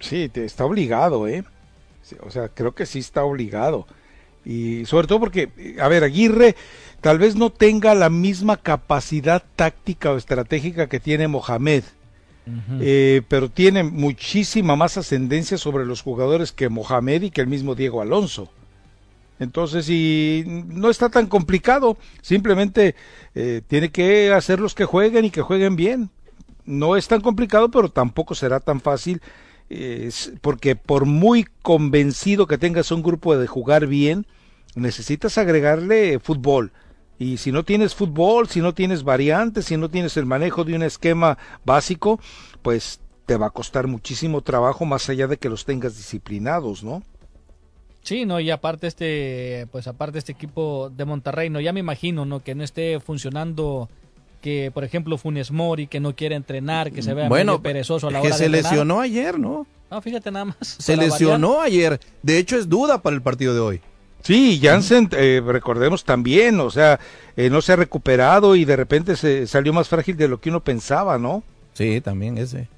Sí, 0.00 0.28
te 0.28 0.44
está 0.44 0.64
obligado, 0.64 1.28
¿eh? 1.28 1.44
o 2.22 2.30
sea, 2.30 2.48
creo 2.48 2.74
que 2.74 2.86
sí 2.86 2.98
está 2.98 3.24
obligado. 3.24 3.86
Y 4.44 4.86
sobre 4.86 5.06
todo 5.06 5.20
porque, 5.20 5.50
a 5.80 5.88
ver, 5.88 6.02
Aguirre 6.02 6.56
tal 7.00 7.18
vez 7.18 7.36
no 7.36 7.50
tenga 7.50 7.94
la 7.94 8.10
misma 8.10 8.56
capacidad 8.56 9.42
táctica 9.56 10.12
o 10.12 10.16
estratégica 10.16 10.88
que 10.88 11.00
tiene 11.00 11.28
Mohamed, 11.28 11.84
eh, 12.80 13.22
pero 13.28 13.48
tiene 13.48 13.84
muchísima 13.84 14.74
más 14.74 14.96
ascendencia 14.96 15.56
sobre 15.56 15.84
los 15.84 16.02
jugadores 16.02 16.52
que 16.52 16.68
Mohamed 16.68 17.22
y 17.22 17.30
que 17.30 17.42
el 17.42 17.46
mismo 17.46 17.74
Diego 17.74 18.00
Alonso. 18.00 18.50
Entonces, 19.38 19.88
y 19.88 20.44
no 20.46 20.90
está 20.90 21.08
tan 21.08 21.26
complicado, 21.26 21.96
simplemente 22.20 22.94
eh, 23.34 23.62
tiene 23.66 23.90
que 23.90 24.32
hacerlos 24.32 24.74
que 24.74 24.84
jueguen 24.84 25.26
y 25.26 25.30
que 25.30 25.42
jueguen 25.42 25.76
bien. 25.76 26.10
No 26.66 26.96
es 26.96 27.08
tan 27.08 27.20
complicado, 27.20 27.70
pero 27.70 27.90
tampoco 27.90 28.34
será 28.34 28.60
tan 28.60 28.80
fácil, 28.80 29.22
porque 30.40 30.76
por 30.76 31.06
muy 31.06 31.44
convencido 31.62 32.46
que 32.46 32.58
tengas 32.58 32.90
un 32.90 33.02
grupo 33.02 33.36
de 33.36 33.46
jugar 33.46 33.86
bien, 33.86 34.26
necesitas 34.74 35.38
agregarle 35.38 36.18
fútbol 36.18 36.72
y 37.20 37.36
si 37.36 37.52
no 37.52 37.64
tienes 37.66 37.94
fútbol, 37.94 38.48
si 38.48 38.62
no 38.62 38.72
tienes 38.72 39.04
variantes, 39.04 39.66
si 39.66 39.76
no 39.76 39.90
tienes 39.90 40.16
el 40.16 40.24
manejo 40.24 40.64
de 40.64 40.74
un 40.74 40.82
esquema 40.82 41.36
básico, 41.66 42.18
pues 42.62 43.00
te 43.26 43.36
va 43.36 43.48
a 43.48 43.50
costar 43.50 43.86
muchísimo 43.88 44.40
trabajo 44.40 44.86
más 44.86 45.06
allá 45.10 45.26
de 45.26 45.36
que 45.36 45.50
los 45.50 45.66
tengas 45.66 45.98
disciplinados, 45.98 46.82
¿no? 46.82 47.02
Sí, 48.02 48.24
no, 48.24 48.40
y 48.40 48.50
aparte 48.50 48.86
este, 48.86 49.66
pues 49.70 49.86
aparte 49.86 50.18
este 50.18 50.32
equipo 50.32 50.88
de 50.88 51.04
Monterrey, 51.04 51.50
no, 51.50 51.60
ya 51.60 51.74
me 51.74 51.80
imagino, 51.80 52.24
¿no? 52.24 52.42
Que 52.42 52.54
no 52.54 52.64
esté 52.64 52.98
funcionando, 53.00 53.90
que 54.40 54.70
por 54.72 54.84
ejemplo 54.84 55.18
Funes 55.18 55.50
Mori, 55.50 55.86
que 55.86 56.00
no 56.00 56.14
quiere 56.14 56.34
entrenar, 56.34 56.92
que 56.92 57.02
se 57.02 57.14
vea 57.14 57.28
bueno, 57.28 57.62
perezoso 57.62 58.08
a 58.08 58.10
la 58.10 58.20
que 58.20 58.28
hora 58.28 58.36
se 58.36 58.48
lesionó 58.48 59.00
ayer, 59.00 59.38
¿no? 59.38 59.66
No, 59.90 60.00
fíjate 60.00 60.30
nada 60.30 60.46
más. 60.46 60.56
Se 60.60 60.96
lesionó 60.96 61.60
ayer. 61.60 61.98
De 62.22 62.38
hecho, 62.38 62.56
es 62.56 62.68
duda 62.68 63.02
para 63.02 63.16
el 63.16 63.22
partido 63.22 63.54
de 63.54 63.60
hoy. 63.60 63.80
Sí, 64.22 64.60
Jansen, 64.62 65.08
eh, 65.12 65.42
recordemos 65.44 66.04
también, 66.04 66.60
o 66.60 66.70
sea, 66.70 67.00
eh, 67.36 67.48
no 67.48 67.62
se 67.62 67.72
ha 67.72 67.76
recuperado 67.76 68.54
y 68.54 68.64
de 68.64 68.76
repente 68.76 69.16
se 69.16 69.46
salió 69.46 69.72
más 69.72 69.88
frágil 69.88 70.16
de 70.16 70.28
lo 70.28 70.40
que 70.40 70.50
uno 70.50 70.60
pensaba, 70.60 71.18
¿no? 71.18 71.42
Sí, 71.72 72.00
también 72.00 72.36
ese. 72.36 72.68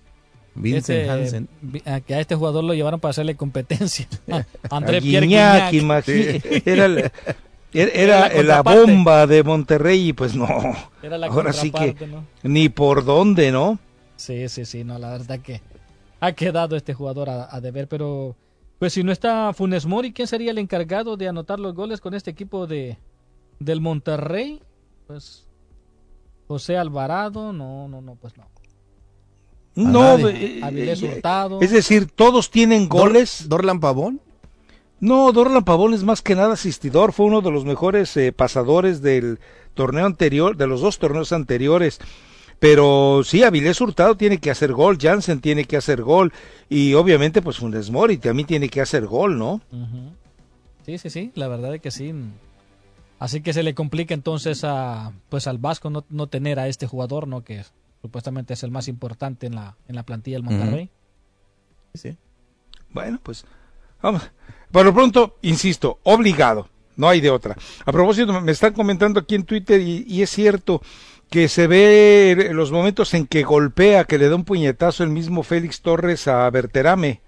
Vincent 0.55 1.09
Hansen. 1.09 1.49
Que 2.07 2.15
a 2.15 2.21
este 2.21 2.35
jugador 2.35 2.63
lo 2.65 2.75
llevaron 2.75 3.01
para 3.01 3.11
hacerle 3.11 3.35
competencia. 3.37 4.07
André 4.71 5.01
Pierre 5.01 5.35
Era, 6.65 6.89
la, 6.89 7.13
era, 7.73 8.43
la, 8.43 8.63
bomba 8.63 9.27
de 9.27 9.43
Monterrey 9.43 10.09
y 10.09 10.13
pues 10.13 10.35
no. 10.35 10.47
Ahora 11.29 11.53
sí 11.53 11.71
que 11.71 11.97
ni 12.43 12.69
por 12.69 13.05
dónde, 13.05 13.51
¿no? 13.51 13.79
Sí, 14.17 14.49
sí, 14.49 14.65
sí, 14.65 14.85
no, 14.85 14.99
la 14.99 15.11
verdad 15.11 15.41
que 15.41 15.61
ha 16.21 16.33
quedado 16.33 16.77
este 16.77 16.95
jugador 16.95 17.29
a, 17.31 17.55
a 17.55 17.61
deber, 17.61 17.89
pero 17.89 18.37
pues 18.79 18.93
si 18.93 19.03
no 19.03 19.13
está 19.13 19.53
Funes 19.53 19.87
Mori, 19.87 20.13
¿quién 20.13 20.29
sería 20.29 20.51
el 20.51 20.59
encargado 20.59 21.17
de 21.17 21.29
anotar 21.29 21.59
los 21.59 21.75
goles 21.75 22.01
con 22.01 22.15
este 22.15 22.31
equipo 22.31 22.67
de 22.67 22.99
del 23.59 23.81
Monterrey? 23.81 24.61
Pues 25.07 25.47
José 26.49 26.77
Alvarado, 26.77 27.53
no, 27.53 27.89
no, 27.89 28.01
no, 28.01 28.17
pues 28.17 28.37
no. 28.37 28.47
No, 29.75 30.19
eh, 30.29 30.61
eh, 30.63 30.97
Hurtado. 31.03 31.61
Es 31.61 31.71
decir, 31.71 32.11
todos 32.11 32.51
tienen 32.51 32.89
goles. 32.89 33.49
¿Dorlan 33.49 33.81
Pavón? 33.81 34.21
No, 35.03 35.33
Dorlan 35.33 35.65
Pavón 35.65 35.95
es 35.95 36.05
más 36.05 36.23
que 36.23 36.37
nada 36.37 36.53
asistidor, 36.53 37.13
fue 37.13 37.27
uno 37.27 37.41
de 37.41 37.51
los 37.51 37.65
mejores 37.65 38.17
eh, 38.17 38.31
pasadores 38.31 39.03
del 39.03 39.41
torneo 39.75 40.07
anterior, 40.07 40.57
de 40.57 40.69
los 40.69 40.81
dos 40.81 41.01
torneos 41.01 41.33
anteriores. 41.33 41.99
Pero 42.61 43.23
sí, 43.25 43.43
Avilés 43.43 43.81
Hurtado 43.81 44.17
tiene 44.17 44.39
que 44.39 44.53
hacer 44.53 44.73
gol, 44.73 44.99
Jansen 45.01 45.41
tiene 45.41 45.65
que 45.65 45.77
hacer 45.77 46.03
gol 46.03 46.33
y 46.69 46.95
obviamente 46.95 47.43
pues 47.43 47.57
Funes 47.57 47.91
Mori 47.91 48.17
también 48.17 48.47
tiene 48.47 48.69
que 48.69 48.81
hacer 48.81 49.07
gol, 49.07 49.37
¿no? 49.37 49.61
Sí, 50.87 50.99
sí, 50.99 51.11
sí, 51.11 51.33
la 51.35 51.49
verdad 51.49 51.75
es 51.75 51.81
que 51.81 51.91
sí. 51.91 52.15
Así 53.19 53.43
que 53.43 53.53
se 53.53 53.65
le 53.65 53.75
complica 53.75 54.15
entonces 54.15 54.63
a 54.63 55.11
pues 55.29 55.49
al 55.49 55.59
Vasco 55.59 55.91
no, 55.91 56.05
no 56.11 56.29
tener 56.29 56.61
a 56.61 56.69
este 56.69 56.87
jugador, 56.87 57.27
¿no? 57.27 57.43
Que 57.43 57.65
supuestamente 58.03 58.55
es 58.55 58.63
el 58.63 58.71
más 58.71 58.87
importante 58.87 59.49
en 59.49 59.57
la, 59.57 59.77
en 59.89 59.97
la 59.97 60.05
plantilla 60.05 60.37
del 60.37 60.45
Monterrey. 60.45 60.91
Sí. 61.93 62.17
Bueno, 62.91 63.19
pues 63.21 63.45
vamos. 64.03 64.31
Por 64.71 64.85
lo 64.85 64.95
pronto, 64.95 65.37
insisto, 65.43 65.99
obligado. 66.03 66.69
no 66.97 67.09
hay 67.09 67.21
de 67.21 67.31
otra. 67.31 67.57
A 67.85 67.93
propósito, 67.93 68.41
me 68.41 68.53
están 68.53 68.73
comentando 68.73 69.21
aquí 69.21 69.35
en 69.35 69.45
Twitter 69.45 69.81
y, 69.81 70.05
y 70.07 70.23
es 70.23 70.31
cierto 70.31 70.83
que 71.31 71.49
se 71.49 71.67
ve 71.67 72.51
los 72.53 72.71
momentos 72.71 73.15
en 73.15 73.27
que 73.27 73.43
golpea, 73.43 74.05
que 74.05 74.19
le 74.19 74.29
da 74.29 74.37
un 74.37 74.45
puñetazo 74.45 75.03
el 75.03 75.09
mismo 75.09 75.43
Félix 75.43 75.81
Torres 75.81 76.29
a 76.29 76.49
Berterame. 76.51 77.23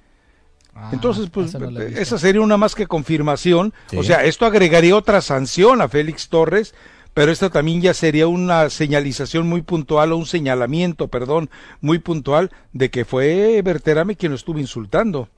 Entonces, 0.93 1.31
pues 1.31 1.55
esa 1.55 2.15
no 2.17 2.19
sería 2.19 2.41
una 2.41 2.57
más 2.57 2.75
que 2.75 2.87
confirmación. 2.87 3.73
Sí. 3.89 3.97
O 3.97 4.03
sea, 4.03 4.25
esto 4.25 4.45
agregaría 4.45 4.97
otra 4.97 5.21
sanción 5.21 5.81
a 5.81 5.89
Félix 5.89 6.29
Torres, 6.29 6.75
pero 7.15 7.33
esto 7.33 7.49
también 7.51 7.81
ya 7.81 7.95
sería 7.95 8.27
una 8.27 8.69
señalización 8.69 9.49
muy 9.49 9.63
puntual 9.63 10.13
o 10.13 10.17
un 10.17 10.27
señalamiento, 10.27 11.09
perdón, 11.09 11.49
muy 11.81 11.99
puntual 11.99 12.51
de 12.73 12.91
que 12.91 13.05
fue 13.05 13.63
Berterame 13.63 14.17
quien 14.17 14.33
lo 14.33 14.37
estuvo 14.37 14.59
insultando. 14.59 15.29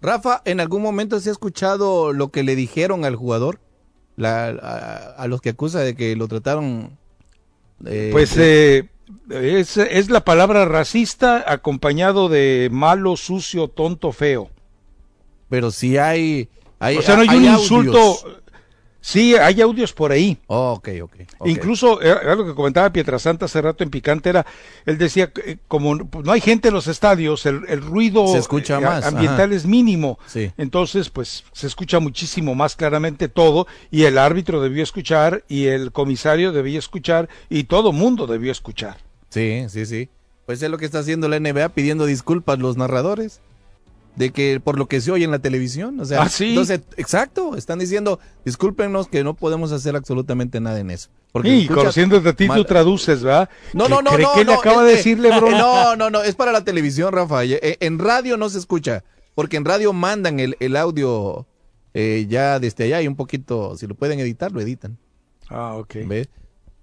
Rafa, 0.00 0.42
¿en 0.44 0.60
algún 0.60 0.82
momento 0.82 1.18
se 1.20 1.30
ha 1.30 1.32
escuchado 1.32 2.12
lo 2.12 2.28
que 2.28 2.42
le 2.42 2.56
dijeron 2.56 3.04
al 3.04 3.16
jugador? 3.16 3.60
La- 4.16 4.48
a, 4.48 5.22
a 5.22 5.26
los 5.28 5.40
que 5.40 5.50
acusa 5.50 5.80
de 5.80 5.94
que 5.94 6.14
lo 6.16 6.28
trataron... 6.28 6.96
eh, 7.86 8.10
Pues 8.12 8.36
eh, 8.36 8.88
es, 9.30 9.76
es 9.76 10.10
la 10.10 10.24
palabra 10.24 10.64
racista 10.66 11.44
acompañado 11.50 12.28
de 12.28 12.68
malo, 12.70 13.16
sucio, 13.16 13.68
tonto, 13.68 14.12
feo. 14.12 14.50
Pero 15.48 15.70
sí 15.70 15.96
hay... 15.98 16.48
hay 16.78 16.98
o 16.98 17.02
sea, 17.02 17.16
no 17.16 17.22
hay, 17.22 17.28
un 17.28 17.34
audios. 17.48 17.62
insulto. 17.62 18.16
Sí, 19.06 19.36
hay 19.36 19.60
audios 19.60 19.92
por 19.92 20.12
ahí. 20.12 20.38
Oh, 20.46 20.72
ok, 20.78 20.88
ok. 21.02 21.14
ok. 21.36 21.46
Incluso, 21.46 22.00
eh, 22.00 22.08
era 22.08 22.34
lo 22.34 22.46
que 22.46 22.54
comentaba 22.54 22.90
Pietrasanta 22.90 23.44
hace 23.44 23.60
rato 23.60 23.84
en 23.84 23.90
Picante, 23.90 24.30
era, 24.30 24.46
él 24.86 24.96
decía, 24.96 25.30
eh, 25.44 25.58
como 25.68 25.94
no 25.94 26.06
pues, 26.06 26.24
no 26.24 26.32
hay 26.32 26.40
gente 26.40 26.68
en 26.68 26.74
los 26.74 26.86
estadios, 26.86 27.44
el, 27.44 27.64
el 27.68 27.82
ruido 27.82 28.26
Se 28.28 28.38
escucha 28.38 28.78
eh, 28.78 28.80
más, 28.80 29.04
ambiental 29.04 29.50
ajá. 29.50 29.56
es 29.56 29.66
mínimo. 29.66 30.18
Sí. 30.26 30.50
Entonces, 30.56 31.10
pues 31.10 31.44
se 31.52 31.66
escucha 31.66 32.00
muchísimo 32.00 32.54
más 32.54 32.76
claramente 32.76 33.28
todo 33.28 33.66
y 33.90 34.04
el 34.04 34.16
árbitro 34.16 34.62
debió 34.62 34.82
escuchar 34.82 35.44
y 35.48 35.66
el 35.66 35.92
comisario 35.92 36.52
debía 36.52 36.78
escuchar 36.78 37.28
y 37.50 37.64
todo 37.64 37.92
mundo 37.92 38.26
debió 38.26 38.50
escuchar. 38.50 38.96
Sí, 39.28 39.66
sí, 39.68 39.84
sí. 39.84 40.08
Pues 40.46 40.62
es 40.62 40.70
lo 40.70 40.78
que 40.78 40.86
está 40.86 41.00
haciendo 41.00 41.28
la 41.28 41.38
NBA 41.38 41.68
pidiendo 41.74 42.06
disculpas 42.06 42.58
los 42.58 42.78
narradores 42.78 43.42
de 44.16 44.30
que 44.30 44.60
por 44.62 44.78
lo 44.78 44.86
que 44.86 45.00
se 45.00 45.10
oye 45.10 45.24
en 45.24 45.30
la 45.32 45.40
televisión, 45.40 45.98
o 45.98 46.04
sea, 46.04 46.22
Ah, 46.22 46.28
sí. 46.28 46.50
entonces, 46.50 46.80
exacto, 46.96 47.56
están 47.56 47.78
diciendo, 47.80 48.20
discúlpenos 48.44 49.08
que 49.08 49.24
no 49.24 49.34
podemos 49.34 49.72
hacer 49.72 49.96
absolutamente 49.96 50.60
nada 50.60 50.78
en 50.78 50.90
eso. 50.90 51.10
Porque 51.32 51.48
y 51.48 51.62
escuchas 51.62 51.76
conociéndote 51.78 52.28
a 52.28 52.32
ti, 52.32 52.46
tú 52.46 52.52
mal- 52.52 52.66
traduces, 52.66 53.22
¿verdad? 53.24 53.48
No, 53.72 53.84
¿Qué 53.84 53.90
no, 53.90 54.02
no, 54.02 54.10
cree 54.12 54.22
no. 54.26 54.32
que 54.34 54.38
le 54.40 54.44
no, 54.44 54.52
acaba 54.60 54.82
es 54.82 54.86
de 54.86 54.90
que- 54.92 54.96
decir 54.98 55.18
Lebron? 55.18 55.50
No, 55.52 55.96
no, 55.96 56.10
no, 56.10 56.22
es 56.22 56.34
para 56.36 56.52
la 56.52 56.62
televisión, 56.64 57.12
Rafa. 57.12 57.44
Eh, 57.44 57.76
En 57.80 57.98
radio 57.98 58.36
no 58.36 58.48
se 58.48 58.58
escucha, 58.58 59.02
porque 59.34 59.56
en 59.56 59.64
radio 59.64 59.92
mandan 59.92 60.38
el, 60.38 60.56
el 60.60 60.76
audio 60.76 61.46
eh, 61.92 62.26
ya 62.28 62.60
desde 62.60 62.84
allá 62.84 63.02
y 63.02 63.08
un 63.08 63.16
poquito, 63.16 63.76
si 63.76 63.86
lo 63.88 63.96
pueden 63.96 64.20
editar, 64.20 64.52
lo 64.52 64.60
editan. 64.60 64.96
Ah, 65.48 65.74
ok. 65.74 65.94
¿Ves? 66.06 66.28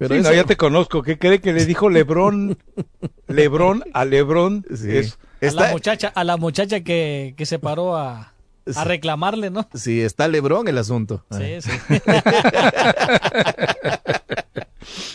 Pero 0.01 0.15
Sí, 0.15 0.21
no, 0.23 0.33
ya 0.33 0.45
te 0.45 0.57
conozco. 0.57 1.03
¿Qué 1.03 1.19
cree 1.19 1.41
que 1.41 1.53
le 1.53 1.63
dijo 1.63 1.87
Lebrón? 1.87 2.57
Lebrón 3.27 3.83
a 3.93 4.03
Lebrón. 4.03 4.65
Sí. 4.75 4.97
Es, 4.97 5.19
A 5.43 5.51
la 5.51 5.71
muchacha, 5.71 6.07
a 6.07 6.23
la 6.23 6.37
muchacha 6.37 6.79
que, 6.81 7.35
que 7.37 7.45
se 7.45 7.59
paró 7.59 7.95
a, 7.95 8.33
a 8.75 8.83
reclamarle, 8.83 9.51
¿no? 9.51 9.69
Sí, 9.75 10.01
está 10.01 10.27
Lebrón 10.27 10.67
el 10.67 10.79
asunto. 10.79 11.23
Sí, 11.29 11.61
sí. 11.61 11.69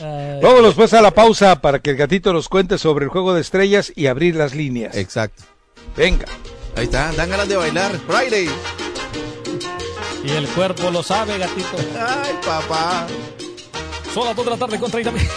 Vámonos 0.41 0.75
pues 0.75 0.95
a 0.95 1.03
la 1.03 1.11
pausa 1.11 1.61
para 1.61 1.81
que 1.81 1.91
el 1.91 1.97
gatito 1.97 2.33
nos 2.33 2.49
cuente 2.49 2.79
sobre 2.79 3.07
el 3.07 3.11
juego 3.11 3.35
de 3.35 3.41
estrellas 3.41 3.93
y 3.97 4.07
abrir 4.07 4.37
las 4.37 4.55
líneas. 4.55 4.97
Exacto. 4.97 5.43
Venga. 5.97 6.27
Ahí 6.77 6.85
está, 6.85 7.11
dan 7.15 7.29
ganas 7.29 7.49
de 7.49 7.57
bailar. 7.57 7.91
Friday. 8.07 8.49
y 10.25 10.31
el 10.31 10.47
cuerpo 10.47 10.93
lo 10.93 11.03
sabe, 11.03 11.39
gatito. 11.39 11.77
Ay, 11.99 12.35
papá. 12.47 13.09
A 14.19 14.35
toda 14.35 14.53
la 14.53 14.57
tarde 14.57 14.81
con 14.81 14.91
30 14.91 15.13
mil. 15.13 15.29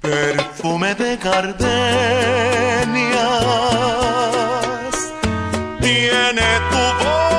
perfume 0.00 0.94
de 0.96 1.16
gardenias 1.18 1.62
tiene 5.80 6.42
tu 6.70 7.04
boca 7.04 7.31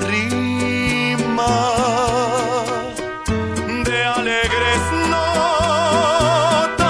rima 0.00 1.60
de 3.84 4.04
alegres 4.04 4.80
notas 5.08 6.80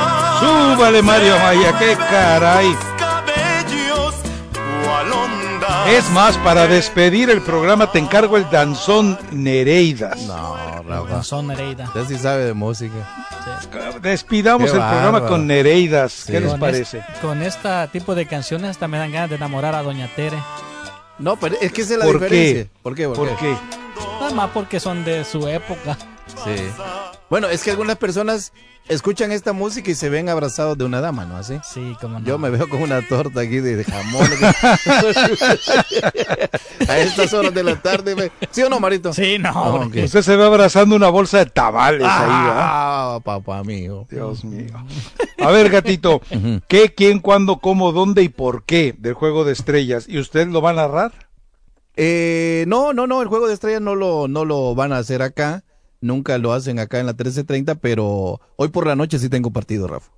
Súbale, 0.40 1.02
Mario 1.02 1.38
Maya, 1.38 1.78
qué 1.78 1.96
caray. 1.96 2.74
Es 5.88 6.08
más, 6.10 6.36
para 6.38 6.68
despedir 6.68 7.30
el 7.30 7.42
programa 7.42 7.90
te 7.90 7.98
encargo 7.98 8.36
el 8.36 8.48
danzón 8.48 9.18
Nereidas. 9.32 10.20
No, 10.20 10.56
Rafa. 10.86 11.22
Son 11.24 11.48
Nereida. 11.48 11.84
Usted 11.86 12.04
sí 12.06 12.16
sabe 12.18 12.44
de 12.44 12.54
música. 12.54 12.94
Despidamos 14.00 14.70
Qué 14.70 14.76
el 14.76 14.82
programa 14.82 15.26
con 15.26 15.46
Nereidas. 15.48 16.12
Sí. 16.12 16.32
¿Qué 16.32 16.40
les 16.40 16.50
Con 16.52 16.60
parece? 16.60 16.98
es- 16.98 17.18
con 17.20 17.42
este 17.42 17.88
tipo 17.92 18.14
de 18.14 18.26
canciones 18.26 18.70
hasta 18.70 18.86
me 18.86 18.98
dan 18.98 19.10
ganas 19.10 19.30
de 19.30 19.36
enamorar 19.36 19.74
a 19.74 19.82
Doña 19.82 20.08
Tere. 20.14 20.38
No, 21.20 21.36
pero 21.38 21.56
es 21.60 21.70
que 21.72 21.82
esa 21.82 21.92
es 21.94 21.98
la 22.00 22.04
¿Por 22.06 22.14
diferencia. 22.20 22.64
qué? 22.64 22.70
¿Por 22.82 22.94
qué? 22.94 23.08
¿Por 23.08 23.36
qué? 23.36 23.54
Nada 24.20 24.30
más 24.34 24.50
porque 24.50 24.80
son 24.80 25.04
de 25.04 25.24
su 25.24 25.46
época. 25.46 25.96
Sí. 26.44 26.56
Bueno, 27.30 27.48
es 27.48 27.62
que 27.62 27.70
algunas 27.70 27.96
personas 27.96 28.52
escuchan 28.88 29.30
esta 29.30 29.52
música 29.52 29.88
y 29.88 29.94
se 29.94 30.08
ven 30.08 30.28
abrazados 30.28 30.76
de 30.76 30.84
una 30.84 31.00
dama, 31.00 31.24
¿no? 31.24 31.36
Así. 31.36 31.60
Sí, 31.62 31.96
como 32.00 32.18
no. 32.18 32.26
Yo 32.26 32.38
me 32.38 32.50
veo 32.50 32.68
con 32.68 32.82
una 32.82 33.06
torta 33.06 33.42
aquí 33.42 33.60
de, 33.60 33.84
jamón. 33.84 34.26
a 36.88 36.98
estas 36.98 37.32
horas 37.32 37.54
de 37.54 37.62
la 37.62 37.80
tarde. 37.80 38.16
me- 38.16 38.32
¿Sí 38.50 38.62
o 38.62 38.68
no, 38.68 38.80
Marito? 38.80 39.12
Sí, 39.12 39.38
no. 39.38 39.50
Ah. 39.54 39.86
Usted 39.86 40.22
se 40.22 40.34
ve 40.34 40.44
abrazando 40.44 40.96
una 40.96 41.08
bolsa 41.08 41.38
de 41.38 41.46
tamales 41.46 42.02
ahí, 42.02 42.28
¿verdad? 42.28 42.56
Ah, 42.56 43.20
papá 43.22 43.62
mío. 43.62 44.08
Dios 44.10 44.44
mío. 44.44 44.74
A 45.38 45.50
ver, 45.52 45.70
gatito, 45.70 46.20
¿qué, 46.68 46.92
quién, 46.94 47.20
cuándo, 47.20 47.60
cómo, 47.60 47.92
dónde 47.92 48.24
y 48.24 48.28
por 48.28 48.64
qué 48.64 48.92
del 48.98 49.14
juego 49.14 49.44
de 49.44 49.52
estrellas? 49.52 50.06
¿Y 50.08 50.18
usted 50.18 50.48
lo 50.48 50.62
va 50.62 50.70
a 50.70 50.74
narrar? 50.74 51.12
Eh, 51.96 52.64
no, 52.66 52.92
no, 52.92 53.06
no, 53.06 53.22
el 53.22 53.28
juego 53.28 53.46
de 53.46 53.54
estrellas 53.54 53.82
no 53.82 53.94
lo, 53.94 54.26
no 54.26 54.44
lo 54.44 54.74
van 54.74 54.92
a 54.92 54.98
hacer 54.98 55.22
acá. 55.22 55.62
Nunca 56.00 56.38
lo 56.38 56.52
hacen 56.52 56.78
acá 56.78 56.98
en 57.00 57.06
la 57.06 57.12
1330, 57.12 57.74
pero 57.76 58.40
hoy 58.56 58.68
por 58.68 58.86
la 58.86 58.96
noche 58.96 59.18
sí 59.18 59.28
tengo 59.28 59.50
partido, 59.50 59.86
Rafa. 59.86 60.10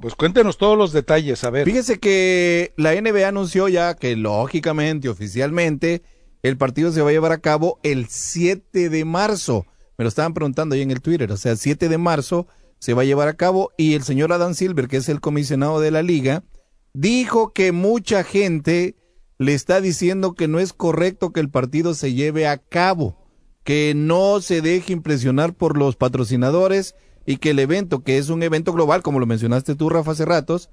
Pues 0.00 0.14
cuéntenos 0.14 0.56
todos 0.56 0.76
los 0.76 0.92
detalles, 0.92 1.44
a 1.44 1.50
ver. 1.50 1.66
Fíjese 1.66 1.98
que 1.98 2.72
la 2.76 2.94
NBA 2.94 3.28
anunció 3.28 3.68
ya 3.68 3.94
que 3.94 4.16
lógicamente, 4.16 5.08
oficialmente, 5.08 6.02
el 6.42 6.56
partido 6.56 6.92
se 6.92 7.02
va 7.02 7.10
a 7.10 7.12
llevar 7.12 7.32
a 7.32 7.38
cabo 7.38 7.78
el 7.82 8.06
7 8.08 8.88
de 8.88 9.04
marzo. 9.04 9.66
Me 9.98 10.04
lo 10.04 10.08
estaban 10.08 10.34
preguntando 10.34 10.74
ahí 10.74 10.82
en 10.82 10.90
el 10.90 11.02
Twitter. 11.02 11.30
O 11.32 11.36
sea, 11.36 11.52
el 11.52 11.58
7 11.58 11.88
de 11.88 11.98
marzo 11.98 12.46
se 12.78 12.94
va 12.94 13.02
a 13.02 13.06
llevar 13.06 13.28
a 13.28 13.36
cabo 13.36 13.72
y 13.76 13.94
el 13.94 14.02
señor 14.02 14.32
Adam 14.32 14.54
Silver, 14.54 14.88
que 14.88 14.98
es 14.98 15.08
el 15.08 15.20
comisionado 15.20 15.80
de 15.80 15.90
la 15.90 16.02
liga, 16.02 16.44
dijo 16.92 17.52
que 17.52 17.72
mucha 17.72 18.24
gente 18.24 18.96
le 19.38 19.54
está 19.54 19.80
diciendo 19.80 20.34
que 20.34 20.48
no 20.48 20.58
es 20.58 20.72
correcto 20.72 21.32
que 21.32 21.40
el 21.40 21.50
partido 21.50 21.94
se 21.94 22.14
lleve 22.14 22.46
a 22.46 22.58
cabo, 22.58 23.25
que 23.66 23.94
no 23.96 24.40
se 24.40 24.62
deje 24.62 24.92
impresionar 24.92 25.52
por 25.52 25.76
los 25.76 25.96
patrocinadores 25.96 26.94
y 27.26 27.38
que 27.38 27.50
el 27.50 27.58
evento, 27.58 28.04
que 28.04 28.16
es 28.16 28.28
un 28.28 28.44
evento 28.44 28.72
global, 28.72 29.02
como 29.02 29.18
lo 29.18 29.26
mencionaste 29.26 29.74
tú, 29.74 29.88
Rafa, 29.88 30.12
hace 30.12 30.24
ratos, 30.24 30.70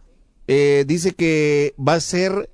eh, 0.47 0.85
dice 0.87 1.15
que 1.15 1.73
va 1.75 1.95
a 1.95 1.99
ser 1.99 2.51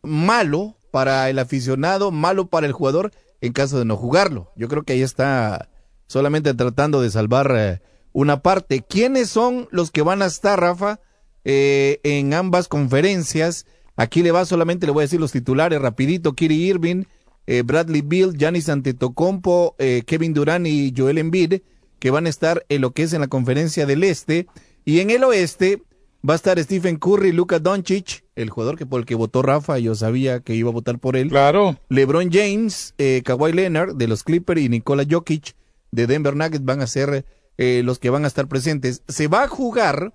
malo 0.00 0.76
para 0.92 1.28
el 1.28 1.40
aficionado, 1.40 2.12
malo 2.12 2.46
para 2.46 2.68
el 2.68 2.72
jugador 2.72 3.10
en 3.40 3.52
caso 3.52 3.76
de 3.76 3.84
no 3.84 3.96
jugarlo. 3.96 4.52
Yo 4.54 4.68
creo 4.68 4.84
que 4.84 4.92
ahí 4.92 5.02
está 5.02 5.68
solamente 6.06 6.54
tratando 6.54 7.02
de 7.02 7.10
salvar 7.10 7.52
eh, 7.56 7.82
una 8.12 8.42
parte. 8.42 8.84
¿Quiénes 8.88 9.28
son 9.28 9.66
los 9.72 9.90
que 9.90 10.02
van 10.02 10.22
a 10.22 10.26
estar, 10.26 10.60
Rafa, 10.60 11.00
eh, 11.44 11.98
en 12.04 12.32
ambas 12.32 12.68
conferencias? 12.68 13.66
Aquí 13.96 14.22
le 14.22 14.30
va 14.30 14.44
solamente, 14.44 14.86
le 14.86 14.92
voy 14.92 15.02
a 15.02 15.06
decir 15.06 15.18
los 15.18 15.32
titulares 15.32 15.82
rapidito. 15.82 16.34
Kiri 16.34 16.62
Irving, 16.62 17.06
eh, 17.46 17.62
Bradley 17.62 18.02
Bill, 18.02 18.32
Giannis 18.36 18.68
Antetokounmpo, 18.68 19.76
eh, 19.78 20.02
Kevin 20.06 20.34
Durant 20.34 20.66
y 20.66 20.92
Joel 20.96 21.18
Embiid, 21.18 21.60
que 21.98 22.10
van 22.10 22.26
a 22.26 22.30
estar 22.30 22.64
en 22.68 22.80
lo 22.80 22.92
que 22.92 23.02
es 23.04 23.12
en 23.12 23.20
la 23.20 23.28
conferencia 23.28 23.86
del 23.86 24.04
Este. 24.04 24.46
Y 24.84 25.00
en 25.00 25.10
el 25.10 25.24
Oeste, 25.24 25.82
Va 26.26 26.32
a 26.32 26.36
estar 26.36 26.58
Stephen 26.58 26.96
Curry, 26.96 27.32
Luka 27.32 27.58
Doncic, 27.58 28.24
el 28.34 28.48
jugador 28.48 28.78
que 28.78 28.86
por 28.86 28.98
el 28.98 29.04
que 29.04 29.14
votó 29.14 29.42
Rafa, 29.42 29.78
yo 29.78 29.94
sabía 29.94 30.40
que 30.40 30.54
iba 30.54 30.70
a 30.70 30.72
votar 30.72 30.98
por 30.98 31.16
él. 31.18 31.28
Claro. 31.28 31.76
LeBron 31.90 32.30
James, 32.32 32.94
eh, 32.96 33.20
Kawhi 33.22 33.52
Leonard 33.52 33.96
de 33.96 34.08
los 34.08 34.22
Clippers 34.22 34.62
y 34.62 34.70
Nikola 34.70 35.04
Jokic 35.06 35.54
de 35.92 36.06
Denver 36.06 36.34
Nuggets 36.34 36.64
van 36.64 36.80
a 36.80 36.86
ser 36.86 37.26
eh, 37.58 37.82
los 37.84 37.98
que 37.98 38.08
van 38.08 38.24
a 38.24 38.28
estar 38.28 38.48
presentes. 38.48 39.02
Se 39.06 39.28
va 39.28 39.42
a 39.42 39.48
jugar, 39.48 40.14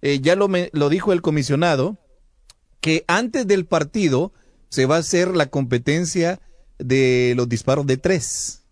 eh, 0.00 0.20
ya 0.22 0.34
lo, 0.34 0.48
me- 0.48 0.70
lo 0.72 0.88
dijo 0.88 1.12
el 1.12 1.20
comisionado, 1.20 1.98
que 2.80 3.04
antes 3.06 3.46
del 3.46 3.66
partido 3.66 4.32
se 4.70 4.86
va 4.86 4.96
a 4.96 5.00
hacer 5.00 5.36
la 5.36 5.50
competencia 5.50 6.40
de 6.80 7.34
los 7.36 7.48
disparos 7.48 7.86
de 7.86 7.96
tres. 7.96 8.62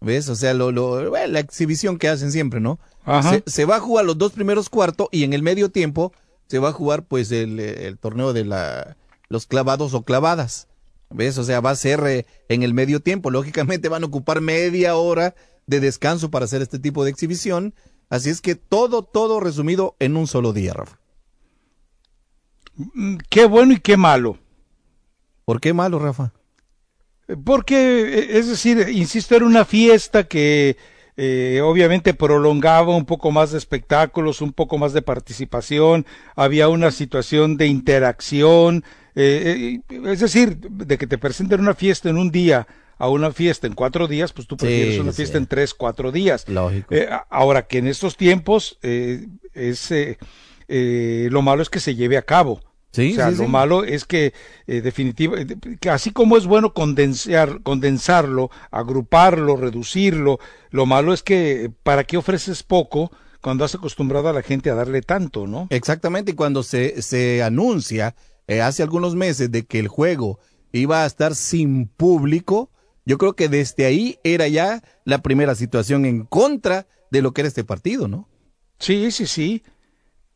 ¿Ves? 0.00 0.28
O 0.30 0.34
sea, 0.36 0.54
lo, 0.54 0.72
lo- 0.72 1.10
bueno, 1.10 1.26
la 1.32 1.40
exhibición 1.40 1.98
que 1.98 2.08
hacen 2.08 2.32
siempre, 2.32 2.58
¿no? 2.60 2.78
Ajá. 3.04 3.30
Se, 3.30 3.42
se 3.46 3.64
va 3.66 3.76
a 3.76 3.80
jugar 3.80 4.04
los 4.06 4.16
dos 4.16 4.32
primeros 4.32 4.70
cuartos 4.70 5.08
y 5.10 5.24
en 5.24 5.32
el 5.34 5.42
medio 5.42 5.70
tiempo 5.70 6.12
se 6.48 6.58
va 6.58 6.70
a 6.70 6.72
jugar 6.72 7.04
pues 7.04 7.30
el, 7.32 7.60
el 7.60 7.98
torneo 7.98 8.32
de 8.32 8.44
la 8.44 8.96
los 9.28 9.46
clavados 9.46 9.92
o 9.94 10.02
clavadas. 10.02 10.68
¿Ves? 11.10 11.36
O 11.38 11.44
sea, 11.44 11.60
va 11.60 11.70
a 11.70 11.76
ser 11.76 12.00
eh, 12.06 12.26
en 12.48 12.62
el 12.62 12.72
medio 12.72 13.00
tiempo. 13.00 13.30
Lógicamente 13.30 13.88
van 13.88 14.04
a 14.04 14.06
ocupar 14.06 14.40
media 14.40 14.94
hora 14.96 15.34
de 15.66 15.80
descanso 15.80 16.30
para 16.30 16.44
hacer 16.46 16.62
este 16.62 16.78
tipo 16.78 17.04
de 17.04 17.10
exhibición. 17.10 17.74
Así 18.08 18.30
es 18.30 18.40
que 18.40 18.54
todo, 18.54 19.02
todo 19.02 19.38
resumido 19.40 19.96
en 19.98 20.16
un 20.16 20.26
solo 20.26 20.52
día, 20.52 20.72
Rafa. 20.72 20.98
Mm, 22.76 23.16
Qué 23.28 23.44
bueno 23.44 23.72
y 23.74 23.80
qué 23.80 23.96
malo. 23.96 24.38
¿Por 25.44 25.60
qué 25.60 25.72
malo, 25.72 25.98
Rafa? 25.98 26.32
Porque, 27.44 27.76
eh, 27.76 28.38
es 28.38 28.48
decir, 28.48 28.86
insisto, 28.92 29.34
era 29.36 29.44
una 29.44 29.64
fiesta 29.64 30.24
que 30.24 30.76
eh, 31.16 31.60
obviamente 31.62 32.14
prolongaba 32.14 32.96
un 32.96 33.04
poco 33.04 33.30
más 33.30 33.52
de 33.52 33.58
espectáculos, 33.58 34.40
un 34.40 34.52
poco 34.52 34.78
más 34.78 34.92
de 34.92 35.02
participación, 35.02 36.06
había 36.34 36.68
una 36.68 36.90
situación 36.90 37.56
de 37.58 37.66
interacción, 37.66 38.84
eh, 39.14 39.80
eh, 39.90 40.00
es 40.06 40.20
decir, 40.20 40.56
de 40.58 40.96
que 40.96 41.06
te 41.06 41.18
presenten 41.18 41.60
una 41.60 41.74
fiesta 41.74 42.08
en 42.08 42.16
un 42.16 42.30
día 42.30 42.66
a 42.96 43.08
una 43.08 43.32
fiesta 43.32 43.66
en 43.66 43.74
cuatro 43.74 44.08
días, 44.08 44.32
pues 44.32 44.46
tú 44.46 44.56
prefieres 44.56 44.94
Sí, 44.94 45.00
una 45.00 45.12
sí. 45.12 45.16
fiesta 45.16 45.38
en 45.38 45.46
tres, 45.46 45.74
cuatro 45.74 46.12
días. 46.12 46.48
Lógico. 46.48 46.94
Eh, 46.94 47.08
ahora 47.28 47.66
que 47.66 47.78
en 47.78 47.86
estos 47.86 48.16
tiempos 48.16 48.78
eh, 48.82 49.26
es 49.52 49.92
lo 50.68 51.42
malo 51.42 51.62
es 51.62 51.68
que 51.68 51.80
se 51.80 51.94
lleve 51.94 52.16
a 52.16 52.22
cabo. 52.22 52.60
Sí, 52.92 53.12
o 53.12 53.14
sea, 53.14 53.30
sí, 53.30 53.36
lo 53.36 53.44
sí. 53.44 53.50
malo 53.50 53.84
es 53.84 54.04
que 54.04 54.32
eh, 54.66 54.80
definitivo, 54.80 55.36
eh, 55.36 55.46
que 55.80 55.90
así 55.90 56.10
como 56.10 56.36
es 56.36 56.46
bueno 56.46 56.74
condensar, 56.74 57.62
condensarlo, 57.62 58.50
agruparlo, 58.70 59.56
reducirlo, 59.56 60.40
lo 60.70 60.86
malo 60.86 61.12
es 61.12 61.22
que 61.22 61.70
para 61.84 62.04
qué 62.04 62.16
ofreces 62.16 62.62
poco 62.64 63.12
cuando 63.40 63.64
has 63.64 63.74
acostumbrado 63.74 64.28
a 64.28 64.32
la 64.32 64.42
gente 64.42 64.70
a 64.70 64.74
darle 64.74 65.02
tanto, 65.02 65.46
¿no? 65.46 65.68
Exactamente, 65.70 66.32
y 66.32 66.34
cuando 66.34 66.62
se, 66.62 67.00
se 67.00 67.42
anuncia 67.42 68.16
eh, 68.48 68.60
hace 68.60 68.82
algunos 68.82 69.14
meses 69.14 69.52
de 69.52 69.64
que 69.64 69.78
el 69.78 69.88
juego 69.88 70.40
iba 70.72 71.04
a 71.04 71.06
estar 71.06 71.34
sin 71.36 71.86
público, 71.86 72.70
yo 73.06 73.18
creo 73.18 73.34
que 73.34 73.48
desde 73.48 73.86
ahí 73.86 74.18
era 74.24 74.48
ya 74.48 74.82
la 75.04 75.22
primera 75.22 75.54
situación 75.54 76.04
en 76.04 76.24
contra 76.24 76.86
de 77.10 77.22
lo 77.22 77.32
que 77.32 77.42
era 77.42 77.48
este 77.48 77.64
partido, 77.64 78.08
¿no? 78.08 78.28
Sí, 78.78 79.10
sí, 79.10 79.26
sí, 79.26 79.62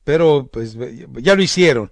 pero 0.04 0.48
pues 0.52 0.76
ya 1.20 1.34
lo 1.34 1.42
hicieron. 1.42 1.90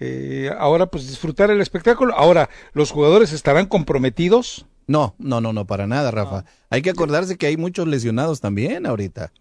Eh, 0.00 0.50
ahora 0.58 0.86
pues 0.86 1.08
disfrutar 1.08 1.50
el 1.50 1.60
espectáculo. 1.60 2.14
Ahora, 2.16 2.48
¿los 2.72 2.90
jugadores 2.90 3.32
estarán 3.32 3.66
comprometidos? 3.66 4.66
No, 4.86 5.14
no, 5.18 5.40
no, 5.40 5.52
no, 5.52 5.66
para 5.66 5.86
nada, 5.86 6.10
Rafa. 6.10 6.44
Hay 6.70 6.82
que 6.82 6.90
acordarse 6.90 7.36
que 7.36 7.46
hay 7.46 7.56
muchos 7.56 7.86
lesionados 7.86 8.40
también 8.40 8.86
ahorita. 8.86 9.32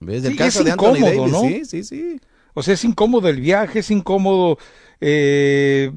¿Ves? 0.00 0.22
Sí, 0.22 0.36
caso 0.36 0.60
es 0.60 0.64
de 0.66 0.70
incómodo, 0.72 1.06
Davis, 1.06 1.32
¿no? 1.32 1.40
sí, 1.40 1.64
sí, 1.64 1.84
sí. 1.84 2.20
O 2.52 2.62
sea, 2.62 2.74
es 2.74 2.84
incómodo 2.84 3.28
el 3.28 3.40
viaje, 3.40 3.80
es 3.80 3.90
incómodo 3.90 4.58
eh, 5.00 5.90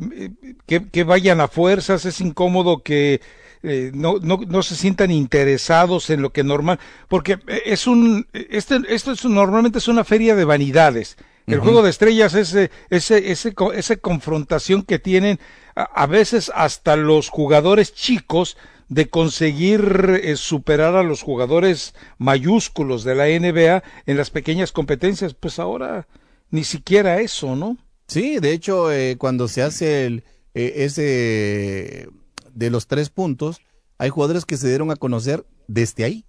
que, 0.66 0.90
que 0.90 1.04
vayan 1.04 1.40
a 1.40 1.48
fuerzas, 1.48 2.06
es 2.06 2.20
incómodo 2.20 2.82
que 2.82 3.22
eh, 3.64 3.92
no, 3.94 4.18
no, 4.22 4.40
no 4.48 4.64
se 4.64 4.76
sientan 4.76 5.12
interesados 5.12 6.10
en 6.10 6.22
lo 6.22 6.32
que 6.32 6.44
normal, 6.44 6.80
porque 7.08 7.38
es 7.66 7.86
un, 7.86 8.28
este, 8.34 8.80
esto 8.90 9.12
es 9.12 9.26
normalmente 9.26 9.80
es 9.80 9.88
una 9.88 10.04
feria 10.04 10.36
de 10.36 10.46
vanidades. 10.46 11.18
El 11.48 11.62
juego 11.62 11.82
de 11.82 11.90
estrellas 11.90 12.34
es 12.34 12.50
ese, 12.50 12.72
ese, 12.90 13.32
ese, 13.32 13.54
esa 13.74 13.96
confrontación 13.96 14.84
que 14.84 15.00
tienen 15.00 15.40
a, 15.76 15.84
a 15.84 16.06
veces 16.06 16.52
hasta 16.54 16.98
los 16.98 17.30
jugadores 17.30 17.94
chicos 17.94 18.58
de 18.90 19.10
conseguir 19.10 20.20
eh, 20.24 20.36
superar 20.36 20.96
a 20.96 21.04
los 21.04 21.22
jugadores 21.22 21.94
mayúsculos 22.18 23.04
de 23.04 23.16
la 23.16 23.26
NBA 23.28 23.84
en 24.06 24.18
las 24.18 24.30
pequeñas 24.30 24.72
competencias. 24.72 25.34
Pues 25.34 25.60
ahora 25.60 26.08
ni 26.50 26.64
siquiera 26.64 27.20
eso, 27.20 27.56
¿no? 27.56 27.78
Sí, 28.08 28.40
de 28.40 28.54
hecho, 28.54 28.92
eh, 28.92 29.18
cuando 29.18 29.48
se 29.48 29.62
hace 29.62 30.06
el, 30.06 30.24
eh, 30.54 30.74
ese 30.78 32.10
de 32.54 32.70
los 32.70 32.88
tres 32.88 33.10
puntos, 33.10 33.60
hay 33.98 34.10
jugadores 34.10 34.46
que 34.46 34.58
se 34.58 34.68
dieron 34.68 34.92
a 34.92 34.96
conocer 34.96 35.46
desde 35.68 36.06
ahí. 36.06 36.26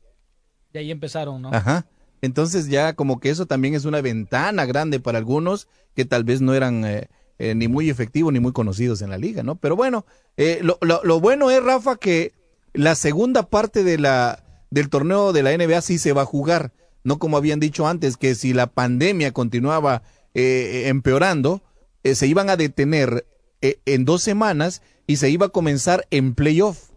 Y 0.73 0.79
ahí 0.79 0.91
empezaron, 0.91 1.41
¿no? 1.43 1.51
Ajá. 1.53 1.87
Entonces 2.23 2.69
ya 2.69 2.95
como 2.95 3.21
que 3.21 3.31
eso 3.31 3.47
también 3.47 3.75
es 3.75 3.85
una 3.85 4.01
ventana 4.01 4.67
grande 4.67 5.01
para 5.01 5.19
algunos 5.19 5.69
que 5.95 6.05
tal 6.05 6.25
vez 6.25 6.41
no 6.41 6.55
eran 6.55 6.85
eh, 6.85 7.09
eh, 7.39 7.55
ni 7.55 7.69
muy 7.69 7.89
efectivos 7.89 8.33
ni 8.33 8.41
muy 8.41 8.53
conocidos 8.53 9.01
en 9.01 9.11
la 9.11 9.19
liga, 9.19 9.45
¿no? 9.45 9.55
Pero 9.57 9.77
bueno, 9.77 10.05
eh, 10.37 10.61
lo, 10.63 11.21
bueno 11.21 11.51
es, 11.51 11.63
Rafa, 11.63 11.97
que 11.97 12.33
la 12.73 12.97
segunda 12.97 13.49
parte 13.49 13.85
de 13.85 13.99
la, 13.99 14.43
del 14.71 14.89
torneo 14.89 15.33
de 15.33 15.45
la 15.45 15.57
NBA 15.57 15.81
sí 15.83 15.99
se 15.99 16.13
va 16.13 16.23
a 16.23 16.27
jugar, 16.27 16.73
no 17.05 17.19
como 17.19 17.37
habían 17.37 17.61
dicho 17.61 17.87
antes, 17.87 18.17
que 18.17 18.35
si 18.35 18.53
la 18.53 18.67
pandemia 18.67 19.33
continuaba 19.33 20.03
eh, 20.35 20.85
empeorando, 20.87 21.63
eh, 22.03 22.17
se 22.17 22.27
iban 22.27 22.51
a 22.51 22.57
detener 22.57 23.25
en 23.61 24.05
dos 24.05 24.23
semanas 24.23 24.83
y 25.09 25.17
se 25.17 25.31
iba 25.31 25.47
a 25.47 25.51
comenzar 25.51 26.07
en 26.11 26.35
playoff. 26.35 26.91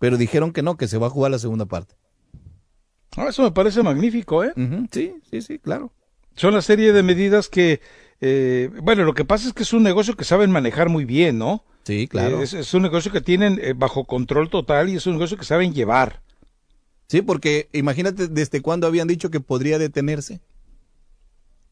Pero 0.00 0.16
dijeron 0.16 0.52
que 0.52 0.62
no, 0.62 0.76
que 0.76 0.88
se 0.88 0.98
va 0.98 1.08
a 1.08 1.10
jugar 1.10 1.30
la 1.30 1.38
segunda 1.38 1.66
parte. 1.66 1.94
Ah, 3.16 3.26
eso 3.28 3.42
me 3.42 3.50
parece 3.50 3.82
magnífico, 3.82 4.44
¿eh? 4.44 4.52
Sí, 4.90 5.14
sí, 5.30 5.42
sí, 5.42 5.58
claro. 5.58 5.92
Son 6.36 6.54
la 6.54 6.62
serie 6.62 6.92
de 6.92 7.02
medidas 7.02 7.48
que, 7.48 7.80
eh, 8.20 8.70
bueno, 8.82 9.04
lo 9.04 9.14
que 9.14 9.24
pasa 9.24 9.48
es 9.48 9.54
que 9.54 9.64
es 9.64 9.72
un 9.72 9.82
negocio 9.82 10.16
que 10.16 10.24
saben 10.24 10.50
manejar 10.50 10.88
muy 10.88 11.04
bien, 11.04 11.38
¿no? 11.38 11.64
Sí, 11.84 12.06
claro. 12.06 12.40
Eh, 12.40 12.44
es, 12.44 12.54
es 12.54 12.72
un 12.74 12.82
negocio 12.82 13.10
que 13.10 13.20
tienen 13.20 13.58
eh, 13.62 13.72
bajo 13.76 14.04
control 14.04 14.50
total 14.50 14.88
y 14.88 14.96
es 14.96 15.06
un 15.06 15.14
negocio 15.14 15.36
que 15.36 15.44
saben 15.44 15.72
llevar. 15.74 16.22
Sí, 17.08 17.22
porque 17.22 17.68
imagínate 17.72 18.28
desde 18.28 18.60
cuándo 18.60 18.86
habían 18.86 19.08
dicho 19.08 19.30
que 19.30 19.40
podría 19.40 19.78
detenerse. 19.78 20.40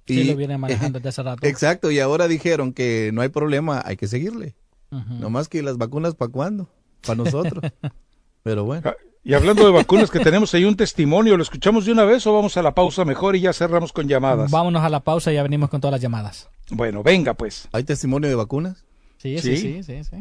Sí, 0.07 0.25
lo 0.25 0.37
vienen 0.37 0.61
manejando 0.61 0.99
desde 0.99 1.11
hace 1.11 1.23
rato. 1.23 1.47
Exacto, 1.47 1.91
y 1.91 2.01
ahora 2.01 2.27
dijeron 2.27 2.73
que 2.73 3.11
no 3.13 3.21
hay 3.21 3.29
problema, 3.29 3.83
hay 3.85 3.97
que 3.97 4.09
seguirle. 4.09 4.57
Ujú. 4.91 5.15
Nomás 5.15 5.49
que 5.49 5.63
las 5.63 5.77
vacunas 5.77 6.15
para 6.15 6.33
cuándo? 6.33 6.69
Para 7.03 7.17
nosotros. 7.17 7.63
Pero 8.43 8.65
bueno. 8.65 8.91
Y 9.29 9.35
hablando 9.35 9.65
de 9.65 9.73
vacunas, 9.73 10.09
que 10.09 10.21
tenemos 10.21 10.55
ahí 10.55 10.65
un 10.65 10.77
testimonio, 10.77 11.37
¿lo 11.37 11.43
escuchamos 11.43 11.85
de 11.85 11.91
una 11.91 12.05
vez 12.05 12.25
o 12.29 12.33
vamos 12.33 12.57
a 12.57 12.63
la 12.63 12.77
pausa 12.77 13.05
mejor 13.05 13.35
y 13.35 13.41
ya 13.41 13.53
cerramos 13.53 13.93
con 13.93 14.07
llamadas? 14.07 14.53
Vámonos 14.53 14.85
a 14.85 14.89
la 14.89 15.01
pausa 15.01 15.33
y 15.33 15.35
ya 15.35 15.43
venimos 15.43 15.69
con 15.69 15.81
todas 15.81 15.91
las 15.95 16.01
llamadas. 16.01 16.49
Bueno, 16.71 17.03
venga 17.03 17.35
pues. 17.35 17.69
¿Hay 17.73 17.83
testimonio 17.83 18.29
de 18.29 18.37
vacunas? 18.37 18.85
Sí, 19.19 19.37
sí, 19.41 19.57
Sí. 19.57 19.83
sí, 19.83 20.05
sí, 20.05 20.17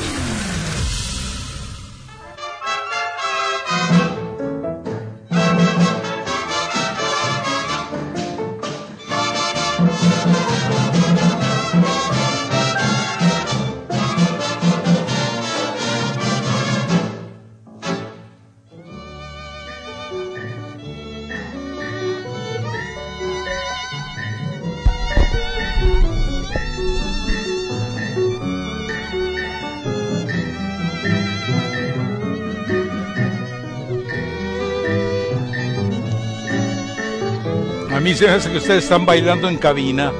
Que 38.24 38.56
ustedes 38.56 38.84
están 38.84 39.04
bailando 39.04 39.50
en 39.50 39.58
cabina. 39.58 40.10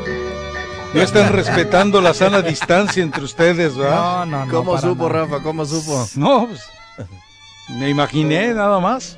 No 0.93 1.01
están 1.01 1.33
respetando 1.33 2.03
la 2.03 2.13
sana 2.13 2.43
distancia 2.43 3.03
entre 3.03 3.25
ustedes, 3.25 3.79
¿verdad? 3.79 4.27
No, 4.27 4.27
no, 4.27 4.45
no. 4.45 4.53
¿Cómo 4.53 4.79
supo, 4.79 5.09
nada. 5.09 5.21
Rafa? 5.23 5.43
¿Cómo 5.43 5.65
supo? 5.65 6.07
No, 6.15 6.47
pues, 6.47 6.65
me 7.71 7.89
imaginé 7.89 8.53
nada 8.53 8.79
más. 8.79 9.17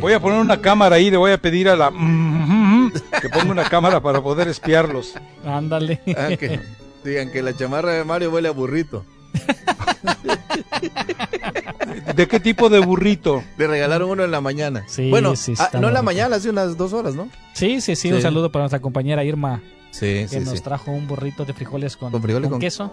Voy 0.00 0.12
a 0.12 0.18
poner 0.20 0.40
una 0.40 0.60
cámara 0.60 0.96
ahí, 0.96 1.08
le 1.08 1.16
voy 1.16 1.30
a 1.30 1.38
pedir 1.38 1.68
a 1.68 1.76
la 1.76 1.90
que 3.22 3.28
ponga 3.28 3.52
una 3.52 3.68
cámara 3.68 4.00
para 4.00 4.20
poder 4.20 4.48
espiarlos. 4.48 5.14
Ándale. 5.46 6.00
Ah, 6.18 6.36
que 6.36 6.60
digan 7.04 7.30
que 7.30 7.42
la 7.42 7.56
chamarra 7.56 7.92
de 7.92 8.02
Mario 8.02 8.32
huele 8.32 8.48
a 8.48 8.52
burrito. 8.52 9.04
¿De 12.14 12.28
qué 12.28 12.40
tipo 12.40 12.68
de 12.68 12.78
burrito? 12.80 13.42
Le 13.58 13.66
regalaron 13.66 14.10
uno 14.10 14.24
en 14.24 14.30
la 14.30 14.40
mañana. 14.40 14.84
Sí, 14.86 15.10
bueno, 15.10 15.36
sí, 15.36 15.54
ah, 15.58 15.70
no 15.74 15.78
en 15.78 15.82
la 15.82 15.88
muy 15.88 15.90
rico. 15.90 16.04
mañana, 16.04 16.36
hace 16.36 16.50
unas 16.50 16.76
dos 16.76 16.92
horas, 16.92 17.14
¿no? 17.14 17.28
Sí, 17.54 17.80
sí, 17.80 17.96
sí, 17.96 18.12
un 18.12 18.22
saludo 18.22 18.50
para 18.52 18.64
nuestra 18.64 18.80
compañera 18.80 19.24
Irma, 19.24 19.60
Sí, 19.90 20.00
que 20.06 20.28
sí, 20.28 20.40
nos 20.40 20.54
sí. 20.54 20.60
trajo 20.60 20.90
un 20.90 21.06
burrito 21.06 21.44
de 21.44 21.52
frijoles 21.52 21.96
con, 21.96 22.10
Con 22.12 22.22
frijoles 22.22 22.46
con 22.48 22.52
con- 22.54 22.60
queso. 22.60 22.92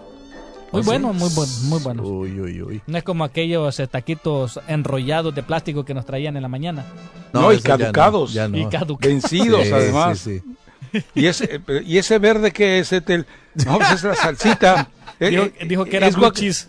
Muy 0.72 0.80
¿Ah, 0.80 0.84
sí? 0.84 0.88
bueno, 0.88 1.12
muy 1.12 1.28
bueno, 1.34 1.52
muy 1.64 1.78
bueno. 1.80 2.02
Uy, 2.02 2.40
uy, 2.40 2.62
uy. 2.62 2.82
No 2.86 2.96
es 2.96 3.04
como 3.04 3.24
aquellos 3.24 3.78
eh, 3.78 3.86
taquitos 3.86 4.58
enrollados 4.68 5.34
de 5.34 5.42
plástico 5.42 5.84
que 5.84 5.92
nos 5.92 6.06
traían 6.06 6.34
en 6.36 6.42
la 6.42 6.48
mañana. 6.48 6.86
No, 7.34 7.52
y 7.52 7.58
ya 7.58 7.76
caducados. 7.76 8.32
ya 8.32 8.48
no. 8.48 8.56
Y 8.56 8.66
caducados. 8.68 9.00
Vencidos, 9.12 9.66
Sí, 9.66 9.72
además. 9.72 10.18
sí, 10.18 10.38
sí. 10.40 10.44
¿Y 11.14 11.26
ese, 11.26 11.60
¿Y 11.84 11.98
ese 11.98 12.18
verde 12.18 12.50
qué 12.52 12.78
es, 12.80 12.92
Etel? 12.92 13.26
No, 13.66 13.78
pues 13.78 13.92
es 13.92 14.04
la 14.04 14.14
salsita. 14.14 14.88
Eh, 15.20 15.30
Dijo, 15.30 15.44
eh, 15.44 15.54
dijo 15.68 15.84
que 15.84 15.96
era 15.98 16.08
es 16.08 16.16
blue 16.16 16.24
guac- 16.26 16.32
cheese. 16.32 16.68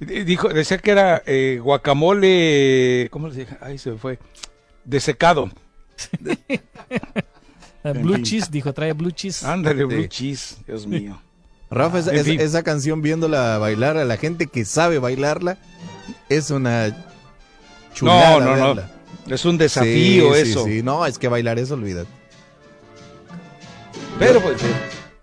Dijo, 0.00 0.48
decía 0.50 0.76
que 0.76 0.90
era 0.90 1.22
eh, 1.24 1.58
guacamole. 1.62 3.08
¿Cómo 3.10 3.30
se 3.30 3.40
dice? 3.40 3.56
Ahí 3.62 3.78
se 3.78 3.92
me 3.92 3.96
fue. 3.96 4.18
Desecado. 4.84 5.50
Blue 8.02 8.18
cheese, 8.22 8.50
dijo, 8.50 8.72
trae 8.74 8.92
blue 8.92 9.12
cheese. 9.12 9.44
Ándale, 9.44 9.84
blue 9.84 10.02
Sí. 10.02 10.08
cheese. 10.08 10.56
Dios 10.66 10.86
mío. 10.86 11.22
Rafa, 11.70 12.00
esa, 12.00 12.12
esa- 12.12 12.62
canción 12.62 13.00
viéndola 13.00 13.56
bailar 13.58 13.96
a 13.96 14.04
la 14.04 14.16
gente 14.16 14.46
que 14.46 14.64
sabe 14.64 14.98
bailarla 14.98 15.56
es 16.28 16.50
una 16.50 16.94
chulada. 17.94 18.40
No, 18.40 18.56
no, 18.56 18.74
no. 18.74 18.82
Es 19.34 19.44
un 19.44 19.56
desafío 19.58 20.34
Sí, 20.34 20.44
sí, 20.44 20.50
eso. 20.50 20.64
sí. 20.64 20.82
No, 20.82 21.06
es 21.06 21.18
que 21.18 21.28
bailar 21.28 21.58
eso, 21.58 21.74
olvídate. 21.74 22.10
Pero, 24.18 24.40
pues, 24.40 24.62
eh, 24.62 24.66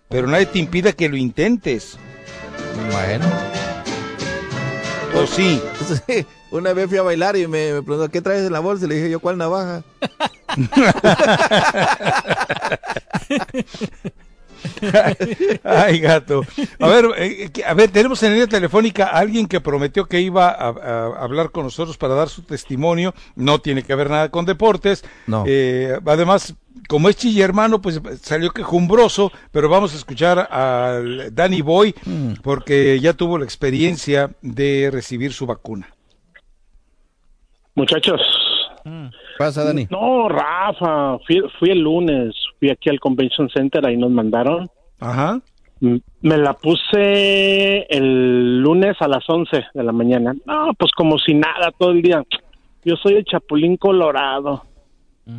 pero 0.09 0.27
nadie 0.27 0.45
te 0.45 0.59
impide 0.59 0.93
que 0.93 1.09
lo 1.09 1.17
intentes. 1.17 1.97
Bueno. 2.91 3.25
¿O 5.15 5.27
sí? 5.27 5.61
Sí, 6.07 6.25
Una 6.51 6.73
vez 6.73 6.87
fui 6.89 6.97
a 6.97 7.03
bailar 7.03 7.35
y 7.35 7.47
me, 7.47 7.73
me 7.73 7.81
preguntó, 7.83 8.09
¿qué 8.09 8.21
traes 8.21 8.45
en 8.45 8.53
la 8.53 8.59
bolsa? 8.59 8.85
Y 8.85 8.89
le 8.89 8.95
dije 8.95 9.09
yo, 9.09 9.19
¿cuál 9.19 9.37
navaja? 9.37 9.83
Ay, 15.63 15.99
gato. 15.99 16.45
A 16.79 16.87
ver, 16.87 17.05
eh, 17.17 17.51
a 17.65 17.73
ver, 17.73 17.91
tenemos 17.91 18.21
en 18.23 18.33
línea 18.33 18.47
telefónica 18.47 19.05
a 19.07 19.19
alguien 19.19 19.47
que 19.47 19.59
prometió 19.61 20.05
que 20.05 20.21
iba 20.21 20.49
a, 20.49 20.69
a 20.69 21.23
hablar 21.23 21.51
con 21.51 21.63
nosotros 21.63 21.97
para 21.97 22.15
dar 22.15 22.29
su 22.29 22.43
testimonio. 22.43 23.13
No 23.35 23.59
tiene 23.59 23.83
que 23.83 23.95
ver 23.95 24.09
nada 24.09 24.29
con 24.29 24.45
deportes. 24.45 25.03
No. 25.27 25.43
Eh, 25.47 25.99
además, 26.05 26.55
como 26.89 27.09
es 27.09 27.15
chille 27.17 27.41
hermano, 27.43 27.81
pues 27.81 28.01
salió 28.21 28.51
quejumbroso, 28.51 29.31
pero 29.51 29.69
vamos 29.69 29.93
a 29.93 29.97
escuchar 29.97 30.39
al 30.51 31.33
Danny 31.33 31.61
Boy 31.61 31.93
Mm. 32.05 32.33
porque 32.43 32.99
ya 32.99 33.13
tuvo 33.13 33.37
la 33.37 33.45
experiencia 33.45 34.31
de 34.41 34.89
recibir 34.91 35.33
su 35.33 35.45
vacuna. 35.45 35.87
Muchachos. 37.75 38.21
Pasa, 39.37 39.63
Dani. 39.63 39.87
No, 39.89 40.27
Rafa, 40.29 41.17
fui, 41.25 41.41
fui 41.57 41.69
el 41.69 41.79
lunes, 41.79 42.35
fui 42.59 42.69
aquí 42.69 42.89
al 42.89 42.99
Convention 42.99 43.49
Center, 43.49 43.85
ahí 43.85 43.97
nos 43.97 44.11
mandaron. 44.11 44.69
Ajá. 44.99 45.39
Me 45.79 46.37
la 46.37 46.53
puse 46.53 47.81
el 47.89 48.61
lunes 48.61 48.95
a 49.01 49.07
las 49.07 49.23
11 49.27 49.65
de 49.73 49.83
la 49.83 49.91
mañana. 49.91 50.33
No, 50.45 50.71
pues 50.77 50.91
como 50.93 51.17
si 51.17 51.33
nada 51.33 51.71
todo 51.77 51.91
el 51.91 52.01
día. 52.01 52.23
Yo 52.85 52.95
soy 52.97 53.15
el 53.15 53.25
Chapulín 53.25 53.75
Colorado. 53.77 54.63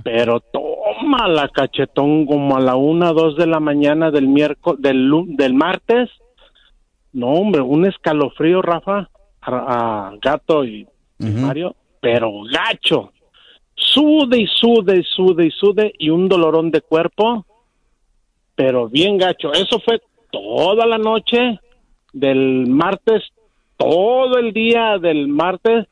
Pero 0.02 0.40
toma 0.40 1.28
la 1.28 1.48
cachetón 1.48 2.24
como 2.24 2.56
a 2.56 2.60
la 2.60 2.74
una, 2.74 3.12
dos 3.12 3.36
de 3.36 3.46
la 3.46 3.60
mañana 3.60 4.10
del 4.10 4.28
miércoles, 4.28 4.80
del, 4.80 5.10
del 5.28 5.52
martes. 5.52 6.08
No, 7.12 7.28
hombre, 7.32 7.60
un 7.60 7.84
escalofrío, 7.84 8.62
Rafa, 8.62 9.10
a, 9.42 10.08
a 10.08 10.12
Gato 10.22 10.64
y, 10.64 10.86
y 11.18 11.26
Mario, 11.26 11.76
pero 12.00 12.30
gacho. 12.50 13.12
Sude 13.74 14.40
y 14.40 14.46
sude 14.46 15.00
y 15.00 15.02
sude 15.02 15.46
y 15.46 15.50
sude 15.50 15.92
y 15.98 16.08
un 16.08 16.28
dolorón 16.28 16.70
de 16.70 16.80
cuerpo, 16.80 17.44
pero 18.54 18.88
bien 18.88 19.18
gacho. 19.18 19.52
Eso 19.52 19.78
fue 19.80 20.00
toda 20.30 20.86
la 20.86 20.96
noche 20.96 21.60
del 22.12 22.66
martes, 22.68 23.22
todo 23.76 24.38
el 24.38 24.52
día 24.52 24.98
del 24.98 25.28
martes 25.28 25.86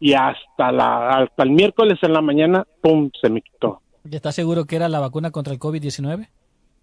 y 0.00 0.12
hasta 0.14 0.72
la 0.72 1.08
hasta 1.22 1.42
el 1.42 1.50
miércoles 1.50 1.98
en 2.02 2.12
la 2.12 2.20
mañana, 2.20 2.66
pum, 2.82 3.10
se 3.20 3.28
me 3.30 3.40
quitó. 3.40 3.80
¿Ya 4.04 4.16
estás 4.16 4.34
seguro 4.34 4.64
que 4.66 4.76
era 4.76 4.88
la 4.88 5.00
vacuna 5.00 5.30
contra 5.30 5.52
el 5.52 5.58
COVID-19? 5.58 6.28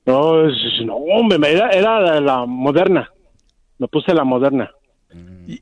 No, 0.05 0.95
hombre, 0.95 1.51
era, 1.51 1.69
era 1.69 2.19
la 2.19 2.45
moderna. 2.45 3.09
Me 3.77 3.87
puse 3.87 4.13
la 4.13 4.23
moderna. 4.23 4.71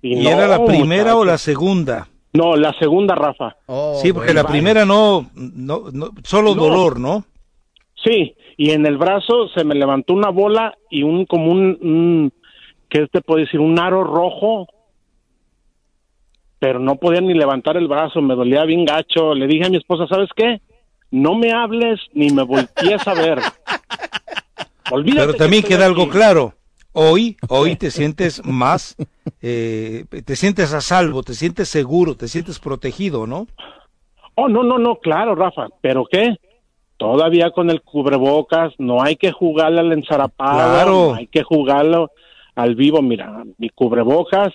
¿Y 0.01 0.15
no, 0.15 0.29
era 0.29 0.47
la 0.47 0.63
primera 0.65 1.15
o 1.15 1.25
la 1.25 1.37
segunda? 1.37 2.07
No, 2.33 2.55
la 2.55 2.73
segunda, 2.79 3.15
Rafa. 3.15 3.55
sí, 4.01 4.13
porque 4.13 4.33
la 4.33 4.45
primera 4.45 4.85
no, 4.85 5.29
no, 5.33 5.85
no 5.91 6.11
solo 6.23 6.55
No. 6.55 6.61
dolor, 6.63 6.99
¿no? 6.99 7.25
Sí, 8.03 8.35
y 8.55 8.69
en 8.71 8.85
el 8.85 8.97
brazo 8.97 9.49
se 9.53 9.63
me 9.65 9.75
levantó 9.75 10.13
una 10.13 10.29
bola 10.29 10.73
y 10.89 11.03
un 11.03 11.25
como 11.25 11.51
un, 11.51 11.77
un 11.81 12.33
¿qué 12.89 13.07
te 13.11 13.21
puedo 13.21 13.41
decir? 13.41 13.59
Un 13.59 13.77
aro 13.79 14.03
rojo, 14.03 14.67
pero 16.59 16.79
no 16.79 16.97
podía 16.97 17.21
ni 17.21 17.33
levantar 17.33 17.77
el 17.77 17.87
brazo, 17.87 18.21
me 18.21 18.35
dolía 18.35 18.65
bien 18.65 18.85
gacho. 18.85 19.33
Le 19.33 19.47
dije 19.47 19.65
a 19.65 19.69
mi 19.69 19.77
esposa, 19.77 20.05
¿sabes 20.07 20.29
qué? 20.35 20.61
No 21.11 21.35
me 21.35 21.51
hables 21.53 21.99
ni 22.13 22.29
me 22.29 22.43
voltees 22.43 23.07
a 23.07 23.13
ver. 23.13 23.39
Olvídate 24.91 25.27
Pero 25.27 25.37
también 25.37 25.63
queda 25.63 25.85
algo 25.85 26.09
claro. 26.09 26.53
Hoy, 26.91 27.37
hoy 27.47 27.75
te 27.75 27.91
sientes 27.91 28.43
más, 28.43 28.95
eh, 29.41 30.05
te 30.25 30.35
sientes 30.35 30.73
a 30.73 30.81
salvo, 30.81 31.21
te 31.21 31.35
sientes 31.35 31.69
seguro, 31.69 32.15
te 32.15 32.27
sientes 32.27 32.59
protegido, 32.59 33.27
¿no? 33.27 33.45
Oh, 34.33 34.49
no, 34.49 34.63
no, 34.63 34.79
no, 34.79 34.95
claro, 34.95 35.35
Rafa, 35.35 35.67
pero 35.81 36.05
¿qué? 36.11 36.35
Todavía 36.97 37.51
con 37.51 37.69
el 37.69 37.81
cubrebocas, 37.83 38.73
no 38.79 39.03
hay 39.03 39.15
que 39.17 39.31
jugarle 39.31 39.81
al 39.81 39.93
enzarapado, 39.93 40.73
Claro. 40.73 40.91
no 41.09 41.13
hay 41.15 41.27
que 41.27 41.43
jugarlo 41.43 42.11
al 42.55 42.75
vivo. 42.75 43.01
Mira, 43.01 43.43
mi 43.57 43.69
cubrebocas, 43.69 44.51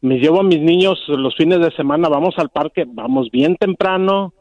me 0.00 0.18
llevo 0.18 0.40
a 0.40 0.44
mis 0.44 0.60
niños 0.60 1.02
los 1.08 1.34
fines 1.36 1.60
de 1.60 1.70
semana, 1.72 2.08
vamos 2.08 2.34
al 2.38 2.50
parque, 2.50 2.84
vamos 2.86 3.30
bien 3.30 3.56
temprano, 3.56 4.32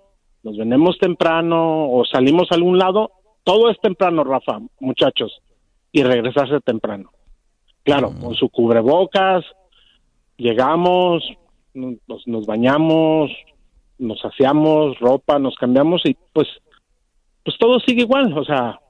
nos 0.43 0.57
venimos 0.57 0.97
temprano 0.99 1.89
o 1.89 2.05
salimos 2.05 2.51
a 2.51 2.55
algún 2.55 2.77
lado, 2.77 3.11
todo 3.43 3.69
es 3.69 3.79
temprano, 3.79 4.23
Rafa, 4.23 4.59
muchachos, 4.79 5.41
y 5.91 6.03
regresarse 6.03 6.59
temprano. 6.59 7.11
Claro, 7.83 8.11
con 8.19 8.35
su 8.35 8.49
cubrebocas, 8.49 9.45
llegamos, 10.35 11.23
nos, 11.73 12.27
nos 12.27 12.45
bañamos, 12.45 13.31
nos 13.97 14.23
aseamos 14.25 14.99
ropa, 14.99 15.39
nos 15.39 15.55
cambiamos 15.55 16.01
y 16.05 16.15
pues 16.33 16.47
pues 17.47 17.57
todo 17.59 17.79
sigue 17.79 18.01
igual, 18.01 18.37
o 18.37 18.43
sea, 18.43 18.81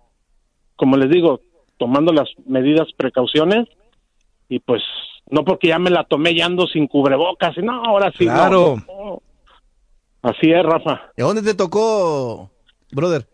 como 0.75 0.97
les 0.97 1.11
digo, 1.11 1.41
tomando 1.77 2.11
las 2.11 2.27
medidas 2.47 2.87
precauciones 2.97 3.67
y 4.49 4.57
pues 4.57 4.81
no 5.29 5.43
porque 5.45 5.67
ya 5.67 5.79
me 5.79 5.89
la 5.89 6.03
tomé 6.03 6.35
ya 6.35 6.45
ando 6.45 6.67
sin 6.67 6.87
cubrebocas, 6.87 7.57
y 7.57 7.61
no, 7.61 7.83
ahora 7.83 8.11
sí 8.17 8.25
no, 8.25 8.33
Claro. 8.33 8.75
no. 8.87 9.21
Así 10.21 10.51
es, 10.51 10.63
Rafa. 10.63 11.11
¿Y 11.15 11.21
dónde 11.21 11.41
te 11.43 11.53
tocó, 11.53 12.49
brother? 12.91 13.27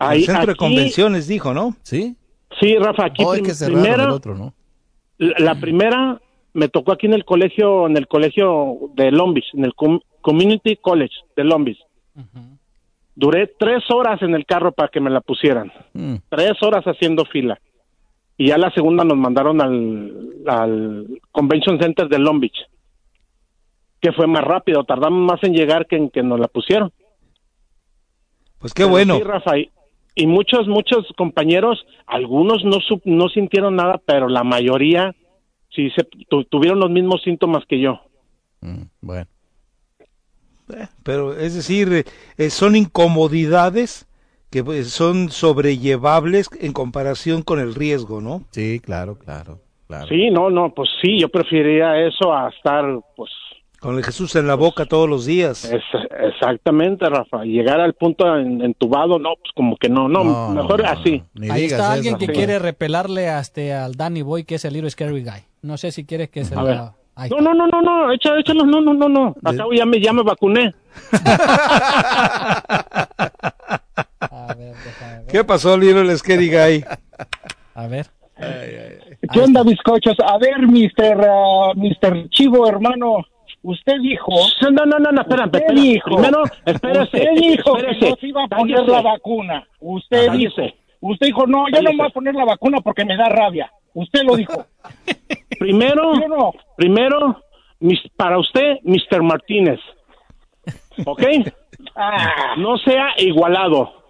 En 0.00 0.12
el 0.12 0.24
centro 0.24 0.46
de 0.46 0.56
convenciones, 0.56 1.28
dijo, 1.28 1.54
¿no? 1.54 1.76
Sí. 1.82 2.16
Sí, 2.60 2.76
Rafa, 2.76 3.06
aquí 3.06 3.22
Oh, 3.24 3.32
es 3.34 3.40
prim- 3.40 3.46
que 3.50 3.54
cerraron 3.54 3.82
primera, 3.82 4.04
el 4.04 4.10
otro, 4.10 4.34
¿no? 4.34 4.54
la, 5.18 5.34
la 5.38 5.54
primera 5.60 6.20
me 6.52 6.68
tocó 6.68 6.92
aquí 6.92 7.06
en 7.06 7.14
el 7.14 7.24
colegio, 7.24 7.86
en 7.86 7.96
el 7.96 8.06
colegio 8.08 8.76
de 8.94 9.10
Long 9.10 9.34
Beach, 9.34 9.46
en 9.54 9.64
el 9.64 9.74
Com- 9.74 10.00
Community 10.20 10.76
College 10.76 11.14
de 11.36 11.44
Long 11.44 11.64
Beach. 11.64 11.78
Duré 13.16 13.46
tres 13.58 13.84
horas 13.90 14.20
en 14.22 14.34
el 14.34 14.44
carro 14.46 14.72
para 14.72 14.88
que 14.88 15.00
me 15.00 15.10
la 15.10 15.20
pusieran. 15.20 15.72
Mm. 15.92 16.16
Tres 16.28 16.52
horas 16.62 16.84
haciendo 16.84 17.24
fila. 17.24 17.60
Y 18.36 18.48
ya 18.48 18.58
la 18.58 18.70
segunda 18.72 19.04
nos 19.04 19.16
mandaron 19.16 19.60
al, 19.60 20.42
al 20.46 21.20
Convention 21.30 21.78
Center 21.80 22.08
de 22.08 22.18
Long 22.18 22.40
Beach. 22.40 22.58
Que 24.00 24.12
fue 24.12 24.26
más 24.26 24.42
rápido, 24.44 24.84
tardamos 24.84 25.22
más 25.24 25.42
en 25.44 25.54
llegar 25.54 25.86
que 25.86 25.96
en 25.96 26.10
que 26.10 26.22
nos 26.22 26.38
la 26.40 26.48
pusieron. 26.48 26.92
Pues 28.58 28.74
qué 28.74 28.82
Pero 28.82 28.90
bueno. 28.90 29.16
sí, 29.16 29.22
Rafa, 29.22 29.58
y, 29.58 29.70
y 30.14 30.26
muchos, 30.26 30.66
muchos 30.68 31.06
compañeros, 31.16 31.86
algunos 32.06 32.64
no, 32.64 32.78
sup- 32.80 33.02
no 33.04 33.28
sintieron 33.28 33.76
nada, 33.76 34.00
pero 34.04 34.28
la 34.28 34.42
mayoría 34.42 35.14
sí 35.70 35.90
se, 35.90 36.04
tu- 36.28 36.44
tuvieron 36.44 36.80
los 36.80 36.90
mismos 36.90 37.22
síntomas 37.22 37.64
que 37.66 37.80
yo. 37.80 38.00
Bueno. 39.00 39.26
Pero 41.02 41.34
es 41.36 41.54
decir, 41.54 42.06
eh, 42.38 42.50
son 42.50 42.74
incomodidades 42.74 44.08
que 44.54 44.62
pues, 44.62 44.90
son 44.90 45.30
sobrellevables 45.30 46.48
en 46.60 46.72
comparación 46.72 47.42
con 47.42 47.58
el 47.58 47.74
riesgo, 47.74 48.20
¿no? 48.20 48.42
Sí, 48.52 48.78
claro, 48.78 49.18
claro, 49.18 49.58
claro. 49.88 50.06
Sí, 50.06 50.30
no, 50.30 50.48
no, 50.48 50.72
pues 50.72 50.88
sí, 51.02 51.18
yo 51.18 51.28
preferiría 51.28 52.06
eso 52.06 52.32
a 52.32 52.50
estar, 52.50 52.84
pues... 53.16 53.32
Con 53.80 53.96
el 53.98 54.04
Jesús 54.04 54.36
en 54.36 54.46
la 54.46 54.54
boca 54.54 54.86
todos 54.86 55.08
los 55.08 55.26
días. 55.26 55.64
Es, 55.64 55.82
exactamente, 56.20 57.08
Rafa. 57.10 57.42
Llegar 57.44 57.80
al 57.80 57.94
punto 57.94 58.24
en- 58.38 58.62
entubado, 58.62 59.18
no, 59.18 59.30
pues 59.40 59.50
como 59.56 59.76
que 59.76 59.88
no, 59.88 60.08
no, 60.08 60.22
No, 60.22 60.50
mejor 60.50 60.86
así. 60.86 61.20
Ahí 61.50 61.64
está 61.64 61.90
alguien 61.92 62.16
que 62.16 62.26
Sí. 62.26 62.32
quiere 62.32 62.60
repelarle 62.60 63.28
hasta 63.28 63.84
al 63.84 63.96
Danny 63.96 64.22
Boy, 64.22 64.44
que 64.44 64.54
es 64.54 64.64
el 64.64 64.74
Little 64.74 64.90
Scary 64.90 65.24
Guy. 65.24 65.42
No 65.62 65.76
sé 65.78 65.90
si 65.90 66.04
quieres 66.06 66.30
que 66.30 66.44
se 66.44 66.54
lo... 66.54 66.62
No, 66.62 66.94
no, 67.40 67.54
no, 67.54 67.66
no, 67.66 67.82
no, 67.82 68.12
échalo, 68.12 68.38
échalo, 68.38 68.64
no, 68.66 68.80
no, 68.80 68.94
no, 68.94 69.08
no. 69.08 69.34
Acabo 69.44 69.72
ya 69.72 69.84
me, 69.84 70.00
ya 70.00 70.12
me 70.12 70.22
vacuné. 70.22 70.72
¿Qué 75.28 75.44
pasó, 75.44 75.76
Little 75.76 76.16
Scary 76.16 76.48
Guy? 76.50 76.84
A 77.74 77.86
ver. 77.86 78.06
¿Qué 79.32 79.40
onda, 79.40 79.62
bizcochos? 79.62 80.16
A 80.26 80.38
ver, 80.38 80.58
Mr. 80.66 81.20
ah, 81.28 81.72
Mr. 81.76 82.28
Chivo, 82.30 82.68
hermano, 82.68 83.18
usted 83.62 83.94
dijo... 84.02 84.30
No, 84.62 84.70
no, 84.84 84.98
no, 84.98 85.12
no, 85.12 85.20
espera, 85.22 85.46
usted 85.46 85.60
espera. 85.60 85.80
dijo, 85.80 86.10
Primero, 86.16 86.42
espérese, 86.66 87.02
Usted 87.02 87.30
dijo 87.36 87.76
espérese. 87.76 88.00
que 88.00 88.10
no 88.10 88.16
se 88.16 88.26
iba 88.28 88.44
a 88.44 88.48
poner 88.48 88.76
Cállese. 88.76 88.92
la 88.92 89.02
vacuna. 89.02 89.68
Usted 89.80 90.26
Cállese. 90.26 90.62
dijo... 90.62 90.74
Usted 91.00 91.26
dijo, 91.26 91.46
no, 91.46 91.66
yo 91.68 91.82
no 91.82 91.90
me 91.90 91.96
voy 91.98 92.06
a 92.06 92.10
poner 92.10 92.34
la 92.34 92.44
vacuna 92.46 92.80
porque 92.80 93.04
me 93.04 93.16
da 93.16 93.28
rabia. 93.28 93.70
Usted 93.92 94.22
lo 94.22 94.36
dijo. 94.36 94.66
Primero, 95.58 96.12
primero, 96.76 97.40
mis- 97.78 98.00
para 98.16 98.38
usted, 98.38 98.78
Mr. 98.82 99.22
Martínez. 99.22 99.80
¿Ok? 101.04 101.22
Ah. 101.96 102.54
No 102.56 102.78
sea 102.78 103.10
igualado. 103.18 104.03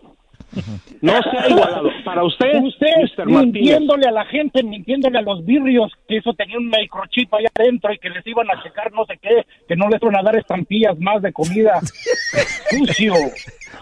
No 1.01 1.13
sea 1.23 1.49
igualado. 1.49 1.91
Para 2.05 2.25
usted, 2.25 2.63
Usted 2.63 3.25
mintiéndole 3.27 4.07
a 4.09 4.13
la 4.13 4.25
gente, 4.27 4.63
mintiéndole 4.63 5.19
a 5.19 5.23
los 5.23 5.45
birrios 5.45 5.93
que 6.09 6.19
eso 6.19 6.33
tenía 6.35 6.59
un 6.59 6.69
microchip 6.69 7.33
allá 7.35 7.49
adentro 7.59 7.93
y 7.93 7.99
que 7.99 8.11
les 8.11 8.27
iban 8.27 8.51
a 8.51 8.63
checar 8.63 8.93
no 8.93 9.05
sé 9.07 9.19
qué, 9.21 9.45
que 9.69 9.77
no 9.77 9.89
les 9.89 10.03
iban 10.03 10.17
a 10.17 10.23
dar 10.23 10.37
estampillas 10.37 10.99
más 10.99 11.23
de 11.23 11.33
comida. 11.33 11.81
Sucio. 12.71 13.15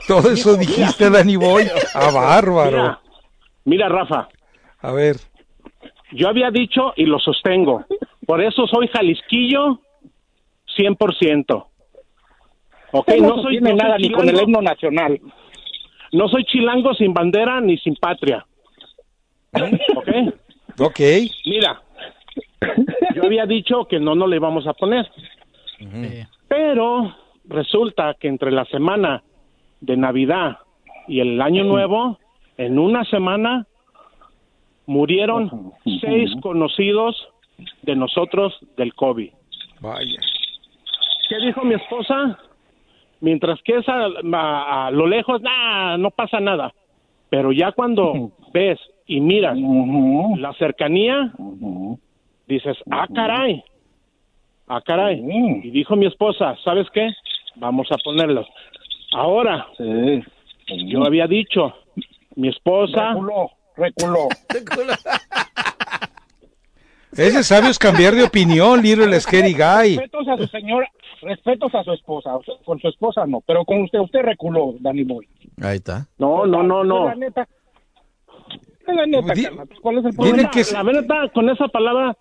Todo 0.06 0.30
eso 0.30 0.56
dijiste, 0.56 1.10
Danny 1.10 1.36
Boy. 1.36 1.64
Ah, 1.94 2.10
bárbaro. 2.12 2.70
Mira, 2.70 3.00
mira, 3.64 3.88
Rafa. 3.88 4.28
A 4.80 4.92
ver. 4.92 5.16
Yo 6.12 6.28
había 6.28 6.50
dicho 6.50 6.92
y 6.96 7.06
lo 7.06 7.18
sostengo. 7.18 7.84
Por 8.26 8.42
eso 8.42 8.66
soy 8.66 8.88
jalisquillo 8.88 9.80
100%. 10.76 11.66
Ok, 12.92 13.08
no 13.20 13.36
no 13.36 13.42
soy 13.42 13.60
no 13.60 13.74
nada 13.74 13.96
ni 13.96 14.10
con 14.10 14.28
el 14.28 14.40
himno 14.40 14.60
nacional. 14.60 15.18
No 16.12 16.28
soy 16.28 16.44
chilango 16.44 16.94
sin 16.94 17.14
bandera 17.14 17.60
ni 17.60 17.78
sin 17.78 17.96
patria. 17.96 18.46
¿Ok? 19.96 20.08
Ok. 20.78 21.00
Mira, 21.46 21.82
yo 23.14 23.24
había 23.24 23.46
dicho 23.46 23.86
que 23.86 23.98
no 23.98 24.14
nos 24.14 24.28
le 24.28 24.36
íbamos 24.36 24.66
a 24.66 24.74
poner. 24.74 25.10
Pero 26.48 27.14
resulta 27.46 28.14
que 28.14 28.28
entre 28.28 28.50
la 28.50 28.64
semana 28.66 29.22
de 29.80 29.96
Navidad 29.96 30.58
y 31.08 31.20
el 31.20 31.40
Año 31.40 31.64
Nuevo, 31.64 32.18
en 32.56 32.78
una 32.78 33.04
semana 33.04 33.66
murieron 34.86 35.72
seis 36.00 36.30
conocidos 36.40 37.28
de 37.82 37.96
nosotros 37.96 38.54
del 38.76 38.94
COVID. 38.94 39.30
Vaya. 39.80 40.20
¿Qué 41.28 41.36
dijo 41.46 41.64
mi 41.64 41.74
esposa? 41.74 42.38
Mientras 43.22 43.58
que 43.62 43.76
es 43.78 43.88
a, 43.88 44.04
a- 44.34 44.86
a 44.88 44.90
lo 44.90 45.06
lejos, 45.06 45.40
nah, 45.40 45.96
no 45.96 46.10
pasa 46.10 46.40
nada. 46.40 46.74
Pero 47.30 47.50
ya 47.52 47.72
cuando 47.72 48.32
ves 48.52 48.78
y 49.06 49.20
miras 49.20 49.56
la 50.38 50.52
cercanía, 50.58 51.32
dices, 52.46 52.76
ah, 52.90 53.06
caray, 53.14 53.64
ah, 54.68 54.82
caray. 54.84 55.22
Y 55.64 55.70
dijo 55.70 55.96
mi 55.96 56.04
esposa, 56.06 56.56
¿sabes 56.62 56.86
qué? 56.92 57.08
Vamos 57.56 57.86
a 57.90 57.96
ponerlos. 58.04 58.46
Ahora, 59.14 59.66
yo 59.78 61.04
había 61.06 61.26
dicho, 61.26 61.72
mi 62.34 62.48
esposa... 62.48 63.14
Reculó, 63.14 63.48
reculó. 63.76 64.28
Ese 67.12 67.42
sabio 67.42 67.70
es 67.70 67.78
cambiar 67.78 68.14
de 68.14 68.24
opinión, 68.24 68.80
Little 68.82 69.18
Scary 69.20 69.52
Guy. 69.52 69.96
Respetos 69.98 70.28
a 70.28 70.36
su 70.38 70.46
señora, 70.46 70.90
respetos 71.22 71.74
a 71.74 71.82
su 71.84 71.92
esposa. 71.92 72.36
O 72.36 72.42
sea, 72.44 72.54
Con 72.64 72.78
su 72.80 72.88
esposa 72.88 73.24
no, 73.26 73.40
pero 73.46 73.64
con 73.64 73.82
usted, 73.82 73.98
usted 74.00 74.20
reculó, 74.22 74.74
Danny 74.80 75.04
Boy. 75.04 75.26
Ahí 75.62 75.76
está. 75.76 76.06
No, 76.18 76.46
no, 76.46 76.62
no, 76.62 76.84
no. 76.84 77.06
La 77.06 77.14
neta, 77.14 77.48
la 78.86 79.06
neta, 79.06 79.34
carnal, 79.34 79.68
¿cuál 79.80 79.98
es 79.98 80.04
el 80.04 80.10
Dile 80.12 80.16
problema? 80.28 80.50
que 80.50 80.64
la 80.72 80.82
verdad, 80.82 81.32
con 81.32 81.48
esa 81.50 81.68
palabra 81.68 82.16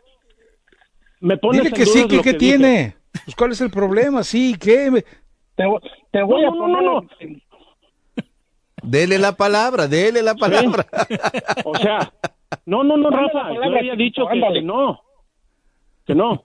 me 1.19 1.37
pones 1.37 1.63
Dile 1.63 1.75
que 1.75 1.85
sí, 1.85 2.01
que 2.07 2.17
que 2.21 2.33
dije. 2.33 2.33
tiene. 2.35 2.95
Pues, 3.25 3.35
¿Cuál 3.35 3.51
es 3.51 3.61
el 3.61 3.69
problema? 3.71 4.23
Sí, 4.23 4.55
¿qué? 4.59 5.03
Te, 5.55 5.63
te 6.11 6.23
voy 6.23 6.41
No, 6.43 6.47
a 6.47 6.51
no, 6.51 6.57
poner... 6.57 6.83
no, 6.83 7.01
no. 7.01 7.07
Dele 8.83 9.19
la 9.19 9.33
palabra, 9.33 9.87
dele 9.87 10.23
la 10.23 10.33
palabra. 10.35 10.85
O 11.65 11.75
sea, 11.75 12.11
no, 12.65 12.83
no, 12.83 12.97
no, 12.97 13.09
Rafa, 13.09 13.53
yo 13.53 13.61
había 13.63 13.95
dicho 13.95 14.25
que, 14.27 14.39
que 14.53 14.61
no, 14.61 15.01
que 16.05 16.15
no. 16.15 16.43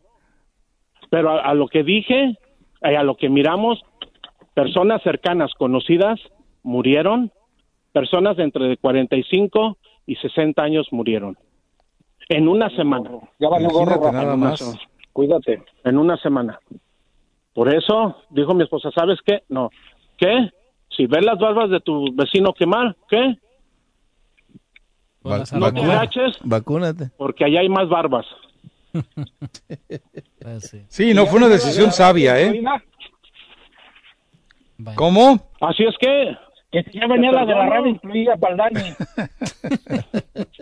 Pero 1.09 1.31
a, 1.31 1.41
a 1.51 1.55
lo 1.55 1.67
que 1.69 1.83
dije, 1.83 2.37
a 2.95 3.03
lo 3.03 3.17
que 3.17 3.29
miramos, 3.29 3.81
personas 4.55 5.03
cercanas, 5.03 5.53
conocidas, 5.59 6.21
murieron, 6.63 7.33
personas 7.93 8.37
de 8.37 8.45
entre 8.45 8.77
45 8.77 9.79
y 10.07 10.17
60 10.17 10.63
años 10.63 10.87
murieron. 10.93 11.37
En 12.29 12.49
una 12.49 12.69
semana. 12.71 13.11
Ya 13.39 13.49
valió 13.49 13.69
gorro, 13.71 14.01
nada 14.13 14.23
en 14.23 14.29
una 14.29 14.37
más. 14.51 14.59
semana. 14.59 14.81
Cuídate. 15.13 15.63
En 15.85 15.97
una 15.99 16.17
semana. 16.19 16.59
Por 17.55 17.73
eso, 17.75 18.17
dijo 18.31 18.53
mi 18.55 18.65
esposa, 18.65 18.91
¿sabes 18.95 19.19
qué? 19.25 19.43
No. 19.49 19.71
¿Qué? 20.19 20.51
Si 20.95 21.07
ves 21.07 21.25
las 21.25 21.39
barbas 21.39 21.71
de 21.71 21.81
tu 21.81 22.13
vecino 22.15 22.53
quemar, 22.53 22.95
¿qué? 23.09 23.37
Va- 25.27 25.39
No 25.59 25.73
te 25.73 25.81
agaches 25.83 26.37
Vacúnate. 26.45 27.11
porque 27.17 27.45
allá 27.45 27.61
hay 27.61 27.69
más 27.69 27.89
barbas. 27.89 28.27
Sí, 30.89 31.15
no 31.15 31.27
fue 31.27 31.39
una 31.39 31.49
decisión 31.49 31.93
sabia, 31.93 32.41
¿eh? 32.41 32.63
¿Cómo? 34.95 35.51
Así 35.61 35.85
es 35.85 35.95
que... 35.99 36.37
Que 36.73 36.85
ya 36.93 37.07
venía 37.07 37.31
la 37.31 37.47
de 37.47 37.55
la 37.55 37.67
radio 37.67 37.87
incluida 37.87 38.37
para 38.37 38.53
el 38.53 38.59
Dani. 38.59 38.93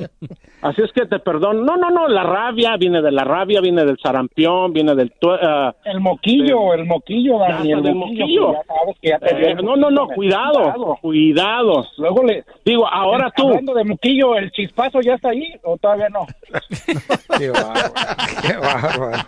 Así 0.64 0.80
es 0.80 0.90
que 0.92 1.04
te 1.04 1.18
perdono. 1.18 1.62
No, 1.62 1.76
no, 1.76 1.90
no, 1.90 2.08
la 2.08 2.22
rabia 2.22 2.74
viene 2.78 3.02
de 3.02 3.12
la 3.12 3.22
rabia, 3.22 3.60
viene 3.60 3.84
del 3.84 3.98
sarampión, 4.02 4.72
viene 4.72 4.94
del... 4.94 5.12
ah, 5.42 5.74
El 5.84 6.00
moquillo, 6.00 6.72
el 6.72 6.86
moquillo, 6.86 7.38
Dani, 7.38 7.70
el 7.72 7.82
del 7.82 7.94
moquillo. 7.94 8.48
moquillo. 8.48 8.52
que 8.52 8.56
ya 8.56 8.74
sabes 8.74 8.96
que 9.02 9.08
ya 9.10 9.18
te 9.18 9.50
Eh, 9.50 9.54
no, 9.56 9.76
no, 9.76 9.90
no, 9.90 10.08
cuidado, 10.08 10.96
cuidado. 11.02 11.84
Luego 11.98 12.22
le... 12.22 12.46
Digo, 12.64 12.88
ahora 12.88 13.30
tú... 13.36 13.48
Hablando 13.48 13.74
de 13.74 13.84
moquillo, 13.84 14.36
¿el 14.36 14.50
chispazo 14.52 15.02
ya 15.02 15.16
está 15.16 15.28
ahí 15.28 15.54
o 15.64 15.76
todavía 15.76 16.08
no? 16.08 16.26
Qué 17.38 17.50
bárbaro. 17.50 17.92
Qué 18.40 18.56
bárbaro. 18.56 19.22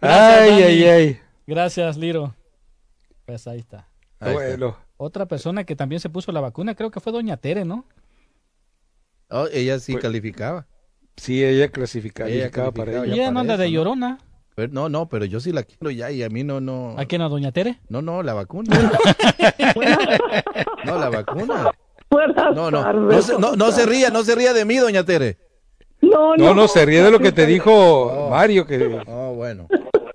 Ay, 0.00 0.50
Dani. 0.50 0.62
ay, 0.62 0.84
ay. 0.84 1.18
Gracias, 1.48 1.96
Liro. 1.96 2.32
Pues 3.26 3.48
ahí 3.48 3.58
está. 3.58 3.88
Ahí 4.20 4.30
está. 4.30 4.32
Bueno. 4.34 4.76
Otra 4.98 5.26
persona 5.26 5.64
que 5.64 5.74
también 5.74 5.98
se 5.98 6.10
puso 6.10 6.30
la 6.30 6.40
vacuna, 6.40 6.76
creo 6.76 6.92
que 6.92 7.00
fue 7.00 7.12
Doña 7.12 7.36
Tere, 7.38 7.64
¿no? 7.64 7.86
Oh, 9.32 9.46
ella 9.52 9.78
sí 9.78 9.92
Pues- 9.92 10.02
calificaba. 10.02 10.66
Sí, 11.16 11.44
ella 11.44 11.68
clasificaba, 11.68 12.28
Ella 12.30 12.50
calificaba 12.50 12.72
para 12.72 12.92
ella. 13.04 13.14
Y 13.14 13.20
ella 13.20 13.30
no 13.30 13.40
anda 13.40 13.56
de 13.56 13.66
¿no? 13.66 13.70
llorona. 13.70 14.18
Pero 14.54 14.72
no, 14.72 14.88
no, 14.88 15.08
pero 15.08 15.24
yo 15.24 15.40
sí 15.40 15.52
la 15.52 15.62
quiero 15.62 15.90
ya 15.90 16.10
y 16.10 16.22
a 16.22 16.28
mí 16.28 16.44
no, 16.44 16.60
no. 16.60 16.94
¿A 16.98 17.04
quién, 17.06 17.22
a 17.22 17.28
Doña 17.28 17.52
Tere? 17.52 17.78
No, 17.88 18.02
no, 18.02 18.22
la 18.22 18.34
vacuna. 18.34 18.70
no, 20.84 20.98
la 20.98 21.08
vacuna. 21.10 21.70
No, 22.54 22.70
no, 22.70 22.92
no 22.92 23.22
se, 23.22 23.38
no, 23.38 23.56
no 23.56 23.72
se 23.72 23.86
ría, 23.86 24.10
no 24.10 24.22
se 24.22 24.34
ría 24.34 24.52
de 24.52 24.64
mí, 24.66 24.76
doña 24.76 25.04
Tere. 25.04 25.38
No, 26.02 26.36
No, 26.36 26.52
no, 26.54 26.68
se 26.68 26.84
ríe 26.84 27.02
de 27.02 27.10
lo 27.10 27.20
que 27.20 27.32
te 27.32 27.46
dijo 27.46 28.28
Mario, 28.30 28.66
que 28.66 29.00
Oh, 29.06 29.34
bueno. 29.34 29.66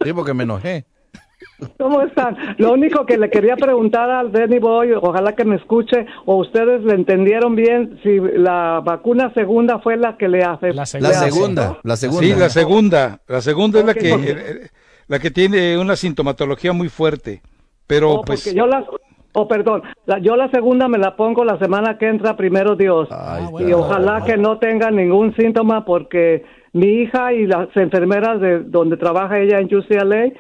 Sí, 0.04 0.14
porque 0.14 0.34
me 0.34 0.44
enojé. 0.44 0.86
¿Cómo 1.80 2.02
están? 2.02 2.38
Lo 2.58 2.74
único 2.74 3.06
que 3.06 3.18
le 3.18 3.30
quería 3.30 3.56
preguntar 3.56 4.10
al 4.10 4.32
Danny 4.32 4.60
Boy, 4.60 4.92
ojalá 4.94 5.34
que 5.36 5.44
me 5.44 5.56
escuche, 5.56 6.06
o 6.26 6.36
ustedes 6.38 6.84
le 6.84 6.94
entendieron 6.94 7.56
bien 7.56 8.00
si 8.04 8.20
la 8.20 8.82
vacuna 8.86 9.34
segunda 9.34 9.80
fue 9.80 9.98
la 9.98 10.18
que 10.18 10.28
le 10.28 10.44
hace. 10.44 10.74
La 10.74 10.86
segunda, 10.86 11.80
la 11.84 11.96
segunda. 11.96 12.22
Sí, 12.28 12.34
la 12.40 12.50
segunda. 12.50 13.20
La 13.28 13.42
segunda 13.42 13.80
es 13.80 13.86
la 13.86 13.94
que 13.94 14.10
porque- 14.12 14.32
eh, 14.32 14.68
la 15.08 15.20
que 15.20 15.32
tiene 15.32 15.78
una 15.78 15.96
sintomatología 15.96 16.74
muy 16.74 16.90
fuerte. 16.90 17.42
Pero 17.88 18.12
Oh, 18.16 18.22
pues 18.22 18.54
yo 18.54 18.68
la, 18.68 18.86
oh, 19.34 19.48
perdón, 19.48 19.82
la- 20.06 20.20
yo 20.20 20.36
la 20.36 20.52
segunda 20.52 20.88
me 20.90 20.98
la 20.98 21.16
pongo 21.16 21.46
la 21.46 21.58
semana 21.58 21.98
que 21.98 22.08
entra, 22.08 22.36
primero 22.36 22.76
Dios. 22.76 23.08
y 23.66 23.72
ojalá 23.74 24.24
que 24.26 24.36
no 24.38 24.60
tenga 24.60 24.92
ningún 24.92 25.34
síntoma 25.36 25.86
porque 25.86 26.44
mi 26.74 26.88
hija 27.02 27.34
y 27.34 27.48
las 27.48 27.70
enfermeras 27.78 28.40
de 28.42 28.60
donde 28.60 28.98
trabaja 28.98 29.40
ella 29.40 29.60
en 29.60 29.74
UCLA 29.74 30.32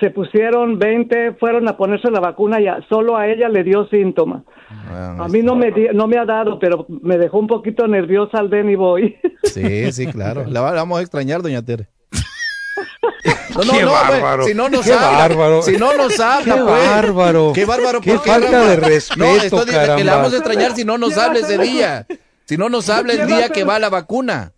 se 0.00 0.10
pusieron 0.10 0.78
20, 0.78 1.32
fueron 1.40 1.66
a 1.68 1.76
ponerse 1.76 2.10
la 2.10 2.20
vacuna 2.20 2.60
y 2.60 2.66
a- 2.68 2.80
solo 2.88 3.16
a 3.16 3.26
ella 3.26 3.48
le 3.48 3.64
dio 3.64 3.86
síntoma. 3.88 4.44
A 4.90 5.26
mí 5.28 5.42
no 5.42 5.56
me, 5.56 5.70
di- 5.72 5.88
no 5.94 6.06
me 6.06 6.18
ha 6.18 6.24
dado, 6.24 6.58
pero 6.58 6.86
me 6.88 7.18
dejó 7.18 7.38
un 7.38 7.46
poquito 7.46 7.86
nerviosa 7.88 8.38
al 8.38 8.50
Denny 8.50 8.76
Boy. 8.76 9.16
Sí, 9.44 9.90
sí, 9.92 10.06
claro. 10.08 10.44
La, 10.48 10.60
va- 10.60 10.70
la 10.72 10.80
vamos 10.80 10.98
a 10.98 11.02
extrañar, 11.02 11.42
doña 11.42 11.62
Tere. 11.64 11.88
No, 13.56 13.62
Qué 13.72 13.84
güey, 13.84 13.84
bárbaro, 13.86 14.44
si 14.44 14.54
no 14.54 14.68
nos 14.68 14.84
qué 14.86 14.92
habla, 14.92 15.18
bárbaro. 15.18 15.62
si 15.62 15.76
no 15.76 15.92
nos 15.96 16.20
habla, 16.20 16.54
Qué 16.54 16.60
pues. 16.62 16.88
bárbaro. 16.90 17.52
Qué 17.52 17.64
bárbaro, 17.64 18.00
Qué 18.00 18.12
¿por 18.12 18.22
qué, 18.22 18.30
falta 18.30 18.64
de 18.68 18.76
respeto, 18.76 19.18
No, 19.18 19.26
estoy 19.34 19.64
diciendo 19.64 19.96
que 19.96 20.04
la 20.04 20.16
vamos 20.16 20.32
a 20.32 20.36
extrañar 20.36 20.72
si 20.76 20.84
no 20.84 20.96
nos 20.96 21.18
habla 21.18 21.40
ese 21.40 21.58
día. 21.58 22.06
Si 22.44 22.56
no 22.56 22.68
nos 22.68 22.88
habla 22.88 23.14
el 23.14 23.26
día 23.26 23.48
que 23.48 23.64
va 23.64 23.80
la 23.80 23.88
vacuna. 23.88 24.52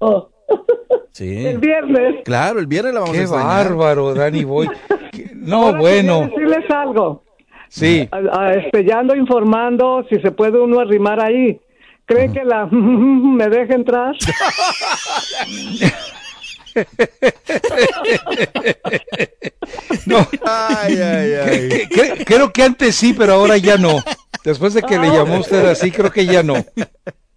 Sí. 1.14 1.46
El 1.46 1.58
viernes. 1.58 2.16
Claro, 2.24 2.58
el 2.58 2.66
viernes 2.66 2.92
la 2.94 3.00
vamos 3.00 3.14
a 3.14 3.18
qué 3.18 3.22
extrañar. 3.22 3.68
bárbaro, 3.68 4.14
Dani 4.14 4.42
Boy. 4.44 4.68
No, 5.34 5.66
Ahora 5.66 5.78
bueno. 5.78 6.20
decirles 6.22 6.68
algo. 6.70 7.22
Sí. 7.68 8.08
A- 8.10 8.16
a- 8.40 8.52
este, 8.54 8.84
ya 8.84 8.98
ando 8.98 9.14
informando 9.14 10.04
si 10.08 10.18
se 10.20 10.32
puede 10.32 10.58
uno 10.58 10.80
arrimar 10.80 11.22
ahí. 11.22 11.60
¿Cree 12.06 12.32
que 12.32 12.42
la 12.44 12.66
me 12.70 13.46
deja 13.48 13.74
entrar? 13.74 14.14
No. 20.06 20.26
Ay, 20.44 20.96
ay, 21.00 21.32
ay. 21.34 21.68
Que- 21.68 21.88
que- 21.88 22.24
creo 22.24 22.52
que 22.52 22.62
antes 22.62 22.94
sí, 22.94 23.14
pero 23.16 23.34
ahora 23.34 23.56
ya 23.56 23.76
no. 23.76 24.02
Después 24.44 24.74
de 24.74 24.82
que 24.82 24.98
le 24.98 25.08
llamó 25.10 25.38
usted 25.38 25.64
así, 25.66 25.90
creo 25.90 26.10
que 26.10 26.26
ya 26.26 26.42
no. 26.42 26.54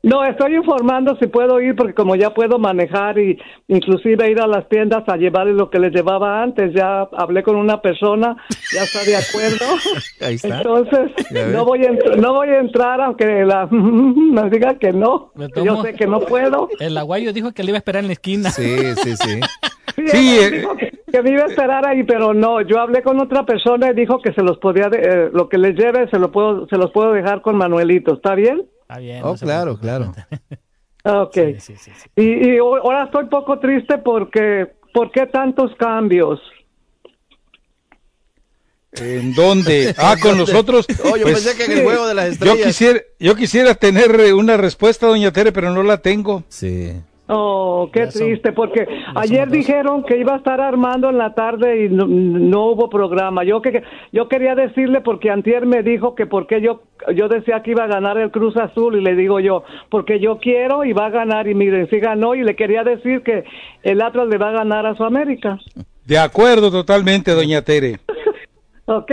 No, 0.08 0.24
estoy 0.24 0.56
informando 0.56 1.18
si 1.20 1.28
puedo 1.28 1.60
ir 1.60 1.76
porque 1.76 1.94
como 1.94 2.16
ya 2.16 2.34
puedo 2.34 2.58
manejar 2.58 3.20
y 3.20 3.38
inclusive 3.68 4.32
ir 4.32 4.40
a 4.40 4.48
las 4.48 4.70
tiendas 4.70 5.04
a 5.08 5.18
llevarle 5.18 5.52
lo 5.52 5.70
que 5.70 5.80
les 5.80 5.92
llevaba 5.92 6.42
antes, 6.42 6.74
ya 6.74 7.02
hablé 7.18 7.44
con 7.44 7.58
una 7.58 7.82
persona, 7.82 8.38
ya 8.74 8.84
está 8.84 9.04
de 9.04 9.18
acuerdo. 9.18 9.66
Ahí 10.22 10.36
está. 10.36 10.60
Entonces, 10.60 11.12
no 11.52 11.66
voy, 11.66 11.86
a 11.86 11.92
no 12.16 12.34
voy 12.36 12.48
a 12.48 12.60
entrar 12.60 13.02
aunque 13.02 13.26
la 13.44 13.66
me 13.72 14.50
diga 14.50 14.80
que 14.80 14.94
no. 14.94 15.34
Yo 15.62 15.82
sé 15.82 15.94
que 15.94 16.08
no 16.08 16.22
puedo. 16.22 16.70
El 16.80 16.98
aguayo 16.98 17.34
dijo 17.34 17.52
que 17.52 17.64
le 17.64 17.72
iba 17.72 17.78
a 17.78 17.80
esperar 17.80 18.02
en 18.02 18.08
la 18.08 18.14
esquina. 18.14 18.50
Sí, 18.50 18.78
sí, 19.04 19.18
sí. 19.18 19.42
Sí, 19.96 20.40
él 20.40 20.52
dijo 20.62 20.76
que, 20.76 20.92
que 21.12 21.22
me 21.22 21.32
iba 21.32 21.44
a 21.44 21.48
esperar 21.48 21.88
ahí, 21.88 22.04
pero 22.04 22.34
no. 22.34 22.62
Yo 22.62 22.80
hablé 22.80 23.02
con 23.02 23.20
otra 23.20 23.46
persona 23.46 23.90
y 23.92 23.96
dijo 23.96 24.22
que 24.22 24.34
se 24.34 24.42
los 24.44 24.58
podía, 24.58 24.90
de- 24.90 25.00
eh, 25.00 25.30
lo 25.34 25.48
que 25.50 25.58
les 25.58 25.76
lleve 25.76 26.10
se 26.10 26.20
lo 26.20 26.32
puedo, 26.32 26.68
se 26.68 26.78
los 26.78 26.92
puedo 26.92 27.14
dejar 27.14 27.42
con 27.42 27.56
Manuelito. 27.58 28.16
¿Está 28.16 28.36
bien? 28.36 28.66
Está 28.82 29.00
bien. 29.00 29.22
Oh, 29.24 29.36
claro, 29.36 29.78
claro. 29.80 30.14
Ok. 31.04 31.38
Y, 32.18 32.22
y 32.50 32.60
ho- 32.60 32.76
ahora 32.84 33.06
estoy 33.06 33.26
poco 33.28 33.60
triste 33.60 33.98
porque, 34.00 34.68
¿por 34.94 35.10
qué 35.12 35.26
tantos 35.28 35.72
cambios? 35.78 36.40
¿En 39.00 39.34
dónde? 39.34 39.94
Ah, 39.98 40.16
con 40.22 40.38
nosotros. 40.38 40.86
Oh, 41.04 41.16
yo 41.18 41.24
Pues, 41.24 41.44
pensé 41.46 41.58
que 41.58 41.72
en 41.72 41.78
el 41.80 41.84
juego 41.84 42.08
de 42.08 42.14
las 42.14 42.26
Yo 42.26 42.32
estrellas. 42.34 42.66
quisiera, 42.68 43.00
yo 43.20 43.36
quisiera 43.36 43.76
tener 43.76 44.20
eh, 44.20 44.34
una 44.34 44.58
respuesta, 44.58 45.08
doña 45.08 45.32
Tere, 45.32 45.52
pero 45.52 45.72
no 45.72 45.84
la 45.84 45.98
tengo. 46.02 46.44
Sí. 46.50 46.94
Oh, 47.30 47.90
qué 47.92 48.08
triste, 48.08 48.54
porque 48.54 48.88
ayer 49.16 49.50
dijeron 49.50 50.04
que 50.04 50.18
iba 50.18 50.36
a 50.36 50.38
estar 50.38 50.62
armando 50.62 51.10
en 51.10 51.18
la 51.18 51.34
tarde 51.34 51.86
y 51.86 51.90
no, 51.90 52.08
no 52.08 52.68
hubo 52.68 52.90
programa. 52.90 53.44
Yo 53.44 53.62
que 53.62 53.84
yo 54.14 54.30
quería 54.30 54.56
decirle 54.56 55.02
porque 55.02 55.30
antier 55.30 55.66
me 55.66 55.84
dijo 55.84 56.16
que 56.16 56.26
porque 56.26 56.62
yo 56.62 56.84
yo 57.14 57.28
decía 57.28 57.62
que 57.64 57.72
iba 57.72 57.84
a 57.84 57.88
ganar 57.88 58.18
el 58.18 58.32
Cruz 58.32 58.56
Azul 58.56 58.96
y 58.96 59.02
le 59.02 59.16
digo 59.16 59.42
yo, 59.42 59.64
porque 59.90 60.20
yo 60.22 60.38
quiero 60.38 60.86
y 60.86 60.94
va 60.94 61.08
a 61.08 61.10
ganar 61.10 61.50
y 61.50 61.54
miren, 61.54 61.90
sí 61.90 62.00
ganó 62.00 62.34
y 62.34 62.44
le 62.44 62.56
quería 62.56 62.84
decir 62.84 63.22
que 63.24 63.44
el 63.84 64.02
Atlas 64.02 64.28
le 64.30 64.38
va 64.38 64.50
a 64.50 64.54
ganar 64.54 64.86
a 64.86 64.96
su 64.96 65.04
América. 65.04 65.60
De 66.06 66.18
acuerdo 66.18 66.72
totalmente, 66.72 67.32
doña 67.32 67.62
Tere. 67.62 67.98
¿Ok? 68.86 69.12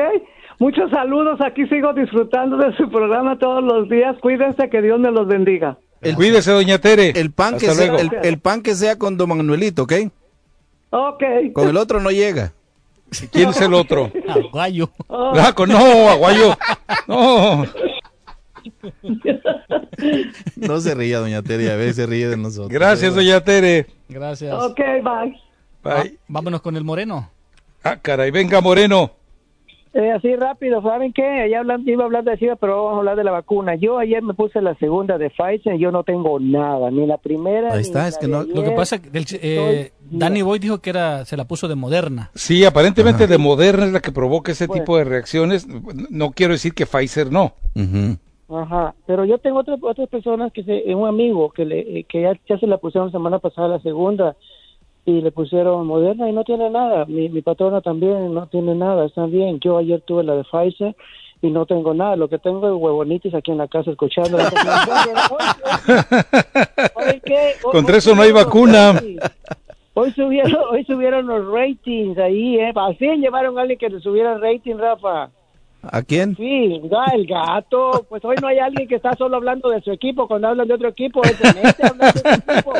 Muchos 0.61 0.89
saludos, 0.93 1.41
aquí 1.41 1.67
sigo 1.67 1.93
disfrutando 1.93 2.57
de 2.59 2.77
su 2.77 2.89
programa 2.89 3.39
todos 3.41 3.63
los 3.63 3.89
días. 3.89 4.17
Cuídense, 4.21 4.71
que 4.71 4.81
Dios 4.81 5.01
me 5.01 5.11
los 5.11 5.27
bendiga. 5.27 5.79
Cuídese, 6.15 6.51
doña 6.51 6.79
Tere. 6.79 7.13
El 7.17 7.31
pan, 7.31 7.57
que 7.59 7.71
sea, 7.71 7.97
el, 7.97 8.11
el 8.23 8.39
pan 8.39 8.63
que 8.63 8.75
sea 8.75 8.97
con 8.99 9.17
don 9.17 9.29
Manuelito, 9.31 9.85
¿ok? 9.85 9.93
Ok. 10.91 11.23
Con 11.53 11.69
el 11.69 11.77
otro 11.77 12.01
no 12.01 12.11
llega. 12.11 12.53
¿Quién 13.31 13.51
es 13.51 13.61
el 13.61 13.75
otro? 13.75 14.11
Aguayo. 14.29 14.91
Ah, 15.09 15.53
con- 15.55 15.69
no, 15.69 16.09
aguayo. 16.11 16.57
No. 17.07 17.65
No 20.57 20.81
se 20.81 20.95
ría, 20.95 21.19
doña 21.19 21.43
Tere, 21.43 21.71
a 21.71 21.77
veces 21.77 21.97
se 21.97 22.07
ríe 22.07 22.29
de 22.29 22.37
nosotros. 22.37 22.69
Gracias, 22.71 23.15
doña 23.15 23.41
Tere. 23.43 23.87
Gracias. 24.09 24.53
Ok, 24.55 24.79
bye. 25.03 25.41
Bye. 25.83 26.19
Vámonos 26.29 26.61
con 26.63 26.77
el 26.77 26.85
moreno. 26.85 27.31
Ah, 27.83 27.97
caray, 28.01 28.31
venga, 28.31 28.61
Moreno. 28.61 29.13
Eh, 29.97 30.11
así 30.11 30.35
rápido, 30.35 30.83
¿saben 30.83 31.13
qué? 31.13 31.23
Hablan- 31.57 31.85
iba 31.87 32.03
a 32.03 32.07
hablar 32.07 32.25
de 32.25 32.37
SIDA, 32.37 32.57
pero 32.57 32.77
vamos 32.83 32.95
a 32.95 32.99
hablar 32.99 33.17
de 33.17 33.23
la 33.23 33.31
vacuna. 33.31 33.77
Yo 33.77 33.97
ayer 33.99 34.21
me 34.25 34.35
puse 34.35 34.61
la 34.61 34.75
segunda 34.75 35.19
de 35.19 35.31
Pfizer 35.31 35.77
y 35.77 35.79
yo 35.79 35.93
no 35.93 36.03
tengo 36.03 36.41
nada, 36.41 36.91
ni 36.91 37.07
la 37.07 37.17
primera. 37.17 37.69
Ahí 37.71 37.77
ni 37.77 37.83
está, 37.83 38.01
la 38.03 38.09
es 38.09 38.19
que 38.19 38.27
no- 38.27 38.41
ayer. 38.41 38.57
Lo 38.57 38.65
que 38.65 38.73
pasa 38.73 38.97
es 38.97 39.03
que 39.03 39.17
el- 39.17 39.25
eh, 39.41 39.93
Danny 40.11 40.43
Boy 40.43 40.59
dijo 40.59 40.79
que 40.81 40.91
era 40.91 41.25
se 41.25 41.37
la 41.37 41.45
puso 41.45 41.69
de 41.69 41.77
moderna. 41.77 42.33
Sí, 42.35 42.65
aparentemente 42.65 43.29
de 43.29 43.39
Moderna 43.39 43.85
es 43.87 43.93
la 43.93 44.01
que 44.01 44.11
provoca 44.11 44.51
ese 44.51 44.67
Bueno. 44.67 44.83
tipo 44.83 44.99
de 44.99 45.05
reacciones. 45.05 45.69
No 46.11 46.33
quiero 46.33 46.55
decir 46.55 46.75
que 46.75 46.87
Pfizer 46.87 47.31
no. 47.31 47.53
Ajá, 48.49 48.95
pero 49.07 49.25
yo 49.25 49.39
tengo 49.39 49.61
otras 49.61 49.79
otras 49.81 50.09
personas 50.09 50.53
que 50.53 50.65
se, 50.65 50.93
un 50.95 51.07
amigo 51.09 51.51
que 51.51 51.65
le 51.65 52.01
eh, 52.01 52.05
que 52.09 52.23
ya, 52.23 52.33
ya 52.49 52.59
se 52.59 52.67
la 52.67 52.79
pusieron 52.79 53.11
semana 53.13 53.39
pasada 53.39 53.69
la 53.69 53.81
segunda 53.81 54.37
y 55.07 55.21
le 55.21 55.31
pusieron 55.31 55.87
Moderna 55.87 56.29
y 56.29 56.33
no 56.33 56.45
tiene 56.45 56.71
nada. 56.71 57.05
Mi, 57.07 57.29
mi 57.29 57.43
patrona 57.43 57.81
también 57.81 58.33
no 58.33 58.47
tiene 58.47 58.75
nada, 58.75 59.07
está 59.07 59.27
bien. 59.27 59.61
Yo 59.61 59.77
ayer 59.77 60.01
tuve 60.01 60.25
la 60.25 60.35
de 60.37 60.45
Pfizer 60.45 60.97
y 61.43 61.51
no 61.51 61.67
tengo 61.67 61.93
nada. 61.93 62.17
Lo 62.17 62.29
que 62.29 62.39
tengo 62.39 62.67
es 62.67 62.75
huevonitis 62.75 63.35
aquí 63.35 63.51
en 63.51 63.59
la 63.59 63.69
casa 63.69 63.91
escuchando. 63.91 64.39
Contra 67.63 67.97
eso 67.99 68.15
no 68.15 68.23
hay 68.23 68.33
vacuna. 68.33 69.01
Hoy 69.93 70.11
subieron, 70.13 70.57
hoy 70.71 70.85
subieron 70.85 71.27
los 71.27 71.47
ratings 71.53 72.19
ahí, 72.19 72.59
¿eh? 72.59 72.73
Así 72.75 73.07
llevaron 73.17 73.59
a 73.59 73.63
alguien 73.63 73.79
que 73.79 73.91
le 73.91 74.01
subiera 74.01 74.33
el 74.33 74.41
rating, 74.41 74.77
Rafa. 74.77 75.31
¿A 75.93 76.03
quién? 76.03 76.37
Sí, 76.37 76.81
el 77.15 77.27
gato. 77.27 78.07
Pues 78.09 78.25
hoy 78.25 78.37
no 78.41 78.49
hay 78.49 78.59
alguien 78.59 78.89
que 78.89 78.97
está 78.97 79.13
solo 79.15 79.37
hablando 79.37 79.69
de 79.71 79.81
su 79.83 79.91
equipo. 79.93 80.27
Cuando 80.29 80.49
hablan 80.49 80.69
de 80.69 80.75
otro 80.75 80.89
equipo, 80.89 81.23
es 81.25 81.41
en 81.41 81.65
este 81.65 81.83
de 81.83 82.13
su 82.13 82.29
equipo. 82.29 82.73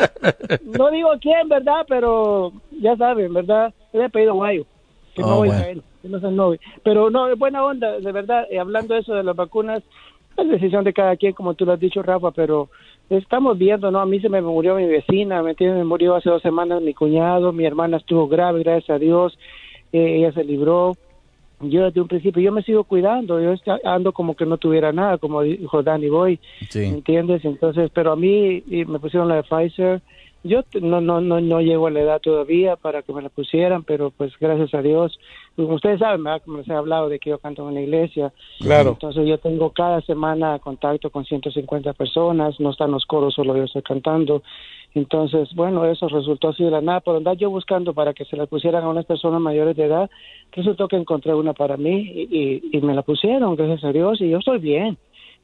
No 0.77 0.89
digo 0.91 1.09
quién, 1.21 1.47
¿verdad? 1.49 1.85
Pero 1.87 2.51
ya 2.81 2.95
saben, 2.97 3.33
¿verdad? 3.33 3.73
Le 3.93 4.05
he 4.05 4.09
pedido 4.09 4.33
guayo. 4.35 4.65
Que 5.13 5.21
no 5.21 5.35
Oh, 5.35 5.37
voy 5.37 5.49
a 5.49 5.51
bueno. 5.53 5.65
él, 5.69 5.83
que 6.01 6.09
no 6.09 6.19
sean 6.19 6.35
novio. 6.35 6.59
Pero 6.83 7.09
no, 7.09 7.27
es 7.29 7.37
buena 7.39 7.63
onda, 7.63 7.99
de 7.99 8.11
verdad. 8.11 8.45
eh, 8.51 8.59
hablando 8.59 8.93
de 8.93 8.99
eso 8.99 9.13
de 9.13 9.23
las 9.23 9.35
vacunas, 9.35 9.81
es 10.37 10.49
decisión 10.49 10.83
de 10.83 10.91
cada 10.93 11.15
quien, 11.15 11.31
como 11.33 11.53
tú 11.53 11.65
lo 11.65 11.71
has 11.73 11.79
dicho, 11.79 12.03
Rafa, 12.03 12.31
pero 12.31 12.67
estamos 13.09 13.57
viendo, 13.57 13.89
¿no? 13.91 13.99
A 13.99 14.05
mí 14.05 14.19
se 14.19 14.27
me 14.27 14.41
murió 14.41 14.75
mi 14.75 14.85
vecina, 14.87 15.41
¿me 15.41 15.51
entiendes? 15.51 15.77
Me 15.79 15.85
murió 15.85 16.15
hace 16.15 16.29
dos 16.29 16.41
semanas 16.41 16.81
mi 16.81 16.93
cuñado, 16.93 17.53
mi 17.53 17.65
hermana 17.65 17.97
estuvo 17.97 18.27
grave, 18.27 18.63
gracias 18.63 18.89
a 18.89 18.99
Dios, 18.99 19.37
eh, 19.93 20.17
ella 20.17 20.33
se 20.33 20.43
libró 20.43 20.91
yo 21.61 21.83
desde 21.85 22.01
un 22.01 22.07
principio, 22.07 22.41
yo 22.41 22.51
me 22.51 22.63
sigo 22.63 22.83
cuidando, 22.83 23.41
yo 23.41 23.53
ando 23.83 24.11
como 24.11 24.35
que 24.35 24.45
no 24.45 24.57
tuviera 24.57 24.91
nada, 24.91 25.17
como 25.17 25.41
dijo 25.41 25.83
Danny 25.83 26.09
Boy, 26.09 26.39
¿me 26.61 26.67
Sí. 26.69 26.83
entiendes? 26.85 27.43
Entonces, 27.45 27.89
pero 27.93 28.11
a 28.11 28.15
mí 28.15 28.63
y 28.67 28.85
me 28.85 28.99
pusieron 28.99 29.29
la 29.29 29.35
de 29.35 29.43
Pfizer 29.43 30.01
Yo 30.43 30.61
no, 30.79 31.01
no, 31.01 31.21
no, 31.21 31.41
no 31.41 31.59
llego 31.59 31.87
a 31.87 31.89
la 31.91 32.01
edad 32.01 32.21
todavía 32.21 32.75
para 32.75 33.01
que 33.01 33.11
me 33.11 33.23
la 33.23 33.29
pusieran, 33.29 33.83
pero 33.83 34.11
pues 34.11 34.31
gracias 34.39 34.75
a 34.75 34.83
Dios. 34.83 35.17
Ustedes 35.57 35.97
saben, 35.97 36.23
¿verdad? 36.23 36.43
Como 36.45 36.59
les 36.59 36.67
he 36.67 36.73
hablado 36.73 37.09
de 37.09 37.17
que 37.17 37.31
yo 37.31 37.39
canto 37.39 37.63
en 37.63 37.69
una 37.69 37.81
iglesia. 37.81 38.31
Claro. 38.59 38.91
Entonces 38.91 39.25
yo 39.27 39.39
tengo 39.39 39.71
cada 39.71 40.01
semana 40.01 40.59
contacto 40.59 41.09
con 41.09 41.25
150 41.25 41.93
personas, 41.93 42.59
no 42.59 42.69
están 42.69 42.91
los 42.91 43.05
coros, 43.07 43.33
solo 43.33 43.57
yo 43.57 43.63
estoy 43.63 43.81
cantando. 43.81 44.43
Entonces, 44.95 45.53
bueno, 45.55 45.85
eso 45.85 46.07
resultó 46.07 46.49
así 46.49 46.63
de 46.63 46.71
la 46.71 46.81
nada. 46.81 47.01
Por 47.01 47.15
andar 47.17 47.37
yo 47.37 47.49
buscando 47.49 47.93
para 47.93 48.13
que 48.13 48.25
se 48.25 48.37
la 48.37 48.47
pusieran 48.47 48.83
a 48.83 48.89
unas 48.89 49.05
personas 49.05 49.41
mayores 49.41 49.75
de 49.75 49.83
edad, 49.85 50.09
resultó 50.53 50.87
que 50.87 50.95
encontré 50.95 51.33
una 51.35 51.53
para 51.53 51.77
mí 51.77 51.91
y, 52.15 52.21
y, 52.31 52.61
y 52.77 52.81
me 52.81 52.93
la 52.95 53.01
pusieron, 53.03 53.55
gracias 53.55 53.83
a 53.83 53.91
Dios, 53.91 54.19
y 54.21 54.29
yo 54.29 54.39
estoy 54.39 54.59
bien. 54.59 54.97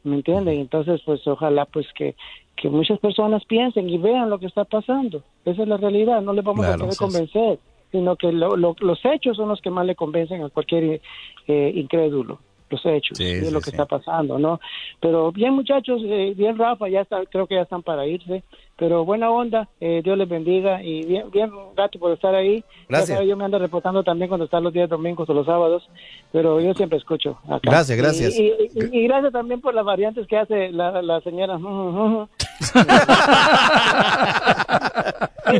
¿Me 0.04 0.16
entienden? 0.16 0.58
Entonces, 0.60 1.00
pues 1.06 1.26
ojalá 1.28 1.66
pues 1.66 1.86
que, 1.94 2.16
que 2.56 2.70
muchas 2.70 2.98
personas 3.00 3.46
piensen 3.46 3.88
y 3.88 4.00
vean 4.00 4.32
lo 4.32 4.40
que 4.40 4.48
está 4.48 4.64
pasando. 4.66 5.24
Esa 5.46 5.62
es 5.62 5.68
la 5.68 5.78
realidad, 5.78 6.22
no 6.22 6.34
les 6.34 6.44
vamos 6.44 6.66
Claro, 6.66 6.76
a 6.76 6.86
poder 6.86 6.98
convencer, 6.98 7.60
sino 7.92 8.16
que 8.16 8.32
lo- 8.32 8.56
lo- 8.56 8.76
los 8.80 9.00
hechos 9.06 9.38
son 9.38 9.50
los 9.50 9.62
que 9.62 9.70
más 9.70 9.86
le 9.86 9.96
convencen 9.96 10.42
a 10.44 10.50
cualquier 10.50 11.02
eh, 11.48 11.72
incrédulo. 11.76 12.40
Los 12.70 12.86
hechos, 12.86 13.18
Sí, 13.18 13.26
sí, 13.26 13.52
lo 13.52 13.60
que 13.60 13.66
sí. 13.70 13.72
está 13.72 13.86
pasando, 13.86 14.40
¿no? 14.40 14.60
Pero 15.02 15.32
bien, 15.34 15.54
muchachos, 15.54 16.02
eh, 16.06 16.34
bien, 16.38 16.58
Rafa, 16.58 16.88
ya 16.88 17.02
está, 17.02 17.24
creo 17.26 17.46
que 17.46 17.56
ya 17.56 17.64
están 17.64 17.84
para 17.84 18.08
irse. 18.08 18.44
Pero 18.82 19.06
buena 19.06 19.30
onda, 19.30 19.70
eh, 19.80 20.02
Dios 20.04 20.18
les 20.18 20.28
bendiga 20.28 20.82
y 20.82 21.06
bien, 21.06 21.30
bien, 21.30 21.52
gato, 21.78 22.00
por 22.00 22.14
estar 22.14 22.34
ahí. 22.34 22.62
Ya 22.62 22.66
Gracias. 22.98 23.22
yo 23.28 23.38
me 23.38 23.46
ando 23.46 23.60
reportando 23.60 24.04
también 24.04 24.28
cuando 24.28 24.46
están 24.46 24.64
los 24.64 24.74
días 24.74 24.90
domingos 24.90 25.30
o 25.30 25.36
los 25.36 25.46
sábados, 25.46 25.88
pero 26.32 26.60
yo 26.60 26.74
siempre 26.74 26.98
escucho. 26.98 27.38
Acá. 27.46 27.60
Gracias, 27.62 27.96
gracias. 27.96 28.36
Y, 28.36 28.48
y- 28.48 28.72
y- 28.74 29.02
y 29.02 29.08
gracias 29.08 29.34
también 29.34 29.62
por 29.62 29.76
las 29.76 29.86
variantes 29.86 30.26
que 30.26 30.36
hace 30.36 30.72
la, 30.72 31.00
la 31.04 31.22
señora. 31.22 31.60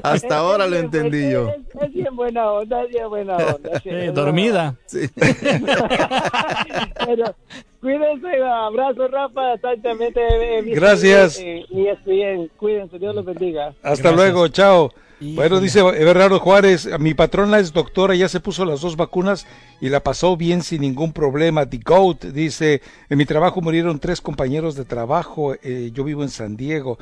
Hasta 0.04 0.38
ahora 0.38 0.68
lo 0.68 0.76
entendí 0.78 1.32
yo. 1.32 1.50
Es, 1.50 1.58
es 1.84 1.94
bien 1.94 2.16
buena 2.16 2.52
onda, 2.52 2.84
es 2.84 2.90
bien 2.90 3.10
buena 3.10 3.38
onda. 3.38 3.80
sí, 3.82 3.90
Eh, 3.90 4.12
dormida. 4.12 4.76
Pero 7.06 7.36
cuídense, 7.82 8.44
abrazo 8.44 9.08
Rafa, 9.08 9.54
exactamente. 9.56 10.22
eh, 10.22 10.62
bien, 10.62 10.76
Gracias. 10.76 11.40
eh, 11.40 11.66
Y 11.70 11.88
es 11.88 12.04
bien, 12.06 12.50
cuídense, 12.58 12.98
Dios 13.00 13.14
los 13.16 13.26
bendiga. 13.26 13.74
Hasta 13.84 14.12
luego, 14.12 14.48
chao. 14.48 14.92
Bueno, 15.20 15.60
dice 15.60 15.82
Everardo 15.82 16.40
Juárez, 16.40 16.90
mi 17.00 17.14
patrona 17.14 17.60
es 17.60 17.72
doctora, 17.74 18.16
ya 18.16 18.28
se 18.28 18.40
puso 18.40 18.66
las 18.66 18.82
dos 18.82 18.96
vacunas 18.98 19.46
y 19.80 19.90
la 19.90 20.00
pasó 20.00 20.36
bien 20.36 20.64
sin 20.64 20.82
ningún 20.82 21.14
problema. 21.14 21.70
The 21.70 21.78
Goat 21.86 22.24
dice, 22.26 22.82
en 23.08 23.18
mi 23.20 23.26
trabajo 23.26 23.62
murieron 23.62 24.00
tres 24.00 24.20
compañeros 24.20 24.74
de 24.76 24.84
trabajo, 24.84 25.54
eh, 25.62 25.92
yo 25.94 26.04
vivo 26.04 26.24
en 26.24 26.30
San 26.30 26.58
Diego. 26.58 26.98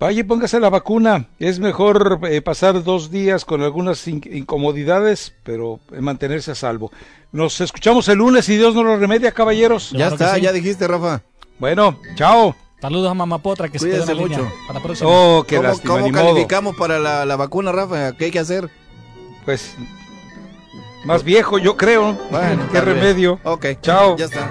Vaya, 0.00 0.20
y 0.20 0.22
póngase 0.24 0.58
la 0.58 0.70
vacuna. 0.70 1.26
Es 1.38 1.60
mejor 1.60 2.20
eh, 2.28 2.40
pasar 2.40 2.82
dos 2.82 3.10
días 3.10 3.44
con 3.44 3.62
algunas 3.62 4.08
in- 4.08 4.22
incomodidades, 4.32 5.34
pero 5.44 5.78
eh, 5.92 6.00
mantenerse 6.00 6.52
a 6.52 6.54
salvo. 6.54 6.90
Nos 7.32 7.60
escuchamos 7.60 8.08
el 8.08 8.18
lunes 8.18 8.48
y 8.48 8.56
Dios 8.56 8.74
nos 8.74 8.84
lo 8.84 8.96
remedia, 8.96 9.30
caballeros. 9.32 9.90
Ya 9.90 10.08
está, 10.08 10.38
ya 10.38 10.52
dijiste, 10.52 10.88
Rafa. 10.88 11.20
Bueno, 11.58 11.98
chao. 12.14 12.56
Saludos 12.80 13.10
a 13.10 13.14
Mamá 13.14 13.38
Potra 13.42 13.68
que 13.68 13.78
Cuídense 13.78 14.06
se 14.06 14.12
quedó 14.14 14.24
en 14.24 14.30
la 14.32 14.38
mucho. 14.38 14.40
línea. 14.50 14.66
Para 14.66 14.78
la 14.78 14.82
próxima. 14.82 15.10
Oh, 15.12 15.44
qué 15.46 15.56
¿Cómo, 15.56 15.68
lástima, 15.68 15.94
cómo 15.94 16.06
ni 16.06 16.12
modo. 16.12 16.24
calificamos 16.28 16.76
para 16.76 16.98
la, 16.98 17.26
la 17.26 17.36
vacuna, 17.36 17.70
Rafa? 17.70 18.16
¿Qué 18.16 18.24
hay 18.24 18.30
que 18.30 18.38
hacer? 18.38 18.70
Pues 19.44 19.74
más 21.04 21.22
viejo, 21.24 21.58
yo 21.58 21.76
creo. 21.76 22.16
Bueno, 22.30 22.62
qué 22.72 22.80
remedio. 22.80 23.38
Ok. 23.44 23.66
Chao. 23.82 24.16
Ya 24.16 24.24
está. 24.24 24.50